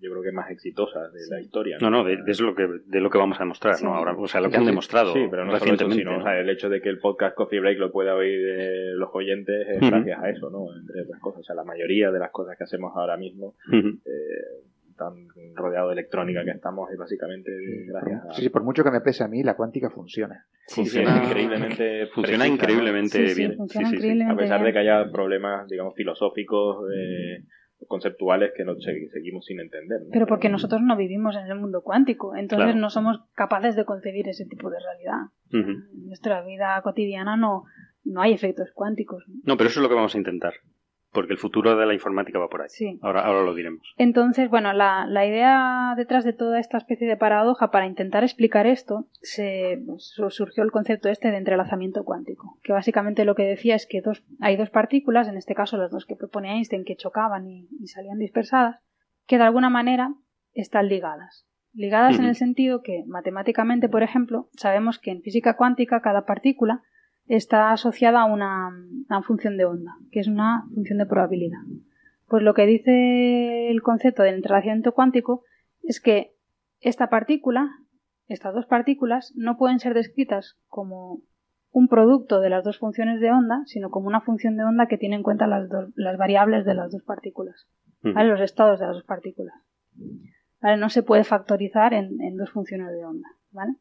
yo 0.00 0.10
creo 0.10 0.22
que 0.22 0.32
más 0.32 0.50
exitosas 0.50 1.12
de 1.12 1.20
la 1.28 1.40
historia. 1.40 1.76
No, 1.80 1.90
no, 1.90 2.04
de, 2.04 2.16
de 2.22 2.30
es 2.32 2.40
lo 2.40 2.54
que, 2.54 2.66
de 2.86 3.00
lo 3.00 3.10
que 3.10 3.18
vamos 3.18 3.38
a 3.38 3.42
demostrar, 3.44 3.74
Sí. 3.74 3.84
¿no? 3.84 3.94
Ahora, 3.94 4.14
o 4.16 4.26
sea, 4.28 4.40
lo 4.40 4.50
que 4.50 4.56
han 4.56 4.64
demostrado 4.66 5.12
Sí, 5.12 5.26
pero 5.30 5.44
no 5.44 5.52
solo 5.52 5.56
eso, 5.74 5.84
recientemente. 5.84 6.20
o 6.20 6.22
sea, 6.22 6.38
el 6.38 6.48
hecho 6.50 6.68
de 6.68 6.80
que 6.80 6.88
el 6.88 6.98
podcast 6.98 7.34
Coffee 7.34 7.60
Break 7.60 7.78
lo 7.78 7.90
pueda 7.92 8.14
oír 8.14 8.38
eh, 8.48 8.92
los 8.94 9.10
oyentes 9.12 9.66
es 9.68 9.80
gracias 9.90 10.18
a 10.22 10.30
eso, 10.30 10.50
¿no? 10.50 10.66
Entre 10.76 11.02
otras 11.02 11.20
cosas. 11.20 11.40
O 11.40 11.44
sea, 11.44 11.54
la 11.56 11.64
mayoría 11.64 12.10
de 12.10 12.18
las 12.18 12.30
cosas 12.30 12.56
que 12.56 12.64
hacemos 12.64 12.92
ahora 12.96 13.16
mismo, 13.16 13.54
Ujú. 13.68 13.88
eh, 14.04 14.64
tan 14.96 15.28
rodeado 15.54 15.88
de 15.88 15.92
electrónica 15.92 16.44
que 16.44 16.50
estamos, 16.50 16.90
es 16.90 16.98
básicamente 16.98 17.52
gracias 17.86 18.24
a... 18.24 18.32
Sí, 18.32 18.42
sí, 18.42 18.48
por 18.48 18.64
mucho 18.64 18.82
que 18.82 18.90
me 18.90 19.00
pese 19.00 19.22
a 19.22 19.28
mí, 19.28 19.44
la 19.44 19.54
cuántica 19.54 19.90
funciona. 19.90 20.44
Sí, 20.66 20.84
sí. 20.84 20.98
Funciona 20.98 21.24
increíblemente 21.24 22.06
Funciona 22.08 22.24
precisa, 22.24 22.48
¿no? 22.48 22.54
increíblemente 22.54 23.18
Sí, 23.28 23.34
sí, 23.34 23.40
bien. 23.40 23.56
funciona 23.56 23.88
Sí, 23.88 23.94
sí, 23.94 24.00
sí. 24.02 24.06
increíblemente 24.08 24.34
A 24.42 24.44
pesar 24.44 24.64
de 24.64 24.72
que 24.72 24.78
haya 24.80 25.10
problemas, 25.12 25.68
digamos, 25.68 25.94
filosóficos, 25.94 26.84
eh, 26.92 27.44
conceptuales 27.86 28.52
que 28.56 28.64
no 28.64 28.74
se- 28.80 29.08
seguimos 29.10 29.44
sin 29.46 29.60
entender. 29.60 30.00
¿no? 30.02 30.08
Pero 30.12 30.26
porque 30.26 30.48
nosotros 30.48 30.80
no 30.82 30.96
vivimos 30.96 31.36
en 31.36 31.46
el 31.46 31.54
mundo 31.58 31.82
cuántico, 31.82 32.34
entonces 32.36 32.66
Claro. 32.66 32.80
no 32.80 32.90
somos 32.90 33.20
capaces 33.34 33.76
de 33.76 33.84
concebir 33.84 34.28
ese 34.28 34.46
tipo 34.46 34.68
de 34.70 34.78
realidad. 34.80 35.30
En 35.52 36.06
nuestra 36.06 36.42
vida 36.44 36.80
cotidiana 36.82 37.36
no, 37.36 37.64
no 38.04 38.20
hay 38.20 38.32
efectos 38.32 38.70
cuánticos. 38.74 39.24
¿no? 39.28 39.34
No, 39.44 39.56
pero 39.56 39.70
eso 39.70 39.80
es 39.80 39.82
lo 39.82 39.88
que 39.88 39.94
vamos 39.94 40.14
a 40.14 40.18
intentar. 40.18 40.54
Porque 41.12 41.32
el 41.32 41.38
futuro 41.38 41.74
de 41.76 41.86
la 41.86 41.94
informática 41.94 42.38
va 42.38 42.48
por 42.48 42.60
ahí. 42.62 42.68
Sí. 42.68 42.98
Ahora, 43.02 43.22
ahora 43.22 43.42
lo 43.42 43.54
diremos. 43.54 43.94
Entonces, 43.96 44.50
bueno, 44.50 44.72
la, 44.74 45.06
la 45.06 45.24
idea 45.26 45.94
detrás 45.96 46.22
de 46.24 46.34
toda 46.34 46.60
esta 46.60 46.76
especie 46.76 47.08
de 47.08 47.16
paradoja 47.16 47.70
para 47.70 47.86
intentar 47.86 48.24
explicar 48.24 48.66
esto, 48.66 49.06
se, 49.22 49.82
pues, 49.86 50.10
su- 50.14 50.28
surgió 50.30 50.62
el 50.64 50.70
concepto 50.70 51.08
este 51.08 51.30
de 51.30 51.38
entrelazamiento 51.38 52.04
cuántico, 52.04 52.58
que 52.62 52.72
básicamente 52.74 53.24
lo 53.24 53.34
que 53.34 53.44
decía 53.44 53.74
es 53.74 53.86
que 53.86 54.02
dos, 54.02 54.22
hay 54.40 54.56
dos 54.56 54.68
partículas, 54.70 55.28
en 55.28 55.36
este 55.38 55.54
caso 55.54 55.78
las 55.78 55.90
dos 55.90 56.04
que 56.04 56.14
propone 56.16 56.52
Einstein, 56.52 56.84
que 56.84 56.96
chocaban 56.96 57.46
y, 57.48 57.68
y 57.80 57.86
salían 57.88 58.18
dispersadas, 58.18 58.80
que 59.26 59.38
de 59.38 59.44
alguna 59.44 59.70
manera 59.70 60.14
están 60.52 60.88
ligadas. 60.88 61.46
Ligadas 61.72 62.18
en 62.18 62.24
el 62.24 62.34
sentido 62.34 62.82
que, 62.82 63.04
matemáticamente, 63.06 63.88
por 63.88 64.02
ejemplo, 64.02 64.48
sabemos 64.56 64.98
que 64.98 65.10
en 65.10 65.22
física 65.22 65.56
cuántica 65.56 66.00
cada 66.00 66.24
partícula 66.26 66.82
está 67.28 67.72
asociada 67.72 68.22
a 68.22 68.24
una, 68.24 68.66
a 68.66 68.70
una 69.08 69.22
función 69.22 69.56
de 69.56 69.64
onda, 69.64 69.94
que 70.10 70.20
es 70.20 70.28
una 70.28 70.64
función 70.74 70.98
de 70.98 71.06
probabilidad. 71.06 71.60
Pues 72.26 72.42
lo 72.42 72.54
que 72.54 72.66
dice 72.66 73.70
el 73.70 73.82
concepto 73.82 74.22
del 74.22 74.36
entrelazamiento 74.36 74.92
cuántico 74.92 75.44
es 75.82 76.00
que 76.00 76.34
esta 76.80 77.08
partícula, 77.08 77.70
estas 78.26 78.54
dos 78.54 78.66
partículas, 78.66 79.32
no 79.36 79.56
pueden 79.56 79.78
ser 79.78 79.94
descritas 79.94 80.58
como 80.68 81.20
un 81.70 81.88
producto 81.88 82.40
de 82.40 82.50
las 82.50 82.64
dos 82.64 82.78
funciones 82.78 83.20
de 83.20 83.30
onda, 83.30 83.62
sino 83.66 83.90
como 83.90 84.08
una 84.08 84.20
función 84.20 84.56
de 84.56 84.64
onda 84.64 84.86
que 84.86 84.98
tiene 84.98 85.16
en 85.16 85.22
cuenta 85.22 85.46
las, 85.46 85.68
dos, 85.68 85.90
las 85.96 86.16
variables 86.16 86.64
de 86.64 86.74
las 86.74 86.90
dos 86.90 87.02
partículas, 87.02 87.68
los 88.02 88.40
estados 88.40 88.80
de 88.80 88.86
las 88.86 88.96
dos 88.96 89.04
partículas. 89.04 89.54
¿Vale? 90.60 90.76
No 90.76 90.88
se 90.88 91.02
puede 91.02 91.24
factorizar 91.24 91.94
en, 91.94 92.20
en 92.20 92.36
dos 92.36 92.50
funciones 92.50 92.88
de 92.92 93.04
onda. 93.04 93.28
¿vale? 93.52 93.74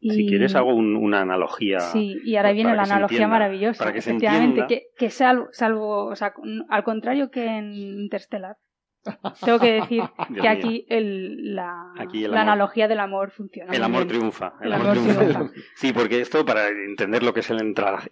Si 0.00 0.26
quieres 0.26 0.54
hago 0.54 0.74
un- 0.74 0.96
una 0.96 1.20
analogía. 1.20 1.80
Sí, 1.80 2.16
y 2.24 2.36
ahora 2.36 2.52
viene 2.52 2.74
la 2.74 2.84
se 2.86 2.92
analogía 2.92 3.16
entienda, 3.16 3.34
maravillosa. 3.34 3.78
para 3.84 3.92
que 3.92 4.00
se 4.00 4.10
Efectivamente, 4.10 4.60
entienda. 4.62 4.66
que, 4.68 4.82
que 4.96 5.10
salvo, 5.10 5.48
salvo, 5.52 6.06
o 6.06 6.16
sea, 6.16 6.32
al 6.70 6.84
contrario 6.84 7.30
que 7.30 7.44
en 7.44 7.74
Interstellar, 7.74 8.56
tengo 9.44 9.58
que 9.58 9.72
decir 9.72 10.02
Dios 10.28 10.28
que 10.28 10.32
mío. 10.42 10.50
aquí, 10.50 10.86
el, 10.88 11.54
la, 11.54 11.92
Aquí 11.98 12.24
el 12.24 12.30
la 12.30 12.40
amor. 12.42 12.52
analogía 12.52 12.88
del 12.88 13.00
amor 13.00 13.30
funciona. 13.30 13.72
El 13.72 13.82
amor 13.82 14.06
triunfa. 14.06 14.54
El, 14.60 14.68
El 14.68 14.72
amor, 14.74 14.88
amor 14.90 15.02
triunfa. 15.02 15.20
triunfa. 15.38 15.54
Sí, 15.76 15.92
porque 15.92 16.20
esto, 16.20 16.44
para 16.46 16.68
entender 16.68 17.22
lo 17.22 17.32
que 17.34 17.40
es 17.40 17.50
el 17.50 17.60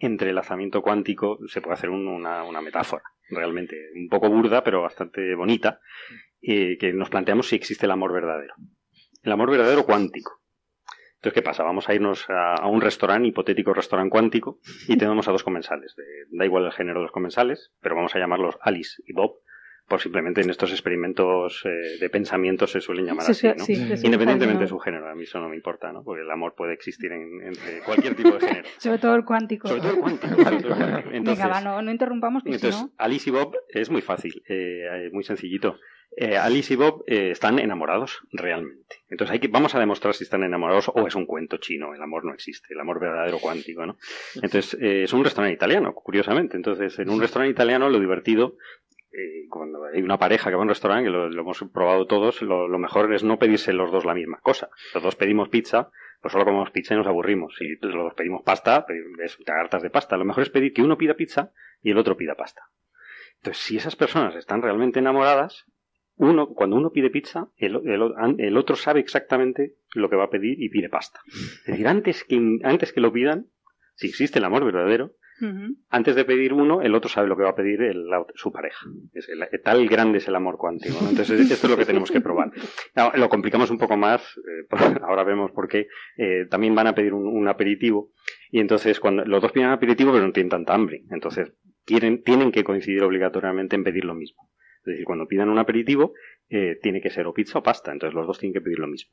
entrelazamiento 0.01 0.83
cuántico, 0.83 1.39
se 1.47 1.61
puede 1.61 1.75
hacer 1.75 1.91
un- 1.91 2.07
una, 2.09 2.43
una 2.45 2.61
metáfora, 2.61 3.03
realmente, 3.31 3.77
un 3.95 4.09
poco 4.09 4.29
burda, 4.31 4.63
pero 4.63 4.83
bastante 4.83 5.35
bonita, 5.35 5.81
eh, 6.43 6.77
que 6.79 6.93
nos 6.93 7.11
planteamos 7.11 7.49
si 7.49 7.57
existe 7.57 7.87
el 7.87 7.93
amor 7.93 8.13
verdadero. 8.13 8.55
El 9.23 9.33
amor 9.33 9.51
verdadero 9.51 9.85
cuántico. 9.85 10.38
Entonces, 11.19 11.35
¿qué 11.35 11.43
pasa? 11.43 11.65
Vamos 11.65 11.89
a 11.89 11.95
irnos 11.95 12.25
a, 12.31 12.55
a 12.55 12.67
un 12.69 12.81
restaurante, 12.81 13.29
hipotético 13.29 13.75
restaurante 13.75 14.11
cuántico, 14.11 14.59
y 14.87 14.97
tenemos 14.99 15.27
a 15.29 15.33
dos 15.33 15.43
comensales. 15.43 15.95
De- 15.97 16.05
da 16.31 16.45
igual 16.45 16.65
el 16.65 16.73
género 16.73 17.01
de 17.01 17.05
los 17.05 17.13
comensales, 17.13 17.73
pero 17.81 17.97
vamos 17.97 18.15
a 18.15 18.19
llamarlos 18.21 18.57
Alice 18.61 19.03
y 19.07 19.13
Bob, 19.13 19.33
por 19.89 20.01
simplemente 20.01 20.43
en 20.43 20.51
estos 20.51 20.71
experimentos 20.71 21.63
eh, 21.65 21.99
de 21.99 22.11
pensamiento 22.11 22.67
se 22.67 22.81
suelen 22.81 23.07
llamar 23.07 23.25
Sí, 23.25 23.33
así, 23.33 23.41
sí, 23.49 23.55
¿no? 23.57 23.65
sí, 23.65 23.75
sí, 23.75 23.97
sí, 23.97 24.07
Independientemente 24.07 24.65
de 24.65 24.69
su 24.69 24.79
género, 24.79 25.09
a 25.09 25.15
mí 25.15 25.23
eso 25.25 25.41
no 25.41 25.49
me 25.49 25.57
importa, 25.57 25.91
¿no? 25.93 26.05
Porque 26.05 26.23
el 26.23 26.31
amor 26.31 26.55
puede 26.55 26.75
existir 26.75 27.11
en, 27.11 27.41
entre 27.43 27.81
cualquier 27.87 28.15
tipo 28.15 28.35
de 28.35 28.41
género. 28.41 28.69
Sobre 28.77 28.99
todo 28.99 29.15
el 29.17 29.25
cuántico. 29.25 29.67
Sobre 29.67 29.81
todo 29.81 29.93
el 29.95 29.99
cuántico. 30.01 30.29
sobre 30.43 30.45
todo 30.61 30.75
el 30.75 30.79
cuántico. 30.79 31.11
Entonces, 31.15 31.45
Venga, 31.45 31.49
va, 31.49 31.61
no, 31.63 31.83
no 31.83 31.91
interrumpamos, 31.91 32.43
que 32.45 32.51
si 32.51 32.55
entonces, 32.57 32.83
no... 32.83 32.93
Alice 32.99 33.29
y 33.29 33.33
Bob 33.33 33.57
es 33.71 33.91
muy 33.91 34.03
fácil, 34.03 34.43
eh, 34.47 35.07
eh, 35.07 35.11
muy 35.11 35.25
sencillito. 35.25 35.81
Eh, 36.17 36.37
Alice 36.37 36.73
y 36.73 36.77
Bob 36.77 37.05
eh, 37.07 37.31
están 37.31 37.59
enamorados 37.59 38.21
realmente. 38.33 38.97
Entonces 39.09 39.35
hay 39.35 39.39
que, 39.39 39.49
vamos 39.49 39.75
a 39.75 39.79
demostrar 39.79 40.15
si 40.15 40.25
están 40.25 40.43
enamorados 40.43 40.91
o 40.93 41.07
es 41.07 41.15
un 41.15 41.27
cuento 41.27 41.59
chino. 41.59 41.95
El 41.95 42.03
amor 42.03 42.25
no 42.25 42.35
existe, 42.35 42.75
el 42.75 42.81
amor 42.81 42.99
verdadero 42.99 43.39
cuántico, 43.39 43.87
¿no? 43.87 43.97
Entonces 44.35 44.75
eh, 44.81 45.05
es 45.05 45.13
un 45.13 45.23
restaurante 45.23 45.55
italiano, 45.55 45.95
curiosamente. 45.95 46.57
Entonces 46.57 46.99
en 46.99 47.11
un 47.11 47.21
restaurante 47.21 47.53
italiano 47.53 47.89
lo 47.89 48.01
divertido 48.01 48.57
cuando 49.49 49.85
hay 49.85 50.03
una 50.03 50.19
pareja 50.19 50.51
que 50.51 50.55
va 50.55 50.61
a 50.61 50.63
un 50.63 50.69
restaurante, 50.69 51.05
que 51.05 51.11
lo, 51.11 51.27
hemos 51.27 51.65
probado 51.73 52.07
todos, 52.07 52.41
lo, 52.43 52.69
mejor 52.79 53.13
es 53.13 53.25
no 53.25 53.39
pedirse 53.39 53.73
los 53.73 53.91
dos 53.91 54.05
la 54.05 54.15
misma 54.15 54.39
cosa. 54.41 54.71
Los 54.95 55.03
dos 55.03 55.17
pedimos 55.17 55.49
pizza, 55.49 55.91
pues 56.21 56.33
solo 56.33 56.45
comemos 56.45 56.71
pizza 56.71 56.95
y 56.95 56.99
nos 56.99 57.07
aburrimos. 57.07 57.55
Si 57.57 57.77
los 57.81 57.95
dos 57.95 58.15
pedimos 58.15 58.43
pasta, 58.43 58.87
pues, 58.87 58.99
es 59.23 59.39
hartas 59.49 59.83
de 59.83 59.91
pasta. 59.91 60.17
Lo 60.17 60.25
mejor 60.25 60.43
es 60.43 60.51
pedir 60.51 60.73
que 60.73 60.83
uno 60.83 60.99
pida 60.99 61.15
pizza 61.15 61.53
y 61.83 61.91
el 61.91 61.99
otro 61.99 62.17
pida 62.17 62.35
pasta. 62.35 62.63
Entonces, 63.37 63.63
si 63.63 63.77
esas 63.77 63.97
personas 63.97 64.35
están 64.35 64.63
realmente 64.63 64.99
enamoradas, 64.99 65.65
uno, 66.19 66.49
cuando 66.49 66.77
uno 66.77 66.91
pide 66.91 67.11
pizza, 67.11 67.49
el, 67.57 67.77
el- 67.87 68.37
el 68.41 68.57
otro 68.57 68.77
sabe 68.77 69.01
exactamente 69.01 69.75
lo 69.95 70.11
que 70.11 70.17
va 70.17 70.25
a 70.25 70.31
pedir 70.31 70.61
y 70.63 70.69
pide 70.69 70.89
pasta. 70.89 71.21
Es 71.29 71.67
decir, 71.67 71.89
antes 71.89 72.25
que, 72.25 72.59
antes 72.65 72.93
que 72.93 73.01
lo 73.01 73.13
pidan, 73.13 73.47
si 73.95 74.09
existe 74.09 74.39
el 74.39 74.45
amor 74.45 74.65
verdadero, 74.65 75.13
antes 75.89 76.17
de 76.17 76.25
pedir 76.25 76.53
uno, 76.53 76.83
el 76.83 76.97
otro 76.97 77.09
sabe 77.09 77.29
lo 77.29 77.37
que 77.37 77.45
va 77.45 77.51
a 77.51 77.55
pedir 77.55 77.81
el- 77.83 78.09
la- 78.09 78.27
su 78.35 78.51
pareja. 78.51 78.85
Es 79.15 79.29
tal 79.63 79.87
grande 79.89 80.19
es 80.19 80.27
el 80.27 80.35
amor 80.35 80.57
cuántico. 80.59 80.97
¿no? 81.01 81.11
Entonces, 81.11 81.41
esto 81.49 81.67
es 81.69 81.71
lo 81.71 81.77
que 81.77 81.85
tenemos 81.87 82.11
que 82.11 82.21
probar. 82.21 82.51
Lo 83.15 83.29
complicamos 83.29 83.71
un 83.71 83.79
poco 83.79 83.97
más, 83.97 84.21
eh, 84.39 84.67
ahora 85.09 85.23
vemos 85.23 85.53
por 85.53 85.69
qué. 85.69 85.87
eh, 86.17 86.47
también 86.51 86.75
van 86.75 86.89
a 86.89 86.95
pedir 86.97 87.15
un, 87.15 87.25
un 87.29 87.47
aperitivo, 87.47 88.11
y 88.51 88.59
entonces 88.59 88.99
cuando 88.99 89.25
los 89.25 89.41
dos 89.41 89.53
piden 89.53 89.69
aperitivo, 89.69 90.11
pero 90.13 90.27
no 90.27 90.33
tienen 90.33 90.51
tanta 90.51 90.75
hambre. 90.75 91.03
Entonces, 91.11 91.53
tienen, 91.85 92.23
tienen 92.25 92.51
que 92.51 92.65
coincidir 92.65 93.03
obligatoriamente 93.05 93.77
en 93.77 93.85
pedir 93.85 94.05
lo 94.05 94.15
mismo. 94.17 94.48
Es 94.89 94.95
decir, 94.95 95.05
cuando 95.05 95.27
pidan 95.27 95.51
un 95.51 95.59
aperitivo, 95.59 96.15
eh, 96.49 96.79
tiene 96.83 97.01
que 97.01 97.11
ser 97.11 97.27
o 97.27 97.35
pizza 97.35 97.59
o 97.59 97.63
pasta. 97.63 97.93
Entonces, 97.93 98.15
los 98.15 98.27
dos 98.27 98.39
tienen 98.39 98.55
que 98.55 98.61
pedir 98.61 98.79
lo 98.79 98.87
mismo. 98.87 99.13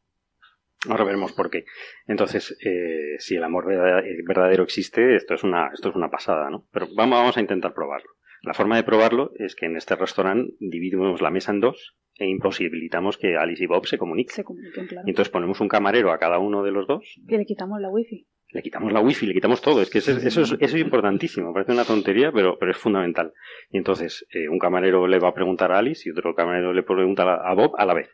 Ahora 0.87 1.03
veremos 1.03 1.33
por 1.33 1.49
qué. 1.49 1.65
Entonces, 2.07 2.57
eh, 2.63 3.15
si 3.19 3.35
el 3.35 3.43
amor 3.43 3.71
eh, 3.71 4.17
verdadero 4.25 4.63
existe, 4.63 5.15
esto 5.15 5.33
es 5.33 5.43
una, 5.43 5.69
esto 5.73 5.89
es 5.89 5.95
una 5.95 6.09
pasada, 6.09 6.49
¿no? 6.49 6.67
Pero 6.71 6.87
vamos, 6.95 7.19
vamos 7.19 7.37
a 7.37 7.41
intentar 7.41 7.73
probarlo. 7.73 8.09
La 8.43 8.53
forma 8.53 8.75
de 8.75 8.83
probarlo 8.83 9.31
es 9.35 9.55
que 9.55 9.65
en 9.65 9.75
este 9.75 9.95
restaurante 9.95 10.53
dividimos 10.59 11.21
la 11.21 11.31
mesa 11.31 11.51
en 11.51 11.59
dos 11.59 11.97
e 12.17 12.27
imposibilitamos 12.27 13.17
que 13.17 13.35
Alice 13.35 13.63
y 13.63 13.67
Bob 13.67 13.87
se 13.87 13.97
comuniquen. 13.97 14.35
Se 14.35 14.43
comuniquen, 14.43 14.87
claro. 14.87 15.07
Y 15.07 15.09
entonces 15.09 15.31
ponemos 15.31 15.59
un 15.59 15.67
camarero 15.67 16.11
a 16.11 16.19
cada 16.19 16.39
uno 16.39 16.63
de 16.63 16.71
los 16.71 16.87
dos, 16.87 17.19
Que 17.27 17.37
le 17.37 17.45
quitamos 17.45 17.81
la 17.81 17.89
wifi. 17.89 18.27
Le 18.49 18.61
quitamos 18.61 18.91
la 18.93 19.01
wifi, 19.01 19.25
le 19.25 19.33
quitamos 19.33 19.61
todo. 19.61 19.81
Es 19.81 19.89
que 19.89 19.97
eso, 19.97 20.11
es- 20.11 20.23
eso, 20.25 20.55
es, 20.59 20.75
importantísimo. 20.75 21.53
Parece 21.53 21.71
una 21.73 21.83
tontería, 21.85 22.31
pero, 22.31 22.57
pero 22.57 22.71
es 22.71 22.77
fundamental. 22.77 23.33
Y 23.69 23.77
entonces, 23.77 24.25
eh, 24.31 24.47
un 24.47 24.59
camarero 24.59 25.07
le 25.07 25.19
va 25.19 25.29
a 25.29 25.33
preguntar 25.33 25.71
a 25.71 25.79
Alice 25.79 26.07
y 26.07 26.11
otro 26.11 26.33
camarero 26.35 26.73
le 26.73 26.83
pregunta 26.83 27.23
a 27.23 27.49
a 27.51 27.53
Bob 27.53 27.75
a 27.77 27.85
la 27.85 27.93
vez. 27.93 28.09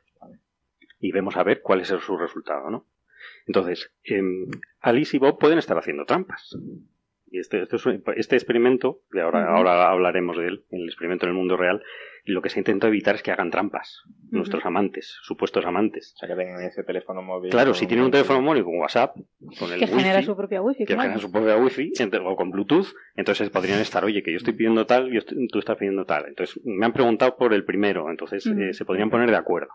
Y 1.00 1.12
vemos 1.12 1.36
a 1.38 1.44
ver 1.44 1.62
cuál 1.62 1.82
es 1.82 1.88
su 1.88 2.18
resultado, 2.18 2.70
¿no? 2.70 2.88
Entonces, 3.48 3.92
em, 4.04 4.48
Alice 4.82 5.16
y 5.16 5.20
Bob 5.20 5.38
pueden 5.40 5.58
estar 5.58 5.78
haciendo 5.78 6.06
trampas. 6.06 6.56
Y 7.34 7.40
este, 7.40 7.62
este, 7.64 7.78
es 7.78 7.86
un- 7.86 8.04
este 8.18 8.36
experimento, 8.36 9.00
de 9.12 9.22
ahora, 9.22 9.48
ahora 9.56 9.90
hablaremos 9.90 10.38
de 10.38 10.48
él, 10.48 10.66
el 10.70 10.86
experimento 10.86 11.26
en 11.26 11.30
el 11.32 11.38
mundo 11.38 11.56
real, 11.56 11.82
y 12.26 12.34
lo 12.34 12.42
que 12.42 12.50
se 12.50 12.60
intenta 12.60 12.88
evitar 12.88 13.16
es 13.16 13.24
que 13.24 13.32
hagan 13.32 13.50
trampas. 13.50 14.02
Nuestros 14.30 14.64
amantes, 14.66 15.18
supuestos 15.24 15.66
amantes. 15.66 16.14
O 16.16 16.18
sea, 16.20 16.28
que 16.30 16.36
tengan 16.36 16.62
ese 16.62 16.84
teléfono 16.84 17.22
móvil. 17.24 17.50
Claro, 17.50 17.74
si 17.74 17.88
tienen 17.88 18.06
un 18.06 18.12
teléfono 18.12 18.42
móvil 18.42 18.64
con 18.66 18.78
WhatsApp, 18.80 19.16
con 19.58 19.72
el 19.72 19.80
Que 19.80 19.88
genera 19.88 20.22
su 20.22 20.36
propia 20.36 20.62
wifi, 20.62 20.80
que 20.80 20.94
claro. 20.94 21.02
tengan 21.04 21.20
su 21.20 21.32
propia 21.32 21.56
wifi 21.58 21.92
o 22.24 22.36
con 22.36 22.52
Bluetooth, 22.52 22.88
entonces 23.16 23.50
podrían 23.50 23.80
estar, 23.80 24.04
oye, 24.06 24.22
que 24.22 24.32
yo 24.32 24.38
estoy 24.38 24.54
pidiendo 24.54 24.86
tal, 24.86 25.10
yo 25.12 25.20
estoy- 25.20 25.48
tú 25.48 25.58
estás 25.60 25.78
pidiendo 25.78 26.06
tal. 26.06 26.26
Entonces 26.28 26.62
me 26.66 26.86
han 26.86 26.94
preguntado 26.94 27.38
por 27.38 27.54
el 27.54 27.64
primero, 27.64 28.10
entonces 28.10 28.46
eh, 28.46 28.74
se 28.74 28.86
podrían 28.86 29.10
poner 29.10 29.30
de 29.32 29.38
acuerdo. 29.38 29.70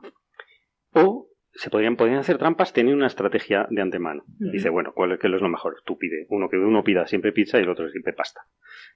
O 0.92 1.25
se 1.56 1.70
podrían, 1.70 1.96
podrían 1.96 2.18
hacer 2.20 2.38
trampas 2.38 2.72
teniendo 2.72 2.98
una 2.98 3.06
estrategia 3.06 3.66
de 3.70 3.80
antemano. 3.82 4.24
Dice, 4.38 4.68
bueno, 4.68 4.92
¿cuál 4.94 5.12
es, 5.12 5.18
qué 5.18 5.26
es 5.26 5.32
lo 5.40 5.48
mejor? 5.48 5.82
Tú 5.84 5.96
pide, 5.98 6.26
uno 6.28 6.48
que 6.48 6.56
uno 6.58 6.84
pida 6.84 7.06
siempre 7.06 7.32
pizza 7.32 7.58
y 7.58 7.62
el 7.62 7.68
otro 7.70 7.88
siempre 7.90 8.12
pasta. 8.12 8.42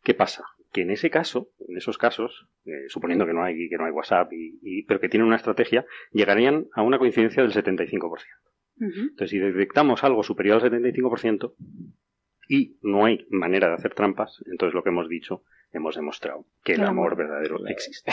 ¿Qué 0.03 0.15
pasa? 0.15 0.45
Que 0.73 0.83
en 0.83 0.91
ese 0.91 1.11
caso, 1.11 1.49
en 1.69 1.77
esos 1.77 1.99
casos, 1.99 2.47
eh, 2.67 2.85
suponiendo 2.89 3.27
que 3.27 3.33
no 3.33 3.43
hay, 3.43 3.69
que 3.69 3.77
no 3.77 3.85
hay 3.87 3.93
WhatsApp, 3.93 4.33
y, 4.33 4.59
y- 4.63 4.83
pero 4.85 5.01
que 5.01 5.09
tienen 5.09 5.27
una 5.27 5.37
estrategia, 5.37 5.85
llegarían 6.13 6.67
a 6.75 6.83
una 6.83 6.99
coincidencia 6.99 7.43
del 7.43 7.53
75%. 7.53 8.01
Ujú. 8.77 9.01
Entonces, 9.01 9.31
si 9.31 9.39
detectamos 9.39 10.05
algo 10.05 10.23
superior 10.23 10.63
al 10.63 10.71
75% 10.71 11.55
y 12.49 12.79
no 12.83 13.05
hay 13.05 13.27
manera 13.31 13.69
de 13.69 13.75
hacer 13.75 13.95
trampas, 13.95 14.43
entonces 14.51 14.75
lo 14.75 14.83
que 14.83 14.89
hemos 14.91 15.09
dicho, 15.09 15.45
hemos 15.73 15.97
demostrado 15.97 16.47
que 16.65 16.73
el 16.75 16.83
amor. 16.85 17.17
verdadero 17.17 17.67
existe. 17.69 18.13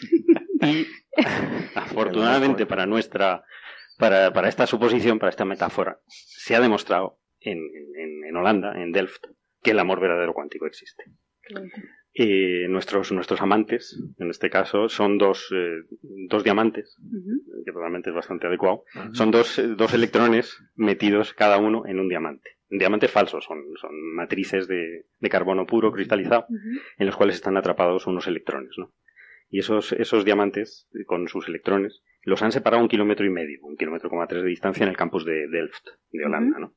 y 0.62 0.86
afortunadamente 1.74 2.66
para 2.66 2.86
nuestra, 2.86 3.44
para, 3.98 4.32
para 4.32 4.48
esta 4.48 4.66
suposición, 4.66 5.18
para 5.18 5.30
esta 5.30 5.44
metáfora, 5.44 6.00
se 6.06 6.54
ha 6.56 6.60
demostrado 6.60 7.18
en, 7.40 7.58
en- 7.58 8.24
en 8.28 8.36
Holanda, 8.36 8.72
en 8.80 8.92
Delft, 8.92 9.24
que 9.62 9.70
el 9.72 9.78
amor 9.78 10.00
verdadero 10.00 10.32
cuántico 10.34 10.66
existe. 10.66 11.04
Bonito. 11.52 11.76
Eh, 12.16 12.68
nuestros, 12.68 13.10
nuestros 13.10 13.40
amantes, 13.42 14.00
en 14.18 14.30
este 14.30 14.48
caso, 14.48 14.88
son 14.88 15.18
dos, 15.18 15.48
eh, 15.52 15.82
dos 16.28 16.44
diamantes, 16.44 16.96
que 17.64 17.72
realmente 17.72 18.10
es 18.10 18.14
bastante 18.16 18.46
adecuado, 18.46 18.84
son 19.12 19.30
dos, 19.32 19.58
eh, 19.58 19.66
dos 19.76 19.92
electrones 19.94 20.56
metidos 20.76 21.34
cada 21.34 21.58
uno 21.58 21.84
en 21.86 21.98
un 21.98 22.08
diamante. 22.08 22.50
Un 22.70 22.78
diamante 22.78 23.08
falso, 23.08 23.40
son, 23.40 23.58
son 23.80 23.90
matrices 24.14 24.68
de, 24.68 25.06
de 25.18 25.28
carbono 25.28 25.66
puro 25.66 25.90
cristalizado 25.92 26.46
en 26.98 27.06
los 27.06 27.16
cuales 27.16 27.34
están 27.36 27.56
atrapados 27.56 28.06
unos 28.06 28.26
electrones, 28.28 28.70
¿no? 28.78 28.92
Y 29.54 29.60
esos, 29.60 29.92
esos 29.92 30.24
diamantes, 30.24 30.88
eh, 30.94 31.04
con 31.04 31.28
sus 31.28 31.46
electrones, 31.46 32.02
los 32.22 32.42
han 32.42 32.50
separado 32.50 32.82
un 32.82 32.88
kilómetro 32.88 33.24
y 33.24 33.30
medio, 33.30 33.58
un 33.62 33.76
kilómetro 33.76 34.10
coma 34.10 34.26
tres 34.26 34.42
de 34.42 34.48
distancia 34.48 34.82
en 34.82 34.88
el 34.90 34.96
campus 34.96 35.24
de 35.24 35.46
Delft, 35.46 35.86
de 36.10 36.24
Holanda, 36.24 36.58
¿no? 36.58 36.74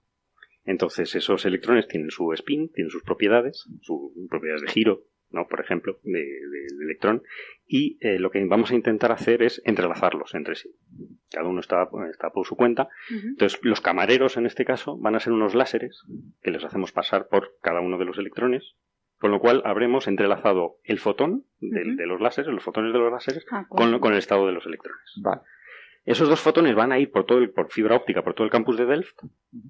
Entonces, 0.64 1.16
esos 1.16 1.44
electrones 1.46 1.88
tienen 1.88 2.12
su 2.12 2.32
spin, 2.34 2.70
tienen 2.72 2.92
sus 2.92 3.02
propiedades, 3.02 3.66
sus 3.82 4.12
propiedades 4.30 4.62
de 4.62 4.68
giro, 4.68 5.06
¿no? 5.32 5.48
Por 5.48 5.60
ejemplo, 5.60 6.00
de- 6.04 6.20
de- 6.20 6.68
del 6.78 6.82
electrón, 6.84 7.24
y 7.66 7.98
eh, 8.02 8.20
lo 8.20 8.30
que 8.30 8.46
vamos 8.46 8.70
a 8.70 8.76
intentar 8.76 9.12
hacer 9.12 9.42
es 9.42 9.60
entrelazarlos 9.66 10.36
entre 10.36 10.54
sí. 10.56 10.70
Cada 11.32 11.48
uno 11.50 11.62
está, 11.62 11.90
está 12.12 12.30
por 12.30 12.46
su 12.46 12.56
cuenta. 12.56 12.90
Entonces, 13.30 13.60
los 13.64 13.82
camareros, 13.82 14.38
en 14.38 14.46
este 14.46 14.66
caso, 14.66 14.98
van 15.00 15.16
a 15.16 15.20
ser 15.20 15.34
unos 15.34 15.56
láseres 15.56 16.04
que 16.44 16.52
les 16.52 16.64
hacemos 16.64 16.92
pasar 16.92 17.28
por 17.28 17.56
cada 17.64 17.82
uno 17.82 17.98
de 17.98 18.06
los 18.06 18.20
electrones, 18.20 18.76
con 19.20 19.32
lo 19.32 19.40
cual 19.40 19.62
habremos 19.66 20.08
entrelazado 20.08 20.78
el 20.84 21.00
fotón 21.00 21.46
de 21.60 22.06
los 22.06 22.22
láseres, 22.22 22.52
los 22.54 22.64
fotones 22.64 22.94
de 22.94 23.00
los 23.00 23.12
láseres, 23.12 23.46
Ah, 23.52 23.66
con, 23.68 23.92
cool. 23.92 24.00
con 24.00 24.14
el 24.14 24.20
estado 24.20 24.46
de 24.48 24.54
los 24.54 24.66
electrones. 24.66 25.02
Vale. 25.22 25.42
Esos 26.06 26.30
dos 26.30 26.40
fotones 26.40 26.74
van 26.76 26.92
a 26.94 27.00
ir 27.00 27.12
por 27.12 27.26
todo 27.26 27.40
el, 27.40 27.50
por 27.50 27.70
fibra 27.70 27.96
óptica 27.96 28.24
por 28.24 28.34
todo 28.34 28.46
el 28.46 28.52
campus 28.52 28.78
de 28.78 28.86
Delft 28.86 29.20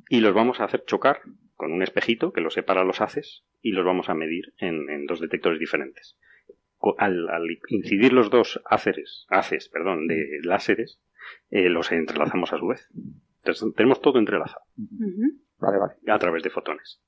y 0.10 0.20
los 0.20 0.34
vamos 0.36 0.60
a 0.60 0.66
hacer 0.66 0.84
chocar 0.86 1.22
con 1.56 1.72
un 1.74 1.82
espejito 1.82 2.32
que 2.32 2.42
los 2.42 2.54
separa 2.54 2.84
los 2.84 3.02
haces 3.02 3.44
y 3.62 3.72
los 3.72 3.84
vamos 3.84 4.10
a 4.10 4.14
medir 4.14 4.54
en, 4.60 4.88
en 4.90 5.06
dos 5.08 5.20
detectores 5.20 5.60
diferentes. 5.60 6.16
Al, 7.00 7.28
al 7.30 7.44
incidir 7.70 8.14
los 8.14 8.30
dos 8.30 8.62
haces, 8.66 9.26
haces 9.30 9.68
perdón, 9.70 10.06
de 10.08 10.40
láseres, 10.44 11.02
eh, 11.50 11.70
los 11.70 11.92
entrelazamos 11.92 12.54
a 12.54 12.60
su 12.60 12.68
vez. 12.68 12.88
Entonces 13.40 13.74
tenemos 13.76 14.00
todo 14.02 14.20
entrelazado. 14.20 14.62
Vale, 15.60 15.78
vale. 15.80 15.94
a 16.08 16.20
través 16.20 16.44
de 16.44 16.52
fotones. 16.52 17.02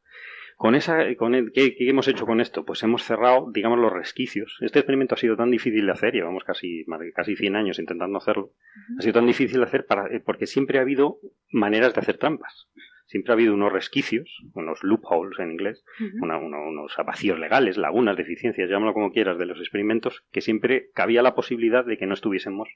Con 0.61 0.75
esa, 0.75 1.15
con 1.15 1.35
el- 1.35 1.53
¿qué, 1.53 1.73
qué 1.73 1.89
hemos 1.89 2.09
hecho 2.09 2.25
con 2.25 2.41
esto? 2.41 2.65
Pues 2.65 2.83
hemos 2.83 3.03
cerrado, 3.03 3.49
digamos, 3.53 3.79
los 3.79 3.93
resquicios. 3.93 4.57
Este 4.59 4.79
experimento 4.79 5.15
ha 5.15 5.17
sido 5.17 5.37
tan 5.37 5.51
difícil 5.51 5.85
de 5.85 5.91
hacer, 5.93 6.13
llevamos 6.13 6.43
casi, 6.43 6.83
casi 7.15 7.37
100 7.37 7.55
años 7.55 7.79
intentando 7.79 8.17
hacerlo. 8.17 8.51
Ha 8.97 9.01
sido 9.01 9.13
tan 9.13 9.25
difícil 9.25 9.59
de 9.59 9.63
hacer 9.65 9.85
para, 9.85 10.13
eh, 10.13 10.19
porque 10.19 10.47
siempre 10.47 10.77
ha 10.77 10.81
habido 10.81 11.19
maneras 11.49 11.93
de 11.93 12.01
hacer 12.01 12.17
trampas. 12.17 12.67
Siempre 13.05 13.31
ha 13.31 13.35
habido 13.35 13.53
unos 13.53 13.71
resquicios, 13.71 14.29
unos 14.53 14.83
loopholes 14.83 15.39
en 15.39 15.51
inglés, 15.53 15.85
una- 16.21 16.37
unos 16.37 16.93
vacíos 17.05 17.39
legales, 17.39 17.77
lagunas, 17.77 18.17
deficiencias, 18.17 18.69
llámalo 18.69 18.93
como 18.93 19.13
quieras, 19.13 19.37
de 19.39 19.45
los 19.45 19.59
experimentos, 19.59 20.25
que 20.29 20.41
siempre 20.41 20.89
cabía 20.93 21.21
la 21.23 21.35
posibilidad 21.35 21.85
de 21.85 21.97
que 21.97 22.05
no 22.05 22.13
estuviésemos 22.15 22.67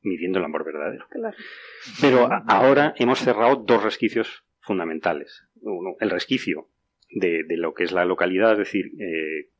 midiendo 0.00 0.38
el 0.38 0.44
amor 0.44 0.64
verdadero. 0.64 1.06
Claro. 1.10 1.36
Pero 2.00 2.32
a- 2.32 2.44
ahora 2.46 2.94
hemos 2.98 3.18
cerrado 3.18 3.56
dos 3.66 3.82
resquicios 3.82 4.44
fundamentales. 4.60 5.42
Uno, 5.60 5.96
el 5.98 6.10
resquicio 6.10 6.68
de, 7.10 7.44
de 7.44 7.56
lo 7.56 7.74
que 7.74 7.84
es 7.84 7.92
la 7.92 8.04
localidad, 8.04 8.52
es 8.52 8.58
decir, 8.58 8.86
eh, 9.00 9.50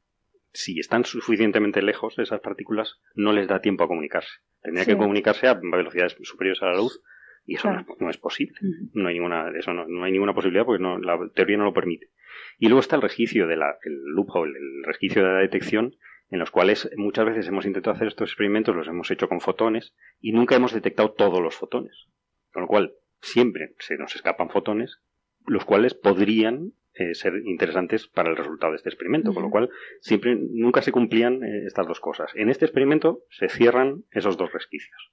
si 0.53 0.79
están 0.81 1.05
suficientemente 1.05 1.83
lejos 1.83 2.19
esas 2.19 2.41
partículas, 2.41 3.01
no 3.15 3.33
les 3.33 3.47
da 3.49 3.61
tiempo 3.61 3.85
a 3.85 3.89
comunicarse. 3.89 4.31
Tendría 4.63 4.85
Sí. 4.85 4.93
que 4.93 4.97
comunicarse 4.97 5.47
a 5.49 5.55
velocidades 5.55 6.17
superiores 6.23 6.63
a 6.63 6.67
la 6.67 6.77
luz 6.77 7.01
y 7.45 7.55
eso 7.55 7.63
Claro. 7.69 7.85
no, 7.87 7.95
es, 7.95 8.01
no 8.01 8.11
es 8.11 8.19
posible. 8.19 8.55
No 8.95 9.09
hay 9.09 9.15
ninguna, 9.15 9.51
eso 9.57 9.73
no, 9.73 9.87
no 9.87 10.05
hay 10.05 10.13
ninguna 10.13 10.35
posibilidad 10.35 10.65
porque 10.65 10.83
no, 10.83 10.99
la 10.99 11.19
teoría 11.35 11.59
no 11.59 11.65
lo 11.65 11.75
permite. 11.75 12.11
Y 12.59 12.67
luego 12.69 12.81
está 12.81 12.97
el 12.97 13.03
resquicio 13.03 13.47
de 13.47 13.57
la, 13.57 13.77
el 13.85 14.03
loophole, 14.15 14.59
el 14.59 14.85
resquicio 14.85 15.23
de 15.23 15.29
la 15.33 15.39
detección, 15.41 15.95
en 16.31 16.39
los 16.41 16.51
cuales 16.51 16.91
muchas 16.97 17.27
veces 17.27 17.47
hemos 17.49 17.67
intentado 17.67 17.95
hacer 17.95 18.09
estos 18.09 18.31
experimentos, 18.31 18.75
los 18.75 18.89
hemos 18.89 19.11
hecho 19.11 19.29
con 19.29 19.41
fotones 19.41 19.95
y 20.21 20.33
nunca 20.33 20.57
hemos 20.57 20.73
detectado 20.73 21.13
todos 21.13 21.41
los 21.41 21.55
fotones. 21.55 22.07
Con 22.53 22.63
lo 22.63 22.69
cual, 22.69 22.95
siempre 23.21 23.75
se 23.79 23.97
nos 23.97 24.17
escapan 24.17 24.49
fotones, 24.51 24.99
los 25.47 25.65
cuales 25.65 25.95
podrían 25.95 26.73
eh, 26.99 27.15
ser 27.15 27.35
interesantes 27.45 28.07
para 28.09 28.31
el 28.31 28.37
resultado 28.37 28.73
de 28.73 28.77
este 28.77 28.89
experimento. 28.89 29.33
Con 29.35 29.43
lo 29.43 29.51
cual, 29.51 29.71
siempre, 30.01 30.37
nunca 30.37 30.83
se 30.83 30.93
cumplían 30.93 31.43
eh, 31.45 31.65
estas 31.67 31.87
dos 31.87 32.01
cosas. 32.01 32.31
En 32.35 32.49
este 32.49 32.65
experimento 32.65 33.21
se 33.31 33.49
cierran 33.49 34.05
esos 34.11 34.37
dos 34.37 34.53
resquicios. 34.53 35.13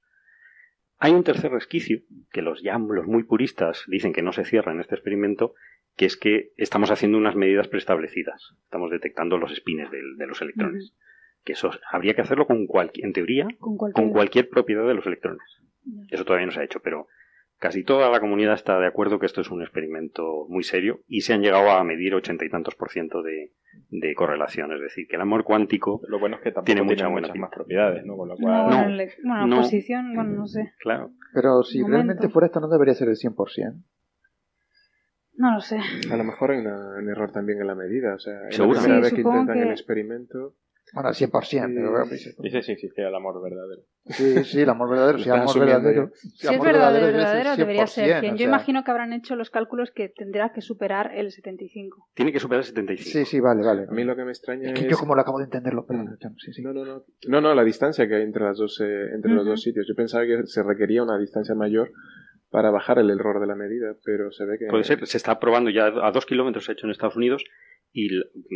Hay 0.97 1.11
un 1.11 1.23
tercer 1.23 1.51
resquicio, 1.51 1.99
que 2.31 2.41
los, 2.41 2.61
ya, 2.63 2.77
los 2.77 3.05
muy 3.07 3.23
puristas 3.23 3.83
dicen 3.87 4.13
que 4.13 4.21
no 4.21 4.31
se 4.31 4.45
cierra 4.45 4.71
en 4.71 4.79
este 4.79 4.95
experimento, 4.95 5.53
que 5.97 6.05
es 6.05 6.15
que 6.15 6.51
estamos 6.57 6.91
haciendo 6.91 7.17
unas 7.17 7.35
medidas 7.35 7.67
preestablecidas. 7.67 8.53
Estamos 8.63 8.89
detectando 8.89 9.37
los 9.37 9.53
spines 9.53 9.91
del- 9.91 10.15
de, 10.17 10.27
los 10.27 10.41
electrones. 10.41 10.93
Que 11.43 11.53
eso 11.53 11.71
habría 11.91 12.13
que 12.13 12.21
hacerlo 12.21 12.47
con 12.47 12.67
cualquier, 12.67 13.05
en 13.05 13.11
teoría, 13.13 13.47
Con 13.59 13.75
cualquier... 13.77 14.01
con 14.05 14.13
cualquier 14.13 14.49
propiedad 14.49 14.87
de 14.87 14.93
los 14.93 15.05
electrones. 15.05 15.43
Eso 16.09 16.23
todavía 16.23 16.45
no 16.45 16.53
se 16.53 16.61
ha 16.61 16.63
hecho, 16.63 16.79
pero 16.81 17.07
casi 17.63 17.83
toda 17.85 18.09
la 18.11 18.19
comunidad 18.19 18.53
está 18.55 18.77
de 18.77 18.87
acuerdo 18.87 19.17
que 19.19 19.25
esto 19.25 19.39
es 19.41 19.49
un 19.49 19.61
experimento 19.61 20.45
muy 20.49 20.63
serio 20.63 20.99
y 21.07 21.21
se 21.21 21.33
han 21.33 21.41
llegado 21.41 21.69
a 21.71 21.83
medir 21.85 22.13
ochenta 22.13 22.43
y 22.43 22.49
tantos 22.49 22.75
por 22.75 22.89
ciento 22.91 23.23
de, 23.23 23.53
de 23.89 24.13
correlación. 24.15 24.73
Es 24.73 24.81
decir, 24.81 25.07
que 25.07 25.15
el 25.15 25.21
amor 25.21 25.45
cuántico, 25.45 26.01
Lo 26.09 26.19
bueno 26.19 26.35
es 26.35 26.41
que 26.41 26.51
tampoco 26.51 26.65
Tiene 26.65 26.81
tiene, 26.81 26.93
mucha 26.93 27.07
buena 27.07 27.27
muchas 27.29 27.39
más 27.41 27.51
propiedades, 27.51 28.05
¿no? 28.05 28.17
Con 28.17 28.27
lo 28.29 28.35
cual, 28.35 28.65
bueno, 28.65 28.89
No. 28.89 28.97
bueno, 29.23 29.47
No. 29.47 29.61
posición, 29.61 30.13
bueno, 30.13 30.29
no 30.31 30.45
sé. 30.47 30.73
claro, 30.79 31.11
Pero 31.33 31.63
si 31.63 31.79
Momento. 31.79 31.95
realmente 31.95 32.29
fuera 32.29 32.47
esto, 32.47 32.59
no 32.59 32.67
debería 32.67 32.93
ser 32.95 33.07
el 33.07 33.15
100%. 33.15 33.81
No 35.35 35.53
lo 35.55 35.61
sé. 35.61 35.79
A 36.11 36.15
lo 36.15 36.23
mejor 36.23 36.51
hay 36.51 36.59
una- 36.59 36.97
un 36.99 37.09
error 37.09 37.31
también 37.31 37.59
en 37.59 37.67
la 37.67 37.73
medida. 37.75 38.13
O 38.13 38.19
sea, 38.19 38.47
es 38.49 38.59
la 38.59 38.65
primera 38.67 38.95
Sí, 38.97 39.01
vez 39.01 39.13
que 39.13 39.21
intentan 39.21 39.57
el 39.57 39.71
experimento. 39.71 40.53
Bueno, 40.93 41.09
al 41.09 41.15
100%, 41.15 41.73
pero 41.73 41.91
bueno, 41.91 42.05
pues, 42.07 42.35
dice 42.39 42.61
si 42.61 42.71
existiera 42.73 43.09
el 43.09 43.15
amor 43.15 43.41
verdadero. 43.41 43.81
sí, 44.05 44.43
sí, 44.43 44.61
el 44.61 44.69
amor 44.69 44.89
verdadero. 44.89 45.17
Si 45.17 45.29
amor 45.29 45.59
verdadero. 45.59 46.11
Si 46.13 46.45
es 46.47 46.53
amor 46.53 46.65
verdadero, 46.67 47.05
debe 47.07 47.17
ser 47.19 47.27
verdadero, 47.27 47.55
debería 47.57 47.87
ser 47.87 48.05
100%, 48.17 48.19
100. 48.19 48.33
o 48.33 48.35
Yo 48.35 48.37
sea, 48.37 48.47
imagino 48.47 48.83
que 48.83 48.91
habrán 48.91 49.13
hecho 49.13 49.35
los 49.35 49.49
cálculos 49.49 49.91
que 49.91 50.09
tendrá 50.09 50.51
que 50.53 50.61
superar 50.61 51.11
el 51.15 51.31
75. 51.31 52.09
tiene 52.13 52.31
que 52.31 52.39
superar 52.39 52.59
el 52.59 52.65
75. 52.65 53.09
Sí, 53.09 53.25
sí, 53.25 53.39
vale, 53.39 53.63
vale. 53.65 53.85
A 53.89 53.91
mí 53.91 54.03
lo 54.03 54.15
que 54.15 54.23
me 54.25 54.31
extraña 54.31 54.67
Es 54.71 54.73
es. 54.73 54.79
que 54.85 54.91
yo 54.91 54.97
como 54.97 55.15
lo 55.15 55.21
acabo 55.21 55.39
de 55.39 55.45
entenderlo, 55.45 55.85
perdón, 55.85 56.17
sí, 56.37 56.53
sí. 56.53 56.61
No, 56.61 56.73
no, 56.73 56.85
no. 56.85 57.03
No, 57.27 57.41
no, 57.41 57.55
la 57.55 57.63
distancia 57.63 58.07
que 58.07 58.15
hay 58.15 58.23
entre, 58.23 58.43
las 58.43 58.57
dos, 58.57 58.79
eh, 58.81 59.05
entre 59.15 59.31
los 59.31 59.45
dos 59.45 59.61
sitios. 59.61 59.87
Yo 59.87 59.95
pensaba 59.95 60.25
que 60.25 60.45
se 60.45 60.61
requería 60.63 61.01
una 61.01 61.17
distancia 61.17 61.55
mayor 61.55 61.91
para 62.51 62.69
bajar 62.69 62.99
el 62.99 63.09
error 63.09 63.39
de 63.39 63.47
la 63.47 63.55
medida, 63.55 63.95
pero 64.05 64.31
se 64.31 64.45
ve 64.45 64.59
que. 64.59 64.67
Puede 64.67 64.83
ser, 64.83 65.07
se 65.07 65.17
está 65.17 65.39
probando 65.39 65.71
ya 65.71 65.87
a 65.87 66.11
dos 66.11 66.25
kilómetros 66.27 66.69
hecho 66.69 66.85
en 66.85 66.91
Estados 66.91 67.15
Unidos 67.15 67.43
y 67.93 68.09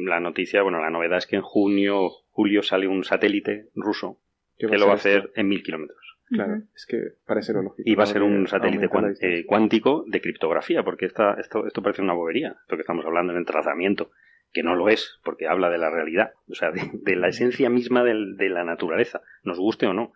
la 0.06 0.20
noticia, 0.20 0.64
bueno, 0.64 0.82
la 0.82 0.90
novedad 0.90 1.20
es 1.20 1.28
que 1.28 1.36
en 1.38 1.42
junio, 1.44 2.10
julio 2.32 2.64
sale 2.64 2.88
un 2.88 3.04
satélite 3.04 3.70
ruso 3.76 4.20
¿Qué 4.58 4.68
que 4.68 4.78
lo 4.78 4.88
va 4.88 4.94
a 4.94 4.96
hacer 4.96 5.18
esto? 5.20 5.32
en 5.36 5.48
mil 5.48 5.62
kilómetros. 5.64 6.00
Claro, 6.30 6.56
es 6.76 6.86
que 6.86 6.98
parece 7.26 7.54
lo 7.54 7.62
lógico. 7.62 7.84
Y 7.90 7.96
va 7.96 8.04
a 8.04 8.08
ser 8.08 8.22
un 8.24 8.48
satélite 8.48 8.90
eh, 9.22 9.46
cuántico 9.46 10.04
de 10.08 10.20
criptografía, 10.20 10.84
porque 10.84 11.06
esta, 11.06 11.36
esto, 11.40 11.66
esto 11.66 11.82
parece 11.82 12.02
una 12.02 12.14
bobería, 12.14 12.58
esto 12.64 12.76
que 12.76 12.82
estamos 12.82 13.06
hablando 13.06 13.32
en 13.32 13.40
entrelazamiento, 13.40 14.12
que 14.52 14.62
no 14.64 14.76
lo 14.76 14.90
es, 14.90 15.20
porque 15.24 15.48
habla 15.48 15.70
de 15.70 15.78
la 15.78 15.90
realidad, 15.90 16.32
o 16.50 16.56
sea, 16.56 16.72
de, 16.72 16.82
de 16.94 17.16
la 17.16 17.28
esencia 17.30 17.70
misma 17.70 18.04
del- 18.04 18.36
de 18.36 18.50
la 18.50 18.64
naturaleza, 18.66 19.22
nos 19.44 19.58
guste 19.60 19.86
o 19.88 19.94
no, 19.94 20.12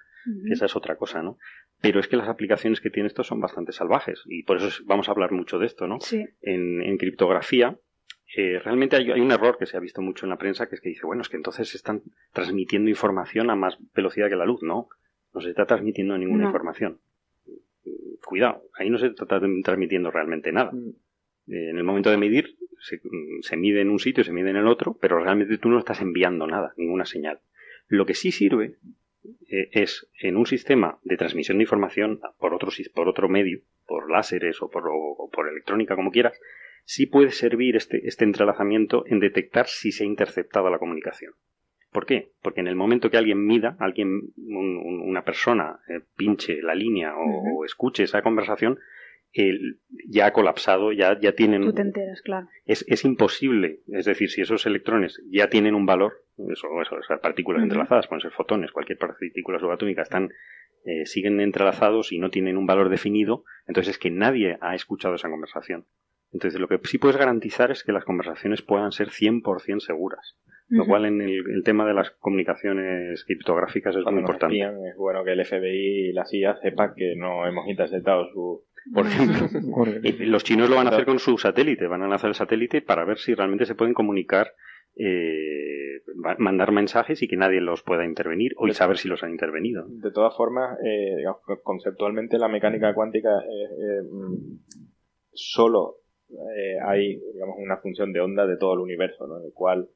que 0.48 0.54
esa 0.54 0.66
es 0.66 0.76
otra 0.76 0.98
cosa, 0.98 1.22
¿no? 1.24 1.38
Pero 1.82 2.00
es 2.00 2.08
que 2.08 2.18
las 2.18 2.28
aplicaciones 2.28 2.82
que 2.82 2.90
tiene 2.90 3.08
esto 3.08 3.24
son 3.24 3.40
bastante 3.40 3.72
salvajes, 3.72 4.22
y 4.26 4.44
por 4.44 4.58
eso 4.58 4.68
es- 4.68 4.84
vamos 4.86 5.08
a 5.08 5.12
hablar 5.14 5.32
mucho 5.32 5.60
de 5.60 5.66
esto, 5.68 5.88
¿no? 5.88 6.00
Sí. 6.02 6.26
en, 6.42 6.82
en 6.82 6.98
criptografía, 6.98 7.78
eh, 8.36 8.60
realmente 8.64 8.96
hay, 8.96 9.12
hay 9.12 9.22
un 9.22 9.32
error 9.32 9.58
que 9.58 9.66
se 9.66 9.78
ha 9.78 9.80
visto 9.80 10.02
mucho 10.02 10.26
en 10.26 10.30
la 10.30 10.38
prensa, 10.38 10.68
que 10.68 10.76
es 10.76 10.82
que 10.82 10.90
dice, 10.90 11.06
bueno, 11.06 11.22
es 11.22 11.30
que 11.30 11.38
entonces 11.38 11.70
se 11.70 11.78
están 11.78 12.02
transmitiendo 12.34 12.90
información 12.90 13.50
a 13.50 13.56
más 13.56 13.78
velocidad 13.94 14.30
que 14.30 14.36
la 14.36 14.46
luz. 14.46 14.62
No, 14.64 14.88
no 15.34 15.42
se 15.42 15.50
está 15.50 15.66
transmitiendo 15.66 16.18
ninguna 16.18 16.44
No. 16.44 16.50
información. 16.50 17.00
Cuidado, 18.26 18.64
ahí 18.76 18.90
no 18.90 18.98
se 18.98 19.08
está 19.08 19.26
tra- 19.26 19.64
transmitiendo 19.64 20.12
realmente 20.12 20.52
nada. 20.52 20.72
Mm. 20.72 20.90
Eh, 21.52 21.70
en 21.72 21.78
el 21.78 21.84
momento 21.84 22.10
de 22.12 22.18
medir, 22.18 22.56
se, 22.80 23.02
se 23.42 23.58
mide 23.58 23.82
en 23.82 23.90
un 23.90 24.00
sitio, 24.00 24.24
se 24.24 24.32
mide 24.32 24.52
en 24.52 24.58
el 24.58 24.68
otro, 24.68 24.98
pero 25.02 25.22
realmente 25.22 25.58
tú 25.58 25.70
no 25.70 25.80
estás 25.80 26.02
enviando 26.02 26.48
nada, 26.48 26.74
ninguna 26.78 27.06
señal. 27.06 27.40
Lo 27.88 28.06
que 28.06 28.14
sí 28.14 28.32
sirve 28.32 28.76
eh, 29.50 29.70
es 29.72 30.08
en 30.20 30.38
un 30.38 30.46
sistema 30.46 31.00
de 31.04 31.18
transmisión 31.18 31.58
de 31.58 31.64
información 31.64 32.20
por 32.40 32.54
otro, 32.54 32.70
por 32.94 33.10
otro 33.10 33.28
medio, 33.28 33.62
por 33.88 34.10
láseres 34.10 34.62
o 34.62 34.70
por, 34.70 34.84
o 34.88 35.30
por 35.34 35.50
electrónica, 35.50 35.96
como 35.96 36.12
quieras, 36.12 36.40
sí 36.84 37.06
puede 37.06 37.32
servir 37.32 37.76
este, 37.76 38.08
este 38.08 38.26
entrelazamiento 38.26 39.04
en 39.08 39.20
detectar 39.20 39.68
si 39.68 39.92
se 39.92 40.04
ha 40.04 40.08
interceptado 40.08 40.70
la 40.70 40.80
comunicación. 40.80 41.34
¿Por 41.92 42.06
qué? 42.06 42.32
Porque 42.42 42.62
en 42.62 42.68
el 42.68 42.76
momento 42.76 43.10
que 43.12 43.18
alguien 43.18 43.46
mida, 43.46 43.76
alguien, 43.80 44.08
un- 44.38 44.78
un- 44.78 45.02
una 45.02 45.24
persona 45.26 45.80
eh, 45.90 46.02
pinche 46.16 46.62
la 46.62 46.74
línea 46.76 47.14
o, 47.18 47.66
escuche 47.66 48.04
esa 48.04 48.22
conversación, 48.22 48.80
el- 49.34 49.80
ya 50.08 50.28
ha 50.28 50.34
colapsado, 50.34 50.92
ya, 50.94 51.20
ya 51.20 51.34
tienen 51.34 51.62
Tú 51.64 51.74
te 51.74 51.82
enteras, 51.82 52.22
claro. 52.22 52.48
es, 52.66 52.86
es 52.88 53.04
imposible. 53.06 53.80
Es 53.88 54.06
decir, 54.06 54.30
si 54.30 54.42
esos 54.42 54.66
electrones 54.66 55.22
ya 55.30 55.50
tienen 55.50 55.76
un 55.76 55.86
valor, 55.86 56.24
eso, 56.50 56.68
eso, 56.82 56.98
esas 57.00 57.20
partículas 57.20 57.62
entrelazadas, 57.64 58.08
pueden 58.08 58.22
ser 58.22 58.32
fotones, 58.32 58.72
cualquier 58.72 58.98
partícula 58.98 59.60
subatómica, 59.60 60.02
están, 60.02 60.32
eh, 60.86 61.06
siguen 61.06 61.40
entrelazados 61.42 62.12
y 62.14 62.20
no 62.20 62.30
tienen 62.30 62.58
un 62.58 62.66
valor 62.66 62.90
definido, 62.90 63.44
entonces 63.68 63.92
es 63.96 64.00
que 64.00 64.12
nadie 64.12 64.58
ha 64.62 64.76
escuchado 64.76 65.16
esa 65.16 65.30
conversación. 65.30 65.86
Entonces, 66.34 66.60
lo 66.60 66.68
que 66.68 66.80
sí 66.84 66.98
puedes 66.98 67.18
garantizar 67.18 67.72
es 67.72 67.84
que 67.84 67.92
las 67.92 68.06
conversaciones 68.06 68.62
puedan 68.62 68.92
ser 68.92 69.10
100% 69.10 69.80
seguras. 69.80 70.38
Lo 70.70 70.84
Ujú. 70.84 70.90
cual 70.90 71.06
en 71.06 71.22
el, 71.22 71.44
el 71.54 71.64
tema 71.64 71.86
de 71.86 71.94
las 71.94 72.12
comunicaciones 72.12 73.26
criptográficas 73.26 73.96
es 73.96 74.04
Cuando 74.04 74.22
muy 74.22 74.22
importante. 74.22 74.56
espían, 74.56 74.86
es 74.86 74.96
bueno 74.96 75.24
que 75.26 75.34
el 75.34 75.46
FBI 75.46 76.10
y 76.10 76.14
la 76.14 76.26
CIA 76.26 76.56
sepan 76.62 76.94
que 76.96 77.16
no 77.18 77.46
hemos 77.46 77.68
interceptado 77.68 78.30
su... 78.32 78.64
Por 78.94 79.06
ejemplo, 79.06 79.48
Y 80.04 80.14
los 80.26 80.44
chinos 80.46 80.70
lo 80.70 80.78
van 80.78 80.88
a 80.88 80.92
hacer 80.92 81.06
con 81.06 81.20
su 81.20 81.38
satélite, 81.38 81.88
van 81.88 82.04
a 82.04 82.08
lanzar 82.08 82.30
el 82.30 82.36
satélite 82.36 82.82
para 82.82 83.04
ver 83.04 83.18
si 83.18 83.34
realmente 83.36 83.66
se 83.66 83.76
pueden 83.76 83.94
comunicar, 83.94 84.54
eh, 84.96 86.02
mandar 86.38 86.72
mensajes 86.72 87.22
y 87.22 87.28
que 87.28 87.38
nadie 87.38 87.62
los 87.62 87.84
pueda 87.84 88.06
intervenir 88.06 88.54
o 88.58 88.68
saber 88.70 88.98
si 88.98 89.08
los 89.08 89.24
han 89.24 89.32
intervenido. 89.32 89.86
De 89.88 90.12
todas 90.12 90.36
formas, 90.36 90.80
eh, 90.84 91.18
digamos, 91.18 91.42
conceptualmente 91.64 92.38
la 92.38 92.48
mecánica 92.48 92.94
cuántica 92.94 93.30
eh, 93.40 93.64
eh, 93.66 94.02
mm, 94.10 94.60
solo 95.34 96.01
eh, 96.56 96.78
hay 96.84 97.20
digamos, 97.34 97.56
una 97.60 97.78
función 97.78 98.14
de 98.14 98.22
onda 98.22 98.46
de 98.48 98.58
todo 98.58 98.74
el 98.74 98.80
universo, 98.80 99.28
¿no? 99.28 99.40
en 99.40 99.46
el 99.46 99.54
cual 99.54 99.88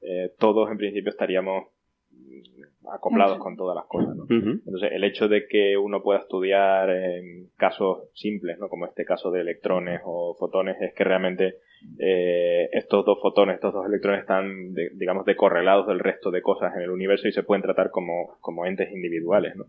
eh, 0.00 0.32
todos 0.38 0.70
en 0.70 0.78
principio 0.78 1.10
estaríamos 1.10 1.64
mm, 2.10 2.88
acoplados 2.92 3.38
con 3.38 3.56
todas 3.56 3.76
las 3.76 3.86
cosas. 3.86 4.16
¿no? 4.16 4.26
Entonces, 4.66 4.90
el 4.92 5.04
hecho 5.04 5.28
de 5.28 5.46
que 5.46 5.76
uno 5.76 6.02
pueda 6.02 6.20
estudiar 6.20 6.90
en 6.90 7.48
casos 7.56 8.08
simples, 8.14 8.58
¿no? 8.58 8.68
como 8.68 8.86
este 8.86 9.04
caso 9.04 9.30
de 9.30 9.40
electrones 9.42 10.00
o 10.04 10.34
fotones, 10.38 10.76
es 10.80 10.92
que 10.94 11.04
realmente 11.04 11.56
eh, 11.98 12.68
estos 12.72 13.04
dos 13.04 13.18
fotones, 13.20 13.56
estos 13.56 13.72
dos 13.72 13.86
electrones 13.86 14.20
están, 14.20 14.72
de- 14.74 14.90
digamos, 14.94 15.24
decorrelados 15.26 15.86
del 15.86 15.98
resto 16.00 16.30
de 16.30 16.42
cosas 16.42 16.74
en 16.76 16.82
el 16.82 16.90
universo 16.90 17.28
y 17.28 17.32
se 17.32 17.42
pueden 17.42 17.62
tratar 17.62 17.90
como, 17.90 18.36
como 18.40 18.66
entes 18.66 18.90
individuales. 18.92 19.54
¿no? 19.56 19.64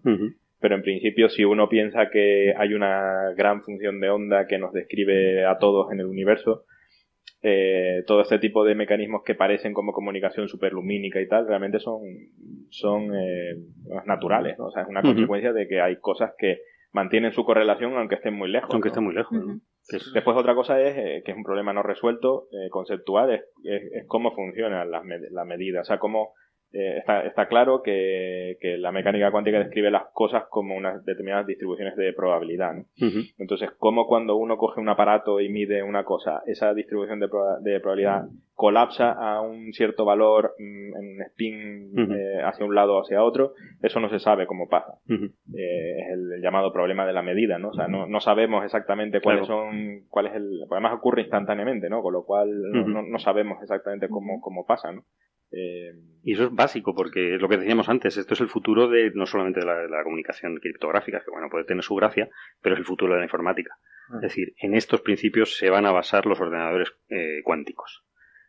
Pero 0.63 0.75
en 0.75 0.81
principio 0.81 1.27
si 1.27 1.43
uno 1.43 1.67
piensa 1.67 2.09
que 2.09 2.53
hay 2.57 2.73
una 2.73 3.33
gran 3.35 3.61
función 3.63 3.99
de 3.99 4.09
onda 4.09 4.47
que 4.47 4.57
nos 4.57 4.71
describe 4.71 5.43
a 5.45 5.57
todos 5.57 5.91
en 5.91 5.99
el 5.99 6.05
universo, 6.05 6.63
eh, 7.41 8.03
todo 8.07 8.21
este 8.21 8.39
tipo 8.39 8.63
de 8.63 8.73
mecanismos 8.73 9.23
que 9.25 9.35
parecen 9.35 9.73
como 9.73 9.91
comunicación 9.91 10.47
superlumínica 10.47 11.19
y 11.19 11.27
tal, 11.27 11.45
realmente 11.47 11.79
son, 11.79 11.99
son 12.69 13.13
eh, 13.13 13.55
naturales, 14.05 14.57
¿no? 14.57 14.67
O 14.67 14.71
sea, 14.71 14.83
es 14.83 14.87
una 14.87 15.01
consecuencia 15.13 15.51
de 15.51 15.67
que 15.67 15.81
hay 15.81 15.97
cosas 15.97 16.31
que 16.37 16.59
mantienen 16.93 17.33
su 17.33 17.43
correlación 17.43 17.97
aunque 17.97 18.15
estén 18.15 18.33
muy 18.35 18.49
lejos. 18.49 18.69
Aunque 18.73 18.87
¿no? 18.87 18.93
esté 18.93 19.01
muy 19.01 19.13
lejos. 19.13 19.37
Después 20.13 20.37
otra 20.37 20.55
cosa 20.55 20.79
es 20.81 20.95
eh, 20.97 21.21
que 21.25 21.31
es 21.31 21.37
un 21.37 21.43
problema 21.43 21.73
no 21.73 21.83
resuelto, 21.83 22.47
eh, 22.53 22.69
conceptual, 22.69 23.31
es, 23.31 23.41
es- 23.65 23.91
es 23.91 24.05
cómo 24.07 24.31
funcionan 24.33 24.89
las 24.89 25.03
med- 25.03 25.27
la 25.31 25.43
medida. 25.43 25.81
O 25.81 25.83
sea, 25.83 25.99
cómo 25.99 26.33
eh, 26.73 26.97
está, 26.97 27.21
está 27.25 27.47
claro 27.47 27.81
que, 27.83 28.57
que 28.59 28.77
la 28.77 28.91
mecánica 28.91 29.31
cuántica 29.31 29.59
describe 29.59 29.91
las 29.91 30.05
cosas 30.13 30.45
como 30.49 30.75
unas 30.75 31.05
determinadas 31.05 31.45
distribuciones 31.47 31.95
de 31.95 32.11
probabilidad. 32.13 32.73
¿no? 32.73 32.85
Entonces, 33.37 33.69
cómo 33.77 34.07
cuando 34.07 34.35
uno 34.35 34.57
coge 34.57 34.81
un 34.81 34.89
aparato 34.89 35.39
y 35.39 35.49
mide 35.49 35.83
una 35.83 36.03
cosa, 36.03 36.41
esa 36.47 36.73
distribución 36.73 37.19
de, 37.19 37.27
proba- 37.29 37.59
de 37.59 37.79
probabilidad 37.79 38.23
colapsa 38.55 39.11
a 39.11 39.41
un 39.41 39.73
cierto 39.73 40.05
valor 40.05 40.53
mm, 40.59 40.95
en 40.95 41.15
un 41.15 41.21
spin 41.23 41.91
eh, 42.15 42.41
hacia 42.43 42.65
un 42.65 42.75
lado 42.75 42.95
o 42.97 43.01
hacia 43.01 43.23
otro, 43.23 43.53
eso 43.81 43.99
no 43.99 44.09
se 44.09 44.19
sabe 44.19 44.45
cómo 44.45 44.69
pasa 44.69 44.93
eh, 45.55 45.99
es 45.99 46.07
el, 46.13 46.41
llamado 46.41 46.71
problema 46.73 47.05
de 47.05 47.13
la 47.13 47.21
medida, 47.23 47.57
¿no? 47.57 47.69
O 47.69 47.73
sea, 47.73 47.87
no, 47.87 48.05
no 48.07 48.19
sabemos 48.19 48.63
exactamente 48.63 49.21
cuáles 49.21 49.45
Claro. 49.47 49.63
son, 49.71 50.01
cuál 50.09 50.27
es 50.27 50.35
el, 50.35 50.61
además 50.69 50.93
ocurre 50.93 51.21
instantáneamente, 51.21 51.89
¿no? 51.89 52.01
Con 52.01 52.13
lo 52.13 52.23
cual 52.25 52.49
no, 52.71 52.87
no, 52.87 53.01
no 53.03 53.19
sabemos 53.19 53.61
exactamente 53.61 54.07
cómo, 54.09 54.39
cómo 54.41 54.65
pasa, 54.65 54.91
¿no? 54.91 55.03
Eh, 55.55 55.93
Y 56.23 56.33
eso 56.33 56.45
es 56.45 56.51
básico, 56.53 56.95
porque 56.95 57.35
es 57.35 57.41
lo 57.41 57.49
que 57.49 57.57
decíamos 57.57 57.89
antes, 57.89 58.15
esto 58.17 58.33
es 58.33 58.41
el 58.41 58.47
futuro 58.47 58.87
de 58.87 59.11
no 59.13 59.25
solamente 59.25 59.59
de 59.59 59.65
la, 59.65 59.75
de 59.75 59.89
la 59.89 60.03
comunicación 60.03 60.55
criptográfica, 60.57 61.21
que 61.23 61.29
bueno, 61.31 61.49
puede 61.51 61.65
tener 61.65 61.83
su 61.83 61.95
gracia, 61.95 62.29
pero 62.61 62.75
es 62.75 62.79
el 62.79 62.85
futuro 62.85 63.13
de 63.13 63.19
la 63.19 63.25
informática. 63.25 63.75
Ah. 64.09 64.15
Es 64.15 64.21
decir, 64.21 64.53
en 64.57 64.73
estos 64.73 65.01
principios 65.01 65.57
se 65.57 65.69
van 65.69 65.85
a 65.85 65.91
basar 65.91 66.25
los 66.25 66.39
ordenadores 66.39 66.91
eh, 67.09 67.41
cuánticos. 67.43 68.03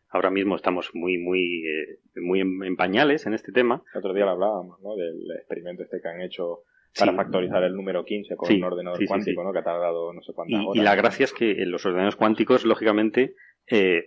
Ahora 0.09 0.29
mismo 0.31 0.55
estamos 0.55 0.91
muy, 0.93 1.17
muy, 1.17 1.65
eh, 1.67 1.99
muy 2.21 2.39
en, 2.39 2.63
en 2.63 2.75
pañales 2.77 3.25
en 3.27 3.33
este 3.33 3.51
tema. 3.51 3.83
el 3.93 3.99
otro 3.99 4.13
día 4.13 4.23
lo 4.25 4.31
hablábamos, 4.31 4.79
¿no? 4.81 4.95
Del 4.95 5.19
experimento 5.37 5.83
este 5.83 5.99
que 6.01 6.07
han 6.07 6.21
hecho 6.21 6.59
para 6.97 7.11
Sí. 7.11 7.17
factorizar 7.17 7.61
el 7.65 7.75
número 7.75 8.05
15 8.05 8.37
con 8.37 8.47
Sí, 8.47 8.55
un 8.55 8.63
ordenador 8.63 8.97
sí, 8.99 9.05
cuántico. 9.05 9.43
¿no? 9.43 9.51
Que 9.51 9.59
ha 9.59 9.63
tardado 9.63 10.13
no 10.13 10.21
sé 10.21 10.31
cuántas 10.33 10.61
Y, 10.61 10.65
horas. 10.65 10.75
y 10.81 10.85
la 10.85 10.95
gracia 10.95 11.25
es 11.25 11.33
que 11.33 11.53
los 11.65 11.85
ordenadores 11.85 12.15
cuánticos, 12.15 12.63
lógicamente, 12.65 13.35
eh, 13.69 14.05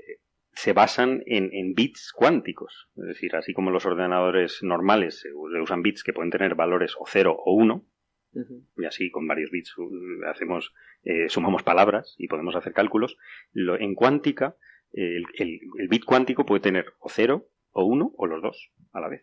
se 0.61 0.73
basan 0.73 1.23
en, 1.27 1.51
en 1.53 1.75
bits 1.75 2.13
cuánticos. 2.13 2.89
Es 2.97 3.05
decir, 3.07 3.37
así 3.37 3.53
como 3.55 3.71
los 3.71 3.87
ordenadores 3.87 4.59
normales 4.63 5.21
se 5.21 5.29
usan 5.33 5.83
bits 5.83 6.03
que 6.03 6.13
pueden 6.13 6.31
tener 6.33 6.57
valores 6.57 6.95
o 6.99 7.05
0 7.07 7.37
o 7.45 7.53
1, 7.55 7.85
Ujú. 8.35 8.67
y 8.77 8.85
así 8.85 9.11
con 9.11 9.27
varios 9.29 9.51
bits 9.51 9.75
hacemos 10.27 10.75
eh, 11.05 11.29
sumamos 11.29 11.63
palabras 11.63 12.15
y 12.19 12.27
podemos 12.29 12.57
hacer 12.57 12.73
cálculos 12.73 13.17
Lo- 13.53 13.79
en 13.79 13.95
cuántica 13.95 14.57
eh, 14.93 15.17
el, 15.19 15.25
el- 15.35 15.61
el 15.79 15.89
bit 15.89 16.05
cuántico 16.05 16.45
puede 16.45 16.61
tener 16.61 16.87
o 16.99 17.09
0 17.09 17.49
o 17.71 17.85
1 17.85 18.13
o 18.17 18.27
los 18.27 18.43
dos 18.43 18.71
a 18.93 19.01
la 19.01 19.09
vez 19.09 19.23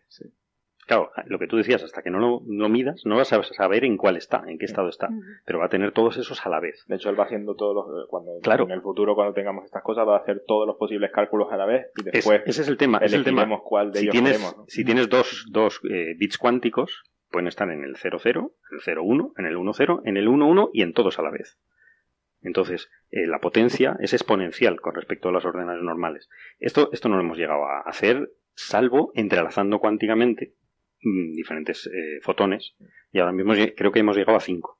claro 0.86 1.10
lo 1.26 1.38
que 1.38 1.46
tú 1.46 1.56
decías 1.56 1.82
hasta 1.82 2.02
que 2.02 2.10
no 2.10 2.18
lo, 2.18 2.42
lo 2.46 2.68
midas 2.68 3.02
no 3.04 3.16
vas 3.16 3.32
a 3.32 3.42
saber 3.42 3.84
en 3.84 3.96
cuál 3.96 4.16
está 4.16 4.44
en 4.46 4.56
qué 4.58 4.64
estado 4.64 4.88
está 4.88 5.08
pero 5.44 5.58
va 5.58 5.66
a 5.66 5.68
tener 5.68 5.92
todos 5.92 6.16
esos 6.16 6.44
a 6.46 6.48
la 6.48 6.60
vez 6.60 6.84
De 6.86 6.96
hecho, 6.96 7.10
él 7.10 7.18
va 7.18 7.24
haciendo 7.24 7.54
todos 7.56 7.74
los, 7.74 8.08
cuando, 8.08 8.32
Claro. 8.42 8.64
en 8.64 8.70
el 8.70 8.80
futuro, 8.82 9.14
cuando 9.14 9.34
tengamos 9.34 9.64
estas 9.64 9.82
cosas, 9.82 10.06
va 10.06 10.16
a 10.16 10.20
hacer 10.20 10.42
todos 10.46 10.66
los 10.66 10.76
posibles 10.76 11.10
cálculos 11.12 11.52
a 11.52 11.56
la 11.56 11.66
vez 11.66 11.86
y 11.96 12.00
Es- 12.00 12.12
después 12.14 12.42
ese 12.46 12.62
es 12.62 12.68
el 12.68 12.76
tema 12.76 12.98
es 12.98 13.12
el 13.12 13.24
tema 13.24 13.46
cuál 13.62 13.90
de 13.92 13.98
si 13.98 14.04
ellos 14.04 14.12
tienes, 14.12 14.32
queremos, 14.32 14.56
¿no? 14.56 14.64
si 14.68 14.84
tienes 14.84 15.08
dos, 15.08 15.46
dos 15.50 15.80
eh, 15.90 16.14
bits 16.16 16.38
cuánticos, 16.38 17.02
pueden 17.30 17.48
estar 17.48 17.68
en 17.70 17.82
el 17.82 17.96
00, 17.96 18.52
en 18.70 18.78
el 18.88 18.98
01, 18.98 19.32
en 19.36 19.46
el 19.46 19.54
10, 19.56 19.80
en 20.04 20.16
el 20.16 20.28
11 20.28 20.70
y 20.72 20.82
en 20.82 20.92
todos 20.92 21.18
a 21.18 21.22
la 21.22 21.30
vez. 21.30 21.58
Entonces, 22.42 22.88
eh, 23.10 23.26
la 23.26 23.40
potencia 23.40 23.96
es 24.00 24.12
exponencial 24.12 24.80
con 24.80 24.94
respecto 24.94 25.28
a 25.28 25.32
los 25.32 25.44
ordenadores 25.44 25.82
normales. 25.82 26.28
Esto, 26.60 26.90
esto 26.92 27.08
no 27.08 27.16
lo 27.16 27.22
hemos 27.22 27.36
llegado 27.38 27.64
a 27.64 27.80
hacer, 27.80 28.30
salvo 28.54 29.10
entrelazando 29.14 29.80
cuánticamente 29.80 30.52
diferentes 31.02 31.86
eh, 31.86 32.20
fotones, 32.22 32.74
y 33.12 33.18
ahora 33.18 33.32
mismo 33.32 33.54
creo 33.76 33.92
que 33.92 34.00
hemos 34.00 34.16
llegado 34.16 34.36
a 34.38 34.40
5. 34.40 34.78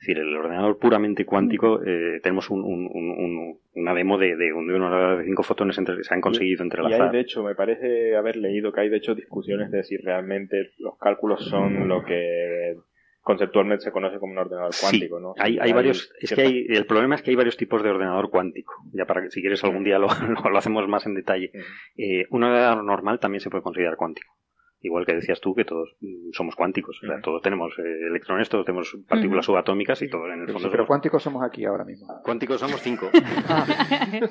Es 0.00 0.06
decir, 0.06 0.18
el 0.22 0.34
ordenador 0.36 0.78
puramente 0.78 1.24
cuántico, 1.24 1.80
eh, 1.84 2.20
tenemos 2.22 2.50
un- 2.50 2.62
un- 2.62 2.88
un- 2.92 3.10
un- 3.10 3.58
una 3.74 3.94
demo 3.94 4.16
de, 4.16 4.36
de 4.36 4.52
un, 4.52 4.68
de 4.68 4.74
un 4.74 4.82
ordenador 4.82 5.18
de 5.18 5.24
5 5.24 5.42
fotones 5.42 5.76
entre, 5.78 5.96
que 5.96 6.04
se 6.04 6.14
han 6.14 6.20
conseguido 6.20 6.62
Y 6.62 6.66
entrelazar. 6.66 7.02
hay, 7.06 7.12
de 7.12 7.20
hecho, 7.20 7.42
me 7.42 7.54
parece 7.56 8.14
haber 8.16 8.36
leído 8.36 8.72
que 8.72 8.80
hay, 8.82 8.88
de 8.90 8.96
hecho, 8.98 9.14
discusiones 9.16 9.70
de 9.72 9.82
si 9.82 9.96
realmente 9.96 10.70
los 10.78 10.96
cálculos 10.98 11.44
son 11.48 11.88
lo 11.88 12.04
que 12.04 12.76
conceptualmente 13.22 13.84
se 13.84 13.90
conoce 13.92 14.18
como 14.18 14.32
un 14.32 14.38
ordenador 14.38 14.72
Sí, 14.72 14.80
cuántico, 14.80 15.20
¿no? 15.20 15.34
Hay, 15.36 15.58
hay 15.60 15.72
varios, 15.72 16.12
es 16.20 16.32
que 16.32 16.40
hay, 16.42 16.66
el 16.68 16.86
problema 16.86 17.14
es 17.16 17.22
que 17.22 17.30
hay 17.30 17.36
varios 17.36 17.56
tipos 17.56 17.82
de 17.82 17.90
ordenador 17.90 18.30
cuántico. 18.30 18.72
Ya 18.92 19.04
para 19.04 19.22
que 19.22 19.30
si 19.30 19.40
quieres 19.40 19.62
algún 19.64 19.84
día 19.84 19.98
lo, 19.98 20.06
lo- 20.06 20.48
lo 20.50 20.56
hacemos 20.58 20.86
más 20.88 21.06
en 21.06 21.14
detalle. 21.14 21.50
Eh, 21.96 22.26
un 22.30 22.44
ordenador 22.44 22.84
normal 22.84 23.18
también 23.18 23.40
se 23.40 23.50
puede 23.50 23.62
considerar 23.64 23.96
cuántico. 23.96 24.32
Igual 24.80 25.06
que 25.06 25.14
decías 25.14 25.40
tú 25.40 25.54
que 25.54 25.64
todos 25.64 25.96
mm, 26.00 26.30
somos 26.32 26.54
cuánticos. 26.54 27.02
O 27.02 27.06
sea, 27.06 27.20
todos 27.20 27.42
tenemos 27.42 27.76
eh, 27.78 28.06
electrones, 28.06 28.48
todos 28.48 28.64
tenemos 28.64 28.96
partículas 29.08 29.44
subatómicas 29.44 30.00
y 30.02 30.08
todo 30.08 30.26
en 30.26 30.40
el 30.40 30.46
Pero, 30.46 30.52
fondo 30.52 30.70
pero 30.70 30.82
somos 30.82 30.86
cuánticos 30.88 31.22
somos 31.22 31.42
aquí 31.42 31.64
ahora 31.64 31.84
mismo. 31.84 32.06
cuánticos 32.22 32.60
somos 32.60 32.80
cinco. 32.80 33.10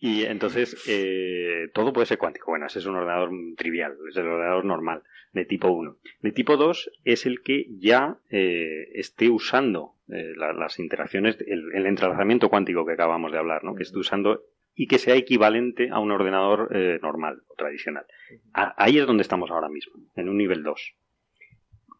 y 0.00 0.24
entonces 0.24 0.84
eh, 0.88 1.68
todo 1.74 1.92
puede 1.92 2.06
ser 2.06 2.18
cuántico. 2.18 2.50
Bueno, 2.50 2.66
ese 2.66 2.78
es 2.78 2.86
un 2.86 2.96
ordenador 2.96 3.30
trivial, 3.56 3.94
es 4.08 4.16
el 4.16 4.26
ordenador 4.26 4.64
normal, 4.64 5.02
de 5.32 5.44
tipo 5.44 5.68
1. 5.68 5.96
De 6.22 6.32
tipo 6.32 6.56
2 6.56 6.90
es 7.04 7.26
el 7.26 7.42
que 7.42 7.66
ya 7.78 8.18
eh, 8.30 8.88
esté 8.94 9.28
usando 9.28 9.94
eh, 10.08 10.32
la- 10.36 10.52
las 10.52 10.78
interacciones, 10.78 11.38
el, 11.46 11.72
el 11.74 11.86
entrelazamiento 11.86 12.48
cuántico 12.48 12.86
que 12.86 12.92
acabamos 12.94 13.32
de 13.32 13.38
hablar, 13.38 13.62
¿no? 13.64 13.74
que 13.74 13.82
esté 13.82 13.98
usando 13.98 14.42
y 14.74 14.86
que 14.86 14.98
sea 14.98 15.14
equivalente 15.14 15.90
a 15.90 15.98
un 15.98 16.10
ordenador 16.10 16.74
eh, 16.74 16.98
normal 17.02 17.42
o 17.48 17.54
tradicional. 17.54 18.06
Ahí 18.52 18.98
es 18.98 19.06
donde 19.06 19.22
estamos 19.22 19.50
ahora 19.50 19.68
mismo, 19.68 19.94
en 20.16 20.28
un 20.28 20.38
nivel 20.38 20.62
2. 20.62 20.94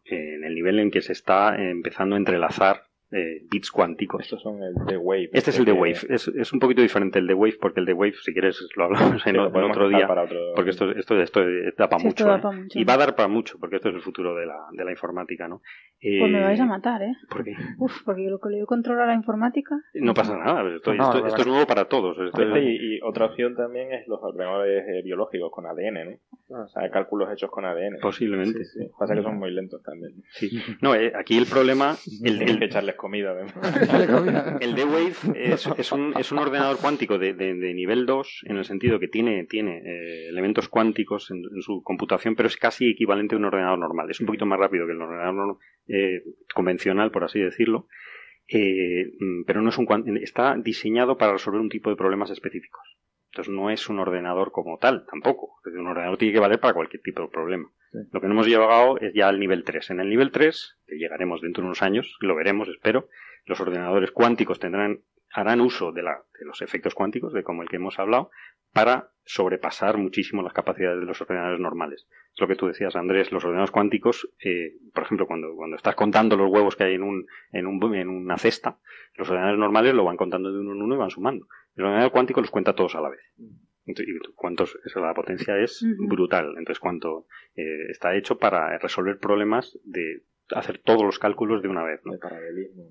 Eh, 0.05 0.35
en 0.35 0.43
el 0.43 0.55
nivel 0.55 0.79
en 0.79 0.91
que 0.91 1.01
se 1.01 1.13
está 1.13 1.55
empezando 1.55 2.15
a 2.15 2.19
entrelazar 2.19 2.90
eh, 3.11 3.43
bits 3.49 3.71
cuánticos. 3.71 4.21
Estos 4.23 4.41
son 4.41 4.61
el 4.63 4.73
de 4.85 4.97
Wave. 4.97 5.29
Este 5.33 5.49
es 5.51 5.59
el 5.59 5.65
de 5.65 5.73
que- 5.73 5.77
Wave. 5.79 5.97
Es, 6.09 6.27
es 6.29 6.53
un 6.53 6.59
poquito 6.59 6.81
diferente 6.81 7.19
el 7.19 7.27
de 7.27 7.33
Wave 7.33 7.57
porque 7.59 7.79
el 7.81 7.85
de 7.85 7.93
Wave, 7.93 8.13
si 8.23 8.31
quieres, 8.33 8.57
lo 8.75 8.85
hablamos 8.85 9.21
Sí, 9.21 9.29
en, 9.29 9.37
lo 9.37 9.47
o- 9.47 9.57
en 9.59 9.63
otro 9.69 9.89
día. 9.89 10.07
para 10.07 10.23
otro- 10.23 10.53
Porque 10.55 10.69
esto, 10.71 10.91
esto, 10.91 11.19
esto 11.21 11.41
da 11.77 11.89
para 11.89 11.99
Sí, 12.01 12.07
esto 12.07 12.23
mucho. 12.23 12.31
da 12.31 12.37
¿eh? 12.37 12.41
pa' 12.41 12.51
mucho. 12.51 12.79
Y 12.79 12.83
va 12.83 12.93
a 12.93 12.97
dar 12.97 13.15
para 13.15 13.27
mucho 13.27 13.57
porque 13.59 13.75
esto 13.77 13.89
es 13.89 13.95
el 13.95 14.01
futuro 14.01 14.35
de 14.35 14.45
la, 14.45 14.57
de 14.71 14.85
la 14.85 14.91
informática, 14.91 15.47
¿no? 15.47 15.61
Eh, 15.99 16.19
Pues 16.19 16.31
me 16.31 16.41
vais 16.41 16.59
a 16.59 16.65
matar, 16.65 17.03
¿eh? 17.03 17.13
¿Por 17.29 17.43
qué? 17.43 17.53
Uf, 17.77 18.01
porque 18.05 18.23
lo 18.29 18.39
que 18.39 18.49
le 18.49 18.65
controla 18.65 19.05
la 19.05 19.13
informática. 19.13 19.75
No 19.95 20.13
pasa 20.13 20.35
nada. 20.37 20.63
Esto, 20.75 20.93
No, 20.93 21.03
esto- 21.13 21.27
esto 21.27 21.41
es 21.41 21.47
nuevo 21.47 21.67
para 21.67 21.85
todos. 21.85 22.17
Esto 22.17 22.41
Este 22.41 22.59
es- 22.59 22.65
y, 22.81 22.95
y 22.95 22.99
otra 23.03 23.25
opción 23.27 23.55
también 23.55 23.91
es 23.91 24.07
los 24.07 24.19
ordenadores 24.23 24.83
eh, 24.87 25.01
biológicos 25.03 25.51
con 25.51 25.65
ADN, 25.67 26.17
¿no? 26.49 26.63
O 26.63 26.67
sea, 26.67 26.89
cálculos 26.89 27.29
hechos 27.31 27.49
con 27.51 27.65
ADN. 27.65 27.99
Posiblemente. 28.01 28.63
Sí, 28.65 28.79
sí. 28.79 28.89
Pasa 28.97 29.15
que 29.15 29.21
son 29.21 29.37
muy 29.37 29.51
lentos 29.51 29.81
también. 29.83 30.13
Sí. 30.31 30.49
No, 30.81 30.95
eh, 30.95 31.11
aquí 31.15 31.37
el 31.37 31.45
problema, 31.45 31.95
el, 32.23 32.41
el- 32.41 32.59
que 32.59 32.65
echarles 32.65 32.95
comida, 33.01 33.31
además. 33.31 33.53
El 34.61 34.75
D-Wave 34.75 35.13
es, 35.35 35.67
es 35.77 35.91
un, 35.91 36.13
es 36.17 36.31
un 36.31 36.37
ordenador 36.37 36.77
cuántico 36.79 37.17
de, 37.17 37.33
de- 37.33 37.55
de 37.55 37.73
nivel 37.73 38.05
2 38.05 38.43
en 38.45 38.57
el 38.57 38.63
sentido 38.65 38.99
que 38.99 39.07
tiene, 39.09 39.43
tiene 39.45 39.79
eh, 39.79 40.29
elementos 40.29 40.69
cuánticos 40.69 41.29
en, 41.31 41.37
en 41.37 41.61
su 41.61 41.81
computación, 41.83 42.35
pero 42.35 42.47
es 42.47 42.55
casi 42.57 42.89
equivalente 42.89 43.35
a 43.35 43.39
un 43.39 43.45
ordenador 43.45 43.79
normal. 43.79 44.09
Es 44.09 44.19
un 44.21 44.27
poquito 44.27 44.45
más 44.45 44.59
rápido 44.59 44.85
que 44.85 44.93
el 44.93 45.01
ordenador 45.01 45.57
eh, 45.87 46.21
convencional, 46.53 47.11
por 47.11 47.23
así 47.25 47.39
decirlo, 47.39 47.87
eh, 48.47 49.11
pero 49.45 49.61
no 49.61 49.69
es 49.69 49.77
un 49.77 49.87
está 50.21 50.55
diseñado 50.57 51.17
para 51.17 51.33
resolver 51.33 51.59
un 51.61 51.69
tipo 51.69 51.89
de 51.89 51.95
problemas 51.95 52.29
específicos. 52.29 52.81
Entonces 53.31 53.53
no 53.53 53.69
es 53.69 53.87
un 53.87 53.99
ordenador 53.99 54.51
como 54.51 54.77
tal, 54.77 55.05
tampoco. 55.09 55.55
Es 55.59 55.65
decir, 55.65 55.79
Un 55.79 55.87
ordenador 55.87 56.17
tiene 56.17 56.33
que 56.33 56.39
valer 56.41 56.59
para 56.59 56.73
cualquier 56.73 57.01
tipo 57.01 57.21
de 57.21 57.29
problema. 57.29 57.71
Lo 58.11 58.19
que 58.19 58.27
no 58.27 58.33
hemos 58.33 58.47
llegado 58.47 58.97
es 58.99 59.13
ya 59.13 59.29
al 59.29 59.39
nivel 59.39 59.63
3. 59.63 59.91
En 59.91 60.01
el 60.01 60.09
nivel 60.09 60.31
3, 60.31 60.79
que 60.85 60.97
llegaremos 60.97 61.41
dentro 61.41 61.61
de 61.61 61.67
unos 61.67 61.81
años, 61.81 62.17
lo 62.19 62.35
veremos, 62.35 62.67
espero, 62.67 63.07
los 63.45 63.59
ordenadores 63.61 64.11
cuánticos 64.11 64.59
tendrán, 64.59 64.99
harán 65.33 65.61
uso 65.61 65.93
de, 65.93 66.03
la, 66.03 66.21
de 66.39 66.45
los 66.45 66.61
efectos 66.61 66.93
cuánticos, 66.93 67.31
de 67.31 67.43
como 67.43 67.61
el 67.61 67.69
que 67.69 67.77
hemos 67.77 67.99
hablado, 67.99 68.31
para 68.73 69.11
sobrepasar 69.23 69.97
muchísimo 69.97 70.41
las 70.41 70.53
capacidades 70.53 70.99
de 70.99 71.05
los 71.05 71.21
ordenadores 71.21 71.59
normales. 71.59 72.07
Es 72.33 72.41
lo 72.41 72.47
que 72.47 72.55
tú 72.55 72.67
decías, 72.67 72.97
Andrés, 72.97 73.31
los 73.31 73.43
ordenadores 73.45 73.71
cuánticos, 73.71 74.29
eh, 74.43 74.73
por 74.93 75.03
ejemplo, 75.03 75.25
cuando, 75.25 75.55
cuando 75.55 75.77
estás 75.77 75.95
contando 75.95 76.35
los 76.35 76.51
huevos 76.51 76.75
que 76.75 76.83
hay 76.83 76.95
en, 76.95 77.03
un, 77.03 77.25
en, 77.53 77.67
un, 77.67 77.95
en 77.95 78.09
una 78.09 78.37
cesta, 78.37 78.77
los 79.15 79.29
ordenadores 79.29 79.59
normales 79.59 79.93
lo 79.93 80.03
van 80.03 80.17
contando 80.17 80.51
de 80.51 80.59
uno 80.59 80.73
en 80.73 80.81
uno 80.81 80.95
y 80.95 80.97
van 80.97 81.09
sumando. 81.09 81.47
El 81.75 81.85
ordenador 81.85 82.11
cuántico 82.11 82.41
los 82.41 82.51
cuenta 82.51 82.75
todos 82.75 82.95
a 82.95 83.01
la 83.01 83.09
vez. 83.09 83.21
Entonces, 83.85 84.13
y 84.13 84.33
cuántos, 84.35 84.77
eso, 84.85 84.99
la 84.99 85.13
potencia 85.13 85.57
es 85.57 85.83
brutal. 85.97 86.49
Entonces, 86.57 86.79
cuánto 86.79 87.25
eh, 87.55 87.89
está 87.89 88.15
hecho 88.15 88.37
para 88.37 88.77
resolver 88.77 89.17
problemas 89.19 89.77
de 89.83 90.23
hacer 90.55 90.81
todos 90.83 91.03
los 91.03 91.17
cálculos 91.17 91.61
de 91.61 91.69
una 91.69 91.83
vez, 91.83 92.01
¿no? 92.03 92.13
De 92.13 92.19
paralelismo. 92.19 92.83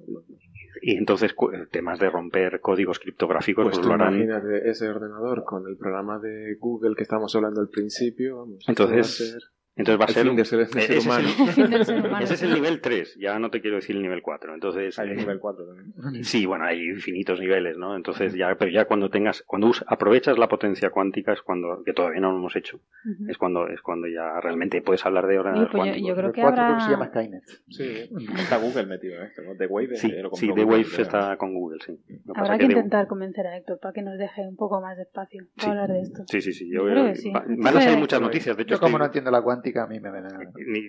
Y 0.83 0.97
entonces 0.97 1.35
temas 1.71 1.99
de 1.99 2.09
romper 2.09 2.61
códigos 2.61 2.99
criptográficos 2.99 3.65
Pues 3.65 3.77
pues, 3.79 3.87
lo 3.87 3.95
harán. 3.95 4.29
ese 4.65 4.89
ordenador 4.89 5.45
con 5.45 5.67
el 5.69 5.77
programa 5.77 6.19
de 6.19 6.57
Google 6.59 6.95
que 6.97 7.03
estábamos 7.03 7.35
hablando 7.37 7.61
al 7.61 7.69
principio. 7.69 8.39
Vamos, 8.39 8.65
Entonces, 8.67 9.51
Entonces 9.81 10.01
va 10.01 10.05
a 10.05 10.09
El 10.09 10.15
ser... 10.15 10.27
fin 10.27 10.37
de 10.37 10.45
ser, 10.45 10.59
de 10.61 10.67
ser 10.67 10.83
ese 10.83 10.97
es 10.99 11.05
humano. 11.07 11.29
El 11.29 11.49
fin 11.53 11.71
del 11.71 11.85
ser 11.85 11.99
humano. 12.01 12.19
Ese 12.25 12.35
es 12.35 12.43
el 12.43 12.55
nivel 12.55 12.81
3, 12.81 13.17
ya 13.21 13.39
no 13.39 13.51
te 13.51 13.61
quiero 13.61 13.77
decir 13.77 13.97
el 13.97 14.03
nivel 14.03 14.23
4. 14.23 14.55
Entonces, 14.55 14.99
Hay 14.99 15.11
eh, 15.11 15.15
nivel 15.17 15.39
4 15.41 15.65
también. 15.67 16.25
sí, 16.25 16.47
bueno, 16.47 16.65
hay 16.65 16.81
infinitos 16.91 17.41
niveles, 17.41 17.77
¿no? 17.77 17.97
Entonces 17.97 18.35
ya, 18.35 18.55
pero 18.59 18.71
ya 18.71 18.85
cuando 18.87 19.11
tengas, 19.11 19.43
cuando 19.47 19.69
us- 19.69 19.85
aprovechas 19.87 20.39
la 20.39 20.49
potencia 20.49 20.91
cuántica 20.91 21.33
es 21.33 21.43
cuando, 21.43 21.83
que 21.85 21.93
todavía 21.93 22.21
no 22.21 22.31
lo 22.33 22.39
hemos 22.39 22.57
hecho, 22.57 22.81
es 23.29 23.37
cuando, 23.39 23.69
es 23.69 23.81
cuando 23.83 24.07
ya 24.09 24.41
realmente 24.41 24.81
puedes 24.83 25.05
hablar 25.07 25.27
de 25.27 25.31
Oye, 25.31 25.39
ordenador 25.41 25.71
pues 25.71 25.73
yo, 25.73 25.79
cuántico. 25.91 26.09
yo 26.09 26.15
creo 26.15 26.27
El 26.29 26.33
que 26.35 26.41
cuatro 26.43 26.63
habrá... 26.63 26.75
creo 26.75 26.79
que 26.79 26.85
se 26.85 26.91
llama 26.91 27.07
Skynet. 27.09 27.43
Sí, 27.69 28.41
está 28.43 28.57
Google 28.59 28.87
metido 28.87 29.17
en 29.17 29.23
esto, 29.27 29.43
¿no? 29.43 29.57
The 29.57 29.67
Wave 29.67 29.97
Sí, 29.97 30.09
lo 30.21 30.31
sí, 30.35 30.51
The 30.55 30.65
Wave 30.65 30.81
está 30.99 31.37
con 31.37 31.55
Google, 31.55 31.79
sí. 31.85 31.93
Lo 31.93 32.35
que 32.35 32.41
pasa 32.41 32.41
Habrá 32.53 32.59
que 32.59 32.65
intentar 32.65 33.07
convencer 33.07 33.47
a 33.47 33.57
Héctor 33.57 33.79
para 33.81 33.93
que 33.93 34.03
nos 34.03 34.19
deje 34.19 34.43
un 34.47 34.57
poco 34.57 34.81
más 34.81 34.97
de 34.97 35.03
espacio 35.05 35.45
para 35.57 35.65
Sí. 35.65 35.71
hablar 35.71 35.89
de 35.91 36.01
esto. 36.01 36.23
Sí, 36.27 36.41
sí, 36.41 36.53
sí. 36.53 36.69
Yo, 36.73 36.81
Yo 36.87 36.91
creo 36.93 37.07
que 37.07 37.15
sí. 37.17 37.31
va- 37.31 37.45
van 37.47 37.77
a 37.77 37.81
salir 37.81 37.99
muchas 37.99 38.19
Yo- 38.21 38.27
noticias. 38.27 38.57
De 38.57 38.63
hecho, 38.65 38.75
Yo 38.75 38.81
como 38.81 38.99
no 38.99 39.05
entiendo 39.05 39.31
la 39.31 39.43
cuántica, 39.43 39.70
a 39.79 39.87
mí 39.87 40.01
me... 40.01 40.11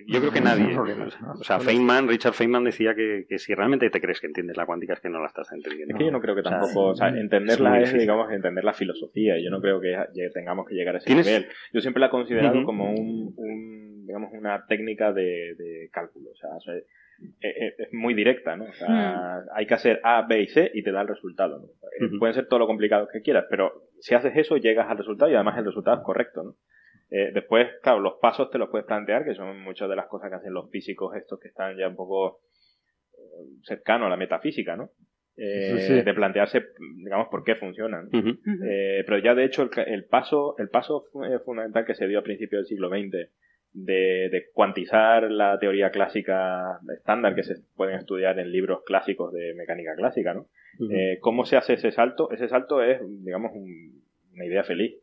yo 0.06 0.20
creo 0.20 0.32
que 0.32 0.40
nadie. 0.40 0.76
O 0.78 1.44
sea, 1.44 1.60
Feynman, 1.60 2.08
Richard 2.08 2.32
Feynman 2.34 2.64
decía 2.64 2.94
que, 2.94 3.24
que 3.28 3.38
si 3.38 3.54
realmente 3.54 3.88
te 3.90 4.00
crees 4.00 4.20
que 4.20 4.26
entiendes 4.26 4.56
la 4.56 4.66
cuántica 4.66 4.94
es 4.94 5.00
que 5.00 5.08
no 5.08 5.20
la 5.20 5.26
estás 5.28 5.48
Es 5.48 5.52
entendiendo. 5.58 5.96
que 5.96 6.04
yo 6.04 6.10
no 6.10 6.20
creo 6.20 6.34
que 6.34 6.42
tampoco, 6.42 6.86
o 6.88 6.94
sea, 6.94 7.08
es 7.08 7.16
entenderla 7.16 7.80
es, 7.80 7.92
digamos, 7.92 8.30
entender 8.32 8.64
la 8.64 8.72
filosofía. 8.72 9.34
Yo 9.42 9.50
no 9.50 9.60
creo 9.60 9.80
que 9.80 9.96
tengamos 10.34 10.66
que 10.66 10.74
llegar 10.74 10.94
a 10.94 10.98
ese 10.98 11.06
¿Tienes- 11.06 11.26
nivel. 11.26 11.46
Yo 11.72 11.80
siempre 11.80 12.00
la 12.00 12.06
he 12.06 12.10
considerado 12.10 12.64
como 12.64 12.90
un, 12.90 13.32
un, 13.36 14.06
digamos, 14.06 14.30
una 14.32 14.66
técnica 14.66 15.12
de, 15.12 15.54
de 15.56 15.88
cálculo. 15.92 16.30
O 16.30 16.36
sea, 16.36 16.50
o 16.56 16.60
sea, 16.60 16.74
es, 16.76 16.84
es- 17.40 17.78
es 17.78 17.92
muy 17.92 18.14
directa, 18.14 18.56
¿no? 18.56 18.64
O 18.64 18.72
sea, 18.72 19.42
hay 19.54 19.66
que 19.66 19.74
hacer 19.74 20.00
A, 20.02 20.22
B 20.26 20.42
y 20.42 20.48
C 20.48 20.70
y 20.74 20.82
te 20.82 20.90
da 20.92 21.02
el 21.02 21.08
resultado, 21.08 21.58
¿no? 21.60 22.18
Pueden 22.18 22.34
ser 22.34 22.46
todo 22.48 22.58
lo 22.60 22.66
complicado 22.66 23.06
que 23.12 23.20
quieras, 23.22 23.46
pero 23.48 23.72
si 24.00 24.14
haces 24.14 24.32
eso 24.36 24.56
llegas 24.56 24.88
al 24.90 24.98
resultado 24.98 25.30
y 25.30 25.34
además 25.34 25.56
el 25.58 25.64
resultado 25.66 25.98
es 25.98 26.02
correcto, 26.02 26.42
¿no? 26.42 26.54
Eh, 27.14 27.30
después, 27.34 27.68
claro, 27.82 28.00
los 28.00 28.14
pasos 28.20 28.50
te 28.50 28.58
los 28.58 28.70
puedes 28.70 28.86
plantear, 28.86 29.24
que 29.24 29.34
son 29.34 29.60
muchas 29.60 29.88
de 29.88 29.96
las 29.96 30.06
cosas 30.06 30.30
que 30.30 30.36
hacen 30.36 30.54
los 30.54 30.70
físicos 30.70 31.14
estos 31.14 31.38
que 31.38 31.48
están 31.48 31.76
ya 31.76 31.86
un 31.88 31.96
poco 31.96 32.40
eh, 33.14 33.44
cercanos 33.64 34.06
a 34.06 34.10
la 34.10 34.16
metafísica, 34.16 34.76
¿no? 34.76 34.90
Eh, 35.36 35.78
Sí, 35.80 35.86
sí. 35.98 36.02
De 36.02 36.14
plantearse, 36.14 36.62
digamos, 37.04 37.28
por 37.28 37.44
qué 37.44 37.54
funcionan. 37.56 38.08
Eh, 38.64 39.02
pero 39.06 39.18
ya 39.18 39.34
de 39.34 39.44
hecho 39.44 39.62
el, 39.62 39.70
el 39.86 40.04
paso 40.04 40.54
el 40.58 40.68
paso 40.68 41.04
fu- 41.12 41.24
eh, 41.24 41.38
fundamental 41.40 41.84
que 41.84 41.94
se 41.94 42.06
dio 42.06 42.18
a 42.18 42.22
principios 42.22 42.60
del 42.60 42.66
siglo 42.66 42.88
XX 42.88 43.10
de, 43.74 44.28
de 44.30 44.50
cuantizar 44.52 45.30
la 45.30 45.58
teoría 45.58 45.90
clásica 45.90 46.78
estándar 46.96 47.34
que 47.34 47.42
se 47.42 47.54
pueden 47.74 47.96
estudiar 47.96 48.38
en 48.38 48.52
libros 48.52 48.82
clásicos 48.84 49.32
de 49.32 49.54
mecánica 49.54 49.94
clásica, 49.96 50.34
¿no? 50.34 50.46
Eh, 50.94 51.18
¿Cómo 51.20 51.44
se 51.46 51.56
hace 51.56 51.74
ese 51.74 51.90
salto? 51.92 52.30
Ese 52.30 52.48
salto 52.48 52.82
es, 52.82 53.00
digamos, 53.24 53.52
un- 53.54 54.02
una 54.34 54.44
idea 54.46 54.64
feliz. 54.64 54.94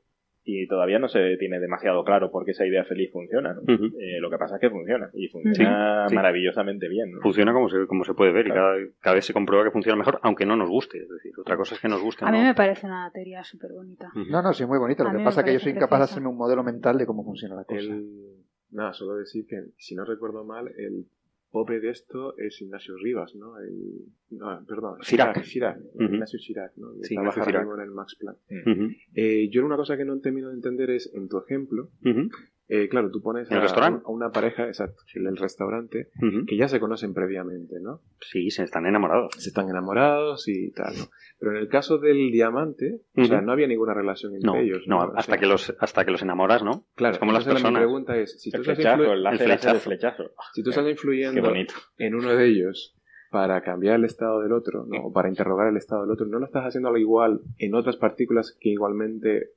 Y 0.51 0.67
todavía 0.67 0.97
no 0.97 1.07
se 1.07 1.38
tiene 1.38 1.59
demasiado 1.59 2.03
claro 2.03 2.31
por 2.31 2.43
qué 2.43 2.51
esa 2.51 2.65
idea 2.65 2.84
feliz 2.85 3.11
funciona. 3.11 3.53
¿no? 3.53 3.61
Eh, 3.99 4.19
lo 4.19 4.31
que 4.31 4.38
pasa 4.39 4.55
es 4.55 4.61
que 4.61 4.69
funciona. 4.71 5.09
Y 5.13 5.27
funciona 5.27 6.05
Sí, 6.05 6.09
sí. 6.09 6.15
maravillosamente 6.15 6.88
bien. 6.89 7.11
¿no? 7.11 7.21
Funciona 7.21 7.53
como 7.53 7.69
se, 7.69 7.85
como 7.85 8.03
se 8.03 8.15
puede 8.15 8.31
ver 8.31 8.47
y 8.47 8.49
cada, 8.49 8.76
cada 8.99 9.13
vez 9.15 9.26
se 9.26 9.34
comprueba 9.34 9.63
que 9.63 9.71
funciona 9.71 9.95
mejor, 9.95 10.19
aunque 10.23 10.47
no 10.47 10.55
nos 10.55 10.67
guste. 10.69 10.97
Es 10.97 11.09
decir, 11.09 11.31
otra 11.39 11.55
cosa 11.55 11.76
es 11.76 11.81
que 11.81 11.88
nos 11.88 12.01
guste. 12.01 12.26
A 12.26 12.30
o 12.30 12.31
mí 12.31 12.39
no. 12.39 12.45
me 12.45 12.55
parece 12.55 12.88
una 12.88 13.11
teoría 13.13 13.43
súper 13.43 13.71
bonita. 13.73 14.09
No, 14.15 14.41
no, 14.41 14.53
sí, 14.53 14.63
es 14.63 14.69
muy 14.69 14.80
bonito. 14.80 15.03
Lo 15.03 15.11
que 15.15 15.23
pasa 15.23 15.41
es 15.41 15.45
que 15.45 15.53
yo 15.53 15.59
soy 15.59 15.73
incapaz 15.73 15.99
de 15.99 16.03
hacerme 16.05 16.30
un 16.30 16.38
modelo 16.38 16.63
mental 16.63 16.97
de 16.97 17.05
cómo 17.05 17.23
funciona 17.23 17.55
la 17.55 17.63
cosa. 17.65 17.80
El, 17.80 18.07
nada, 18.71 18.93
solo 18.93 19.15
decir 19.17 19.45
que, 19.47 19.55
si 19.77 19.93
no 19.95 20.03
recuerdo 20.03 20.43
mal, 20.45 20.67
el 20.67 21.05
pobre 21.51 21.80
de 21.80 21.89
esto 21.89 22.38
es 22.38 22.61
Ignacio 22.61 22.95
Rivas, 22.97 23.35
¿no? 23.35 23.57
El, 23.59 24.05
no, 24.31 24.63
perdón, 24.67 24.99
Chirac. 25.01 25.41
Chirac. 25.43 25.80
Ignacio 25.99 26.39
Chirac, 26.39 26.76
¿no? 26.77 26.93
Sí, 27.01 27.15
trabaja 27.15 27.45
Chirac. 27.45 27.67
en 27.73 27.81
el 27.81 27.91
Max 27.91 28.15
Planck. 28.19 28.38
Eh, 29.13 29.49
yo 29.49 29.65
una 29.65 29.77
cosa 29.77 29.97
que 29.97 30.05
no 30.05 30.19
termino 30.19 30.49
de 30.49 30.55
entender 30.55 30.89
es, 30.91 31.11
en 31.13 31.27
tu 31.27 31.38
ejemplo. 31.39 31.89
Eh, 32.70 32.88
claro, 32.88 33.10
tú 33.12 33.22
pones 33.22 33.50
¿El 33.52 33.58
a, 33.58 33.62
restaurante? 33.62 34.04
a 34.06 34.10
una 34.12 34.32
pareja, 34.32 34.68
exacto, 34.68 35.02
en 35.16 35.28
el 35.28 35.36
restaurante, 35.38 36.10
que 36.48 36.56
ya 36.56 36.68
se 36.68 36.80
conocen 36.80 37.14
previamente, 37.14 37.80
¿no? 37.82 38.02
Sí, 38.22 38.50
se 38.52 38.64
están 38.64 38.86
enamorados. 38.86 39.34
Se 39.38 39.50
están 39.50 39.70
enamorados 39.70 40.48
y 40.48 40.72
tal, 40.72 40.94
¿no? 40.98 41.06
Pero 41.40 41.52
en 41.52 41.58
el 41.58 41.68
caso 41.70 41.98
del 41.98 42.32
diamante, 42.32 43.02
o 43.16 43.26
sea, 43.26 43.41
no 43.41 43.52
había 43.54 43.66
ninguna 43.68 43.94
relación 43.94 44.34
entre 44.36 44.46
No, 44.52 44.58
ellos. 44.58 44.84
no, 44.88 45.02
hasta 45.02 45.22
sea, 45.34 45.38
que 45.38 45.46
los 45.46 45.76
hasta 45.80 46.06
que 46.06 46.12
los 46.12 46.22
enamoras, 46.22 46.64
¿no? 46.64 46.86
Claro, 46.96 47.14
es 47.14 47.20
como 47.20 47.32
las 47.32 47.44
entonces 47.48 47.64
la- 47.64 47.70
mi 47.70 47.74
personas. 47.76 47.82
pregunta 47.82 48.18
es, 48.18 48.41
si 48.41 48.52
tú, 48.52 48.58
El 48.58 48.62
estás 48.62 48.76
flechazo, 48.78 49.72
el 49.72 49.80
flechazo. 49.80 50.32
si 50.54 50.64
tú 50.64 50.70
estás 50.70 50.84
Qué 50.86 50.91
influyendo 50.91 51.54
en 51.98 52.16
uno 52.16 52.36
de 52.36 52.46
ellos 52.46 52.96
para 53.32 53.62
cambiar 53.62 53.96
el 53.96 54.06
estado 54.06 54.41
del 54.41 54.52
otro, 54.54 54.86
¿no? 54.88 55.06
o 55.06 55.14
para 55.14 55.30
interrogar 55.30 55.68
el 55.70 55.78
estado 55.78 56.02
del 56.02 56.12
otro, 56.12 56.26
no 56.26 56.40
lo 56.40 56.46
estás 56.46 56.66
haciendo 56.66 56.90
al 56.90 56.98
igual 56.98 57.41
en 57.58 57.74
otras 57.76 57.96
partículas 57.98 58.58
que 58.60 58.70
igualmente, 58.70 59.52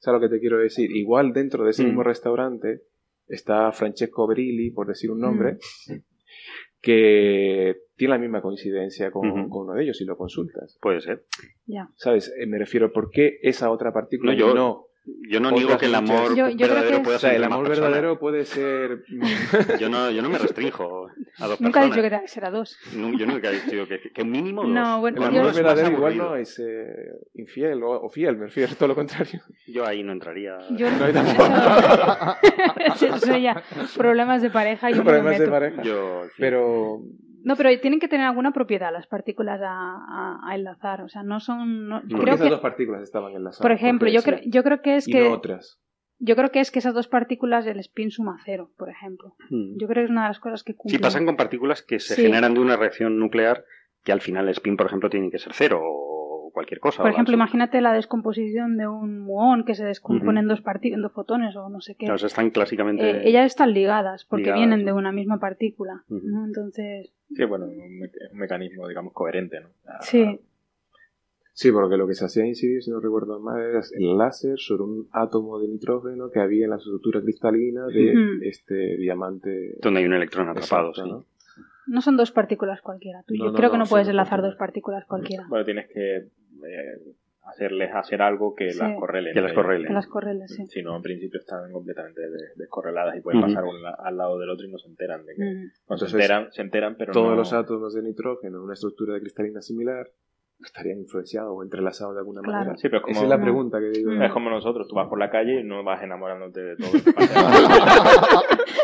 ¿sabes 0.00 0.20
lo 0.20 0.28
que 0.28 0.34
te 0.34 0.40
quiero 0.40 0.58
decir? 0.58 0.90
Igual 0.94 1.32
dentro 1.32 1.64
de 1.64 1.70
ese 1.70 1.82
Mm. 1.82 1.86
mismo 1.86 2.02
restaurante 2.02 2.82
está 3.28 3.70
Francesco 3.72 4.26
Brilli, 4.26 4.70
por 4.72 4.88
decir 4.88 5.10
un 5.10 5.20
nombre, 5.20 5.58
Mm. 5.88 5.94
que 6.80 7.76
tiene 7.96 8.14
la 8.14 8.18
misma 8.18 8.40
coincidencia 8.42 9.10
con, 9.10 9.28
uno 9.30 9.74
de 9.74 9.82
ellos 9.84 9.98
si 9.98 10.04
lo 10.04 10.16
consultas. 10.16 10.78
Puede 10.80 11.00
ser. 11.00 11.24
Ya. 11.66 11.88
¿Sabes? 11.96 12.32
Eh, 12.38 12.46
Me 12.46 12.58
refiero, 12.58 12.92
¿por 12.92 13.10
qué 13.10 13.38
esa 13.42 13.70
otra 13.70 13.92
partícula 13.92 14.32
No, 14.32 14.38
yo- 14.38 14.54
no? 14.54 14.86
Yo 15.28 15.40
no 15.40 15.50
niego 15.50 15.78
que 15.78 15.86
el 15.86 15.94
amor 15.94 16.36
Yo- 16.36 16.50
yo 16.50 16.66
verdadero 16.68 16.98
que 16.98 17.02
pueda 17.04 17.16
O 17.16 17.20
sea, 17.20 17.30
ser 17.30 17.36
el 17.38 17.44
amor 17.44 17.66
personas. 17.66 17.90
verdadero 17.90 18.18
puede 18.18 18.44
ser... 18.44 19.02
Yo 19.80 19.88
no, 19.88 20.10
yo 20.10 20.20
no 20.22 20.28
me 20.28 20.38
restrinjo 20.38 21.08
a 21.38 21.46
dos 21.46 21.60
Nunca 21.60 21.80
he 21.80 21.84
dicho 21.86 21.96
personas. 21.96 22.20
que 22.22 22.28
será 22.28 22.50
dos. 22.50 22.76
Nu- 22.94 23.16
Yo 23.18 23.26
nunca 23.26 23.48
he 23.50 23.54
dicho 23.60 23.88
que, 23.88 24.10
que 24.12 24.24
mínimo 24.24 24.62
dos. 24.64 24.70
No, 24.70 25.00
bueno, 25.00 25.16
El 25.16 25.22
yo- 25.22 25.28
amor 25.40 25.44
más 25.46 25.56
verdadero 25.56 25.90
igual 25.90 26.16
no 26.18 26.36
es 26.36 26.58
eh, 26.58 27.12
infiel 27.34 27.82
o, 27.82 28.02
o 28.02 28.10
fiel, 28.10 28.36
me 28.36 28.44
refiero, 28.46 28.74
todo 28.74 28.88
lo 28.88 28.94
contrario. 28.94 29.40
Yo 29.66 29.86
ahí 29.86 30.02
no 30.02 30.12
entraría. 30.12 30.58
Yo 30.76 30.90
No 30.98 31.04
hay 31.06 31.12
tampoco. 31.12 31.44
eso, 33.16 33.36
ya 33.38 33.62
problemas 33.96 34.42
de 34.42 34.50
pareja 34.50 34.90
yo 34.90 34.96
no 34.96 35.04
me 35.04 35.10
Problemas 35.10 35.32
de 35.34 35.38
meto. 35.40 35.50
pareja. 35.50 35.82
Yo, 35.82 36.24
sí. 36.26 36.32
Pero 36.38 37.00
No, 37.44 37.56
pero 37.56 37.70
tienen 37.80 38.00
que 38.00 38.08
tener 38.08 38.26
alguna 38.26 38.52
propiedad 38.52 38.92
las 38.92 39.06
partículas 39.06 39.60
a, 39.62 39.68
a- 39.68 40.40
a 40.50 40.54
enlazar. 40.54 41.02
O 41.02 41.08
sea, 41.08 41.22
no 41.22 41.40
son. 41.40 41.88
no- 41.88 42.02
creo 42.02 42.34
esas 42.34 42.42
que, 42.42 42.50
dos 42.50 42.60
partículas 42.60 43.02
estaban 43.02 43.32
enlazadas. 43.34 43.62
por 43.62 43.72
ejemplo, 43.72 44.08
yo 44.08 44.20
sí, 44.20 44.30
creo, 44.30 44.40
yo 44.44 44.62
creo 44.62 44.82
que 44.82 44.96
es 44.96 45.08
y 45.08 45.12
que 45.12 45.24
no 45.28 45.32
otras. 45.32 45.80
yo 46.18 46.36
creo 46.36 46.50
que 46.50 46.60
es 46.60 46.70
que 46.70 46.78
esas 46.80 46.94
dos 46.94 47.08
partículas 47.08 47.66
el 47.66 47.78
spin 47.80 48.10
suma 48.10 48.38
cero, 48.44 48.70
por 48.76 48.88
ejemplo. 48.90 49.34
Mm. 49.50 49.78
Yo 49.78 49.86
creo 49.88 50.02
que 50.02 50.04
es 50.04 50.10
una 50.10 50.22
de 50.22 50.28
las 50.28 50.40
cosas 50.40 50.62
que 50.64 50.72
Sí, 50.72 50.78
cumplen. 50.78 51.00
pasan 51.00 51.26
con 51.26 51.36
partículas 51.36 51.82
que 51.82 51.98
se 52.00 52.14
Sí. 52.14 52.22
generan 52.22 52.54
de 52.54 52.60
una 52.60 52.76
reacción 52.76 53.18
nuclear 53.18 53.64
que 54.04 54.12
al 54.12 54.20
final 54.20 54.44
el 54.46 54.52
spin, 54.52 54.76
por 54.76 54.86
ejemplo, 54.86 55.10
tiene 55.10 55.30
que 55.30 55.38
ser 55.38 55.52
cero 55.54 55.80
o 55.82 56.50
cualquier 56.52 56.80
cosa. 56.80 57.02
Por 57.02 57.12
ejemplo, 57.12 57.32
imagínate 57.34 57.80
la 57.80 57.92
descomposición 57.92 58.76
de 58.76 58.88
un 58.88 59.20
muón 59.20 59.64
que 59.64 59.74
se 59.76 59.84
descompone 59.84 60.40
en 60.40 60.48
dos 60.48 60.60
partículas, 60.62 60.96
en 60.98 61.02
dos 61.02 61.12
fotones 61.12 61.54
o 61.54 61.68
no 61.68 61.80
sé 61.80 61.94
qué. 61.94 62.06
Claro, 62.06 62.16
o 62.16 62.18
sea, 62.18 62.26
están 62.26 62.50
clásicamente. 62.50 63.08
Eh, 63.08 63.28
ellas 63.28 63.46
están 63.46 63.72
ligadas 63.72 64.24
porque 64.24 64.44
ligadas, 64.44 64.58
vienen 64.58 64.80
¿no? 64.80 64.86
de 64.86 64.92
una 64.94 65.12
misma 65.12 65.38
partícula. 65.38 66.02
Entonces, 66.10 67.12
Sí, 67.34 67.44
bueno, 67.44 67.66
un 67.66 67.98
me- 67.98 68.06
es 68.06 68.32
un 68.32 68.38
mecanismo, 68.38 68.88
digamos, 68.88 69.12
coherente, 69.12 69.60
¿no? 69.60 69.68
Sea, 69.84 70.00
sí. 70.00 70.40
Sí, 71.52 71.70
porque 71.72 71.96
lo 71.96 72.06
que 72.06 72.14
se 72.14 72.24
hacía 72.24 72.46
incidir, 72.46 72.82
si 72.82 72.90
no 72.90 73.00
recuerdo 73.00 73.38
mal, 73.38 73.60
era 73.60 73.80
el 73.98 74.16
láser 74.16 74.58
sobre 74.58 74.84
un 74.84 75.08
átomo 75.12 75.58
de 75.60 75.68
nitrógeno 75.68 76.30
que 76.30 76.40
había 76.40 76.64
en 76.64 76.70
la 76.70 76.76
estructura 76.76 77.20
cristalina 77.20 77.86
de 77.86 78.38
este 78.48 78.96
diamante. 78.96 79.76
Donde 79.82 80.00
hay 80.00 80.06
un 80.06 80.14
electrón 80.14 80.48
atrapado, 80.48 80.90
Exacto, 80.90 81.04
sí. 81.04 81.10
¿no? 81.10 81.24
No 81.86 82.00
son 82.02 82.16
dos 82.16 82.30
partículas 82.30 82.80
cualquiera. 82.82 83.22
Tú, 83.26 83.34
No, 83.34 83.44
yo 83.46 83.50
no, 83.50 83.56
creo 83.56 83.68
no, 83.68 83.72
que 83.72 83.78
no 83.78 83.84
puedes 83.86 84.08
enlazar 84.08 84.40
dos 84.42 84.54
partículas 84.56 85.04
cualquiera. 85.06 85.44
Bueno, 85.48 85.64
tienes 85.64 85.88
que 85.88 86.16
eh, 86.18 86.28
hacerles 87.42 87.90
hacer 87.94 88.22
algo 88.22 88.54
que 88.54 88.70
Sí. 88.72 88.78
las 88.78 88.94
correle. 88.98 89.32
Que 89.32 89.40
las 89.40 89.52
correle. 89.52 89.86
Que 89.88 89.92
las 89.94 90.06
correles, 90.06 90.54
sí. 90.54 90.66
Si 90.66 90.82
no, 90.82 90.96
en 90.96 91.02
principio 91.02 91.40
están 91.40 91.72
completamente 91.72 92.20
de- 92.20 92.48
descorreladas 92.56 93.16
y 93.16 93.20
pueden 93.20 93.40
pasar 93.40 93.64
un 93.64 93.82
la- 93.82 93.90
al 93.98 94.16
lado 94.16 94.38
del 94.38 94.50
otro 94.50 94.66
y 94.66 94.70
no 94.70 94.78
se 94.78 94.88
enteran 94.88 95.24
de 95.24 95.34
que. 95.34 95.42
No, 95.44 95.50
se 95.50 95.80
Entonces, 95.94 96.14
enteran, 96.14 96.52
se 96.52 96.62
enteran, 96.62 96.96
pero 96.96 97.12
Todos 97.12 97.30
no. 97.30 97.36
los 97.36 97.52
átomos 97.52 97.94
de 97.94 98.02
nitrógeno 98.02 98.58
en 98.58 98.64
una 98.64 98.74
estructura 98.74 99.14
de 99.14 99.20
cristalina 99.20 99.60
similar 99.62 100.06
estarían 100.64 100.98
influenciados 100.98 101.50
o 101.54 101.62
entrelazados 101.62 102.14
de 102.14 102.20
alguna 102.20 102.42
Claro. 102.42 102.58
manera. 102.58 102.76
Sí, 102.76 102.88
pero 102.88 102.98
es 102.98 103.02
como, 103.02 103.12
Esa 103.16 103.22
es 103.24 103.28
la 103.30 103.36
No. 103.36 103.42
pregunta 103.42 103.78
que 103.80 103.90
digo. 103.90 104.12
Es 104.12 104.32
como 104.32 104.50
nosotros. 104.50 104.88
Tú 104.88 104.94
vas 104.94 105.08
por 105.08 105.18
la 105.18 105.30
calle 105.30 105.60
y 105.60 105.64
no 105.64 105.82
vas 105.84 106.02
enamorándote 106.02 106.60
de 106.60 106.76
todo. 106.76 106.90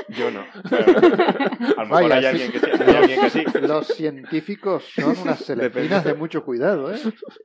Yo 0.09 0.31
no. 0.31 0.40
a 0.40 1.82
lo 1.82 1.89
mejor 1.89 1.90
Vaya, 2.09 2.16
hay 2.16 2.23
sí. 2.23 2.27
alguien 2.44 2.53
que 2.53 2.59
sí. 2.61 2.66
hay 2.86 2.97
alguien 2.97 3.20
que 3.20 3.31
sí. 3.31 3.44
Los 3.62 3.86
científicos 3.89 4.85
son 4.94 5.16
unas 5.23 5.39
selectivinas 5.40 6.05
de 6.05 6.15
mucho 6.15 6.44
cuidado, 6.44 6.93
¿eh? 6.94 6.98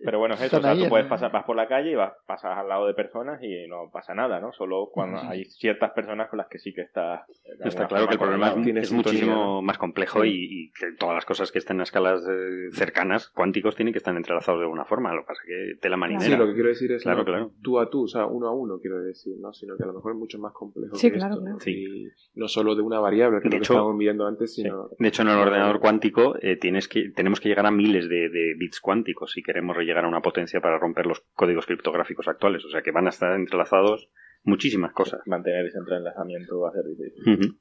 Pero 0.03 0.19
bueno, 0.19 0.35
es 0.35 0.41
eso. 0.41 0.57
O 0.57 0.59
Están 0.59 0.61
sea, 0.61 0.71
ahí 0.71 0.77
tú 0.79 0.83
en- 0.85 0.89
puedes 0.89 1.07
pasar, 1.07 1.31
vas 1.31 1.43
por 1.45 1.55
la 1.55 1.67
calle 1.67 1.91
y 1.91 1.95
vas, 1.95 2.13
pasas 2.25 2.57
al 2.57 2.67
lado 2.69 2.87
de 2.87 2.93
personas 2.93 3.41
y 3.41 3.67
no 3.67 3.89
pasa 3.91 4.13
nada, 4.13 4.39
¿no? 4.39 4.51
Solo 4.53 4.89
cuando 4.91 5.19
hay 5.21 5.45
ciertas 5.45 5.91
personas 5.91 6.29
con 6.29 6.37
las 6.37 6.47
que 6.47 6.59
sí 6.59 6.73
que 6.73 6.81
estás. 6.81 7.21
Está 7.63 7.87
claro 7.87 8.07
que 8.07 8.13
el 8.13 8.19
problema 8.19 8.53
es 8.79 8.91
muchísimo 8.91 9.61
más 9.61 9.77
complejo 9.77 10.23
y, 10.23 10.31
y 10.31 10.71
que 10.71 10.91
todas 10.97 11.15
las 11.15 11.25
cosas 11.25 11.51
que 11.51 11.59
estén 11.59 11.77
en 11.77 11.81
escalas 11.83 12.21
eh, 12.29 12.69
cercanas, 12.73 13.29
cuánticos, 13.29 13.75
tienen 13.75 13.93
que 13.93 13.97
estar 13.97 14.13
entrelazados 14.21 14.59
de 14.59 14.65
alguna 14.65 14.85
forma. 14.85 15.13
Lo 15.13 15.21
que 15.21 15.27
pasa 15.27 15.41
es 15.43 15.47
que 15.75 15.79
tela 15.81 15.97
marinera. 15.97 16.25
Sí, 16.25 16.35
lo 16.37 16.47
que 16.47 16.53
quiero 16.53 16.69
decir 16.69 16.91
es 16.91 17.03
Claro, 17.03 17.19
no 17.19 17.25
claro. 17.25 17.51
tú 17.61 17.79
a 17.79 17.89
tú, 17.89 18.03
o 18.03 18.07
sea, 18.07 18.25
uno 18.25 18.47
a 18.47 18.53
uno, 18.55 18.79
quiero 18.79 19.01
decir, 19.01 19.33
¿no? 19.39 19.51
Sino 19.53 19.75
que 19.77 19.83
a 19.83 19.87
lo 19.87 19.93
mejor 19.93 20.13
es 20.13 20.17
mucho 20.17 20.39
más 20.39 20.53
complejo 20.53 20.95
Sí, 20.95 21.11
que 21.11 21.17
claro, 21.17 21.33
esto, 21.35 21.45
¿no? 21.45 21.57
claro. 21.57 21.71
Y 21.71 22.07
no 22.35 22.47
solo 22.47 22.75
de 22.75 22.81
una 22.81 22.99
variable, 22.99 23.39
que 23.41 23.47
es 23.47 23.51
De 23.51 23.57
lo 23.57 23.59
que 23.59 23.63
hecho- 23.65 23.73
estábamos 23.73 23.97
viendo 23.97 24.25
antes, 24.27 24.53
sino... 24.55 24.89
De 24.97 25.07
hecho, 25.07 25.21
en 25.23 25.27
el 25.29 25.37
ordenador 25.37 25.79
cuántico 25.79 26.35
eh, 26.41 26.55
tienes 26.57 26.87
que, 26.87 27.09
tenemos 27.15 27.39
que 27.39 27.49
llegar 27.49 27.65
a 27.65 27.71
miles 27.71 28.07
de, 28.07 28.29
de 28.29 28.55
bits 28.57 28.79
cuánticos 28.79 29.31
si 29.31 29.43
queremos 29.43 29.77
llegar 29.79 30.05
a 30.05 30.07
una 30.07 30.21
potencia 30.21 30.61
para 30.61 30.77
romper 30.79 31.05
los 31.07 31.21
códigos 31.33 31.65
criptográficos 31.65 32.27
actuales. 32.27 32.63
O 32.65 32.69
sea 32.69 32.81
que 32.81 32.91
van 32.91 33.07
a 33.07 33.09
estar 33.09 33.35
entrelazados 33.35 34.09
muchísimas 34.43 34.91
cosas. 34.93 35.21
Mantener 35.27 35.65
ese 35.65 35.77
entrelazamiento 35.77 36.59
va 36.61 36.69
a 36.69 36.73
ser 36.73 36.83
difícil. 36.85 37.57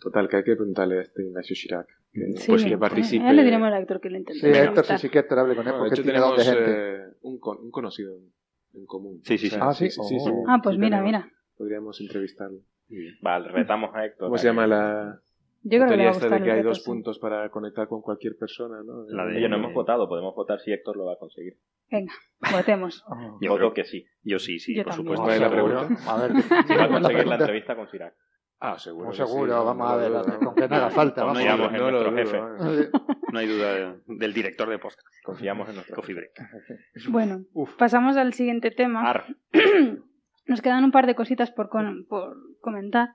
Total, 0.00 0.28
que 0.28 0.36
hay 0.36 0.44
que 0.44 0.56
preguntarle 0.56 0.98
a 0.98 1.02
este 1.02 1.22
Ignacio 1.24 1.54
Chirac. 1.56 1.86
Que, 2.12 2.32
Sí, 2.36 2.46
pues 2.52 2.64
que 2.64 2.78
participe. 2.78 3.24
Ya 3.24 3.32
le 3.32 3.42
diremos 3.44 3.68
al 3.72 3.82
Héctor 3.82 4.00
que 4.00 4.10
lo 4.10 4.18
intente. 4.18 4.40
Sí, 4.40 4.46
Héctor, 4.46 4.84
sí, 4.98 5.08
que 5.08 5.18
Héctor 5.18 5.38
hable 5.40 5.56
con 5.56 5.66
él 5.66 5.72
Bueno, 5.72 5.84
de 5.84 5.88
porque 5.90 5.94
hecho, 6.00 6.02
tiene 6.04 6.18
tenemos 6.20 6.44
gente. 6.44 6.94
eh, 7.10 7.16
un, 7.22 7.38
con- 7.40 7.58
un 7.58 7.70
conocido 7.70 8.14
en, 8.74 8.86
común. 8.86 9.20
Sí, 9.24 9.36
sí, 9.38 9.48
sí. 9.50 9.56
Ah, 9.60 9.72
sí. 9.74 9.90
sí, 9.90 10.00
sí, 10.08 10.18
sí. 10.20 10.30
Ah, 10.48 10.60
pues 10.62 10.74
Sí 10.76 10.80
mira, 10.80 10.98
tenemos. 10.98 11.22
mira. 11.24 11.32
Podríamos 11.56 12.00
entrevistarlo. 12.00 12.58
Vale, 13.22 13.48
retamos 13.48 13.90
a 13.94 14.04
Héctor. 14.04 14.28
¿Cómo 14.28 14.38
se 14.38 14.46
llama 14.46 14.66
la 14.66 15.20
Yo 15.62 15.78
creo 15.78 15.80
que 15.80 15.84
le 15.84 15.86
teoría 15.88 16.04
va 16.04 16.10
a 16.10 16.12
esta 16.12 16.26
gustar 16.26 16.40
de 16.40 16.44
que 16.44 16.50
hay 16.52 16.58
reto, 16.58 16.68
dos 16.68 16.78
sí. 16.78 16.84
puntos 16.84 17.18
para 17.18 17.48
conectar 17.50 17.88
con 17.88 18.02
cualquier 18.02 18.36
persona? 18.36 18.82
¿no? 18.84 19.04
La 19.08 19.26
de- 19.26 19.36
Oye, 19.36 19.48
no 19.48 19.56
hemos 19.56 19.72
votado, 19.72 20.08
podemos 20.08 20.34
votar 20.34 20.60
si 20.60 20.72
Héctor 20.72 20.96
lo 20.96 21.06
va 21.06 21.14
a 21.14 21.18
conseguir. 21.18 21.54
Venga, 21.90 22.12
votemos. 22.52 23.04
Yo 23.40 23.50
Voto 23.50 23.56
creo- 23.56 23.74
que 23.74 23.84
sí. 23.84 24.04
Yo 24.22 24.38
sí, 24.38 24.58
sí, 24.58 24.74
Yo 24.76 24.84
por 24.84 24.94
también. 24.94 25.16
supuesto. 25.16 25.24
¿Cuál 25.24 25.34
es 25.34 25.40
la 25.40 25.50
pregunta? 25.50 26.12
A 26.12 26.26
ver, 26.28 26.42
Si 26.42 26.74
va 26.74 26.84
a 26.84 26.88
conseguir 26.88 27.26
la 27.26 27.34
entrevista 27.36 27.74
con 27.76 27.88
Chirac. 27.88 28.14
Ah, 28.60 28.78
seguro. 28.78 29.06
Pues 29.08 29.18
que 29.18 29.26
seguro, 29.26 29.52
sí, 29.52 29.58
no, 29.58 29.64
vamos 29.64 29.86
no 29.86 29.92
a 29.92 29.96
ver, 29.96 30.12
con 30.44 30.54
que 30.54 30.68
no 30.68 30.76
haga 30.76 30.90
falta. 30.90 31.20
No 31.20 31.26
Vamos. 31.28 31.42
digamos 31.42 31.74
en 31.74 31.80
nuestro 31.80 32.16
jefe. 32.16 32.40
No 33.34 33.40
hay 33.40 33.48
duda 33.48 33.74
de- 33.74 33.94
del 34.06 34.32
director 34.32 34.68
de 34.68 34.78
podcast, 34.78 35.02
Confiamos 35.24 35.68
en 35.68 35.74
nuestro 35.74 35.96
Coffee 35.96 36.14
Break. 36.14 36.30
Bueno, 37.08 37.40
pasamos 37.78 38.16
al 38.16 38.32
siguiente 38.32 38.70
tema. 38.70 39.10
Ar. 39.10 39.24
Nos 40.46 40.60
quedan 40.62 40.84
un 40.84 40.92
par 40.92 41.06
de 41.06 41.14
cositas 41.16 41.50
por, 41.50 41.68
con- 41.68 42.06
por 42.08 42.36
comentar. 42.60 43.08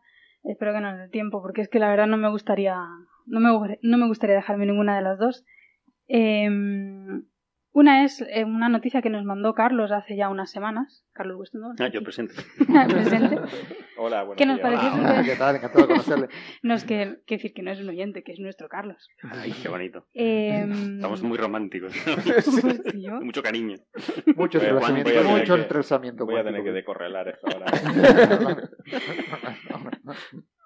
Espero 0.44 0.74
que 0.74 0.82
nos 0.82 0.98
dé 0.98 1.10
tiempo, 1.10 1.42
porque 1.42 1.62
es 1.62 1.70
que 1.70 1.80
la 1.80 1.90
verdad 1.90 2.08
no 2.08 2.18
me 2.18 2.30
gustaría, 2.30 2.76
no 3.28 3.40
me, 3.40 3.78
no 3.82 3.98
me 3.98 4.08
gustaría 4.08 4.36
dejarme 4.38 4.66
ninguna 4.66 4.96
de 4.96 5.04
las 5.04 5.20
dos. 5.20 5.46
Em, 6.08 7.24
una 7.80 8.04
es 8.04 8.22
eh, 8.22 8.44
una 8.44 8.68
noticia 8.70 9.02
que 9.02 9.10
nos 9.10 9.24
mandó 9.26 9.54
Carlos 9.54 9.92
hace 9.92 10.16
ya 10.18 10.30
unas 10.30 10.52
semanas. 10.52 11.06
Carlos 11.14 11.38
Weston, 11.40 11.76
Ah, 11.80 11.88
yo 11.90 12.02
presente. 12.04 12.34
presente. 12.90 13.38
Hola, 13.98 14.24
buenos 14.24 14.38
¿Qué 14.38 14.46
nos 14.46 14.58
días. 14.58 14.70
pareció? 14.70 14.90
Ah, 15.06 15.22
¿Qué 15.26 15.36
tal? 15.36 15.56
Encantado 15.58 15.82
de 15.82 15.88
conocerle. 15.90 16.28
No 16.64 16.74
es 16.74 16.84
que, 16.86 17.18
que 17.26 17.36
decir 17.36 17.54
que 17.54 17.62
no 17.62 17.72
es 17.72 17.80
un 17.82 17.90
oyente, 17.90 18.24
que 18.24 18.32
es 18.32 18.40
nuestro 18.40 18.70
Carlos. 18.70 19.08
Ay, 19.24 19.54
qué 19.62 19.68
bonito. 19.70 20.06
Em, 20.14 20.96
Estamos 20.96 21.22
muy 21.24 21.38
románticos. 21.38 21.94
Mucho 23.22 23.42
cariño. 23.44 23.76
Mucho 24.36 24.58
entrelazamiento, 24.60 25.10
voy 25.12 25.18
a 25.18 25.24
tener 25.24 25.40
mucho 25.40 25.56
que- 25.56 25.62
entrelazamiento. 25.62 26.26
Voy 26.26 26.38
a 26.40 26.44
tener 26.44 26.64
que 26.64 26.72
decorrelar 26.72 27.28
esto 27.30 27.48
ahora. 27.48 27.66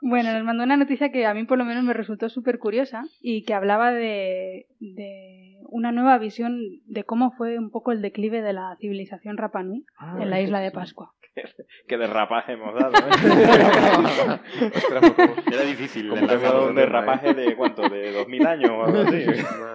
Bueno, 0.06 0.34
nos 0.34 0.44
mandó 0.44 0.64
una 0.66 0.76
noticia 0.76 1.12
que 1.14 1.26
a 1.26 1.34
mí 1.34 1.46
por 1.46 1.58
lo 1.58 1.64
menos 1.64 1.84
me 1.86 1.94
resultó 1.94 2.28
súper 2.28 2.60
curiosa 2.60 3.04
y 3.22 3.44
que 3.46 3.54
hablaba 3.54 3.92
de, 3.94 4.66
de 4.82 5.56
una 5.70 5.94
nueva 5.94 6.18
visión 6.18 6.60
de 6.86 7.06
cómo 7.06 7.32
fue 7.32 7.58
un 7.58 7.72
poco 7.72 7.94
el 7.94 8.02
declive 8.02 8.42
de 8.42 8.52
la 8.52 8.76
civilización 8.82 9.38
Rapa 9.38 9.64
Nui 9.64 9.86
Ah, 9.98 10.18
en 10.20 10.30
la 10.30 10.42
isla 10.42 10.60
de 10.60 10.72
Pascua. 10.72 11.12
Qué 11.88 11.98
derrapaje 11.98 12.52
hemos 12.54 12.76
dado, 12.76 12.92
¿eh? 12.96 13.10
Ostras, 14.76 15.00
pues 15.00 15.12
como- 15.14 15.36
Era 15.52 15.64
difícil. 15.64 16.10
Como 16.10 16.28
dado 16.28 16.34
un 16.36 16.42
lanzamiento. 16.42 16.74
derrapaje 16.82 17.34
de 17.34 17.56
cuánto, 17.56 17.90
de 17.90 18.12
dos 18.12 18.28
mil 18.28 18.46
años 18.46 18.72
o 18.72 18.84
algo 18.84 19.00
así. 19.02 19.24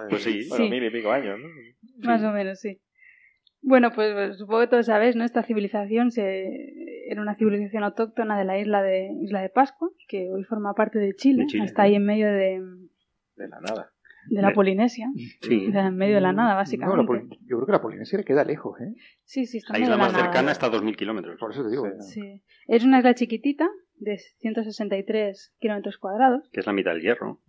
Pues 0.09 0.23
sí. 0.23 0.45
Bueno, 0.47 0.65
Sí. 0.65 0.69
mil 0.71 0.83
y 0.83 0.89
pico 0.91 1.11
años, 1.11 1.39
¿no? 1.39 1.47
Más 2.07 2.23
o 2.23 2.31
menos, 2.31 2.59
sí. 2.59 2.77
Bueno, 3.61 3.91
pues, 3.93 4.13
pues, 4.13 4.37
supongo 4.37 4.61
que 4.61 4.67
todos 4.67 4.85
sabéis, 4.85 5.15
¿no? 5.15 5.23
Esta 5.25 5.43
civilización 5.43 6.11
se... 6.11 6.73
era 7.09 7.21
una 7.21 7.35
civilización 7.35 7.83
autóctona 7.83 8.37
de 8.37 8.45
la 8.45 8.57
isla 8.57 8.81
de, 8.81 9.09
isla 9.21 9.41
de 9.41 9.49
Pascua, 9.49 9.89
que 10.07 10.29
hoy 10.31 10.43
forma 10.45 10.73
parte 10.73 10.97
de 10.99 11.13
Chile, 11.15 11.41
De 11.43 11.47
Chile, 11.47 11.65
está 11.65 11.83
ahí 11.83 11.95
en 11.95 12.05
medio 12.05 12.27
de, 12.27 12.61
De 13.35 13.47
la 13.49 13.59
nada. 13.59 13.91
de 14.29 14.41
la 14.41 14.47
De- 14.49 14.53
Polinesia, 14.53 15.07
Sí. 15.41 15.67
o 15.67 15.71
sea, 15.71 15.87
en 15.87 15.97
medio 15.97 16.15
de 16.15 16.21
la 16.21 16.31
nada, 16.33 16.51
No, 16.51 16.55
básicamente. 16.55 17.01
la 17.01 17.05
Poli- 17.07 17.29
yo 17.47 17.57
creo 17.57 17.65
que 17.65 17.71
la 17.73 17.81
Polinesia 17.81 18.17
le 18.17 18.23
queda 18.23 18.43
lejos, 18.45 18.79
¿eh? 18.79 18.93
Sí, 19.23 19.45
sí, 19.45 19.57
está 19.57 19.73
La 19.73 19.79
isla 19.79 19.95
de 19.95 19.99
más 20.01 20.13
nada. 20.13 20.23
cercana 20.25 20.51
está 20.51 20.67
a 20.67 20.71
2.000 20.71 20.95
kilómetros. 20.95 21.37
Por 21.39 21.51
eso 21.51 21.63
te 21.63 21.69
digo. 21.69 21.85
Sí. 21.99 22.41
Es 22.67 22.83
una 22.85 22.99
isla 22.99 23.13
chiquitita, 23.13 23.67
de 23.97 24.17
163 24.17 25.53
kilómetros 25.59 25.97
cuadrados. 25.97 26.49
Que 26.53 26.61
es 26.61 26.65
la 26.65 26.73
mitad 26.73 26.91
del 26.93 27.01
hierro. 27.01 27.41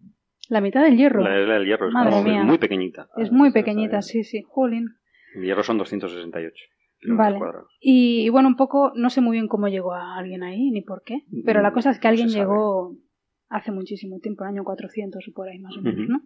La 0.49 0.61
mitad 0.61 0.82
del 0.82 0.97
hierro. 0.97 1.23
La 1.23 1.41
isla 1.41 1.55
del 1.55 1.66
hierro 1.66 1.87
es, 1.89 1.93
Madre 1.95 2.23
mía. 2.24 2.43
muy 2.43 2.59
pequeñita. 2.59 3.09
Es 3.16 3.31
muy 3.31 3.53
pequeñita, 3.53 3.99
está 3.99 4.03
sí, 4.12 4.24
sí. 4.24 4.43
Jolín. 4.49 4.89
El 5.35 5.43
hierro 5.44 5.62
son 5.62 5.78
268 5.78 6.55
kilómetros 7.01 7.27
Vale. 7.27 7.39
cuadrados. 7.39 7.70
Y, 7.81 8.27
y 8.27 8.28
bueno, 8.28 8.48
un 8.48 8.57
poco, 8.57 8.93
no 8.94 9.09
sé 9.11 9.20
muy 9.20 9.36
bien 9.36 9.48
cómo 9.48 9.69
llegó 9.69 9.94
a 9.94 10.16
alguien 10.19 10.43
ahí, 10.43 10.70
ni 10.70 10.82
por 10.82 11.02
qué. 11.02 11.23
Pero 11.44 11.62
la 11.62 11.73
cosa 11.73 11.90
es 11.90 11.98
que 11.98 12.09
No 12.09 12.11
alguien 12.11 12.28
llegó 12.28 12.97
hace 13.48 13.73
muchísimo 13.73 14.19
tiempo, 14.20 14.44
el 14.44 14.51
año 14.51 14.65
400 14.65 15.27
o 15.27 15.32
por 15.32 15.48
ahí 15.48 15.59
más 15.59 15.77
o 15.77 15.82
menos. 15.82 16.09
¿no? 16.09 16.20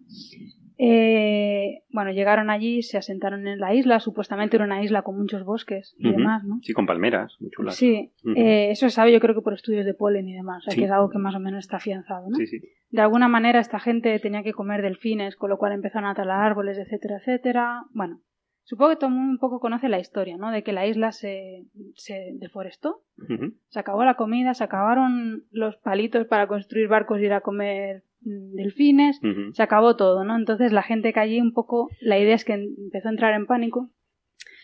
Eh, 0.77 1.83
bueno, 1.89 2.11
llegaron 2.11 2.49
allí, 2.49 2.81
se 2.83 2.97
asentaron 2.97 3.47
en 3.47 3.59
la 3.59 3.73
isla, 3.73 3.99
supuestamente 3.99 4.57
era 4.57 4.65
una 4.65 4.83
isla 4.83 5.01
con 5.03 5.17
muchos 5.17 5.43
bosques 5.45 5.95
y 5.97 6.11
demás, 6.11 6.43
¿no? 6.43 6.59
Sí, 6.61 6.73
con 6.73 6.85
palmeras, 6.85 7.35
muy 7.39 7.49
chulas. 7.49 7.75
Sí, 7.75 8.11
eh, 8.35 8.69
eso 8.71 8.87
se 8.89 8.95
sabe 8.95 9.13
yo 9.13 9.19
creo 9.21 9.33
que 9.33 9.41
por 9.41 9.53
estudios 9.53 9.85
de 9.85 9.93
polen 9.93 10.27
y 10.27 10.33
demás, 10.33 10.57
o 10.57 10.61
sea 10.65 10.73
Sí. 10.73 10.79
que 10.81 10.85
es 10.85 10.91
algo 10.91 11.09
que 11.09 11.17
más 11.17 11.33
o 11.33 11.39
menos 11.39 11.59
está 11.59 11.77
afianzado, 11.77 12.29
¿no? 12.29 12.35
sí, 12.35 12.45
sí. 12.45 12.59
De 12.89 13.01
alguna 13.01 13.27
manera 13.27 13.59
esta 13.59 13.79
gente 13.79 14.19
tenía 14.19 14.43
que 14.43 14.53
comer 14.53 14.81
delfines, 14.81 15.35
con 15.37 15.49
lo 15.49 15.57
cual 15.57 15.71
empezaron 15.73 16.09
a 16.09 16.13
talar 16.13 16.41
árboles, 16.41 16.77
etcétera, 16.77 17.17
etcétera. 17.17 17.83
Bueno, 17.91 18.19
supongo 18.65 18.89
que 18.91 18.95
todo 18.97 19.09
el 19.09 19.15
mundo 19.15 19.31
un 19.31 19.37
poco 19.39 19.59
conoce 19.59 19.87
la 19.89 19.99
historia, 19.99 20.37
¿no? 20.37 20.51
De 20.51 20.61
que 20.63 20.73
la 20.73 20.85
isla 20.85 21.11
se, 21.11 21.63
se 21.95 22.31
deforestó, 22.33 23.01
se 23.69 23.79
acabó 23.79 24.03
la 24.03 24.15
comida, 24.15 24.53
se 24.53 24.63
acabaron 24.63 25.45
los 25.51 25.77
palitos 25.77 26.27
para 26.27 26.47
construir 26.47 26.87
barcos 26.89 27.19
y 27.21 27.25
ir 27.25 27.33
a 27.33 27.41
comer 27.41 28.03
delfines, 28.21 29.19
se 29.53 29.63
acabó 29.63 29.95
todo, 29.95 30.23
¿no? 30.23 30.35
Entonces 30.35 30.71
la 30.73 30.83
gente 30.83 31.13
que 31.13 31.19
allí 31.19 31.39
un 31.39 31.53
poco, 31.53 31.89
la 32.01 32.17
idea 32.19 32.35
es 32.35 32.43
que 32.45 32.53
empezó 32.53 33.07
a 33.07 33.11
entrar 33.11 33.33
en 33.33 33.45
pánico. 33.45 33.89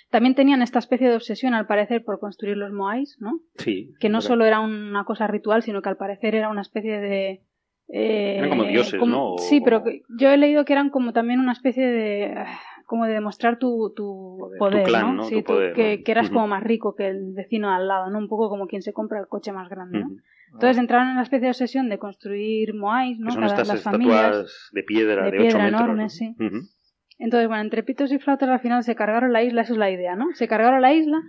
También 0.10 0.36
tenían 0.36 0.62
esta 0.62 0.80
especie 0.80 1.08
de 1.08 1.16
obsesión, 1.16 1.54
al 1.54 1.68
parecer, 1.68 2.04
por 2.04 2.20
construir 2.20 2.58
los 2.58 2.74
moais, 2.74 3.16
¿no? 3.22 3.40
Sí. 3.56 3.94
que 4.02 4.10
no 4.10 4.20
solo 4.20 4.44
era 4.46 4.60
una 4.60 5.06
cosa 5.06 5.26
ritual, 5.28 5.62
sino 5.64 5.82
que 5.82 5.88
al 5.90 5.96
parecer 5.96 6.36
era 6.36 6.50
una 6.50 6.62
especie 6.62 7.00
de... 7.00 7.44
eh, 7.88 8.36
Eran 8.40 8.50
como 8.50 8.66
dioses, 8.66 9.00
como- 9.00 9.36
¿no? 9.36 9.38
Sí, 9.38 9.62
pero 9.62 9.84
que- 9.84 10.02
yo 10.20 10.30
he 10.30 10.38
leído 10.38 10.66
que 10.66 10.74
eran 10.74 10.90
como 10.90 11.14
también 11.14 11.40
una 11.40 11.54
especie 11.54 11.86
de... 11.88 12.34
ah, 12.92 12.94
como 12.94 13.06
de 13.06 13.14
demostrar 13.14 13.58
tu, 13.58 13.94
tu 13.96 14.38
Poder. 14.40 14.60
poder, 14.60 14.84
Tu 14.84 14.90
clan, 14.90 15.02
¿no? 15.08 15.14
¿no? 15.14 15.24
Sí, 15.24 15.36
Tu 15.36 15.44
poder, 15.44 15.74
que, 15.74 15.98
¿no? 15.98 16.04
que 16.04 16.12
eras 16.12 16.30
como 16.30 16.48
más 16.48 16.62
rico 16.64 16.94
que 16.96 17.08
el 17.08 17.34
vecino 17.34 17.70
al 17.72 17.88
lado, 17.88 18.10
¿no? 18.10 18.20
Un 18.20 18.28
poco 18.28 18.50
como 18.50 18.68
quien 18.68 18.82
se 18.82 18.94
compra 18.94 19.20
el 19.20 19.28
coche 19.28 19.52
más 19.52 19.70
grande, 19.70 20.00
¿no? 20.00 20.10
Entonces 20.54 20.78
entraron 20.78 21.08
en 21.08 21.14
una 21.14 21.24
especie 21.24 21.46
de 21.46 21.52
obsesión 21.52 21.88
de 21.90 21.98
construir 21.98 22.74
moais, 22.74 23.18
¿no? 23.20 23.28
Que 23.28 23.32
son 23.34 23.42
Cada- 23.44 23.54
estas 23.54 23.68
las 23.70 23.78
estatuas 23.78 24.04
familias. 24.04 24.70
de 24.74 24.84
piedra 24.84 25.24
de 25.26 25.32
de, 25.32 25.38
8 25.40 25.48
piedra 25.48 25.64
metros. 25.64 25.82
enormes, 25.82 26.16
sí. 26.18 26.36
Entonces, 27.20 27.48
bueno, 27.48 27.64
entre 27.64 27.84
pitos 27.84 28.12
y 28.12 28.20
flautas 28.20 28.50
al 28.50 28.60
final 28.60 28.84
se 28.84 28.96
cargaron 28.96 29.32
la 29.32 29.44
isla, 29.44 29.62
eso 29.62 29.74
es 29.74 29.80
la 29.80 29.92
idea, 29.92 30.16
¿no? 30.16 30.26
Se 30.34 30.48
cargaron 30.48 30.82
la 30.82 30.92
isla, 30.94 31.22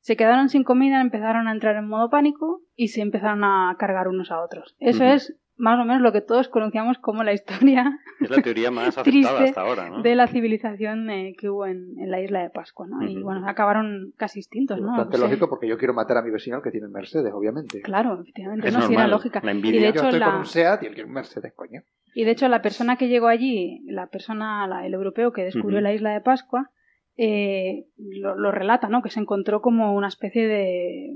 se 0.00 0.16
quedaron 0.16 0.48
sin 0.48 0.64
comida, 0.64 1.00
empezaron 1.00 1.48
a 1.48 1.52
entrar 1.52 1.76
en 1.76 1.86
modo 1.86 2.08
pánico 2.10 2.62
y 2.74 2.88
se 2.88 3.02
empezaron 3.02 3.44
a 3.44 3.76
cargar 3.78 4.08
unos 4.08 4.30
a 4.30 4.40
otros. 4.42 4.74
Eso 4.80 5.04
es 5.04 5.36
más 5.56 5.78
o 5.80 5.84
menos 5.84 6.02
lo 6.02 6.12
que 6.12 6.20
todos 6.20 6.48
conocíamos 6.48 6.98
como 6.98 7.22
la 7.22 7.32
historia 7.32 7.98
Es 8.20 8.28
la 8.30 8.42
teoría 8.42 8.70
más 8.70 8.88
aceptada 8.98 9.04
Triste 9.04 9.44
hasta 9.44 9.60
ahora, 9.60 9.88
¿no? 9.88 10.02
de 10.02 10.14
la 10.14 10.26
civilización 10.26 11.08
eh, 11.10 11.34
que 11.38 11.48
hubo 11.48 11.66
en, 11.66 11.98
en 11.98 12.10
la 12.10 12.20
isla 12.20 12.42
de 12.42 12.50
Pascua, 12.50 12.86
¿no? 12.88 13.06
Y 13.06 13.22
bueno, 13.22 13.48
acabaron 13.48 14.12
casi 14.16 14.40
extintos, 14.40 14.80
¿no? 14.80 14.88
Bastante 14.88 15.18
lógico 15.18 15.48
porque 15.48 15.68
yo 15.68 15.78
quiero 15.78 15.94
matar 15.94 16.16
a 16.18 16.22
mi 16.22 16.30
vecino 16.30 16.60
que 16.60 16.70
tiene 16.70 16.86
un 16.86 16.92
Mercedes, 16.92 17.32
obviamente. 17.32 17.80
Claro, 17.82 18.20
efectivamente, 18.20 18.68
Es 18.68 18.74
no, 18.74 18.80
sí 18.80 18.92
era 18.92 19.02
normal, 19.04 19.10
lógica. 19.10 19.40
la 19.44 19.52
Y 19.52 19.62
de 19.72 19.80
Yo 19.80 19.88
hecho, 19.90 20.04
estoy 20.04 20.20
la, 20.20 20.26
con 20.26 20.34
un 20.40 20.46
SEAT 20.46 20.82
y 20.82 20.86
él 20.86 20.94
quiere 20.94 21.08
un 21.08 21.14
Mercedes, 21.14 21.52
coño. 21.54 21.82
Y 22.16 22.24
de 22.24 22.30
hecho, 22.32 22.48
la 22.48 22.62
persona 22.62 22.96
que 22.96 23.08
llegó 23.08 23.26
allí, 23.28 23.80
la 23.86 24.06
persona, 24.08 24.66
la- 24.66 24.86
el 24.86 24.94
europeo 24.94 25.32
que 25.32 25.44
descubrió 25.44 25.80
la 25.80 25.92
isla 25.92 26.12
de 26.12 26.20
Pascua, 26.20 26.70
eh, 27.16 27.86
lo, 27.96 28.36
lo 28.36 28.50
relata, 28.50 28.88
¿no? 28.88 29.02
Que 29.02 29.10
se 29.10 29.20
encontró 29.20 29.60
como 29.62 29.94
una 29.94 30.08
especie 30.08 30.46
de 30.48 31.10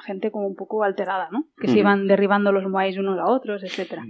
gente 0.00 0.30
como 0.30 0.46
un 0.46 0.56
poco 0.56 0.82
alterada, 0.84 1.28
¿no? 1.30 1.44
Que 1.60 1.68
se 1.68 1.78
iban 1.78 2.06
derribando 2.06 2.52
los 2.52 2.64
moais 2.68 2.96
unos 2.98 3.18
a 3.18 3.26
otros, 3.26 3.62
etcétera. 3.62 4.02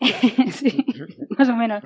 sí, 0.50 0.84
más 1.38 1.48
o 1.48 1.56
menos. 1.56 1.82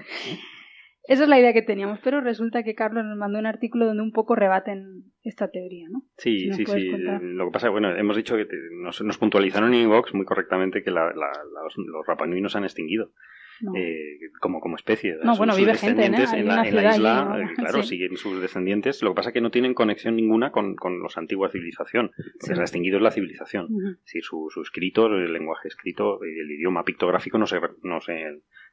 Esa 1.05 1.23
es 1.23 1.29
la 1.29 1.41
idea 1.41 1.55
que 1.55 1.63
teníamos, 1.63 2.01
pero 2.05 2.21
resulta 2.21 2.63
que 2.63 2.75
Carlos 2.75 3.03
nos 3.05 3.17
mandó 3.17 3.39
un 3.39 3.47
artículo 3.47 3.87
donde 3.87 4.03
un 4.03 4.13
poco 4.13 4.35
rebaten 4.35 5.05
esta 5.23 5.49
teoría, 5.51 5.87
¿no? 5.91 6.03
Sí, 6.19 6.53
sí, 6.53 6.67
sí. 6.67 6.91
contar. 6.91 7.23
Lo 7.23 7.47
que 7.47 7.51
pasa, 7.53 7.71
bueno, 7.71 7.97
hemos 7.97 8.15
dicho 8.17 8.37
que 8.37 8.45
te- 8.45 8.57
nos, 8.83 9.01
nos 9.01 9.17
puntualizaron 9.17 9.73
en 9.73 9.81
Inbox 9.85 10.13
muy 10.15 10.27
correctamente 10.27 10.83
que 10.83 10.91
la, 10.91 11.07
la- 11.07 11.33
los, 11.65 11.75
los 11.79 12.07
Rapa 12.07 12.27
Nui 12.27 12.43
no 12.43 12.51
se 12.51 12.59
han 12.59 12.65
extinguido 12.65 13.13
No. 13.61 13.73
eh, 13.77 14.19
como, 14.41 14.61
como 14.61 14.77
especie. 14.77 15.17
No, 15.23 15.33
Sus- 15.33 15.39
bueno, 15.39 15.53
sus 15.53 15.61
vive 15.61 15.75
gente, 15.77 16.09
¿no? 16.09 16.17
descendientes 16.19 16.33
Hay 16.33 16.41
en 16.41 16.47
la, 16.49 16.63
en 16.69 16.75
la 16.77 16.95
isla, 16.95 17.21
allí, 17.21 17.43
¿no? 17.45 17.51
eh, 17.51 17.55
claro, 17.57 17.83
Sí. 17.83 17.89
siguen 17.89 18.17
sus 18.17 18.41
descendientes. 18.41 19.03
Lo 19.03 19.11
que 19.11 19.17
pasa 19.17 19.31
es 19.31 19.35
que 19.35 19.41
no 19.41 19.51
tienen 19.51 19.75
conexión 19.75 20.17
ninguna 20.17 20.53
con, 20.53 20.77
con 20.77 21.01
los 21.01 21.17
antiguas 21.19 21.53
civilización. 21.53 22.11
Sí. 22.41 22.55
se 22.55 22.61
ha 22.61 22.63
extinguido 22.63 22.97
es 22.99 23.03
la 23.03 23.11
civilización. 23.11 23.67
Es 23.97 24.05
decir, 24.05 24.23
su, 24.23 24.49
su 24.51 24.63
escrito, 24.63 25.07
el 25.07 25.33
lenguaje 25.33 25.69
escrito, 25.69 26.21
el 26.23 26.51
idioma 26.51 26.85
pictográfico 26.85 27.39
no 27.39 27.47
se, 27.47 27.61
no 27.83 28.01
se 28.01 28.23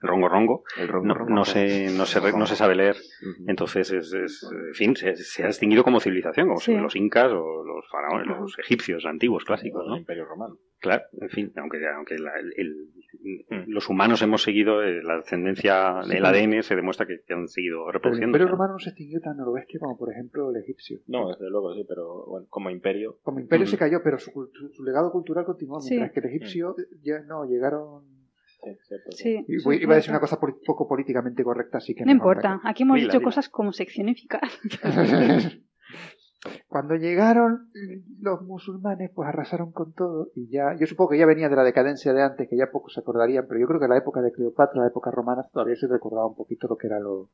el 0.02 0.10
rongo 0.10 0.28
rongo, 0.30 0.64
El 0.78 0.88
ronco, 0.90 1.08
no, 1.08 1.26
no 1.30 1.46
se, 1.46 1.90
no 1.90 2.06
se, 2.06 2.20
re- 2.20 2.34
no 2.38 2.46
se 2.46 2.56
sabe 2.56 2.76
leer. 2.76 2.96
Entonces, 3.48 3.92
es, 3.92 4.14
es- 4.14 4.48
en 4.68 4.74
fin, 4.74 4.96
se, 4.96 5.16
se 5.16 5.44
ha 5.44 5.48
extinguido 5.48 5.84
como 5.84 6.00
civilización, 6.00 6.48
como 6.48 6.60
Sí. 6.60 6.76
los 6.76 6.96
incas 6.96 7.32
o 7.32 7.64
los 7.64 7.88
faraones, 7.90 8.28
los 8.28 8.60
egipcios 8.60 9.06
antiguos, 9.06 9.46
clásicos, 9.46 9.84
El 9.86 9.90
¿no? 9.90 9.98
Imperio 9.98 10.26
Romano. 10.26 10.58
Claro, 10.80 11.04
en 11.20 11.30
fin, 11.30 11.52
aunque, 11.56 11.78
aunque 11.88 12.18
la- 12.20 12.38
el, 12.38 12.54
el 12.58 13.66
los 13.68 13.90
humanos 13.90 14.22
hemos 14.22 14.44
seguido 14.44 14.84
eh, 14.84 15.02
la 15.02 15.16
ascendencia 15.18 16.04
Sí, 16.04 16.10
del 16.10 16.22
pero- 16.24 16.28
ADN, 16.28 16.62
se 16.64 16.76
demuestra 16.76 17.06
que, 17.08 17.22
que 17.26 17.34
han 17.34 17.48
seguido 17.48 17.78
Pero 17.80 17.88
el 17.88 17.94
reproduciendo. 17.94 18.28
imperio 18.38 18.48
romano 18.50 18.74
no 18.74 18.80
se 18.80 18.90
extinguió 18.90 19.20
tan 19.22 19.40
a 19.40 19.46
lo 19.46 19.54
bestia 19.54 19.80
como, 19.80 19.98
por 19.98 20.12
ejemplo, 20.12 20.52
el 20.52 20.58
egipcio. 20.58 21.00
No, 21.08 21.30
desde 21.30 21.50
luego, 21.50 21.74
sí, 21.74 21.86
pero 21.88 22.26
bueno, 22.28 22.46
como 22.50 22.70
imperio. 22.70 23.18
Como 23.24 23.40
imperio 23.40 23.64
Ujú. 23.64 23.72
se 23.72 23.78
cayó, 23.78 24.02
pero 24.04 24.20
su, 24.20 24.32
su 24.74 24.84
legado 24.84 25.12
cultural 25.12 25.46
continuó, 25.46 25.80
Sí. 25.80 25.92
mientras 25.96 26.12
que 26.14 26.20
el 26.20 26.26
egipcio 26.36 26.76
ya 27.02 27.20
no 27.22 27.46
llegaron... 27.46 28.04
Sí, 28.62 28.96
Sí. 29.12 29.46
Y 29.48 29.60
sí, 29.60 29.64
voy- 29.66 29.78
iba 29.82 29.94
a 29.94 29.96
decir 29.98 30.12
una 30.12 30.20
cosa 30.20 30.40
poco 30.40 30.88
políticamente 30.88 31.44
correcta, 31.44 31.78
así 31.78 31.94
que 31.96 32.02
No 32.06 32.14
mejor 32.14 32.38
importa, 32.38 32.62
aquí 32.64 32.84
hemos 32.84 33.00
dicho 33.00 33.22
cosas 33.22 33.48
como 33.50 33.72
seccionificas. 33.72 34.42
Cuando 36.68 36.96
llegaron 36.96 37.70
los 38.22 38.42
musulmanes, 38.44 39.12
pues 39.14 39.28
arrasaron 39.30 39.72
con 39.72 39.94
todo 39.94 40.30
y 40.36 40.50
ya, 40.50 40.76
yo 40.80 40.86
supongo 40.88 41.12
que 41.12 41.18
ya 41.20 41.26
venía 41.26 41.50
de 41.50 41.56
la 41.56 41.64
decadencia 41.64 42.14
de 42.14 42.22
antes, 42.24 42.48
que 42.50 42.58
ya 42.58 42.72
pocos 42.72 42.94
se 42.94 43.00
acordarían, 43.00 43.46
pero 43.48 43.60
yo 43.60 43.68
creo 43.68 43.80
que 43.80 43.88
la 43.88 43.98
época 43.98 44.22
de 44.22 44.32
Cleopatra, 44.32 44.82
la 44.82 44.88
época 44.88 45.12
romana, 45.12 45.44
todavía 45.52 45.76
se 45.76 45.88
recordaba 45.88 46.28
un 46.28 46.36
poquito 46.36 46.68
lo 46.68 46.78
que 46.78 46.88
eran 46.88 47.04
los, 47.04 47.30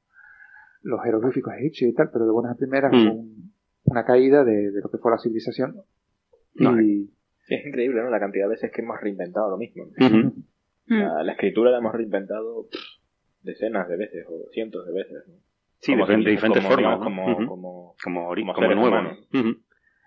los 0.83 1.01
jeroglíficos 1.03 1.53
egipcios 1.55 1.91
y 1.91 1.93
tal, 1.93 2.09
pero 2.11 2.25
de 2.25 2.31
buenas 2.31 2.53
a 2.53 2.57
primeras 2.57 2.91
Mm. 2.93 3.07
hubo 3.07 3.19
un- 3.19 3.53
una 3.83 4.05
caída 4.05 4.43
de, 4.43 4.71
de 4.71 4.81
lo 4.81 4.89
que 4.91 4.97
fue 4.99 5.11
la 5.11 5.17
civilización. 5.17 5.75
No, 6.55 6.79
y, 6.81 7.11
Sí, 7.47 7.55
es 7.55 7.65
increíble, 7.65 8.01
¿no? 8.03 8.09
La 8.11 8.19
cantidad 8.19 8.45
de 8.45 8.51
veces 8.51 8.71
que 8.71 8.81
hemos 8.81 9.01
reinventado 9.01 9.49
lo 9.49 9.57
mismo. 9.57 9.85
Mm. 9.97 10.29
La, 10.87 11.23
la 11.23 11.31
escritura 11.33 11.71
la 11.71 11.79
hemos 11.79 11.91
reinventado 11.93 12.67
pff, 12.69 12.79
decenas 13.41 13.87
de 13.89 13.97
veces 13.97 14.25
o 14.29 14.47
cientos 14.51 14.85
de 14.85 14.93
veces. 14.93 15.23
¿no? 15.27 15.33
Sí, 15.81 15.93
de, 15.95 16.31
diferentes 16.31 16.63
como, 16.63 16.75
formas. 16.75 16.99
como, 16.99 17.47
como- 17.47 17.95
como, 18.03 18.27
nuevo. 18.75 19.11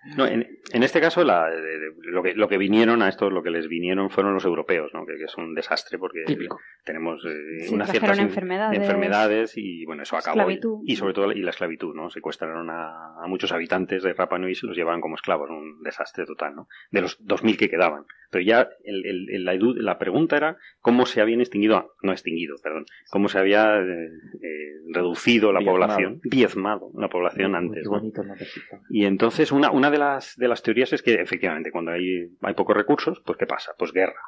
¿No? 0.05 0.15
No, 0.17 0.25
en, 0.27 0.47
en 0.71 0.83
este 0.83 1.01
caso, 1.01 1.23
la- 1.23 1.49
de- 1.49 1.61
de- 1.61 1.91
lo, 2.03 2.21
que, 2.23 2.33
lo 2.35 2.47
que 2.47 2.57
vinieron 2.57 3.01
a 3.01 3.09
estos, 3.09 3.31
lo 3.33 3.41
que 3.43 3.49
les 3.49 3.67
vinieron 3.67 4.09
fueron 4.09 4.33
los 4.33 4.45
europeos, 4.45 4.91
¿no? 4.93 5.05
que, 5.05 5.15
que 5.17 5.23
es 5.25 5.35
un 5.37 5.53
desastre 5.55 5.97
porque 5.97 6.23
Típico. 6.25 6.59
tenemos 6.83 7.23
eh, 7.25 7.65
Sí, 7.67 7.73
unas 7.73 7.89
ciertas 7.89 8.19
enfermedades. 8.19 8.79
enfermedades 8.79 9.53
y 9.57 9.85
bueno, 9.85 10.03
eso 10.03 10.15
acabó. 10.17 10.37
Esclavitud. 10.39 10.79
Y 10.85 10.95
sobre 10.95 11.13
todo 11.13 11.31
y 11.31 11.41
la 11.41 11.49
esclavitud, 11.49 11.95
¿no? 11.95 12.09
Secuestraron 12.09 12.69
a, 12.69 13.15
a 13.23 13.27
muchos 13.27 13.51
habitantes 13.51 14.03
de 14.03 14.13
Rapa 14.13 14.37
Nui 14.37 14.51
y 14.51 14.55
se 14.55 14.67
los 14.67 14.75
llevaban 14.77 15.01
como 15.01 15.15
esclavos, 15.15 15.49
un 15.49 15.81
desastre 15.83 16.25
total, 16.25 16.55
¿no? 16.55 16.67
De 16.91 17.01
los 17.01 17.19
2.000 17.25 17.57
que 17.57 17.69
quedaban. 17.69 18.03
Pero 18.31 18.43
ya 18.43 18.69
el- 18.83 19.05
el- 19.05 19.29
el- 19.31 19.45
la, 19.45 19.53
la 19.59 19.97
pregunta 19.97 20.35
era 20.37 20.57
cómo 20.81 21.05
se 21.05 21.21
habían 21.21 21.41
extinguido, 21.41 21.93
no 22.01 22.11
extinguido, 22.11 22.55
perdón, 22.61 22.85
cómo 23.09 23.29
se 23.29 23.37
había 23.39 23.77
eh, 23.79 24.09
eh, 24.41 24.71
reducido 24.93 25.51
la 25.53 25.59
Diezmado. 25.59 25.79
población, 25.87 26.19
diezmado 26.23 26.91
la 26.97 27.07
población 27.09 27.55
antes. 27.55 27.83
¿no? 27.85 27.91
bonito 27.91 28.23
nombrecito. 28.23 28.77
Y 28.89 29.05
entonces 29.05 29.51
una, 29.51 29.71
una 29.71 29.89
de, 29.95 29.99
las, 29.99 30.35
de 30.35 30.47
las 30.47 30.61
teorías 30.61 30.93
es 30.93 31.01
que 31.01 31.13
efectivamente 31.15 31.71
cuando 31.71 31.91
hay, 31.91 32.29
hay 32.41 32.53
pocos 32.53 32.75
recursos, 32.75 33.21
pues 33.25 33.37
¿qué 33.37 33.47
pasa? 33.47 33.73
Pues 33.77 33.91
guerra. 33.91 34.19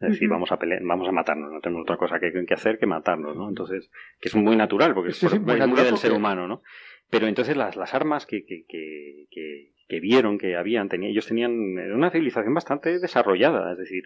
Es 0.00 0.10
decir, 0.10 0.28
vamos 0.28 0.50
a 0.50 0.58
pelear, 0.58 0.80
vamos 0.82 1.08
a 1.08 1.12
matarnos, 1.12 1.52
no 1.52 1.60
tenemos 1.60 1.82
otra 1.84 1.96
cosa 1.96 2.18
que, 2.18 2.32
que 2.44 2.54
hacer 2.54 2.78
que 2.78 2.86
matarnos, 2.86 3.36
¿no? 3.36 3.48
Entonces, 3.48 3.88
que 4.20 4.28
es 4.28 4.34
muy 4.34 4.56
natural, 4.56 4.94
porque 4.94 5.10
es, 5.10 5.16
sí, 5.18 5.38
muy 5.38 5.58
natural 5.58 5.86
del 5.86 5.96
ser 5.96 6.12
humano, 6.12 6.48
¿no? 6.48 6.62
Pero 7.08 7.28
entonces 7.28 7.56
las, 7.56 7.76
las 7.76 7.94
armas 7.94 8.26
que, 8.26 8.44
que, 8.44 8.64
que, 8.68 9.72
que, 9.92 10.00
vieron 10.00 10.38
que 10.38 10.56
habían, 10.56 10.88
tenía, 10.88 11.10
ellos 11.10 11.26
tenían 11.26 11.52
una 11.52 12.10
civilización 12.10 12.54
bastante 12.54 12.98
desarrollada, 12.98 13.72
es 13.72 13.78
decir, 13.78 14.04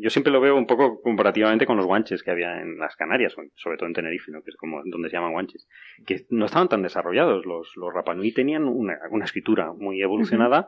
yo 0.00 0.10
siempre 0.10 0.32
lo 0.32 0.40
veo 0.40 0.56
un 0.56 0.66
poco 0.66 1.00
comparativamente 1.00 1.66
con 1.66 1.76
los 1.76 1.86
guanches 1.86 2.24
que 2.24 2.32
había 2.32 2.60
en 2.60 2.78
las 2.78 2.96
Canarias, 2.96 3.36
sobre 3.54 3.76
todo 3.76 3.86
en 3.86 3.94
Tenerife, 3.94 4.32
¿no? 4.32 4.42
que 4.42 4.50
es 4.50 4.56
como 4.56 4.82
donde 4.84 5.08
se 5.08 5.16
llaman 5.16 5.30
guanches, 5.30 5.68
que 6.04 6.26
no 6.30 6.46
estaban 6.46 6.68
tan 6.68 6.82
desarrollados, 6.82 7.46
los, 7.46 7.76
los 7.76 7.94
Rapanui 7.94 8.32
tenían 8.32 8.64
una, 8.64 8.98
una 9.12 9.24
escritura 9.24 9.72
muy 9.72 10.02
evolucionada 10.02 10.66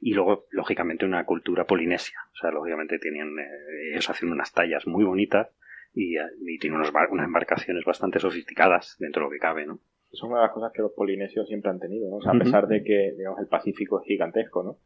y 0.00 0.14
luego, 0.14 0.46
lógicamente, 0.52 1.04
una 1.04 1.24
cultura 1.24 1.66
polinesia, 1.66 2.18
o 2.34 2.36
sea, 2.36 2.52
lógicamente 2.52 3.00
tenían, 3.00 3.36
eh, 3.40 3.90
ellos 3.94 4.08
hacían 4.08 4.30
unas 4.30 4.52
tallas 4.52 4.86
muy 4.86 5.02
bonitas 5.02 5.48
y, 5.92 6.18
eh, 6.18 6.22
y 6.46 6.58
tienen 6.60 6.78
unos 6.78 6.92
unas 7.10 7.26
embarcaciones 7.26 7.84
bastante 7.84 8.20
sofisticadas 8.20 8.94
dentro 9.00 9.22
de 9.22 9.24
lo 9.26 9.30
que 9.32 9.38
cabe, 9.40 9.66
¿no? 9.66 9.80
Son 10.14 10.30
una 10.30 10.40
de 10.40 10.46
las 10.46 10.54
cosas 10.54 10.72
que 10.72 10.82
los 10.82 10.92
polinesios 10.92 11.46
siempre 11.48 11.70
han 11.70 11.78
tenido, 11.80 12.08
¿no? 12.10 12.16
O 12.16 12.22
sea, 12.22 12.32
a 12.32 12.38
pesar 12.38 12.66
de 12.68 12.82
que, 12.84 13.12
digamos, 13.16 13.38
el 13.40 13.46
Pacífico 13.48 14.00
es 14.00 14.06
gigantesco, 14.06 14.62
¿no? 14.62 14.78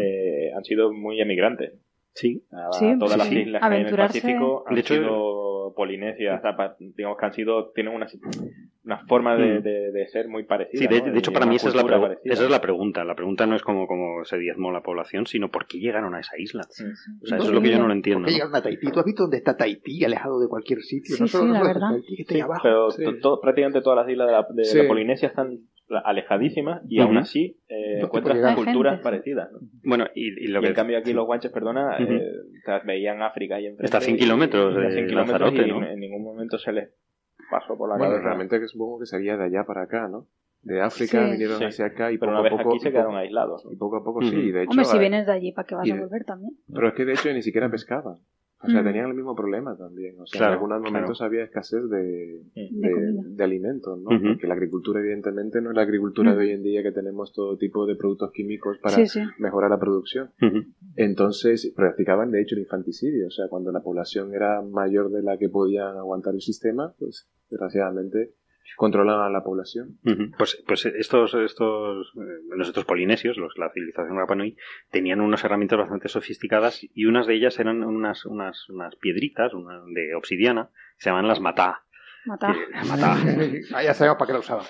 Eh, 0.00 0.50
han 0.56 0.64
sido 0.64 0.92
muy 0.92 1.20
emigrantes. 1.20 1.72
Sí, 2.14 2.42
A- 2.50 2.72
Sí, 2.72 2.94
todas 2.98 3.12
sí, 3.12 3.18
las 3.18 3.28
sí. 3.28 3.38
islas 3.40 3.60
que 3.62 3.74
hay 3.74 3.80
en 3.82 3.86
el. 3.86 3.96
Pacífico 3.96 4.64
han 4.66 4.74
De 4.74 4.80
hecho, 4.80 4.94
sido 4.94 5.47
polinesias, 5.74 6.38
o 6.38 6.42
sea, 6.42 6.56
pa- 6.56 6.76
digamos 6.78 7.18
que 7.18 7.26
han 7.26 7.32
sido, 7.32 7.70
tienen 7.72 7.94
una, 7.94 8.06
una 8.84 9.06
forma 9.06 9.36
de, 9.36 9.60
Mm. 9.60 9.62
de- 9.62 9.92
de 9.92 10.08
ser 10.08 10.28
muy 10.28 10.44
parecida. 10.44 10.80
Sí, 10.80 10.86
de, 10.86 11.00
¿no? 11.02 11.12
de 11.12 11.18
hecho 11.18 11.30
Y 11.30 11.34
para 11.34 11.46
mí 11.46 11.56
esa 11.56 11.68
es, 11.68 11.74
la 11.74 11.82
parecida. 11.84 12.32
esa 12.32 12.44
es 12.44 12.50
la 12.50 12.60
pregunta. 12.60 13.04
La 13.04 13.14
pregunta 13.14 13.46
no 13.46 13.56
es 13.56 13.62
cómo, 13.62 13.86
cómo 13.86 14.24
se 14.24 14.38
diezmó 14.38 14.72
la 14.72 14.82
población, 14.82 15.26
sino 15.26 15.50
por 15.50 15.66
qué 15.66 15.78
llegaron 15.78 16.14
a 16.14 16.20
esa 16.20 16.38
isla. 16.38 16.62
O 16.68 17.26
sea, 17.26 17.38
eso 17.38 17.46
es 17.48 17.52
lo 17.52 17.60
que 17.62 17.70
yo 17.70 17.78
no 17.78 17.86
lo 17.86 17.92
entiendo. 17.92 18.20
¿Por 18.22 18.28
qué 18.28 18.34
llegaron 18.34 18.56
a 18.56 18.62
Tahití? 18.62 18.90
¿Tú 18.90 18.98
has 19.00 19.04
visto 19.06 19.22
dónde 19.24 19.36
está 19.38 19.56
Tahití, 19.56 20.04
alejado 20.04 20.40
de 20.40 20.48
cualquier 20.48 20.80
sitio? 20.82 21.16
Sí, 21.16 21.22
no 21.22 21.28
solo 21.28 21.44
sí, 21.46 21.50
la 21.52 21.62
verdad. 21.62 21.90
Tahití, 21.90 22.16
que 22.16 22.22
está 22.22 22.34
Sí, 22.34 22.40
ahí 22.40 22.44
abajo. 22.44 22.62
pero 22.96 23.40
prácticamente 23.40 23.80
todas 23.82 23.98
las 24.04 24.10
islas 24.10 24.26
de 24.26 24.32
la, 24.32 24.46
de 24.50 24.64
Sí. 24.64 24.78
la 24.78 24.88
Polinesia 24.88 25.28
están 25.28 25.58
alejadísimas 26.04 26.82
y 26.88 26.98
Ujú. 27.00 27.08
aún 27.08 27.18
así 27.18 27.56
eh, 27.68 27.98
No, 28.00 28.06
encuentras 28.06 28.36
porque 28.36 28.48
hay 28.48 28.54
culturas 28.56 28.92
gente. 28.94 29.02
parecidas. 29.04 29.52
¿no? 29.52 29.58
Bueno, 29.84 30.06
y, 30.14 30.44
y 30.44 30.48
lo 30.48 30.60
y 30.60 30.62
que 30.62 30.68
en 30.68 30.74
cambio 30.74 30.98
aquí 30.98 31.12
los 31.12 31.26
guanches, 31.26 31.50
perdona, 31.52 31.96
Ujú. 32.00 32.12
eh, 32.12 32.22
o 32.40 32.64
sea, 32.64 32.80
veían 32.80 33.22
África 33.22 33.56
ahí 33.56 33.66
enfrente. 33.66 33.84
Está 33.86 33.98
a 33.98 34.00
100 34.00 34.16
y- 34.16 34.18
kilómetros 34.18 34.74
y 34.74 34.78
a 34.78 34.80
de 34.80 34.92
100 34.92 35.06
kilómetros 35.08 35.40
Lanzarote, 35.40 35.68
y 35.68 35.70
¿no? 35.80 35.86
en, 35.86 36.00
ningún 36.00 36.22
momento 36.24 36.58
se 36.58 36.72
les 36.72 36.90
pasó 37.50 37.76
por 37.78 37.88
la 37.88 37.96
Bueno, 37.96 38.12
cabeza. 38.12 38.26
realmente 38.26 38.60
que 38.60 38.66
supongo 38.68 38.98
que 39.00 39.06
sería 39.06 39.36
de 39.36 39.44
allá 39.44 39.64
para 39.64 39.82
acá, 39.82 40.08
¿no? 40.08 40.26
De 40.62 40.80
África 40.82 41.24
Sí. 41.24 41.30
vinieron 41.32 41.58
Sí. 41.58 41.64
hacia 41.64 41.86
acá 41.86 42.10
y 42.12 42.18
Pero 42.18 42.32
poco 42.32 42.40
una 42.40 42.42
vez 42.42 42.52
a 42.52 42.62
poco... 42.62 42.70
aquí 42.74 42.78
se 42.80 42.88
y 42.88 42.92
quedaron 42.92 43.12
poco- 43.12 43.18
aislados. 43.20 43.64
¿no? 43.64 43.72
Y 43.72 43.76
poco 43.76 43.96
a 43.96 44.04
poco 44.04 44.18
Ujú. 44.18 44.28
sí, 44.28 44.50
de 44.50 44.62
hecho... 44.62 44.70
Hombre, 44.70 44.84
si 44.84 44.96
eh, 44.96 45.00
vienes 45.00 45.26
de 45.26 45.32
allí, 45.32 45.52
¿para 45.52 45.66
qué 45.66 45.74
vas 45.76 45.86
y 45.86 45.90
a 45.92 45.96
volver 46.00 46.24
también? 46.24 46.52
Pero 46.72 46.88
es 46.88 46.94
que 46.94 47.04
de 47.04 47.12
hecho 47.12 47.32
ni 47.32 47.42
siquiera 47.42 47.70
pescaban. 47.70 48.16
O 48.60 48.68
sea, 48.68 48.82
Mm. 48.82 48.84
tenían 48.86 49.08
el 49.10 49.14
mismo 49.14 49.36
problema 49.36 49.76
también. 49.76 50.18
O 50.20 50.26
sea, 50.26 50.38
Claro, 50.38 50.52
en 50.54 50.58
algunos 50.72 50.80
momentos 50.82 51.22
había 51.22 51.44
escasez 51.44 51.88
de, 51.88 52.42
Mm. 52.56 52.80
De 52.80 52.88
de, 52.88 52.92
comida. 52.94 53.22
de 53.24 53.44
alimentos, 53.44 53.98
¿no? 54.00 54.08
Porque 54.10 54.46
la 54.48 54.54
agricultura, 54.54 54.98
evidentemente, 54.98 55.60
no 55.60 55.70
es 55.70 55.76
la 55.76 55.82
agricultura 55.82 56.32
Mm. 56.32 56.36
de 56.36 56.40
hoy 56.40 56.50
en 56.50 56.62
día 56.64 56.82
que 56.82 56.90
tenemos 56.90 57.32
todo 57.32 57.56
tipo 57.56 57.86
de 57.86 57.94
productos 57.94 58.32
químicos 58.32 58.78
para 58.82 58.96
Sí, 58.96 59.06
sí. 59.06 59.20
mejorar 59.38 59.70
la 59.70 59.78
producción. 59.78 60.30
Entonces, 60.96 61.72
practicaban 61.76 62.30
de 62.30 62.42
hecho 62.42 62.54
el 62.56 62.62
infanticidio. 62.62 63.28
O 63.28 63.30
sea, 63.30 63.46
cuando 63.48 63.70
la 63.72 63.80
población 63.80 64.34
era 64.34 64.60
mayor 64.62 65.10
de 65.10 65.22
la 65.22 65.38
que 65.38 65.48
podían 65.48 65.96
aguantar 65.96 66.34
el 66.34 66.40
sistema, 66.40 66.94
pues, 66.98 67.28
desgraciadamente, 67.50 68.32
controlaban 68.76 69.26
a 69.26 69.30
la 69.30 69.42
población. 69.42 69.98
Pues, 70.36 70.62
pues 70.66 70.86
estos, 70.86 71.34
estos, 71.34 72.12
eh, 72.16 72.20
nosotros 72.56 72.84
polinesios, 72.84 73.36
los, 73.36 73.56
la 73.58 73.70
civilización 73.72 74.16
Rapa 74.16 74.34
Nui, 74.34 74.56
tenían 74.90 75.20
unas 75.20 75.42
herramientas 75.44 75.78
bastante 75.78 76.08
sofisticadas 76.08 76.80
y 76.82 77.04
unas 77.06 77.26
de 77.26 77.34
ellas 77.34 77.58
eran 77.58 77.82
unas, 77.82 78.24
unas, 78.26 78.68
unas 78.68 78.94
piedritas 78.96 79.54
una 79.54 79.80
de 79.94 80.14
obsidiana, 80.14 80.70
que 80.96 81.02
se 81.04 81.10
llaman 81.10 81.28
las 81.28 81.40
matá. 81.40 81.82
Que- 82.52 82.86
matá. 82.86 83.16
Ah, 83.72 83.82
ya 83.82 83.94
sabemos 83.94 84.18
para 84.18 84.26
qué 84.26 84.32
la 84.34 84.38
usaban. 84.40 84.66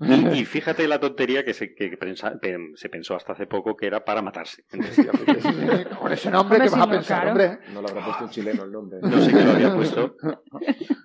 Y, 0.00 0.38
y 0.40 0.44
fíjate 0.46 0.88
la 0.88 0.98
tontería 0.98 1.44
que, 1.44 1.52
se, 1.52 1.74
que 1.74 1.94
pensa- 1.98 2.38
se 2.74 2.88
pensó 2.88 3.16
hasta 3.16 3.32
hace 3.34 3.46
poco 3.46 3.76
que 3.76 3.86
era 3.86 4.02
para 4.04 4.22
matarse. 4.22 4.64
Con 4.70 6.12
ese 6.12 6.30
nombre, 6.30 6.58
¿qué 6.60 6.68
sí, 6.68 6.74
vas 6.74 6.86
a 6.86 6.90
pensar, 6.90 7.28
hombre? 7.28 7.58
No 7.74 7.82
le 7.82 7.90
habrá 7.90 8.04
puesto 8.04 8.24
un 8.24 8.30
chileno 8.30 8.64
el 8.64 8.72
nombre. 8.72 8.98
No 9.02 9.20
sé 9.20 9.30
quién 9.30 9.46
lo 9.46 9.52
había 9.52 9.74
puesto. 9.74 10.16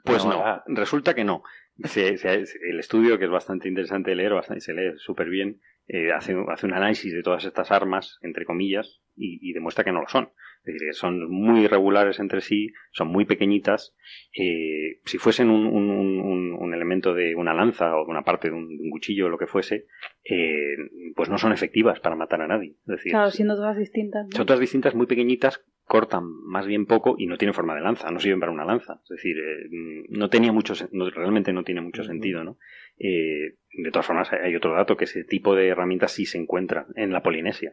Pues 0.04 0.24
No, 0.24 0.40
no, 0.42 0.64
resulta 0.68 1.14
que 1.14 1.26
no. 1.26 1.44
Se- 1.84 2.18
se- 2.18 2.44
el 2.70 2.80
estudio, 2.80 3.18
que 3.20 3.26
es 3.26 3.32
bastante 3.32 3.68
interesante 3.68 4.12
de 4.12 4.16
leer, 4.18 4.34
bastante, 4.34 4.62
se 4.62 4.74
lee 4.74 4.94
súper 4.98 5.30
bien, 5.30 5.60
eh, 5.88 6.12
hace, 6.12 6.36
hace 6.50 6.66
un 6.66 6.74
análisis 6.74 7.14
de 7.14 7.24
todas 7.24 7.46
estas 7.46 7.72
armas, 7.72 8.18
entre 8.22 8.46
comillas, 8.46 9.02
y, 9.16 9.40
y 9.42 9.54
demuestra 9.54 9.84
que 9.84 9.92
no 9.92 10.02
lo 10.02 10.08
son. 10.08 10.30
Es 10.64 10.74
decir, 10.74 10.88
que 10.90 10.94
son 10.94 11.32
muy 11.32 11.62
irregulares 11.64 12.20
entre 12.20 12.42
sí, 12.42 12.74
son 12.92 13.08
muy 13.08 13.24
pequeñitas. 13.26 13.96
eh, 14.38 15.00
si 15.06 15.18
fuesen 15.18 15.50
un, 15.50 15.66
un- 15.66 15.90
un- 15.90 16.54
un 16.60 16.74
elemento 16.74 17.14
de 17.14 17.36
una 17.36 17.54
lanza 17.54 17.96
o 17.96 18.04
de 18.06 18.12
una 18.12 18.24
parte 18.24 18.50
de 18.50 18.56
un, 18.56 18.78
cuchillo 18.92 19.28
o 19.28 19.30
lo 19.30 19.38
que 19.38 19.48
fuese, 19.48 19.86
eh, 20.26 20.76
pues 21.16 21.30
no 21.30 21.38
son 21.38 21.54
efectivas 21.54 22.00
para 22.00 22.16
matar 22.16 22.42
a 22.42 22.48
nadie. 22.48 22.72
Es 22.82 22.86
decir, 22.88 23.12
Claro, 23.12 23.30
siendo 23.32 23.56
todas 23.56 23.78
distintas. 23.78 24.26
¿no? 24.26 24.36
son 24.36 24.46
todas 24.46 24.60
distintas, 24.60 24.94
muy 24.96 25.06
pequeñitas, 25.06 25.64
cortan 25.88 26.24
más 26.44 26.66
bien 26.68 26.86
poco 26.86 27.16
y 27.18 27.28
no 27.28 27.38
tienen 27.38 27.54
forma 27.54 27.76
de 27.76 27.82
lanza, 27.82 28.12
no 28.12 28.20
sirven 28.20 28.40
para 28.40 28.52
una 28.52 28.66
lanza. 28.66 29.00
Es 29.04 29.10
decir, 29.10 29.38
eh, 29.38 30.06
no 30.10 30.30
tenía 30.30 30.52
mucho, 30.52 30.74
no- 30.92 31.10
realmente 31.10 31.54
no 31.54 31.64
tiene 31.64 31.82
mucho 31.82 32.04
sentido, 32.04 32.44
¿no? 32.44 32.58
Eh, 33.00 33.56
de 33.84 33.92
todas 33.92 34.06
formas, 34.08 34.32
hay 34.34 34.56
otro 34.56 34.74
dato 34.74 34.98
que 34.98 35.04
ese 35.06 35.24
tipo 35.24 35.56
de 35.56 35.68
herramientas 35.68 36.12
sí 36.12 36.26
se 36.26 36.38
encuentra 36.40 36.88
en 36.96 37.12
la 37.14 37.22
Polinesia. 37.22 37.72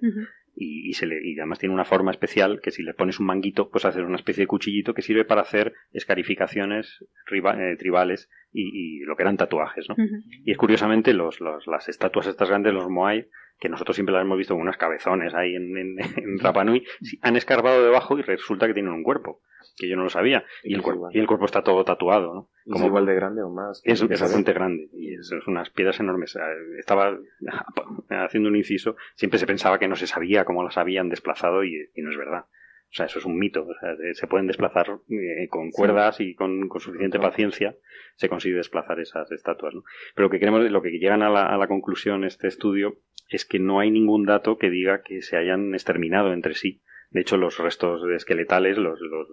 Y, 0.57 0.89
y 0.89 0.93
se 0.93 1.07
le, 1.07 1.19
y 1.27 1.37
además 1.39 1.59
tiene 1.59 1.75
una 1.75 1.85
forma 1.85 2.11
especial 2.13 2.61
que 2.63 2.71
si 2.71 2.83
le 2.83 2.95
pones 2.95 3.19
un 3.19 3.27
manguito, 3.27 3.71
pues 3.71 3.85
haces 3.87 4.03
una 4.05 4.17
especie 4.17 4.43
de 4.43 4.47
cuchillito 4.47 4.93
que 4.95 5.03
sirve 5.03 5.25
para 5.25 5.41
hacer 5.41 5.73
escarificaciones 5.93 7.05
riba- 7.27 7.59
eh, 7.59 7.77
tribales 7.77 8.29
y, 8.53 9.01
y 9.01 9.01
lo 9.01 9.17
que 9.17 9.23
eran 9.23 9.37
tatuajes, 9.37 9.89
¿no? 9.89 9.97
Y 10.45 10.51
es 10.53 10.57
curiosamente 10.59 11.13
los, 11.13 11.41
los- 11.41 11.67
las 11.67 11.89
estatuas 11.89 12.27
estas 12.27 12.49
grandes, 12.49 12.73
los 12.73 12.89
Moai, 12.89 13.29
que 13.59 13.69
nosotros 13.69 13.97
siempre 13.97 14.13
las 14.13 14.23
hemos 14.23 14.39
visto 14.39 14.55
con 14.55 14.63
unos 14.63 14.77
cabezones 14.77 15.35
ahí 15.35 15.55
en, 15.55 15.77
en, 15.77 15.97
en 16.17 16.39
Rapa 16.39 16.65
Nui, 16.65 16.85
sí, 17.03 17.19
han 17.23 17.37
escarbado 17.37 17.85
debajo 17.85 18.19
y 18.19 18.23
resulta 18.23 18.67
que 18.67 18.75
tienen 18.75 18.93
un 18.93 19.03
cuerpo, 19.03 19.41
que 19.77 19.89
yo 19.89 19.97
no 19.97 20.05
lo 20.05 20.11
sabía. 20.11 20.45
Y 20.63 20.75
el, 20.75 20.83
cuerpo, 20.83 20.99
igual. 20.99 21.17
y 21.17 21.19
el 21.19 21.27
cuerpo 21.27 21.45
está 21.47 21.63
todo 21.63 21.85
tatuado, 21.85 22.35
¿no? 22.35 22.51
Y 22.65 22.77
es 22.77 22.85
igual 22.85 23.07
de 23.07 23.15
grande 23.15 23.43
o 23.43 23.51
más. 23.51 23.83
Es, 23.85 24.03
es 24.03 24.21
bastante 24.21 24.53
grande 24.53 24.89
y 24.93 25.15
es, 25.15 25.31
es 25.31 25.47
unas 25.47 25.71
piedras 25.71 26.01
enormes. 26.01 26.37
Estaba 26.79 27.19
haciendo 28.09 28.49
un 28.49 28.57
inciso, 28.57 28.97
siempre 29.15 29.39
se 29.39 29.47
pensaba 29.47 29.79
que 29.79 29.89
no 29.89 29.97
se 29.97 30.07
sabía 30.07 30.45
cómo 30.45 30.63
las 30.63 30.79
habían 30.79 31.09
desplazado 31.09 31.65
y, 31.65 31.91
y 31.95 32.03
no 32.03 32.11
es 32.11 32.17
verdad. 32.17 32.47
O 32.95 32.97
sea, 32.97 33.07
eso 33.07 33.19
es 33.19 33.25
un 33.25 33.37
mito. 33.37 33.67
O 33.67 33.75
sea, 33.81 33.97
se 34.13 34.27
pueden 34.29 34.47
desplazar 34.47 35.01
eh, 35.09 35.49
con 35.49 35.73
cuerdas 35.73 36.21
y 36.21 36.37
con, 36.37 36.71
suficiente 36.79 37.19
paciencia 37.19 37.75
se 38.15 38.29
consigue 38.29 38.55
desplazar 38.55 39.01
esas 39.01 39.33
estatuas. 39.33 39.75
¿no? 39.75 39.83
Pero 40.15 40.29
lo 40.29 40.31
que 40.31 40.39
queremos, 40.39 40.71
lo 40.71 40.81
que 40.81 40.91
llegan 40.91 41.23
a 41.23 41.29
la, 41.29 41.47
a 41.47 41.59
la 41.59 41.67
conclusión 41.67 42.23
este 42.23 42.47
estudio 42.47 42.99
es 43.29 43.45
que 43.45 43.59
no 43.59 43.81
hay 43.81 43.91
ningún 43.91 44.27
dato 44.27 44.59
que 44.59 44.71
diga 44.71 45.03
que 45.03 45.23
se 45.23 45.37
hayan 45.37 45.75
exterminado 45.75 46.33
entre 46.33 46.55
sí. 46.55 46.83
De 47.15 47.20
hecho, 47.20 47.36
los 47.36 47.57
restos 47.61 48.03
esqueletales, 48.11 48.77
los, 48.77 49.01
los, 49.01 49.28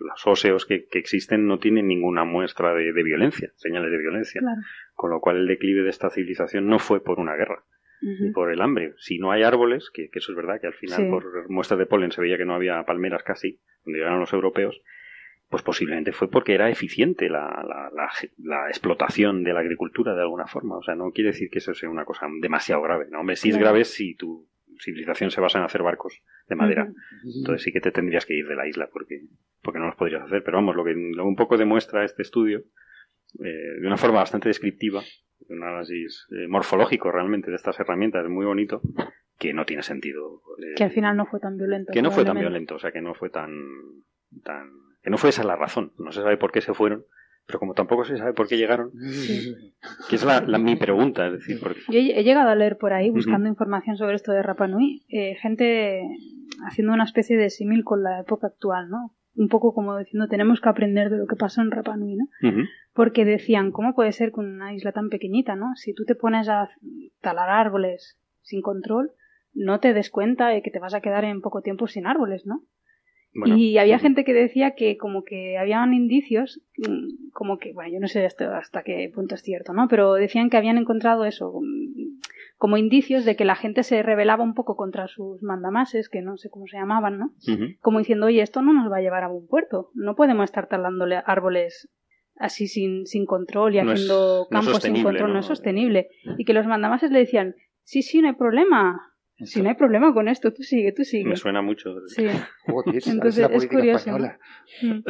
los, 0.00 0.26
óseos 0.26 0.66
que, 0.66 0.88
existen, 0.94 1.46
no 1.46 1.60
tienen 1.60 1.86
ninguna 1.86 2.24
muestra 2.24 2.74
de, 2.74 2.90
violencia, 3.04 3.52
señales 3.54 3.92
de 3.92 3.98
violencia. 3.98 4.42
Con 4.94 5.10
lo 5.10 5.20
cual, 5.20 5.36
el 5.36 5.46
declive 5.46 5.84
de 5.84 5.90
esta 5.90 6.10
civilización 6.10 6.66
no 6.66 6.80
fue 6.80 7.04
por 7.04 7.20
una 7.20 7.36
guerra, 7.36 7.62
ni 8.00 8.32
por 8.32 8.50
el 8.50 8.60
hambre. 8.60 8.94
Si 8.96 9.20
no 9.20 9.30
hay 9.30 9.44
árboles, 9.44 9.92
que, 9.94 10.10
eso 10.12 10.32
es 10.32 10.36
verdad, 10.36 10.60
que 10.60 10.66
al 10.66 10.74
final, 10.74 11.08
por 11.08 11.48
muestras 11.48 11.78
de 11.78 11.86
polen, 11.86 12.10
se 12.10 12.20
veía 12.20 12.36
que 12.36 12.44
no 12.44 12.56
había 12.56 12.82
palmeras 12.82 13.22
casi, 13.22 13.60
donde 13.84 14.00
llegaron 14.00 14.18
los 14.18 14.32
europeos, 14.32 14.82
pues 15.48 15.62
posiblemente 15.62 16.10
fue 16.10 16.28
porque 16.28 16.54
era 16.54 16.68
eficiente 16.68 17.28
la, 17.28 17.64
la, 17.64 18.10
la, 18.38 18.68
explotación 18.68 19.44
de 19.44 19.52
la 19.52 19.60
agricultura 19.60 20.16
de 20.16 20.22
alguna 20.22 20.48
forma. 20.48 20.78
O 20.78 20.82
sea, 20.82 20.96
no 20.96 21.12
quiere 21.12 21.30
decir 21.30 21.48
que 21.48 21.58
eso 21.58 21.74
sea 21.74 21.90
una 21.90 22.04
cosa 22.04 22.26
demasiado 22.40 22.82
grave. 22.82 23.06
No, 23.08 23.20
hombre, 23.20 23.36
sí 23.36 23.50
es 23.50 23.56
grave 23.56 23.84
si 23.84 24.16
tu 24.16 24.49
civilización 24.80 25.30
se 25.30 25.40
basa 25.40 25.58
en 25.58 25.64
hacer 25.64 25.82
barcos 25.82 26.22
de 26.48 26.56
madera. 26.56 26.92
Entonces 27.24 27.62
sí 27.62 27.72
que 27.72 27.80
te 27.80 27.92
tendrías 27.92 28.26
que 28.26 28.34
ir 28.34 28.46
de 28.46 28.56
la 28.56 28.66
isla 28.66 28.88
porque, 28.92 29.22
porque 29.62 29.78
no 29.78 29.86
los 29.86 29.96
podrías 29.96 30.22
hacer. 30.22 30.42
Pero 30.42 30.58
vamos, 30.58 30.76
lo 30.76 30.84
que 30.84 30.92
un 30.92 31.36
poco 31.36 31.56
demuestra 31.56 32.04
este 32.04 32.22
estudio, 32.22 32.64
eh, 33.38 33.80
de 33.80 33.86
una 33.86 33.96
forma 33.96 34.18
bastante 34.18 34.48
descriptiva, 34.48 35.02
un 35.48 35.62
análisis 35.62 36.26
eh, 36.30 36.48
morfológico 36.48 37.10
realmente 37.10 37.50
de 37.50 37.56
estas 37.56 37.78
herramientas, 37.80 38.28
muy 38.28 38.46
bonito, 38.46 38.82
que 39.38 39.52
no 39.52 39.64
tiene 39.64 39.82
sentido. 39.82 40.42
Eh, 40.58 40.74
que 40.76 40.84
al 40.84 40.90
final 40.90 41.16
no 41.16 41.26
fue 41.26 41.40
tan 41.40 41.56
violento. 41.56 41.92
Que 41.92 42.02
no 42.02 42.10
fue 42.10 42.24
tan 42.24 42.38
violento, 42.38 42.76
o 42.76 42.78
sea, 42.78 42.92
que 42.92 43.00
no 43.00 43.14
fue 43.14 43.30
tan, 43.30 43.50
tan 44.44 44.68
que 45.02 45.10
no 45.10 45.18
fue 45.18 45.30
esa 45.30 45.44
la 45.44 45.56
razón. 45.56 45.92
No 45.98 46.12
se 46.12 46.22
sabe 46.22 46.36
por 46.36 46.52
qué 46.52 46.60
se 46.60 46.74
fueron, 46.74 47.04
pero 47.50 47.58
como 47.58 47.74
tampoco 47.74 48.04
se 48.04 48.16
sabe 48.16 48.32
por 48.32 48.46
qué 48.46 48.56
llegaron, 48.56 48.92
que 50.08 50.16
es 50.16 50.24
la, 50.24 50.40
mi 50.58 50.76
pregunta. 50.76 51.26
Es 51.26 51.32
decir, 51.32 51.58
porque... 51.60 51.80
Yo 51.88 51.98
he 51.98 52.22
llegado 52.22 52.48
a 52.48 52.54
leer 52.54 52.78
por 52.78 52.92
ahí, 52.92 53.10
buscando 53.10 53.48
información 53.48 53.96
sobre 53.96 54.14
esto 54.14 54.30
de 54.30 54.42
Rapa 54.42 54.68
Nui, 54.68 55.04
eh, 55.08 55.34
gente 55.34 56.02
haciendo 56.64 56.92
una 56.92 57.04
especie 57.04 57.36
de 57.36 57.50
símil 57.50 57.82
con 57.82 58.04
la 58.04 58.20
época 58.20 58.46
actual, 58.46 58.88
¿no? 58.88 59.16
Un 59.34 59.48
poco 59.48 59.74
como 59.74 59.98
diciendo, 59.98 60.28
tenemos 60.28 60.60
que 60.60 60.68
aprender 60.68 61.10
de 61.10 61.18
lo 61.18 61.26
que 61.26 61.34
pasó 61.34 61.60
en 61.60 61.72
Rapa 61.72 61.96
Nui, 61.96 62.16
¿no? 62.16 62.26
Porque 62.94 63.24
decían, 63.24 63.72
¿cómo 63.72 63.94
puede 63.94 64.12
ser 64.12 64.30
con 64.30 64.46
una 64.46 64.72
isla 64.72 64.92
tan 64.92 65.08
pequeñita, 65.08 65.56
¿no? 65.56 65.74
Si 65.74 65.92
tú 65.92 66.04
te 66.04 66.14
pones 66.14 66.48
a 66.48 66.68
talar 67.20 67.48
árboles 67.48 68.16
sin 68.42 68.62
control, 68.62 69.10
no 69.52 69.80
te 69.80 69.92
des 69.92 70.10
cuenta 70.10 70.48
de 70.48 70.62
que 70.62 70.70
te 70.70 70.78
vas 70.78 70.94
a 70.94 71.00
quedar 71.00 71.24
en 71.24 71.40
poco 71.40 71.62
tiempo 71.62 71.88
sin 71.88 72.06
árboles, 72.06 72.46
¿no? 72.46 72.62
Y 73.32 73.78
había 73.78 73.98
gente 73.98 74.24
que 74.24 74.34
decía 74.34 74.72
que 74.72 74.96
como 74.96 75.22
que 75.22 75.56
habían 75.56 75.94
indicios, 75.94 76.60
mm, 76.78 77.30
como 77.32 77.58
que, 77.58 77.72
bueno, 77.72 77.92
yo 77.92 78.00
no 78.00 78.08
sé 78.08 78.24
hasta, 78.26 78.58
hasta 78.58 78.82
qué 78.82 79.10
punto 79.14 79.36
es 79.36 79.42
cierto, 79.42 79.72
¿no? 79.72 79.86
Pero 79.88 80.14
decían 80.14 80.50
que 80.50 80.56
habían 80.56 80.78
encontrado 80.78 81.24
eso, 81.24 81.52
mm, 81.60 82.20
como 82.58 82.76
indicios 82.76 83.24
de 83.24 83.36
que 83.36 83.44
la 83.44 83.54
gente 83.54 83.84
se 83.84 84.02
rebelaba 84.02 84.42
un 84.42 84.54
poco 84.54 84.76
contra 84.76 85.06
sus 85.06 85.42
mandamases, 85.42 86.08
que 86.08 86.22
no 86.22 86.36
sé 86.36 86.50
cómo 86.50 86.66
se 86.66 86.76
llamaban, 86.76 87.18
¿no? 87.18 87.32
Como 87.80 88.00
diciendo, 88.00 88.26
oye, 88.26 88.42
esto 88.42 88.62
no 88.62 88.72
nos 88.72 88.90
va 88.90 88.98
a 88.98 89.00
llevar 89.00 89.22
a 89.22 89.28
buen 89.28 89.46
puerto, 89.46 89.90
no 89.94 90.16
podemos 90.16 90.44
estar 90.44 90.68
talándole 90.68 91.22
árboles 91.24 91.88
así 92.36 92.66
sin, 92.66 93.06
sin 93.06 93.26
control 93.26 93.74
y 93.74 93.78
haciendo 93.78 94.48
campos 94.50 94.82
sin 94.82 95.02
control, 95.02 95.32
no 95.32 95.40
es 95.40 95.46
sostenible. 95.46 96.08
Y 96.38 96.44
que 96.44 96.54
los 96.54 96.66
mandamases 96.66 97.10
le 97.10 97.20
decían, 97.20 97.54
sí, 97.84 98.02
sí, 98.02 98.20
no 98.20 98.28
hay 98.28 98.34
problema, 98.34 99.09
si 99.44 99.62
no 99.62 99.68
hay 99.68 99.74
problema 99.74 100.12
con 100.12 100.28
esto, 100.28 100.52
tú 100.52 100.62
sigue, 100.62 100.92
tú 100.92 101.04
sigue. 101.04 101.28
Me 101.28 101.36
suena 101.36 101.62
mucho. 101.62 101.94
Sí. 102.06 102.26
Entonces 103.06 103.48
es 103.50 103.66
curioso. 103.66 104.10
Mm. 104.82 105.02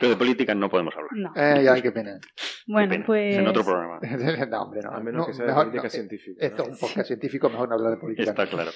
Pero 0.00 0.10
de 0.10 0.16
política 0.16 0.54
no 0.54 0.68
podemos 0.68 0.94
hablar. 0.96 1.10
No. 1.12 1.32
Eh, 1.36 1.64
ya, 1.64 1.80
qué 1.80 1.92
pena. 1.92 2.18
Bueno, 2.66 2.94
pues. 3.06 3.36
En 3.36 3.46
otro 3.46 3.64
programa. 3.64 4.00
no, 4.50 4.62
hombre, 4.62 4.80
no. 4.82 4.90
A 4.90 5.00
menos 5.00 5.26
que 5.26 5.34
sea 5.34 5.46
de 5.46 5.52
política 5.52 5.88
científica. 5.88 6.46
Esto 6.46 6.62
es 6.62 6.68
un 6.70 6.78
podcast 6.78 7.06
científico, 7.06 7.48
mejor 7.48 7.68
no 7.68 7.74
hablar 7.76 7.92
de 7.92 7.98
política. 7.98 8.30
Está 8.30 8.46
claro. 8.46 8.70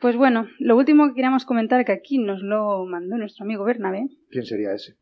Pues 0.00 0.16
bueno, 0.16 0.48
lo 0.58 0.76
último 0.76 1.08
que 1.08 1.14
queríamos 1.14 1.44
comentar, 1.44 1.84
que 1.84 1.92
aquí 1.92 2.18
nos 2.18 2.40
lo 2.42 2.86
mandó 2.86 3.16
nuestro 3.16 3.44
amigo 3.44 3.64
Bernabé. 3.64 4.06
¿Quién 4.30 4.44
sería 4.44 4.72
ese? 4.72 4.96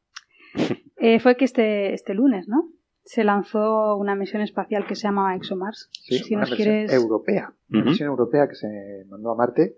Eh, 0.97 1.21
fue 1.21 1.37
que 1.37 1.45
este, 1.45 1.95
este 1.95 2.15
lunes, 2.15 2.49
¿no? 2.49 2.69
Se 3.05 3.25
lanzó 3.25 3.97
una 3.97 4.15
misión 4.15 4.43
espacial 4.43 4.87
que 4.87 4.95
se 4.95 5.03
llama 5.03 5.35
ExoMars. 5.37 5.89
Sí, 5.93 6.19
si 6.19 6.35
una 6.35 6.43
nos 6.43 6.51
misión 6.51 6.91
europea. 6.91 7.53
Una 7.71 7.85
misión 7.85 8.09
europea 8.09 8.49
que 8.49 8.55
se 8.55 9.05
mandó 9.09 9.31
a 9.33 9.37
Marte, 9.37 9.77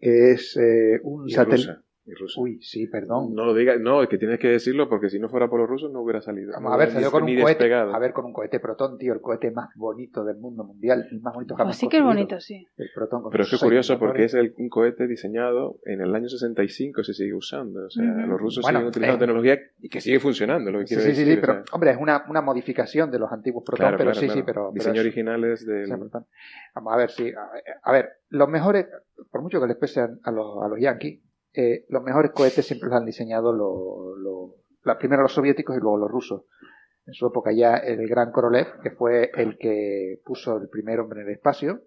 es 0.00 0.56
eh, 0.56 1.00
un 1.02 1.28
satélite. 1.28 1.85
Uy, 2.36 2.60
sí, 2.62 2.86
perdón. 2.86 3.34
No 3.34 3.44
lo 3.44 3.54
digas, 3.54 3.80
no, 3.80 4.02
es 4.02 4.08
que 4.08 4.16
tienes 4.16 4.38
que 4.38 4.48
decirlo 4.48 4.88
porque 4.88 5.10
si 5.10 5.18
no 5.18 5.28
fuera 5.28 5.48
por 5.48 5.58
los 5.58 5.68
rusos 5.68 5.90
no 5.90 6.02
hubiera 6.02 6.20
salido. 6.20 6.52
Vamos 6.52 6.72
a 6.72 6.76
ver, 6.76 6.90
salió 6.90 7.10
con 7.10 7.24
un 7.24 7.40
cohete. 7.40 7.74
A 7.74 7.98
ver, 7.98 8.12
con 8.12 8.26
un 8.26 8.32
cohete 8.32 8.60
Proton, 8.60 8.96
tío, 8.96 9.12
el 9.12 9.20
cohete 9.20 9.50
más 9.50 9.70
bonito 9.74 10.24
del 10.24 10.36
mundo 10.36 10.62
mundial, 10.62 11.08
el 11.10 11.20
más 11.20 11.34
bonito 11.34 11.56
jamás. 11.56 11.74
Pues 11.74 11.78
sí 11.78 11.88
que 11.88 11.98
es 11.98 12.04
bonito, 12.04 12.38
sí. 12.38 12.64
El 12.76 12.90
Proton 12.94 13.24
Pero 13.30 13.42
es 13.42 13.50
que 13.50 13.58
curioso 13.58 13.98
porque 13.98 14.24
es 14.24 14.34
el, 14.34 14.54
un 14.56 14.68
cohete 14.68 15.08
diseñado 15.08 15.80
en 15.84 16.00
el 16.00 16.14
año 16.14 16.28
65 16.28 17.02
se 17.02 17.12
sigue 17.12 17.34
usando. 17.34 17.86
O 17.86 17.90
sea, 17.90 18.04
los 18.04 18.40
rusos 18.40 18.64
siguen 18.64 18.86
utilizando 18.86 19.16
eh, 19.16 19.26
tecnología 19.26 19.58
y 19.80 19.88
que 19.88 20.00
sigue 20.00 20.20
funcionando, 20.20 20.70
lo 20.70 20.78
que 20.80 20.84
quiero 20.84 21.02
sí, 21.02 21.08
decir. 21.08 21.26
Sí, 21.26 21.34
sí, 21.34 21.38
pero, 21.40 21.64
hombre, 21.72 21.90
es 21.90 21.98
una, 21.98 22.24
una 22.28 22.40
modificación 22.40 23.10
de 23.10 23.18
los 23.18 23.32
antiguos 23.32 23.64
Proton, 23.64 23.94
pero 23.98 24.14
sí, 24.14 24.28
sí, 24.28 24.42
pero. 24.44 24.70
Diseño 24.72 25.00
original 25.00 25.42
es 25.44 25.66
del. 25.66 25.88
Vamos 25.88 26.92
a 26.92 26.96
ver, 26.96 27.10
sí. 27.10 27.32
A 27.82 27.92
ver, 27.92 28.10
los 28.28 28.48
mejores, 28.48 28.86
por 29.30 29.42
mucho 29.42 29.60
que 29.60 29.66
les 29.66 29.76
pese 29.76 30.00
a 30.00 30.30
los, 30.30 30.62
a 30.62 30.68
los 30.68 30.78
yankees, 30.78 31.20
eh, 31.56 31.84
los 31.88 32.02
mejores 32.02 32.32
cohetes 32.32 32.66
siempre 32.66 32.88
los 32.88 32.98
han 32.98 33.06
diseñado 33.06 33.52
los, 33.52 34.98
primero 34.98 35.22
los 35.22 35.32
soviéticos 35.32 35.76
y 35.76 35.80
luego 35.80 35.96
los 35.96 36.10
rusos. 36.10 36.42
En 37.06 37.14
su 37.14 37.26
época 37.26 37.52
ya 37.52 37.76
el 37.76 38.06
gran 38.08 38.30
Korolev, 38.30 38.80
que 38.82 38.90
fue 38.90 39.30
el 39.34 39.56
que 39.58 40.20
puso 40.24 40.58
el 40.58 40.68
primer 40.68 41.00
hombre 41.00 41.22
en 41.22 41.28
el 41.28 41.34
espacio, 41.34 41.80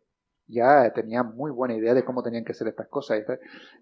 ya 0.47 0.91
tenía 0.93 1.23
muy 1.23 1.51
buena 1.51 1.75
idea 1.75 1.93
de 1.93 2.03
cómo 2.03 2.23
tenían 2.23 2.43
que 2.43 2.53
ser 2.53 2.67
estas 2.67 2.87
cosas. 2.87 3.23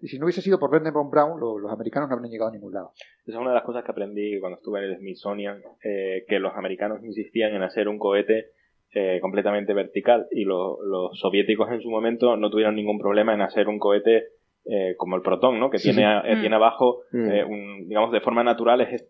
Y 0.02 0.08
si 0.08 0.18
no 0.18 0.26
hubiese 0.26 0.42
sido 0.42 0.58
por 0.58 0.70
Werner 0.70 0.92
von 0.92 1.10
Braun, 1.10 1.40
los 1.40 1.72
americanos 1.72 2.08
no 2.08 2.16
habrían 2.16 2.32
llegado 2.32 2.50
a 2.50 2.52
ningún 2.52 2.74
lado. 2.74 2.92
Esa 3.24 3.38
es 3.38 3.40
una 3.40 3.50
de 3.50 3.54
las 3.54 3.64
cosas 3.64 3.84
que 3.84 3.90
aprendí 3.90 4.38
cuando 4.40 4.58
estuve 4.58 4.80
en 4.80 4.90
el 4.90 4.98
Smithsonian, 4.98 5.62
eh, 5.82 6.24
que 6.28 6.38
los 6.38 6.54
americanos 6.54 7.02
insistían 7.02 7.54
en 7.54 7.62
hacer 7.62 7.88
un 7.88 7.98
cohete 7.98 8.50
eh, 8.92 9.18
completamente 9.20 9.72
vertical 9.74 10.26
y 10.30 10.44
los 10.44 10.78
soviéticos 11.20 11.70
en 11.70 11.80
su 11.80 11.90
momento 11.90 12.36
no 12.36 12.50
tuvieron 12.50 12.74
ningún 12.74 12.98
problema 12.98 13.34
en 13.34 13.42
hacer 13.42 13.68
un 13.68 13.78
cohete 13.78 14.24
eh, 14.70 14.96
como 14.98 15.16
el 15.16 15.22
protón, 15.22 15.58
¿no? 15.58 15.70
Que 15.70 15.78
tiene, 15.78 16.02
eh, 16.02 16.36
tiene 16.40 16.50
mm. 16.50 16.60
abajo, 16.60 17.00
mm. 17.10 17.30
eh, 17.30 17.44
un, 17.44 17.88
digamos, 17.88 18.12
de 18.12 18.20
forma 18.20 18.44
natural 18.44 18.82
es 18.82 19.02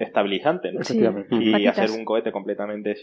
estabilizante, 0.00 0.72
¿no? 0.72 0.80
Y 1.30 1.66
hacer 1.68 1.92
un 1.92 2.04
cohete 2.04 2.32
completamente 2.32 2.96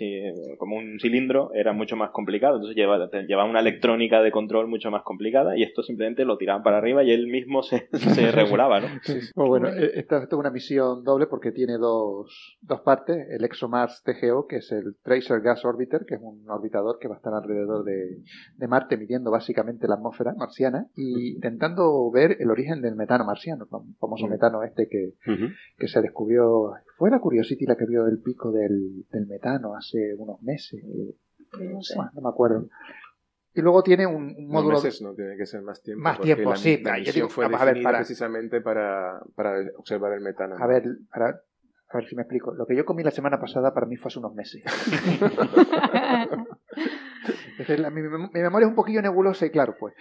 como 0.58 0.76
un 0.76 1.00
cilindro 1.00 1.52
era 1.54 1.72
mucho 1.72 1.96
más 1.96 2.12
complicado. 2.12 2.56
Entonces 2.56 2.76
llevaba, 2.76 3.10
llevaba 3.26 3.50
una 3.50 3.62
electrónica 3.62 4.22
de 4.22 4.30
control 4.30 4.68
mucho 4.68 4.92
más 4.92 5.04
complicada 5.04 5.58
y 5.58 5.64
esto 5.64 5.84
simplemente 5.84 6.26
lo 6.26 6.38
tiraban 6.38 6.64
para 6.64 6.80
arriba 6.80 7.02
y 7.02 7.12
él 7.12 7.28
mismo 7.28 7.64
se, 7.64 7.88
se 7.94 8.32
regulaba, 8.34 8.82
¿no? 8.82 8.88
Pues 9.06 9.32
bueno, 9.36 9.70
esta, 9.70 10.22
es 10.24 10.34
una 10.34 10.52
misión 10.52 11.06
doble 11.06 11.28
porque 11.28 11.54
tiene 11.54 11.78
dos, 11.78 12.58
dos 12.62 12.82
partes. 12.82 13.26
El 13.30 13.46
ExoMars 13.46 14.04
TGO, 14.04 14.48
que 14.48 14.58
es 14.58 14.70
el 14.74 14.98
Tracer 15.02 15.40
Gas 15.40 15.64
Orbiter, 15.64 16.02
que 16.06 16.16
es 16.16 16.22
un 16.22 16.44
orbitador 16.50 16.98
que 17.00 17.08
va 17.08 17.16
a 17.16 17.18
estar 17.18 17.34
alrededor 17.34 17.86
de, 17.86 18.18
de 18.58 18.68
Marte 18.68 18.98
midiendo 18.98 19.32
básicamente 19.32 19.88
la 19.88 19.96
atmósfera 19.96 20.34
marciana 20.38 20.88
y 20.94 21.36
intentando 21.36 22.01
ver 22.10 22.38
el 22.40 22.50
origen 22.50 22.82
del 22.82 22.96
metano 22.96 23.26
marciano, 23.26 23.66
el 23.66 23.96
famoso 24.00 24.28
metano 24.28 24.64
este 24.64 24.88
que, 24.88 25.16
que 25.78 25.88
se 25.88 26.02
descubrió. 26.02 26.74
Fue 26.98 27.12
la 27.12 27.20
Curiosity 27.20 27.66
la 27.66 27.76
que 27.76 27.86
vio 27.86 28.08
el 28.08 28.20
pico 28.22 28.52
del, 28.52 29.06
del 29.12 29.28
metano 29.28 29.76
hace 29.76 30.16
unos 30.18 30.42
meses. 30.42 30.82
no, 31.54 32.22
me 32.22 32.30
acuerdo. 32.30 32.70
Y 33.54 33.62
luego 33.62 33.84
tiene 33.84 34.08
un, 34.08 34.34
un 34.38 34.48
módulo. 34.48 34.82
meses 34.82 35.02
no 35.02 35.14
tiene 35.14 35.36
que 35.36 35.46
ser 35.46 35.62
más 35.62 35.82
tiempo. 35.82 36.02
Más 36.02 36.22
tiempo, 36.22 36.56
sí. 36.56 36.82
La 36.82 36.98
misión 36.98 37.30
fue 37.30 37.46
a 37.46 37.66
ver, 37.66 37.84
para, 37.84 37.98
precisamente 38.00 38.62
para, 38.62 39.22
para 39.36 39.60
observar 39.78 40.14
el 40.14 40.22
metano. 40.22 40.56
A 40.58 40.68
ver, 40.68 40.86
para, 41.12 41.42
a 41.90 41.98
ver 41.98 42.08
si 42.08 42.16
me 42.16 42.22
explico. 42.22 42.54
Lo 42.54 42.66
que 42.66 42.78
yo 42.78 42.86
comí 42.86 43.04
la 43.04 43.12
semana 43.12 43.42
pasada 43.42 43.74
para 43.74 43.86
mí 43.88 43.98
fue 43.98 44.08
hace 44.08 44.20
unos 44.20 44.34
meses. 44.34 44.64
mi, 47.68 48.02
memoria 48.02 48.66
es 48.66 48.70
un 48.70 48.76
poquillo 48.76 49.02
nebulosa 49.02 49.46
y 49.46 49.50
claro, 49.50 49.76
pues. 49.80 49.94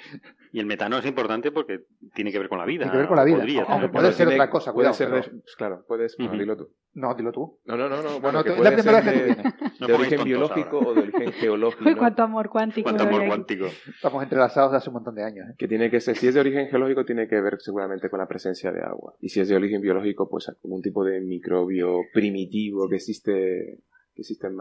Y 0.52 0.60
el 0.60 0.66
metano 0.66 0.98
es 0.98 1.06
importante 1.06 1.52
porque 1.52 1.84
tiene 2.14 2.32
que 2.32 2.38
ver 2.38 2.48
con 2.48 2.58
la 2.58 2.64
vida. 2.64 2.84
Tiene 2.84 2.92
que 2.92 2.98
ver 2.98 3.08
con 3.08 3.16
la 3.16 3.24
vida. 3.24 3.44
aunque 3.68 3.88
puede 3.88 4.12
ser 4.12 4.28
otra 4.28 4.50
cosa, 4.50 4.72
cuidado. 4.72 4.96
Puede 4.96 5.22
ser, 5.22 5.32
claro, 5.56 5.84
puedes, 5.86 6.16
dilo 6.16 6.56
tú. 6.56 6.70
No, 6.92 7.14
dilo 7.14 7.30
tú. 7.30 7.60
No, 7.66 7.76
no, 7.76 7.88
no, 7.88 8.02
no. 8.02 8.20
Bueno, 8.20 8.42
que 8.42 8.52
puede 8.52 8.82
ser 8.82 9.04
de, 9.04 9.86
de 9.86 9.92
origen 9.92 10.24
biológico 10.24 10.78
o 10.78 10.94
de 10.94 11.02
origen 11.02 11.32
geológico. 11.32 11.88
¿no? 11.88 11.96
Cuánto 11.96 12.22
amor 12.24 12.50
cuántico. 12.50 12.84
Cuánto 12.84 13.04
amor 13.04 13.26
cuántico. 13.26 13.66
Estamos 13.66 14.22
entrelazados 14.22 14.74
hace 14.74 14.90
un 14.90 14.94
montón 14.94 15.14
de 15.14 15.24
años. 15.24 15.48
¿eh? 15.48 15.54
Que 15.56 15.68
tiene 15.68 15.88
que 15.90 16.00
ser, 16.00 16.16
si 16.16 16.26
es 16.26 16.34
de 16.34 16.40
origen 16.40 16.68
geológico, 16.68 17.04
tiene 17.04 17.28
que 17.28 17.40
ver 17.40 17.58
seguramente 17.60 18.10
con 18.10 18.18
la 18.18 18.26
presencia 18.26 18.72
de 18.72 18.82
agua. 18.82 19.14
Y 19.20 19.28
si 19.28 19.40
es 19.40 19.48
de 19.48 19.54
origen 19.54 19.80
biológico, 19.80 20.28
pues 20.28 20.48
algún 20.48 20.82
tipo 20.82 21.04
de 21.04 21.20
microbio 21.20 22.00
primitivo 22.12 22.88
que 22.88 22.96
existe, 22.96 23.82
que 24.14 24.22
existe 24.22 24.48
en 24.48 24.56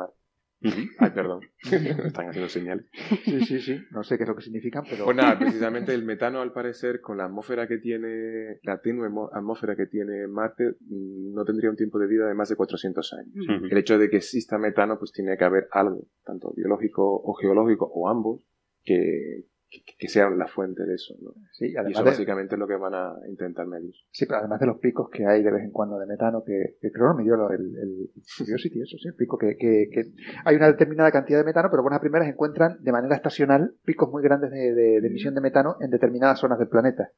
Ay, 0.62 1.10
perdón. 1.12 1.42
Me 1.72 2.08
están 2.08 2.30
haciendo 2.30 2.50
señales. 2.50 2.86
Sí, 3.24 3.46
sí, 3.46 3.60
sí. 3.60 3.80
No 3.92 4.04
sé 4.04 4.18
qué 4.18 4.24
es 4.24 4.30
lo 4.30 4.36
que 4.36 4.42
significan, 4.42 4.84
pero. 4.90 5.06
Pues 5.06 5.16
nada, 5.16 5.38
precisamente 5.40 5.94
el 5.94 6.04
metano, 6.04 6.42
al 6.42 6.52
parecer, 6.52 7.02
con 7.02 7.18
la 7.18 7.26
atmósfera 7.26 7.68
que 7.68 7.78
tiene, 7.78 8.60
la 8.64 8.82
tenue 8.82 9.10
atmósfera 9.32 9.76
que 9.76 9.86
tiene 9.86 10.28
Marte, 10.28 10.76
mm, 10.82 11.34
no 11.34 11.46
tendría 11.46 11.70
un 11.70 11.76
tiempo 11.76 12.00
de 12.00 12.08
vida 12.08 12.28
de 12.28 12.34
más 12.34 12.50
de 12.50 12.56
400 12.56 13.14
años. 13.14 13.34
El 13.70 13.78
hecho 13.78 13.98
de 13.98 14.10
que 14.10 14.18
exista 14.18 14.58
metano, 14.58 14.98
pues 14.98 15.12
tiene 15.12 15.38
que 15.38 15.46
haber 15.46 15.68
algo, 15.72 16.08
tanto 16.24 16.54
biológico 16.56 17.04
o 17.04 17.34
geológico, 17.34 17.90
o 17.94 18.10
ambos, 18.10 18.42
que, 18.84 19.46
que, 19.70 20.08
sean 20.08 20.38
la 20.38 20.48
fuente 20.48 20.84
de 20.84 20.96
eso. 20.96 21.14
¿no? 21.22 21.32
Sí, 21.54 21.68
Y 21.68 21.92
eso 21.92 22.04
de- 22.04 22.10
básicamente 22.10 22.56
es 22.56 22.60
lo 22.60 22.68
que 22.68 22.76
van 22.76 22.94
a 22.96 23.14
intentar 23.28 23.68
medir. 23.68 23.94
Sí, 24.12 24.26
pero 24.26 24.40
además 24.40 24.60
de 24.60 24.66
los 24.66 24.78
picos 24.80 25.10
que 25.10 25.26
hay 25.28 25.44
de 25.44 25.52
vez 25.52 25.64
en 25.64 25.72
cuando 25.72 26.00
de 26.00 26.06
metano, 26.08 26.44
que, 26.44 26.78
que 26.82 26.92
creo 26.92 27.12
que 27.12 27.18
me 27.18 27.24
dio 27.24 27.36
el, 27.52 27.62
el 27.78 28.10
Curiosity, 28.38 28.82
eso 28.82 28.98
sí, 28.98 29.08
el 29.08 29.16
pico 29.16 29.38
que, 29.38 29.56
que, 29.58 29.90
que 29.92 30.12
hay 30.46 30.56
una 30.56 30.68
determinada 30.68 31.12
cantidad 31.12 31.38
de 31.40 31.46
metano, 31.46 31.70
pero 31.70 31.84
buenas 31.84 32.00
primeras 32.00 32.28
encuentran 32.28 32.78
de 32.82 32.92
manera 32.92 33.16
estacional 33.16 33.76
picos 33.86 34.10
muy 34.12 34.24
grandes 34.24 34.52
de, 34.52 34.74
de- 34.74 35.02
de 35.02 35.08
emisión 35.08 35.36
de 35.36 35.42
metano 35.42 35.78
en 35.82 35.92
determinadas 35.92 36.40
zonas 36.40 36.58
del 36.60 36.68
planeta. 36.70 37.12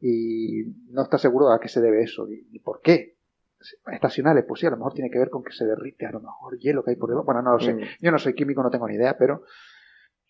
Y 0.00 0.64
no 0.90 1.02
está 1.02 1.18
seguro 1.18 1.50
a 1.52 1.60
qué 1.60 1.68
se 1.68 1.80
debe 1.80 2.02
eso, 2.02 2.26
ni, 2.26 2.42
ni 2.50 2.58
por 2.58 2.80
qué. 2.82 3.16
Estacionales, 3.92 4.44
pues 4.48 4.60
sí, 4.60 4.66
a 4.66 4.70
lo 4.70 4.78
mejor 4.78 4.94
tiene 4.94 5.10
que 5.10 5.18
ver 5.18 5.28
con 5.28 5.42
que 5.42 5.52
se 5.52 5.66
derrite, 5.66 6.06
a 6.06 6.12
lo 6.12 6.20
mejor 6.20 6.58
hielo 6.58 6.82
que 6.82 6.92
hay 6.92 6.96
por 6.96 7.10
debajo. 7.10 7.26
Bueno, 7.26 7.42
no 7.42 7.52
lo 7.52 7.60
sé. 7.60 7.74
Mm. 7.74 7.80
Yo 8.00 8.10
no 8.10 8.18
soy 8.18 8.32
químico, 8.34 8.62
no 8.62 8.70
tengo 8.70 8.88
ni 8.88 8.94
idea, 8.94 9.16
pero. 9.18 9.42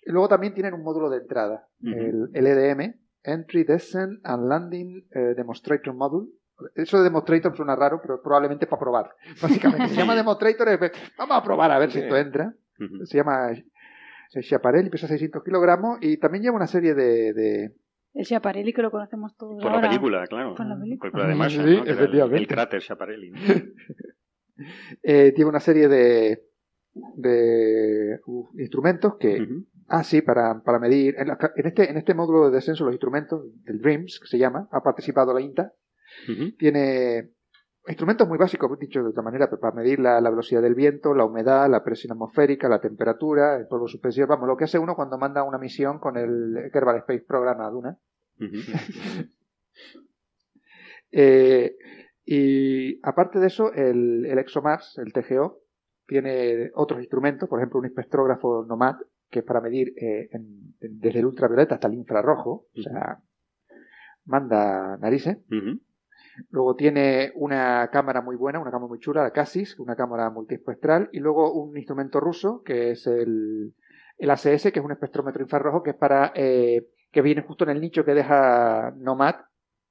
Y 0.04 0.10
luego 0.12 0.28
también 0.28 0.54
tienen 0.54 0.74
un 0.74 0.82
módulo 0.82 1.10
de 1.10 1.18
entrada, 1.18 1.66
el, 1.82 2.30
el 2.32 2.46
EDM, 2.46 2.94
Entry, 3.22 3.64
Descent 3.64 4.20
and 4.24 4.48
Landing 4.48 5.06
eh, 5.10 5.34
Demonstrator 5.36 5.92
Module. 5.94 6.30
Eso 6.74 6.98
de 6.98 7.04
Demonstrator 7.04 7.54
suena 7.56 7.74
raro, 7.76 8.00
pero 8.02 8.22
probablemente 8.22 8.66
para 8.66 8.80
probar. 8.80 9.10
Básicamente, 9.42 9.88
se 9.88 9.94
llama 9.96 10.14
Demonstrator, 10.14 10.68
es, 10.68 10.92
vamos 11.18 11.36
a 11.36 11.42
probar 11.42 11.70
a 11.70 11.78
ver 11.78 11.90
si 11.90 11.98
esto 12.00 12.16
entra. 12.16 12.54
Se 13.04 13.18
llama 13.18 13.50
Schiaparelli, 14.30 14.88
pesa 14.90 15.06
600 15.06 15.42
kilogramos 15.44 15.98
y 16.00 16.16
también 16.16 16.42
lleva 16.44 16.56
una 16.56 16.66
serie 16.66 16.94
de... 16.94 17.32
de- 17.34 17.74
El 18.14 18.24
Schiaparelli 18.24 18.72
que 18.72 18.80
lo 18.82 18.90
conocemos 18.90 19.36
todos 19.36 19.62
Por 19.62 19.70
la 19.72 19.80
película, 19.82 20.26
claro. 20.26 20.54
Por 20.54 20.66
la 20.66 20.78
película. 20.78 21.26
De 21.28 21.34
Marshall, 21.34 21.66
Sí, 21.68 21.82
efectivamente. 21.90 22.38
el 22.40 22.46
cráter 22.46 22.80
Schiaparelli. 22.80 23.30
¿no? 23.32 23.38
eh, 25.02 25.32
tiene 25.34 25.48
una 25.50 25.60
serie 25.60 25.88
de, 25.88 26.42
de 27.16 28.20
uf, 28.26 28.48
instrumentos 28.58 29.16
que... 29.18 29.46
Ah, 29.92 30.04
sí, 30.04 30.22
para, 30.22 30.60
para 30.62 30.78
medir. 30.78 31.16
En, 31.18 31.26
la- 31.28 31.52
en 31.56 31.66
este, 31.66 31.90
en 31.90 31.96
este 31.96 32.14
módulo 32.14 32.48
de 32.48 32.54
descenso, 32.54 32.84
los 32.84 32.94
instrumentos 32.94 33.42
del 33.64 33.80
DREAMS, 33.80 34.20
que 34.20 34.28
se 34.28 34.38
llama, 34.38 34.68
ha 34.70 34.82
participado 34.82 35.34
la 35.34 35.40
INTA, 35.40 35.72
tiene 36.58 37.30
instrumentos 37.88 38.28
muy 38.28 38.38
básicos, 38.38 38.78
dicho 38.78 39.02
de 39.02 39.08
otra 39.08 39.22
manera, 39.22 39.48
pero 39.50 39.58
para 39.60 39.74
medir 39.74 39.98
la, 39.98 40.20
la 40.20 40.30
velocidad 40.30 40.62
del 40.62 40.74
viento, 40.76 41.12
la 41.14 41.24
humedad, 41.24 41.68
la 41.68 41.82
presión 41.82 42.12
atmosférica, 42.12 42.68
la 42.68 42.80
temperatura, 42.80 43.56
el 43.56 43.66
polvo 43.66 43.88
suspensivo, 43.88 44.28
vamos, 44.28 44.46
lo 44.46 44.56
que 44.56 44.64
hace 44.64 44.78
uno 44.78 44.94
cuando 44.94 45.18
manda 45.18 45.42
una 45.42 45.58
misión 45.58 45.98
con 45.98 46.16
el 46.16 46.70
Kerbal 46.72 46.98
Space 46.98 47.24
Program 47.26 47.60
a 47.60 47.70
Duna. 47.70 47.98
Eh, 51.12 51.76
y 52.24 53.00
aparte 53.04 53.40
de 53.40 53.48
eso, 53.48 53.72
el, 53.72 54.24
el 54.26 54.38
ExoMars, 54.38 54.98
el 54.98 55.12
TGO, 55.12 55.58
tiene 56.06 56.70
otros 56.74 57.00
instrumentos, 57.00 57.48
por 57.48 57.58
ejemplo, 57.58 57.80
un 57.80 57.86
espectrógrafo 57.86 58.64
Nomad, 58.68 58.96
que 59.30 59.38
es 59.40 59.44
para 59.44 59.60
medir 59.60 59.94
eh, 59.96 60.28
en- 60.32 60.74
en- 60.80 60.98
desde 61.00 61.20
el 61.20 61.26
ultravioleta 61.26 61.76
hasta 61.76 61.88
el 61.88 61.94
infrarrojo, 61.94 62.66
o 62.76 62.82
sea, 62.82 63.20
manda 64.24 64.96
narices. 64.98 65.38
Luego 66.50 66.74
tiene 66.76 67.32
una 67.34 67.88
cámara 67.92 68.22
muy 68.22 68.36
buena, 68.36 68.60
una 68.60 68.70
cámara 68.70 68.88
muy 68.88 68.98
chula, 68.98 69.22
la 69.22 69.32
Cassis, 69.32 69.78
una 69.78 69.96
cámara 69.96 70.30
multiespectral, 70.30 71.08
y 71.12 71.18
luego 71.20 71.52
un 71.52 71.76
instrumento 71.76 72.20
ruso 72.20 72.62
que 72.62 72.92
es 72.92 73.06
el, 73.06 73.74
el 74.18 74.30
ACS, 74.30 74.70
que 74.72 74.78
es 74.78 74.84
un 74.84 74.92
espectrómetro 74.92 75.42
infrarrojo 75.42 75.82
que 75.82 75.90
es 75.90 75.96
para 75.96 76.32
eh, 76.34 76.86
que 77.10 77.22
viene 77.22 77.42
justo 77.42 77.64
en 77.64 77.70
el 77.70 77.80
nicho 77.80 78.04
que 78.04 78.14
deja 78.14 78.92
Nomad. 78.96 79.34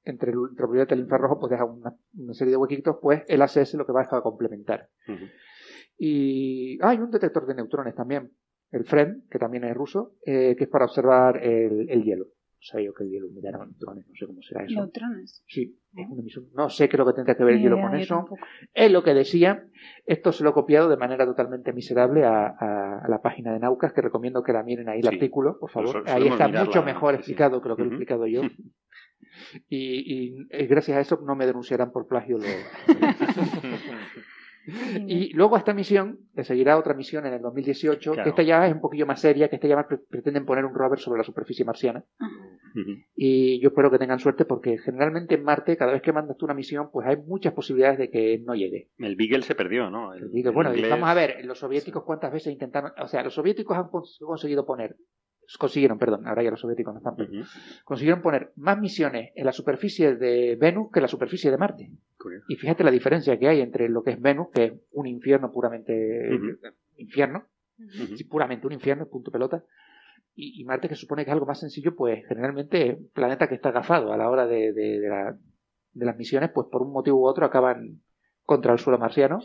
Entre 0.05 0.31
el 0.31 0.37
ultravioleta 0.37 0.95
y 0.95 0.97
el 0.97 1.03
infrarrojo, 1.03 1.39
pues 1.39 1.51
deja 1.51 1.65
una, 1.65 1.93
una 2.17 2.33
serie 2.33 2.51
de 2.51 2.57
huequitos, 2.57 2.97
pues 3.01 3.21
el 3.27 3.41
ACS 3.41 3.73
lo 3.75 3.85
que 3.85 3.91
va 3.91 4.07
a 4.09 4.21
complementar. 4.21 4.87
Y 5.97 6.79
ah, 6.81 6.89
hay 6.89 6.97
un 6.99 7.11
detector 7.11 7.45
de 7.45 7.53
neutrones 7.53 7.93
también, 7.93 8.31
el 8.71 8.85
FREN, 8.85 9.23
que 9.29 9.39
también 9.39 9.63
es 9.63 9.73
ruso, 9.75 10.13
eh, 10.25 10.55
que 10.57 10.65
es 10.65 10.69
para 10.69 10.85
observar 10.85 11.37
el, 11.43 11.89
el 11.89 12.03
hielo. 12.03 12.25
O 12.25 12.61
sea, 12.61 12.81
yo 12.81 12.93
que 12.93 13.05
el 13.05 13.09
hielo 13.09 13.29
midiera 13.29 13.57
neutrones, 13.57 14.05
no 14.05 14.13
sé 14.15 14.27
cómo 14.27 14.41
será 14.41 14.65
eso. 14.65 14.73
Neutrones. 14.75 15.43
Sí, 15.47 15.79
es 15.95 16.07
una 16.09 16.19
emisión. 16.21 16.47
No 16.53 16.69
sé 16.69 16.89
qué 16.89 16.97
es 16.97 16.99
lo 16.99 17.05
que 17.05 17.13
tendrá 17.13 17.35
que 17.37 17.43
ver 17.45 17.53
el 17.55 17.61
hielo 17.61 17.79
con 17.79 17.95
eso. 17.95 18.15
tampoco. 18.15 18.37
Es 18.73 18.91
lo 18.91 19.01
que 19.01 19.13
decía. 19.13 19.65
Esto 20.05 20.33
se 20.33 20.43
lo 20.43 20.49
he 20.49 20.53
copiado 20.53 20.89
de 20.89 20.97
manera 20.97 21.25
totalmente 21.25 21.71
miserable 21.71 22.25
a, 22.25 22.47
a- 22.47 22.99
a 23.05 23.07
la 23.07 23.21
página 23.21 23.53
de 23.53 23.59
Naucas, 23.59 23.93
que 23.93 24.01
recomiendo 24.01 24.43
que 24.43 24.51
la 24.51 24.63
miren 24.63 24.89
ahí 24.89 24.99
el 24.99 25.07
Sí. 25.07 25.15
artículo, 25.15 25.57
por 25.57 25.69
favor. 25.71 25.91
Sol- 25.93 26.03
ahí 26.07 26.27
está 26.27 26.47
mirarla, 26.47 26.65
mucho 26.65 26.83
mejor 26.83 27.13
sí. 27.13 27.19
explicado 27.19 27.61
que 27.61 27.69
lo 27.69 27.75
que 27.77 27.83
lo 27.83 27.87
he 27.87 27.91
explicado 27.91 28.27
yo. 28.27 28.41
Y, 29.69 29.77
y, 30.37 30.47
eh, 30.49 30.67
gracias 30.67 30.97
a 30.97 31.01
eso 31.01 31.21
no 31.25 31.35
me 31.35 31.45
denunciarán 31.45 31.91
por 31.91 32.07
plagio. 32.07 32.37
Lo... 32.37 32.43
Y 35.07 35.33
luego 35.33 35.55
a 35.55 35.59
esta 35.59 35.73
misión 35.73 36.19
le 36.33 36.43
seguirá 36.43 36.77
otra 36.77 36.93
misión 36.93 37.25
en 37.25 37.33
el 37.33 37.41
2018, 37.41 38.11
Claro. 38.13 38.23
que 38.23 38.29
esta 38.29 38.43
ya 38.43 38.67
es 38.67 38.73
un 38.73 38.81
poquillo 38.81 39.05
más 39.05 39.19
seria, 39.21 39.49
que 39.49 39.55
esta 39.55 39.67
ya 39.67 39.75
más 39.75 39.85
pre- 39.87 39.99
pretenden 40.09 40.45
poner 40.45 40.65
un 40.65 40.73
rover 40.73 40.99
sobre 40.99 41.17
la 41.19 41.23
superficie 41.23 41.65
marciana. 41.65 42.03
Y 43.15 43.59
yo 43.61 43.69
espero 43.69 43.89
que 43.91 43.97
tengan 43.97 44.19
suerte 44.19 44.45
porque 44.45 44.77
generalmente 44.77 45.35
en 45.35 45.43
Marte, 45.43 45.75
cada 45.75 45.91
vez 45.91 46.01
que 46.01 46.13
mandas 46.13 46.37
tú 46.37 46.45
una 46.45 46.53
misión, 46.53 46.89
pues 46.91 47.07
hay 47.07 47.17
muchas 47.17 47.53
posibilidades 47.53 47.97
de 47.97 48.09
que 48.09 48.39
no 48.45 48.53
llegue. 48.55 48.89
El 48.97 49.15
Beagle 49.15 49.41
se 49.41 49.55
perdió, 49.55 49.89
¿no? 49.89 50.13
El, 50.13 50.29
el 50.33 50.51
bueno, 50.51 50.73
inglés- 50.73 50.89
vamos 50.89 51.09
a 51.09 51.13
ver, 51.13 51.43
los 51.45 51.59
soviéticos 51.59 52.03
cuántas 52.03 52.31
veces 52.31 52.53
intentaron, 52.53 52.91
o 53.01 53.07
sea, 53.07 53.23
los 53.23 53.33
soviéticos 53.33 53.75
han 53.77 53.85
cons- 53.85 54.17
conseguido 54.19 54.65
poner, 54.65 54.95
consiguieron, 55.57 55.97
perdón, 55.97 56.27
ahora 56.27 56.43
ya 56.43 56.51
los 56.51 56.59
soviéticos 56.59 56.93
no 56.93 56.99
están, 56.99 57.15
consiguieron 57.83 58.21
poner 58.21 58.51
más 58.55 58.77
misiones 58.79 59.31
en 59.35 59.45
la 59.45 59.51
superficie 59.51 60.15
de 60.15 60.55
Venus 60.55 60.91
que 60.91 60.99
en 60.99 61.03
la 61.03 61.07
superficie 61.07 61.49
de 61.51 61.57
Marte. 61.57 61.91
Curioso. 62.17 62.45
Y 62.49 62.55
fíjate 62.55 62.83
la 62.83 62.91
diferencia 62.91 63.37
que 63.39 63.47
hay 63.47 63.61
entre 63.61 63.89
lo 63.89 64.03
que 64.03 64.11
es 64.11 64.21
Venus, 64.21 64.49
que 64.53 64.63
es 64.65 64.73
un 64.91 65.07
infierno 65.07 65.51
puramente 65.51 65.93
infierno, 66.97 67.45
sí, 68.17 68.23
puramente 68.25 68.67
un 68.67 68.73
infierno, 68.73 69.07
punto 69.07 69.31
pelota. 69.31 69.63
Y, 70.35 70.61
y 70.61 70.65
Marte, 70.65 70.87
que 70.89 70.95
supone 70.95 71.23
que 71.25 71.31
es 71.31 71.33
algo 71.33 71.45
más 71.45 71.59
sencillo, 71.59 71.95
pues 71.95 72.25
generalmente 72.27 72.89
es 72.89 72.97
un 72.97 73.09
planeta 73.09 73.47
que 73.47 73.55
está 73.55 73.69
agafado 73.69 74.13
a 74.13 74.17
la 74.17 74.29
hora 74.29 74.45
de, 74.47 74.71
de- 74.73 74.99
de 74.99 75.09
la- 75.09 75.37
de 75.91 76.05
las 76.05 76.15
misiones, 76.17 76.51
pues 76.53 76.67
por 76.71 76.81
un 76.83 76.91
motivo 76.93 77.19
u 77.21 77.25
otro 77.25 77.45
acaban 77.45 78.01
contra 78.43 78.71
el 78.73 78.79
suelo 78.79 78.99
marciano. 78.99 79.39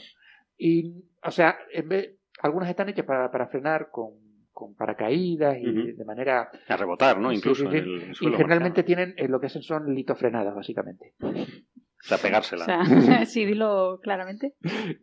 Y, 0.59 1.05
o 1.22 1.31
sea, 1.31 1.56
en 1.72 1.89
vez, 1.89 2.16
algunas 2.40 2.68
están 2.68 2.89
hechas 2.90 3.06
para, 3.06 3.31
para 3.31 3.47
frenar 3.48 3.89
con, 3.90 4.10
con 4.55 4.74
paracaídas 4.74 5.59
y 5.60 5.93
de 5.93 6.05
manera... 6.06 6.48
A 6.68 6.76
rebotar, 6.78 7.18
¿no? 7.20 7.28
Sí, 7.31 7.36
Incluso 7.36 7.64
sí, 7.64 7.70
sí. 7.70 7.76
en 7.76 7.85
el 7.85 8.10
Y 8.12 8.14
suelo 8.14 8.36
generalmente 8.39 8.82
tienen 8.85 9.12
eh, 9.18 9.28
lo 9.28 9.40
que 9.40 9.47
hacen 9.48 9.62
son 9.62 9.94
litofrenadas, 9.94 10.55
básicamente. 10.55 11.12
O 11.20 12.06
sea, 12.06 12.18
pegársela. 12.18 12.62
O 12.64 13.01
sea, 13.02 13.26
sí, 13.26 13.44
dilo 13.44 13.98
claramente. 14.02 14.55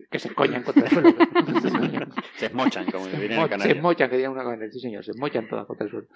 Que 0.10 0.20
se 0.20 0.34
coñan 0.34 0.64
contra 0.64 0.86
el 0.86 0.90
suelo. 0.90 1.10
se 2.38 2.46
esmochan, 2.48 2.86
como 2.92 3.08
dirían 3.08 3.32
en 3.34 3.38
Mo- 3.38 3.44
se 3.44 3.50
Canarias. 3.50 3.82
mochan, 3.84 4.10
que 4.10 4.18
digan 4.18 4.32
una 4.32 4.44
cosa, 4.44 4.58
sí 4.72 4.80
señor, 4.80 5.04
se 5.04 5.12
mochan 5.18 5.48
todas 5.50 5.66
contra 5.68 5.86
el 5.86 5.92
suelo. 5.92 6.08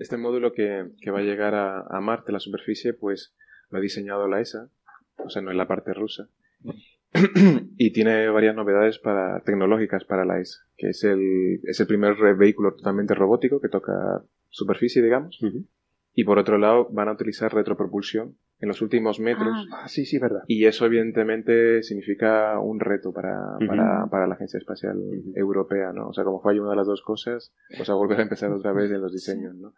Este 0.00 0.16
módulo 0.16 0.52
que, 0.52 0.86
que 1.00 1.10
va 1.10 1.20
a 1.20 1.22
llegar 1.22 1.54
a, 1.54 1.80
a 1.88 2.00
Marte, 2.00 2.30
la 2.32 2.40
superficie, 2.40 2.92
pues 2.92 3.34
lo 3.70 3.78
ha 3.78 3.80
diseñado 3.80 4.28
la 4.28 4.40
ESA, 4.40 4.68
o 5.18 5.30
sea, 5.30 5.42
no 5.42 5.50
es 5.50 5.56
la 5.56 5.66
parte 5.68 5.94
rusa. 5.94 6.28
y 7.76 7.92
tiene 7.92 8.28
varias 8.28 8.54
novedades 8.54 8.98
para, 8.98 9.40
tecnológicas 9.40 10.04
para 10.04 10.24
la 10.24 10.40
ESA, 10.40 10.60
que 10.76 10.90
es 10.90 11.04
el, 11.04 11.60
es 11.64 11.80
el 11.80 11.86
primer 11.86 12.14
vehículo 12.36 12.74
totalmente 12.74 13.14
robótico 13.14 13.60
que 13.60 13.68
toca 13.68 14.22
superficie, 14.48 15.02
digamos. 15.02 15.38
Y 16.14 16.24
por 16.24 16.38
otro 16.38 16.58
lado, 16.58 16.88
van 16.90 17.08
a 17.08 17.12
utilizar 17.12 17.52
retropropulsión 17.52 18.36
en 18.58 18.68
los 18.68 18.80
últimos 18.80 19.20
metros. 19.20 19.54
Ah. 19.70 19.82
Ah, 19.84 19.88
sí, 19.88 20.06
sí, 20.06 20.18
verdad. 20.18 20.42
Y 20.46 20.64
eso 20.64 20.86
evidentemente 20.86 21.82
significa 21.82 22.58
un 22.58 22.80
reto 22.80 23.12
para, 23.12 23.58
para, 23.66 24.06
para 24.06 24.26
la 24.26 24.34
Agencia 24.34 24.58
Espacial 24.58 24.98
Europea, 25.34 25.92
¿no? 25.92 26.08
O 26.08 26.12
sea, 26.14 26.24
como 26.24 26.40
falla 26.40 26.62
una 26.62 26.70
de 26.70 26.76
las 26.76 26.86
dos 26.86 27.02
cosas, 27.02 27.52
pues 27.76 27.90
a 27.90 27.94
volver 27.94 28.20
a 28.20 28.22
empezar 28.22 28.50
otra 28.52 28.72
vez 28.72 28.90
en 28.90 29.02
los 29.02 29.12
diseños, 29.12 29.54
¿no? 29.56 29.74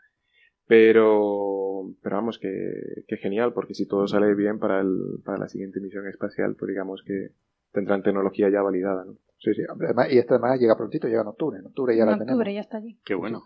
Pero, 0.69 1.91
pero 2.03 2.17
vamos, 2.17 2.39
que, 2.39 3.05
que 3.09 3.17
genial, 3.17 3.53
porque 3.55 3.75
si 3.75 3.87
todo 3.87 4.07
sale 4.07 4.35
bien 4.35 4.59
para, 4.59 4.81
el, 4.81 5.21
para 5.25 5.39
la 5.39 5.49
siguiente 5.49 5.81
misión 5.81 6.07
espacial, 6.07 6.55
pues 6.57 6.69
digamos 6.69 7.03
que 7.05 7.31
tendrán 7.73 8.03
tecnología 8.03 8.49
ya 8.51 8.63
validada, 8.63 9.05
¿no? 9.05 9.15
Sí, 9.39 9.55
sí, 9.55 9.63
hombre, 9.71 9.87
además- 9.89 10.09
y 10.13 10.19
esto 10.19 10.35
además 10.35 10.61
llega 10.61 10.77
prontito, 10.77 11.07
llega 11.09 11.23
en 11.23 11.29
octubre. 11.29 11.59
En 11.59 11.67
octubre 11.67 11.97
ya 11.97 12.03
en 12.03 12.09
la 12.11 12.13
octubre 12.17 12.35
tenemos. 12.35 12.55
ya 12.55 12.61
está 12.61 12.77
allí. 12.79 12.99
Qué 13.05 13.15
bueno. 13.15 13.43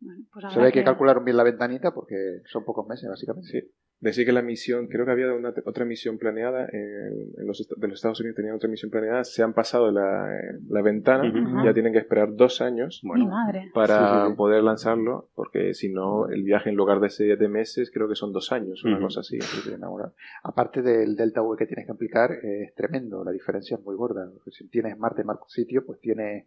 Bueno, 0.00 0.24
pues 0.32 0.52
Se 0.52 0.60
ve 0.60 0.70
que 0.72 0.84
calcularon 0.84 1.24
bien 1.24 1.36
la 1.36 1.42
ventanita 1.44 1.92
porque 1.94 2.42
son 2.46 2.64
pocos 2.64 2.86
meses, 2.86 3.08
básicamente. 3.08 3.48
Sí. 3.48 3.70
Decir 3.98 4.26
que 4.26 4.32
la 4.32 4.42
misión, 4.42 4.88
creo 4.88 5.06
que 5.06 5.10
había 5.12 5.32
una, 5.32 5.54
otra 5.64 5.86
misión 5.86 6.18
planeada, 6.18 6.68
en, 6.70 7.30
en 7.38 7.46
los, 7.46 7.66
de 7.66 7.88
los 7.88 7.96
Estados 7.96 8.20
Unidos 8.20 8.36
tenían 8.36 8.54
otra 8.54 8.68
misión 8.68 8.90
planeada, 8.90 9.24
se 9.24 9.42
han 9.42 9.54
pasado 9.54 9.90
la, 9.90 10.28
la 10.68 10.82
ventana, 10.82 11.32
ya 11.64 11.72
tienen 11.72 11.94
que 11.94 12.00
esperar 12.00 12.34
dos 12.34 12.60
años 12.60 13.00
madre. 13.02 13.70
para 13.72 13.96
Sí, 13.96 14.20
sí, 14.24 14.30
sí. 14.30 14.36
poder 14.36 14.62
lanzarlo, 14.62 15.30
porque 15.34 15.72
si 15.72 15.88
no, 15.90 16.28
el 16.28 16.42
viaje 16.42 16.68
en 16.68 16.76
lugar 16.76 17.00
de 17.00 17.08
siete 17.08 17.48
meses, 17.48 17.90
creo 17.90 18.06
que 18.06 18.14
son 18.16 18.32
dos 18.32 18.52
años, 18.52 18.84
una 18.84 18.96
Ujú. 18.96 19.04
cosa 19.06 19.20
así. 19.20 19.38
Bueno. 19.78 20.12
Aparte 20.42 20.82
del 20.82 21.16
delta 21.16 21.40
V 21.40 21.56
que 21.56 21.66
tienes 21.66 21.86
que 21.86 21.92
aplicar, 21.92 22.32
es 22.32 22.74
tremendo. 22.74 23.24
La 23.24 23.32
diferencia 23.32 23.76
es 23.78 23.82
muy 23.82 23.96
gorda. 23.96 24.30
Si 24.50 24.68
tienes 24.68 24.98
Marte, 24.98 25.24
Marco 25.24 25.48
Sitio, 25.48 25.86
pues 25.86 26.00
tiene 26.00 26.46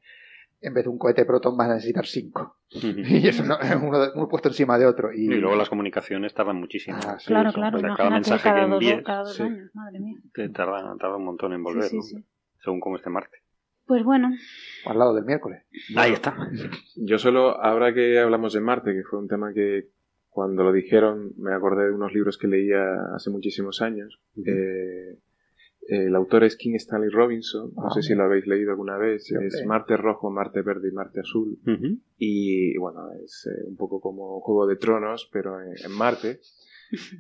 en 0.61 0.73
vez 0.73 0.84
de 0.84 0.90
un 0.90 0.98
cohete 0.98 1.26
Proton 1.26 1.56
vas 1.57 1.69
a 1.69 1.76
necesitar 1.76 2.06
cinco. 2.06 2.57
y 2.69 3.27
eso 3.27 3.44
no, 3.44 3.60
es 3.60 3.76
uno, 3.76 3.99
uno, 4.15 4.27
puesto 4.27 4.49
encima 4.49 4.77
de 4.77 4.86
otro. 4.86 5.11
Y, 5.14 5.26
y 5.26 5.40
luego 5.40 5.56
las 5.56 5.69
comunicaciones 5.69 6.34
tardan 6.34 6.57
muchísimo. 6.57 6.98
Ah, 7.06 7.18
sí, 7.19 7.27
claro, 7.27 7.52
claro. 7.52 7.77
O 7.77 7.81
sea, 7.81 7.95
cada 7.95 8.10
mensaje 8.10 8.44
cada 8.44 8.56
que 8.56 8.73
envíes 8.73 8.95
dos, 8.95 9.03
cada 9.06 9.23
dos 9.23 9.41
años, 9.41 9.72
madre 9.73 9.99
mía. 9.99 10.18
te 10.34 10.49
tarda, 10.49 10.95
tarda, 10.99 11.15
un 11.18 11.26
montón 11.26 11.53
en 11.53 11.64
volver, 11.64 11.86
sí, 11.86 11.98
¿no? 11.98 12.02
sí, 12.02 12.26
según 12.64 12.80
cómo 12.80 12.98
esté 12.98 13.10
Marte. 13.10 13.38
Pues 13.86 14.03
bueno. 14.03 14.30
Al 14.86 14.99
lado 14.99 15.15
del 15.15 15.26
miércoles. 15.26 15.64
Ahí 15.95 16.11
está. 16.11 16.38
Yo 16.95 17.18
solo, 17.18 17.60
ahora 17.60 17.91
que 17.94 18.19
hablamos 18.19 18.53
de 18.53 18.61
Marte, 18.61 18.94
que 18.94 19.03
fue 19.03 19.18
un 19.18 19.27
tema 19.27 19.52
que 19.52 19.90
cuando 20.30 20.64
lo 20.64 20.72
dijeron 20.72 21.34
me 21.38 21.56
acordé 21.56 21.86
de 21.86 21.94
unos 21.94 22.14
libros 22.14 22.38
que 22.38 22.48
leía 22.48 22.84
hace 23.15 23.31
muchísimos 23.31 23.81
años. 23.81 24.22
Uh 24.36 24.41
-huh. 24.41 24.48
eh, 24.48 25.19
el 25.90 26.16
autor 26.16 26.44
es 26.44 26.56
King 26.56 26.76
Stanley 26.76 27.10
Robinson, 27.10 27.72
no 27.76 27.88
Ah, 27.88 27.91
sé 27.94 28.02
si 28.02 28.14
lo 28.16 28.24
habéis 28.24 28.45
leído 28.48 28.72
alguna 28.72 28.98
vez, 28.98 29.26
Sí, 29.26 29.36
es. 29.41 29.66
Marte 29.66 29.98
Rojo, 29.98 30.30
Marte 30.30 30.61
Verde 30.61 30.90
y 30.90 30.91
Marte 30.91 31.20
Azul. 31.22 31.57
Ujú. 31.66 31.98
Y 32.18 32.78
bueno, 32.78 33.11
es 33.24 33.48
eh, 33.48 33.64
un 33.68 33.76
poco 33.76 33.99
como 33.99 34.40
Juego 34.41 34.68
de 34.68 34.76
Tronos, 34.76 35.30
pero 35.32 35.60
en, 35.61 35.74
en 35.84 35.91
Marte. 35.91 36.40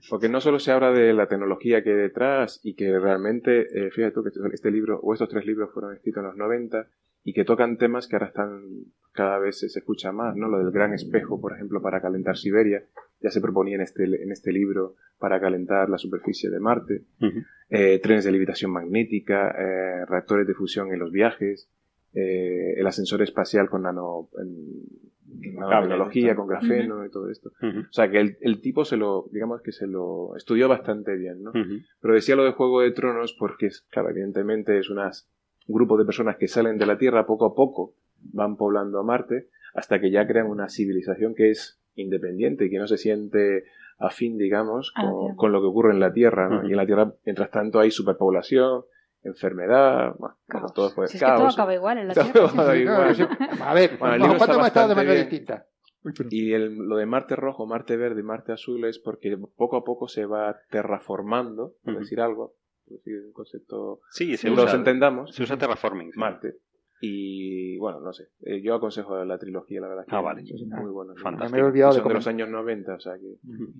Porque 0.09 0.29
no 0.29 0.41
solo 0.41 0.57
se 0.57 0.71
habla 0.71 0.91
de 0.91 1.13
la 1.13 1.27
tecnología 1.27 1.83
que 1.83 1.91
hay 1.91 1.95
detrás 1.97 2.59
y 2.63 2.73
que 2.73 2.97
realmente, 2.97 3.67
eh, 3.71 3.91
fíjate 3.91 4.13
tú 4.15 4.23
que 4.23 4.31
este 4.53 4.71
libro, 4.71 4.99
o 5.03 5.13
estos 5.13 5.29
tres 5.29 5.45
libros 5.45 5.69
fueron 5.71 5.93
escritos 5.93 6.21
en 6.21 6.27
los 6.27 6.37
90 6.37 6.87
y 7.23 7.33
que 7.33 7.45
tocan 7.45 7.77
temas 7.77 8.07
que 8.07 8.15
ahora 8.15 8.27
están, 8.29 8.61
cada 9.13 9.37
vez 9.37 9.59
se 9.59 9.67
escucha 9.67 10.11
más, 10.11 10.35
¿no? 10.35 10.47
Lo 10.47 10.57
del 10.57 10.71
gran 10.71 10.93
espejo, 10.95 11.39
por 11.39 11.53
ejemplo, 11.53 11.81
para 11.83 12.01
calentar 12.01 12.35
Siberia, 12.35 12.83
ya 13.21 13.29
se 13.31 13.41
proponía 13.41 13.75
en 13.75 13.81
este, 13.81 14.03
en 14.05 14.31
este 14.31 14.51
libro 14.51 14.95
para 15.17 15.39
calentar 15.39 15.89
la 15.89 15.97
superficie 15.97 16.49
de 16.49 16.59
Marte, 16.59 17.03
eh, 17.69 17.99
trenes 17.99 18.23
de 18.25 18.31
levitación 18.31 18.71
magnética, 18.71 19.49
eh, 19.51 20.05
reactores 20.05 20.47
de 20.47 20.53
fusión 20.53 20.91
en 20.93 20.99
los 20.99 21.11
viajes, 21.11 21.69
eh, 22.13 22.73
el 22.77 22.87
ascensor 22.87 23.21
espacial 23.21 23.69
con 23.69 23.83
nano, 23.83 24.29
en- 24.39 25.09
nanotecnología, 25.53 26.35
con 26.35 26.47
grafeno 26.47 27.05
y 27.05 27.09
todo 27.11 27.29
esto. 27.29 27.51
O 27.89 27.93
sea 27.93 28.09
que 28.09 28.19
el, 28.19 28.37
el 28.41 28.61
tipo 28.61 28.83
se 28.85 28.97
lo, 28.97 29.27
digamos 29.31 29.61
que 29.61 29.71
se 29.71 29.85
lo 29.85 30.35
estudió 30.35 30.67
bastante 30.67 31.15
bien, 31.15 31.43
¿no? 31.43 31.51
Pero 32.01 32.13
decía 32.15 32.35
lo 32.35 32.43
de 32.45 32.51
Juego 32.53 32.81
de 32.81 32.91
Tronos 32.91 33.33
porque, 33.37 33.67
es, 33.67 33.81
claro, 33.91 34.09
evidentemente 34.09 34.79
es 34.79 34.89
unas, 34.89 35.29
un 35.67 35.75
grupo 35.75 35.97
de 35.97 36.05
personas 36.05 36.37
que 36.37 36.47
salen 36.47 36.77
de 36.79 36.85
la 36.87 36.97
Tierra 36.97 37.27
poco 37.27 37.45
a 37.45 37.53
poco, 37.55 37.93
van 38.33 38.57
poblando 38.57 38.99
a 38.99 39.03
Marte, 39.03 39.47
hasta 39.75 39.99
que 40.01 40.09
ya 40.09 40.25
crean 40.27 40.47
una 40.47 40.67
civilización 40.67 41.35
que 41.35 41.51
es 41.51 41.78
independiente 41.99 42.65
y 42.65 42.69
que 42.69 42.77
no 42.79 42.87
se 42.87 42.97
siente 42.97 43.65
afín, 43.97 44.37
digamos, 44.37 44.93
Ah, 44.95 45.11
con, 45.35 45.51
lo 45.51 45.59
que 45.61 45.67
ocurre 45.67 45.91
en 45.91 45.99
la 45.99 46.13
Tierra. 46.13 46.61
Y 46.65 46.71
en 46.71 46.77
la 46.77 46.85
Tierra, 46.85 47.13
mientras 47.25 47.51
tanto, 47.51 47.79
hay 47.79 47.91
superpoblación, 47.91 48.83
enfermedad, 49.23 50.15
bueno, 50.17 50.35
Caos. 50.47 50.73
todo 50.73 50.89
fue 50.91 51.07
Si 51.07 51.17
es 51.17 51.23
que 51.23 51.29
todo 51.29 51.47
acaba 51.47 51.73
igual 51.73 51.97
en 51.97 52.07
la 52.07 52.13
Tierra. 52.33 52.75
igual. 52.77 53.29
A 53.61 53.73
ver, 53.73 53.97
Bueno, 53.97 54.15
el 54.15 54.21
¿cuánto 54.21 54.27
libro 54.27 54.35
está 54.37 54.53
hemos 54.53 54.67
estado 54.67 54.87
de 54.89 54.95
manera 54.95 55.13
bien. 55.13 55.29
distinta? 55.29 55.65
Y 56.29 56.53
el- 56.53 56.77
lo 56.77 56.95
de 56.95 57.05
Marte 57.05 57.35
rojo, 57.35 57.65
Marte 57.65 57.97
verde 57.97 58.21
y 58.21 58.23
Marte 58.23 58.53
azul 58.53 58.85
es 58.85 58.99
porque 58.99 59.37
poco 59.57 59.75
a 59.75 59.83
poco 59.83 60.07
se 60.07 60.25
va 60.25 60.57
terraformando, 60.69 61.73
por 61.83 61.99
decir 61.99 62.21
algo, 62.21 62.53
por 62.87 62.97
decir 62.97 63.21
un 63.25 63.33
concepto 63.33 63.99
Sí, 64.11 64.37
se 64.37 64.47
que 64.47 64.53
usa, 64.53 64.63
los 64.63 64.73
entendamos, 64.73 65.35
se 65.35 65.43
usa 65.43 65.57
terraforming. 65.57 66.13
sí. 66.13 66.19
Marte. 66.19 66.55
Y 67.01 67.77
bueno, 67.77 68.01
no 68.01 68.11
sé, 68.11 68.25
eh, 68.43 68.61
yo 68.61 68.75
aconsejo 68.75 69.23
la 69.23 69.37
trilogía, 69.37 69.79
la 69.81 69.87
verdad 69.87 70.05
que 70.05 70.15
Ah, 70.15 70.21
vale. 70.21 70.41
es 70.41 70.61
muy 70.67 70.91
bueno. 70.91 71.13
Fantástico. 71.15 71.55
Me 71.55 71.61
he 71.61 71.65
olvidado 71.65 71.93
de 71.93 71.99
Son 71.99 72.07
de 72.09 72.13
los 72.13 72.27
años 72.27 72.49
90, 72.49 72.93
o 72.95 72.99
sea 72.99 73.13
que 73.17 73.37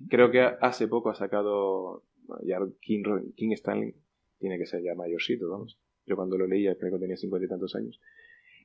creo 0.08 0.30
que 0.30 0.40
hace 0.40 0.88
poco 0.88 1.10
ha 1.10 1.14
sacado, 1.14 2.04
bueno, 2.26 2.42
ya 2.46 2.58
King, 2.80 3.02
Ro- 3.04 3.22
King 3.36 3.52
Stanley 3.52 3.94
tiene 4.38 4.56
que 4.58 4.64
ser 4.66 4.82
ya 4.82 4.94
mayorcito, 4.94 5.50
vamos. 5.50 5.78
Yo 6.06 6.16
cuando 6.16 6.38
lo 6.38 6.46
leía 6.46 6.76
creo 6.78 6.92
que 6.92 6.98
tenía 6.98 7.16
cincuenta 7.16 7.44
y 7.44 7.48
tantos 7.48 7.74
años. 7.76 8.00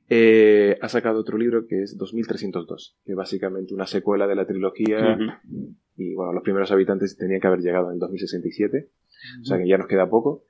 Eh, 0.08 0.78
ha 0.82 0.88
sacado 0.88 1.20
otro 1.20 1.38
libro 1.38 1.66
que 1.68 1.82
es 1.82 1.98
2302, 1.98 2.98
que 3.04 3.12
es 3.12 3.18
básicamente 3.18 3.74
una 3.74 3.88
secuela 3.88 4.28
de 4.28 4.36
la 4.36 4.46
trilogía 4.46 5.18
y 5.98 6.14
bueno, 6.14 6.32
los 6.34 6.44
primeros 6.44 6.72
habitantes 6.72 7.18
tenían 7.18 7.42
que 7.42 7.48
haber 7.48 7.62
llegado 7.62 7.92
en 7.92 7.98
2067, 8.00 8.90
o 9.42 9.46
sea 9.46 9.58
que 9.58 9.68
ya 9.68 9.78
nos 9.78 9.88
queda 9.88 10.08
poco. 10.10 10.46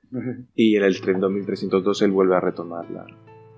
Y 0.54 0.76
en 0.76 0.84
el 0.84 1.00
tren 1.00 1.20
2302 1.20 2.02
él 2.02 2.10
vuelve 2.12 2.36
a 2.36 2.40
retomar 2.40 2.90
la, 2.90 3.06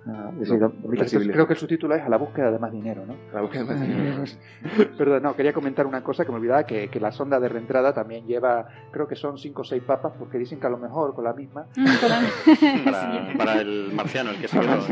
Ah, 0.06 0.30
creo 0.40 1.46
que 1.46 1.52
el 1.52 1.58
subtítulo 1.58 1.94
es 1.94 2.02
A 2.02 2.08
la 2.08 2.16
búsqueda 2.16 2.50
de 2.50 2.58
más 2.58 2.72
dinero, 2.72 3.04
¿no? 3.06 3.14
la 3.34 3.42
búsqueda 3.42 3.64
de 3.74 3.86
dinero. 3.86 4.24
Perdón, 4.98 5.22
no, 5.22 5.36
quería 5.36 5.52
comentar 5.52 5.86
una 5.86 6.02
cosa 6.02 6.24
que 6.24 6.30
me 6.30 6.38
olvidaba, 6.38 6.64
que, 6.64 6.88
que 6.88 6.98
la 6.98 7.12
sonda 7.12 7.38
de 7.38 7.48
reentrada 7.48 7.92
también 7.92 8.26
lleva, 8.26 8.66
creo 8.90 9.06
que 9.06 9.16
son 9.16 9.36
5 9.36 9.60
o 9.60 9.64
6 9.64 9.82
papas, 9.82 10.12
porque 10.18 10.38
dicen 10.38 10.58
que 10.60 10.66
a 10.66 10.70
lo 10.70 10.78
mejor 10.78 11.14
con 11.14 11.24
la 11.24 11.34
misma... 11.34 11.66
Mm, 11.76 11.86
Para, 12.90 13.32
para 13.36 13.60
el 13.60 13.92
marciano, 13.92 14.30
el 14.30 14.38
que 14.40 14.48
se 14.48 14.58
quedó. 14.58 14.86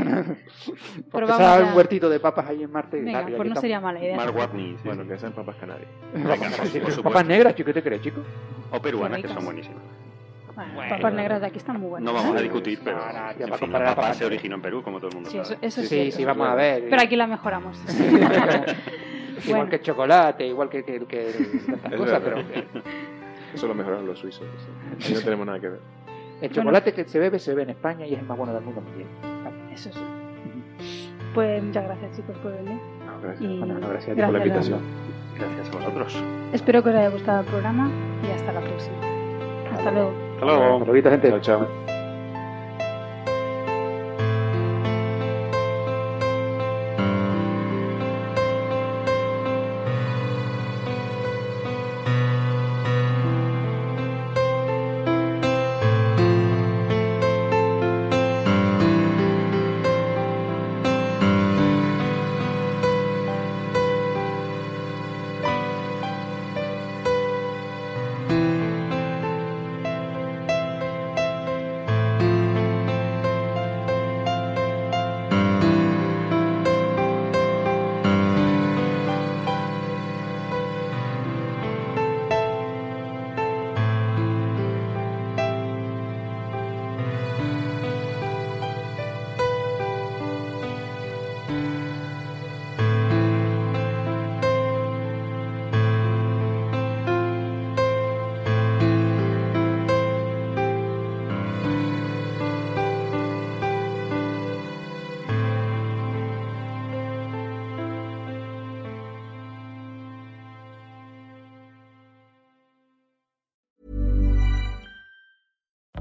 Ya. 1.38 1.64
un 1.70 1.76
huertito 1.76 2.08
de 2.10 2.20
papas 2.20 2.48
ahí 2.50 2.62
en 2.62 2.70
Marte. 2.70 3.00
Venga, 3.00 3.26
pues 3.36 3.48
no 3.48 3.56
sería 3.60 3.80
mala 3.80 3.98
idea. 4.00 4.16
Mark 4.16 4.36
Watney. 4.36 4.72
sí, 4.76 4.82
Bueno, 4.84 5.02
sí. 5.04 5.08
que 5.08 5.18
sean 5.18 5.32
papas 5.32 5.56
canarias. 5.56 5.88
estamos- 6.14 6.40
Venga, 6.40 6.48
por- 6.50 6.58
por 6.58 6.66
supuesto. 6.68 7.02
Papas 7.02 7.26
negras, 7.26 7.54
¿qué 7.54 7.64
te 7.64 7.82
crees, 7.82 8.02
chico? 8.02 8.20
O 8.70 8.80
peruanas, 8.80 9.22
que 9.22 9.28
son 9.28 9.44
buenísimas. 9.44 9.82
Bueno, 10.56 10.72
Bueno. 10.74 10.96
papas 10.96 11.12
negras 11.14 11.40
de 11.42 11.46
aquí 11.46 11.58
están 11.58 11.78
muy 11.80 11.90
buenas. 11.90 12.04
No 12.12 12.18
vamos 12.18 12.34
a 12.34 12.40
¿eh? 12.40 12.42
discutir, 12.44 12.80
pero 12.82 12.96
No, 12.96 13.06
no, 13.06 13.12
ya 13.12 13.30
en 13.30 13.38
para 13.50 13.58
fin, 13.58 13.72
la 13.72 13.84
papa 13.94 14.14
se 14.14 14.24
originó 14.24 14.54
en 14.56 14.62
Perú, 14.62 14.82
como 14.82 14.98
todo 14.98 15.08
el 15.10 15.14
mundo 15.14 15.30
Sí, 15.30 15.36
eso, 15.38 15.44
sabe. 15.54 15.58
eso 15.66 15.80
es 15.82 15.88
Sí, 15.88 15.94
cierto. 15.96 16.16
sí, 16.16 16.24
vamos 16.24 16.48
a 16.48 16.54
ver. 16.54 16.86
Pero 16.90 17.02
aquí 17.02 17.14
la 17.14 17.26
mejoramos. 17.26 17.78
Igual 17.88 19.44
Bueno. 19.46 19.68
que 19.68 19.76
el 19.76 19.82
chocolate, 19.82 20.46
igual 20.46 20.68
que, 20.70 20.82
que, 20.82 21.04
que 21.06 21.28
Es 21.90 21.96
cosas, 21.96 22.20
pero 22.24 22.38
Eso 23.54 23.68
lo 23.68 23.74
mejoraron 23.74 24.06
los 24.06 24.18
suizos. 24.18 24.42
eso. 24.42 25.08
Ahí 25.08 25.14
no 25.14 25.20
tenemos 25.20 25.46
nada 25.46 25.60
que 25.60 25.68
ver. 25.68 25.80
el 26.40 26.50
chocolate 26.50 26.92
que 26.94 27.04
se 27.04 27.18
bebe 27.18 27.38
se 27.38 27.50
bebe 27.50 27.64
en 27.64 27.70
España 27.70 28.06
y 28.06 28.14
es 28.14 28.20
el 28.20 28.26
más 28.26 28.36
bueno 28.38 28.54
del 28.54 28.62
mundo. 28.64 28.82
Eso 29.72 29.90
sí. 29.92 30.00
Pues 31.34 31.62
muchas 31.62 31.84
gracias 31.84 32.16
chicos 32.16 32.34
por 32.38 32.52
venir. 32.56 32.80
No, 33.04 33.20
gracias. 33.20 33.42
Y 33.42 33.58
Bueno, 33.58 33.74
no, 33.78 33.88
gracias 33.90 34.12
a 34.12 34.14
ti 34.14 34.22
por 34.22 34.32
la 34.32 34.38
gracias, 34.38 34.68
invitación. 34.68 34.80
Gracias 35.38 35.68
a 35.68 35.76
vosotros. 35.78 36.24
Espero 36.54 36.82
que 36.82 36.88
os 36.88 36.94
haya 36.96 37.08
gustado 37.10 37.40
el 37.40 37.46
programa 37.46 37.90
y 38.26 38.30
hasta 38.30 38.52
la 38.54 38.60
próxima. 38.62 39.15
Hasta 39.76 39.90
luego. 39.90 40.12
Hasta 40.34 40.46
luego. 40.46 40.62
Hasta 40.62 40.92
luego, 40.92 41.10
gente. 41.10 41.28
Chao, 41.30 41.40
chao. 41.40 41.95